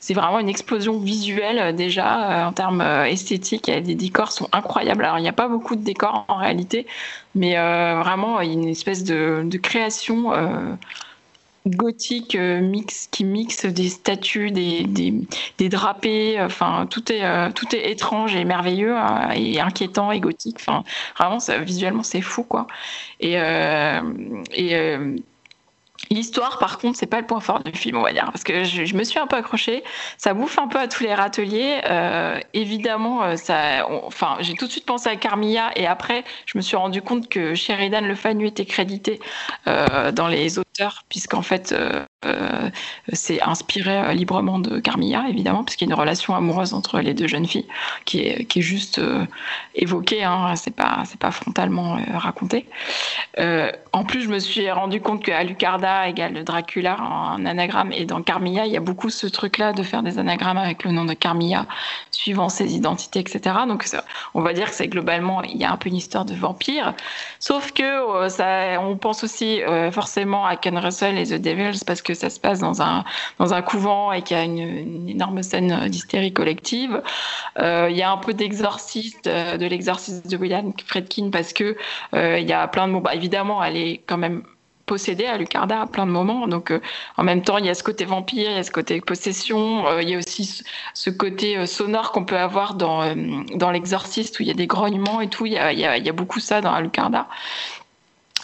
[0.00, 3.66] c'est vraiment une explosion visuelle déjà en termes esthétiques.
[3.66, 5.04] Les décors sont incroyables.
[5.04, 6.86] Alors, il n'y a pas beaucoup de décors en réalité,
[7.34, 10.32] mais vraiment, y a une espèce de, création
[11.66, 17.90] gothique euh, mix qui mixe des statues, des, drapés, enfin tout est euh, tout est
[17.90, 20.56] étrange et merveilleux hein, et inquiétant et gothique.
[20.60, 20.84] Enfin
[21.18, 22.66] vraiment visuellement c'est fou quoi.
[23.24, 24.00] Euh,
[24.54, 24.96] et
[26.10, 28.64] L'histoire, par contre, c'est pas le point fort du film, on va dire, parce que
[28.64, 29.82] je, me suis un peu accrochée.
[30.18, 31.80] Ça bouffe un peu à tous les râteliers.
[31.88, 36.56] Euh, évidemment, euh, ça, enfin, j'ai tout de suite pensé à Carmilla, et après, je
[36.58, 39.20] me suis rendu compte que Sheridan Le Fanu était crédité
[39.66, 40.58] euh, dans les
[41.08, 42.70] puisqu'en fait, euh,
[43.12, 47.28] c'est inspiré librement de Carmilla, évidemment, puisqu'il y a une relation amoureuse entre les deux
[47.28, 47.66] jeunes filles
[48.04, 49.00] qui est, qui est juste
[49.74, 50.24] évoquée.
[50.24, 52.66] Hein, c'est pas, pas frontalement raconté.
[53.38, 57.92] en plus, je me suis rendu compte que Alucarda égale Dracula en anagramme.
[57.92, 60.90] Et dans Carmilla, il y a beaucoup ce truc-là de faire des anagrammes avec le
[60.92, 61.66] nom de Carmilla,
[62.10, 63.40] suivant ses identités, etc.
[63.68, 63.86] Donc,
[64.34, 66.94] on va dire que c'est globalement, il y a un peu une histoire de vampire.
[67.38, 71.84] Sauf que euh, ça, on pense aussi euh, forcément à Ken Russell et The Devils
[71.86, 73.04] parce que ça se passe dans un,
[73.38, 77.02] dans un couvent et qu'il y a une, énorme scène d'hystérie collective.
[77.60, 81.76] Euh, il y a un peu d'exorciste, de l'exorciste de William Fredkin parce que
[82.12, 83.00] il y a plein de mots.
[83.00, 84.42] Bah, évidemment, elle est quand même
[84.86, 86.46] possédé à Lucarda à plein de moments.
[86.48, 86.80] Donc, euh,
[87.16, 89.86] en même temps, il y a ce côté vampire, il y a ce côté possession,
[89.86, 90.62] euh, il y a aussi
[90.94, 93.14] ce côté euh, sonore qu'on peut avoir dans,
[93.54, 95.44] dans L'Exorciste où il y a des grognements et tout.
[95.44, 97.26] Il y a, il y a, il y a beaucoup ça dans Alucarda.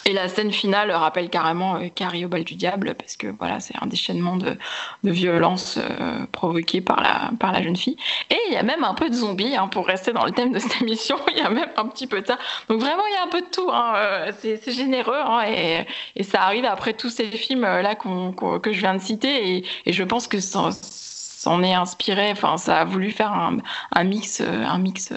[0.05, 3.59] Et la scène finale rappelle carrément euh, Carrie au bal du diable, parce que voilà,
[3.59, 4.57] c'est un déchaînement de,
[5.03, 7.95] de violence euh, provoqué par la, par la jeune fille.
[8.29, 10.51] Et il y a même un peu de zombies, hein, pour rester dans le thème
[10.51, 12.37] de cette émission, il y a même un petit peu de ça.
[12.67, 13.69] Donc vraiment, il y a un peu de tout.
[13.71, 18.95] Hein, euh, c'est généreux, hein, et, ça arrive après tous ces films-là que je viens
[18.95, 23.31] de citer, et, je pense que ça s'en est inspiré, enfin, ça a voulu faire
[23.31, 25.13] un, mix, un mix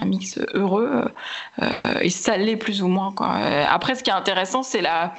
[0.00, 1.04] un mix heureux
[1.62, 1.68] euh,
[2.00, 3.12] et l'est plus ou moins.
[3.12, 3.28] Quoi.
[3.68, 5.14] Après, ce qui est intéressant, c'est la,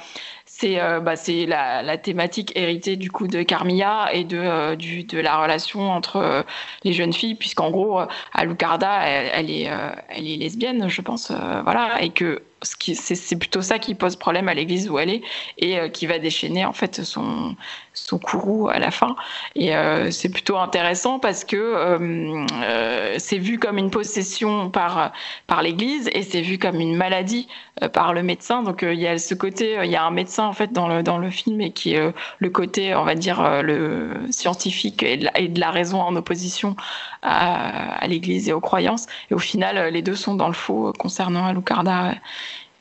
[0.46, 1.14] c'est euh, bah,
[1.46, 5.90] la, la, thématique héritée du coup de Carmilla et de, euh, du, de la relation
[5.90, 6.44] entre
[6.84, 8.00] les jeunes filles, puisqu'en gros,
[8.32, 9.70] Alucarda, elle, elle est,
[10.08, 11.32] elle est lesbienne, je pense,
[11.64, 15.22] voilà, et que c'est plutôt ça qui pose problème à l'église où elle est
[15.58, 17.54] et qui va déchaîner en fait son,
[17.98, 19.16] son courroux à la fin.
[19.54, 25.12] Et euh, c'est plutôt intéressant parce que euh, euh, c'est vu comme une possession par,
[25.46, 27.48] par l'Église et c'est vu comme une maladie
[27.92, 28.62] par le médecin.
[28.62, 31.02] Donc il y a ce côté, il y a un médecin en fait dans le,
[31.02, 35.24] dans le film et qui est le côté, on va dire, le scientifique et de,
[35.26, 36.76] la, et de la raison en opposition
[37.22, 39.06] à, l'Église et aux croyances.
[39.30, 42.14] Et au final, les deux sont dans le faux concernant Alucarda.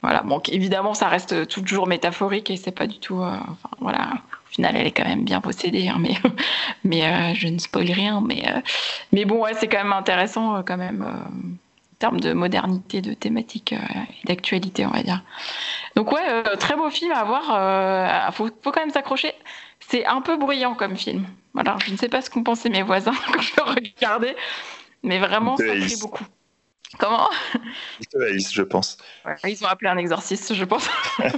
[0.04, 3.22] Voilà, donc évidemment, ça reste toujours métaphorique et c'est pas du tout.
[3.80, 4.12] voilà,
[4.48, 6.16] au final, elle est quand même bien possédée, hein, mais,
[6.84, 8.22] mais euh, je ne spoil rien.
[8.22, 8.62] Mais, euh,
[9.12, 13.14] mais bon, ouais, c'est quand même intéressant, euh, quand même, en termes de modernité, de
[13.14, 15.22] thématique et d'actualité, on va dire.
[15.96, 18.28] Donc, ouais, très beau film à voir.
[18.30, 19.34] Il faut, faut, quand même s'accrocher.
[19.90, 21.26] C'est un peu bruyant comme film.
[21.54, 24.36] Voilà, je ne sais pas ce qu'ont pensé mes voisins quand je le regardais,
[25.04, 26.26] mais vraiment, ça pris beaucoup.
[27.00, 27.30] Comment?
[28.00, 28.98] Je pense.
[29.44, 30.90] ils ont appelé un exorciste, je pense.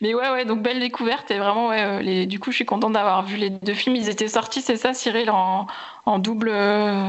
[0.00, 2.26] Mais ouais, ouais, donc belle découverte et vraiment, ouais, euh, les...
[2.26, 3.96] du coup, je suis contente d'avoir vu les deux films.
[3.96, 5.66] Ils étaient sortis, c'est ça, Cyril, en,
[6.04, 6.50] en double.
[6.50, 7.08] Euh,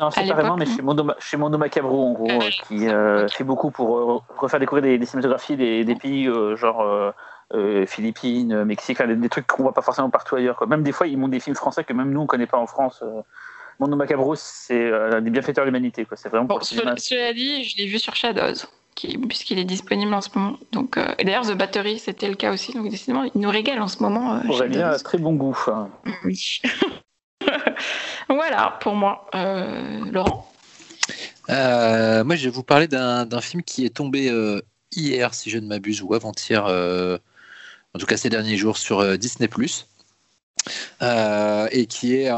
[0.00, 4.24] non, séparément, mais chez Mondo, chez Mondo Macabro, en gros, qui euh, fait beaucoup pour
[4.36, 6.24] refaire découvrir des, cinématographies des, des pays
[6.56, 7.12] genre
[7.86, 10.56] Philippines, Mexique, des, des, trucs qu'on voit pas forcément partout ailleurs.
[10.56, 10.66] Quoi.
[10.66, 12.66] Même des fois, ils montrent des films français que même nous, on connaît pas en
[12.66, 13.02] France.
[13.80, 16.06] Mondo Macabro, c'est euh, un des bienfaiteurs de l'humanité.
[16.14, 16.94] C'est vraiment bon, cela
[17.32, 20.58] dit, je l'ai vu sur Shadows, puisqu'il est disponible en ce moment.
[20.72, 22.74] Donc, euh, d'ailleurs, The Battery, c'était le cas aussi.
[22.74, 24.34] Donc, décidément, il nous régale en ce moment.
[24.36, 25.58] Euh, Aurélien a très bon goût.
[26.24, 26.60] Oui.
[28.28, 29.26] voilà pour moi.
[29.32, 30.46] Laurent?
[31.48, 34.30] Moi, je vais vous parler d'un film qui est tombé
[34.92, 36.66] hier, si je ne m'abuse, ou avant-hier,
[37.94, 39.86] en tout cas ces derniers jours, sur Disney +.
[41.02, 42.30] Euh, et qui est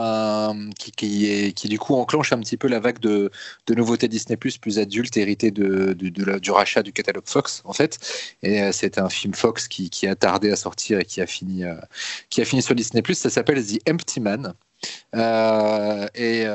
[0.78, 3.30] qui, qui, est, qui du coup enclenche un petit peu la vague de,
[3.66, 7.98] de nouveautés Disney Plus plus adultes héritées de, du rachat du catalogue Fox en fait.
[8.42, 11.26] Et euh, c'est un film Fox qui, qui, a tardé à sortir et qui a
[11.26, 11.74] fini, euh,
[12.30, 13.18] qui a fini sur Disney Plus.
[13.18, 14.54] Ça s'appelle The Empty Man.
[15.14, 16.46] Et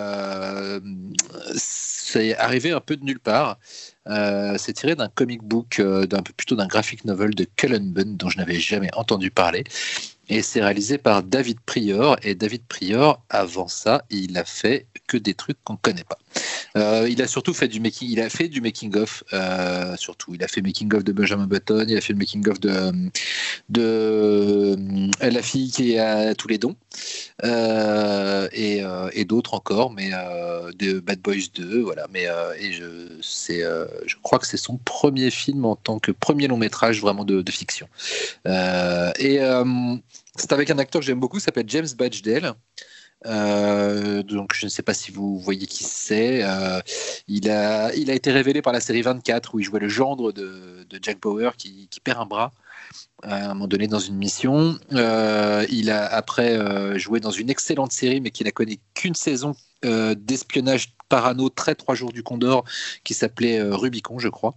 [1.56, 3.60] c'est arrivé un peu de nulle part.
[4.06, 8.38] c'est tiré d'un comic book, d'un plutôt d'un graphic novel de Cullen Bunn dont je
[8.38, 9.64] n'avais jamais entendu parler
[10.30, 12.18] et c'est réalisé par David Prior.
[12.24, 16.18] Et David Prior, avant ça, il a fait que des trucs qu'on ne connaît pas.
[16.76, 20.34] Euh, il a surtout fait du making, il a fait du making of, euh, surtout.
[20.36, 22.92] Il a fait making of de Benjamin Button, il a fait le making of de,
[23.78, 24.76] euh,
[25.22, 26.76] la fille qui à tous les dons
[27.44, 30.12] et, d'autres encore, mais
[30.80, 32.08] de Bad Boys 2, voilà.
[32.12, 32.28] Mais
[32.60, 33.62] et je, c'est,
[34.06, 37.42] je crois que c'est son premier film en tant que premier long métrage vraiment de,
[37.42, 37.88] de fiction.
[38.46, 39.40] et
[40.36, 42.54] c'est avec un acteur que j'aime beaucoup, s'appelle James Badgedale.
[43.26, 46.44] Euh, donc je ne sais pas si vous voyez qui c'est.
[46.44, 46.80] Euh,
[47.28, 50.32] il, a, il a été révélé par la série 24 où il jouait le gendre
[50.32, 52.52] de, Jack Bauer qui, perd un bras
[53.26, 54.78] euh, à un moment donné dans une mission.
[54.92, 60.94] il a après joué dans une excellente série mais qui n'a connu qu'une saison d'espionnage
[61.10, 62.66] parano très trois jours du Condor
[63.04, 64.56] qui s'appelait Rubicon, je crois.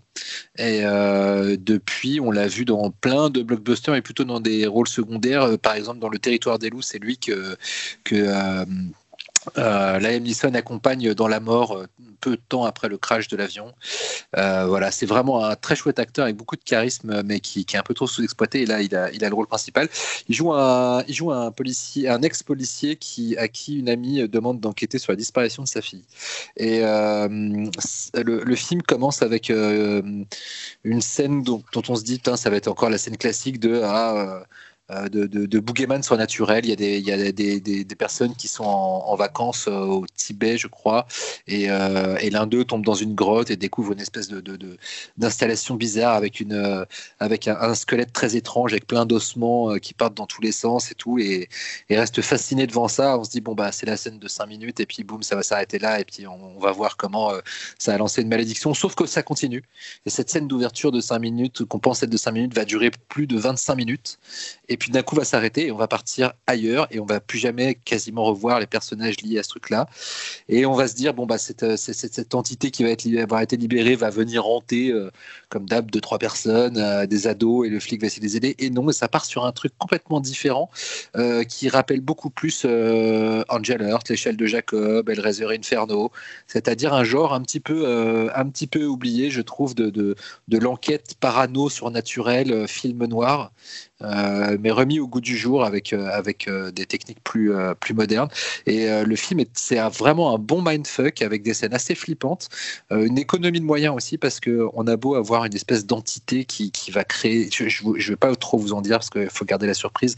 [0.59, 5.59] Et depuis, on l'a vu dans plein de blockbusters et plutôt dans des rôles secondaires.
[5.59, 7.57] par exemple, dans Le Territoire des loups, c'est lui que,
[8.05, 8.65] que
[9.59, 11.87] euh, Liam accompagne dans la mort euh,
[12.21, 13.73] peu de temps après le crash de l'avion.
[14.37, 17.77] Euh, voilà, c'est vraiment un très chouette acteur avec beaucoup de charisme, mais qui, est
[17.77, 18.63] un peu trop sous-exploité.
[18.63, 19.89] Et là, il a, le rôle principal.
[20.29, 25.17] Il joue un, policier, un ex-policier qui, à qui une amie demande d'enquêter sur la
[25.17, 26.05] disparition de sa fille.
[26.57, 30.27] Et le, film commence avec une
[31.01, 34.45] scène dont, on se dit, ça va être encore la scène classique de ah,
[34.93, 36.65] euh, de, de, de surnaturel.
[36.65, 39.85] Il y a, des, il y a des, des, personnes qui sont en, vacances euh,
[39.85, 41.07] au Tibet, je crois,
[41.47, 44.43] et, euh, et l'un d'eux tombe dans une grotte et découvre une espèce de,
[45.17, 46.87] d'installation bizarre avec, une,
[47.21, 50.95] avec un, squelette très étrange, avec plein d'ossements qui partent dans tous les sens et
[50.95, 51.49] tout, et,
[51.89, 53.19] et, reste fasciné devant ça.
[53.19, 55.37] On se dit, bon, bah, c'est la scène de 5 minutes, et puis boum, ça
[55.37, 57.33] va s'arrêter là, et puis on, va voir comment
[57.79, 59.63] ça a lancé une malédiction, sauf que ça continue.
[60.07, 62.91] Et cette scène d'ouverture de 5 minutes, qu'on pense être de 5 minutes, va durer
[63.09, 64.19] plus de 25 minutes.
[64.69, 67.39] Et puis d'un coup va s'arrêter et on va partir ailleurs et on va plus
[67.39, 69.87] jamais quasiment revoir les personnages liés à ce truc-là.
[70.49, 73.43] Et on va se dire bon bah cette, cette, cette entité qui va être avoir
[73.43, 75.11] été libérée va venir hanter euh,
[75.49, 78.37] comme d'hab deux trois personnes, euh, des ados et le flic va essayer de les
[78.37, 78.55] aider.
[78.59, 80.71] Et non, ça part sur un truc complètement différent
[81.17, 86.11] euh, qui rappelle beaucoup plus Angel Earth, l'échelle de Jacob, Hellraiser Inferno,
[86.47, 90.17] c'est-à-dire un genre un petit peu un petit peu oublié, je trouve, de, de,
[90.49, 93.53] de l'enquête parano surnaturelle, film noir.
[94.03, 97.95] Euh, mais remis au goût du jour avec, euh, avec euh, des techniques plus, plus
[97.95, 98.29] modernes.
[98.67, 102.49] Et le film, c'est vraiment un bon mindfuck avec des scènes assez flippantes,
[102.91, 106.91] une économie de moyens aussi, parce qu'on a beau avoir une espèce d'entité qui, qui,
[106.91, 107.49] va créer.
[107.51, 110.17] Je ne vais pas trop vous en dire parce qu'il faut garder la surprise,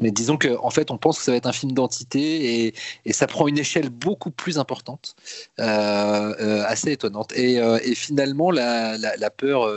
[0.00, 2.74] mais disons qu'en en fait, on pense que ça va être un film d'entité et,
[3.04, 5.16] et, ça prend une échelle beaucoup plus importante,
[5.58, 7.32] assez étonnante.
[7.36, 9.68] Et, et finalement, la, la, la peur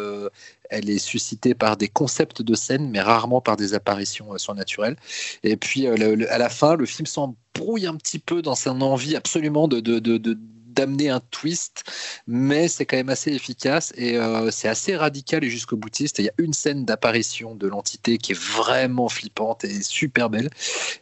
[0.70, 4.96] elle est suscitée par des concepts de scène, mais rarement par des apparitions euh, surnaturelles.
[5.44, 9.16] Et puis, euh, à la fin, le film s'embrouille un petit peu dans son envie
[9.16, 10.38] absolument de, de, de, de
[10.76, 11.84] d'amener un twist,
[12.28, 16.20] mais c'est quand même assez efficace et euh, c'est assez radical et jusqu'au boutiste.
[16.20, 20.50] Il y a une scène d'apparition de l'entité qui est vraiment flippante et super belle.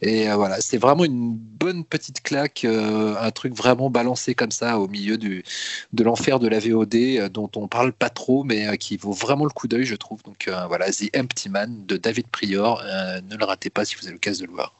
[0.00, 4.52] Et euh, voilà, c'est vraiment une bonne petite claque, euh, un truc vraiment balancé comme
[4.52, 5.44] ça au milieu du,
[5.92, 9.50] de l'enfer de la VOD dont on parle pas trop, mais qui vaut vraiment le
[9.50, 10.22] coup d'œil, je trouve.
[10.22, 12.82] Donc voilà, The Empty Man de David Prior.
[12.82, 14.72] ne le ratez pas si vous avez l'occasion de le voir.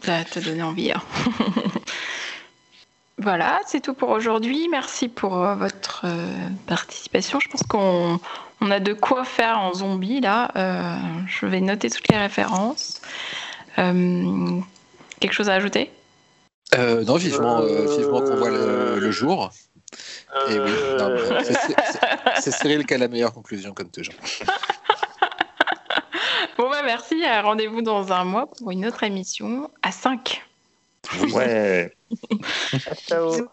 [0.00, 0.92] T'as donné envie.
[0.92, 1.02] Hein.
[3.18, 4.68] Voilà, c'est tout pour aujourd'hui.
[4.70, 7.40] Merci pour euh, votre euh, participation.
[7.40, 8.20] Je pense qu'on
[8.70, 10.50] a de quoi faire en zombie là.
[10.56, 10.96] Euh,
[11.26, 13.00] je vais noter toutes les références.
[13.76, 15.90] quelque chose à ajouter?
[16.76, 19.50] Non, vivement, vivement qu'on voit le, jour.
[20.50, 20.70] Et oui,
[22.38, 24.14] c'est Cyril qui a la meilleure conclusion comme toujours.
[26.58, 30.45] bon bah merci, rendez-vous dans un mois pour une autre émission à 5.
[31.32, 31.90] Ouais.
[33.08, 33.50] Ciao.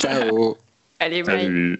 [0.00, 0.56] Ciao.
[1.00, 1.78] Allez, bye.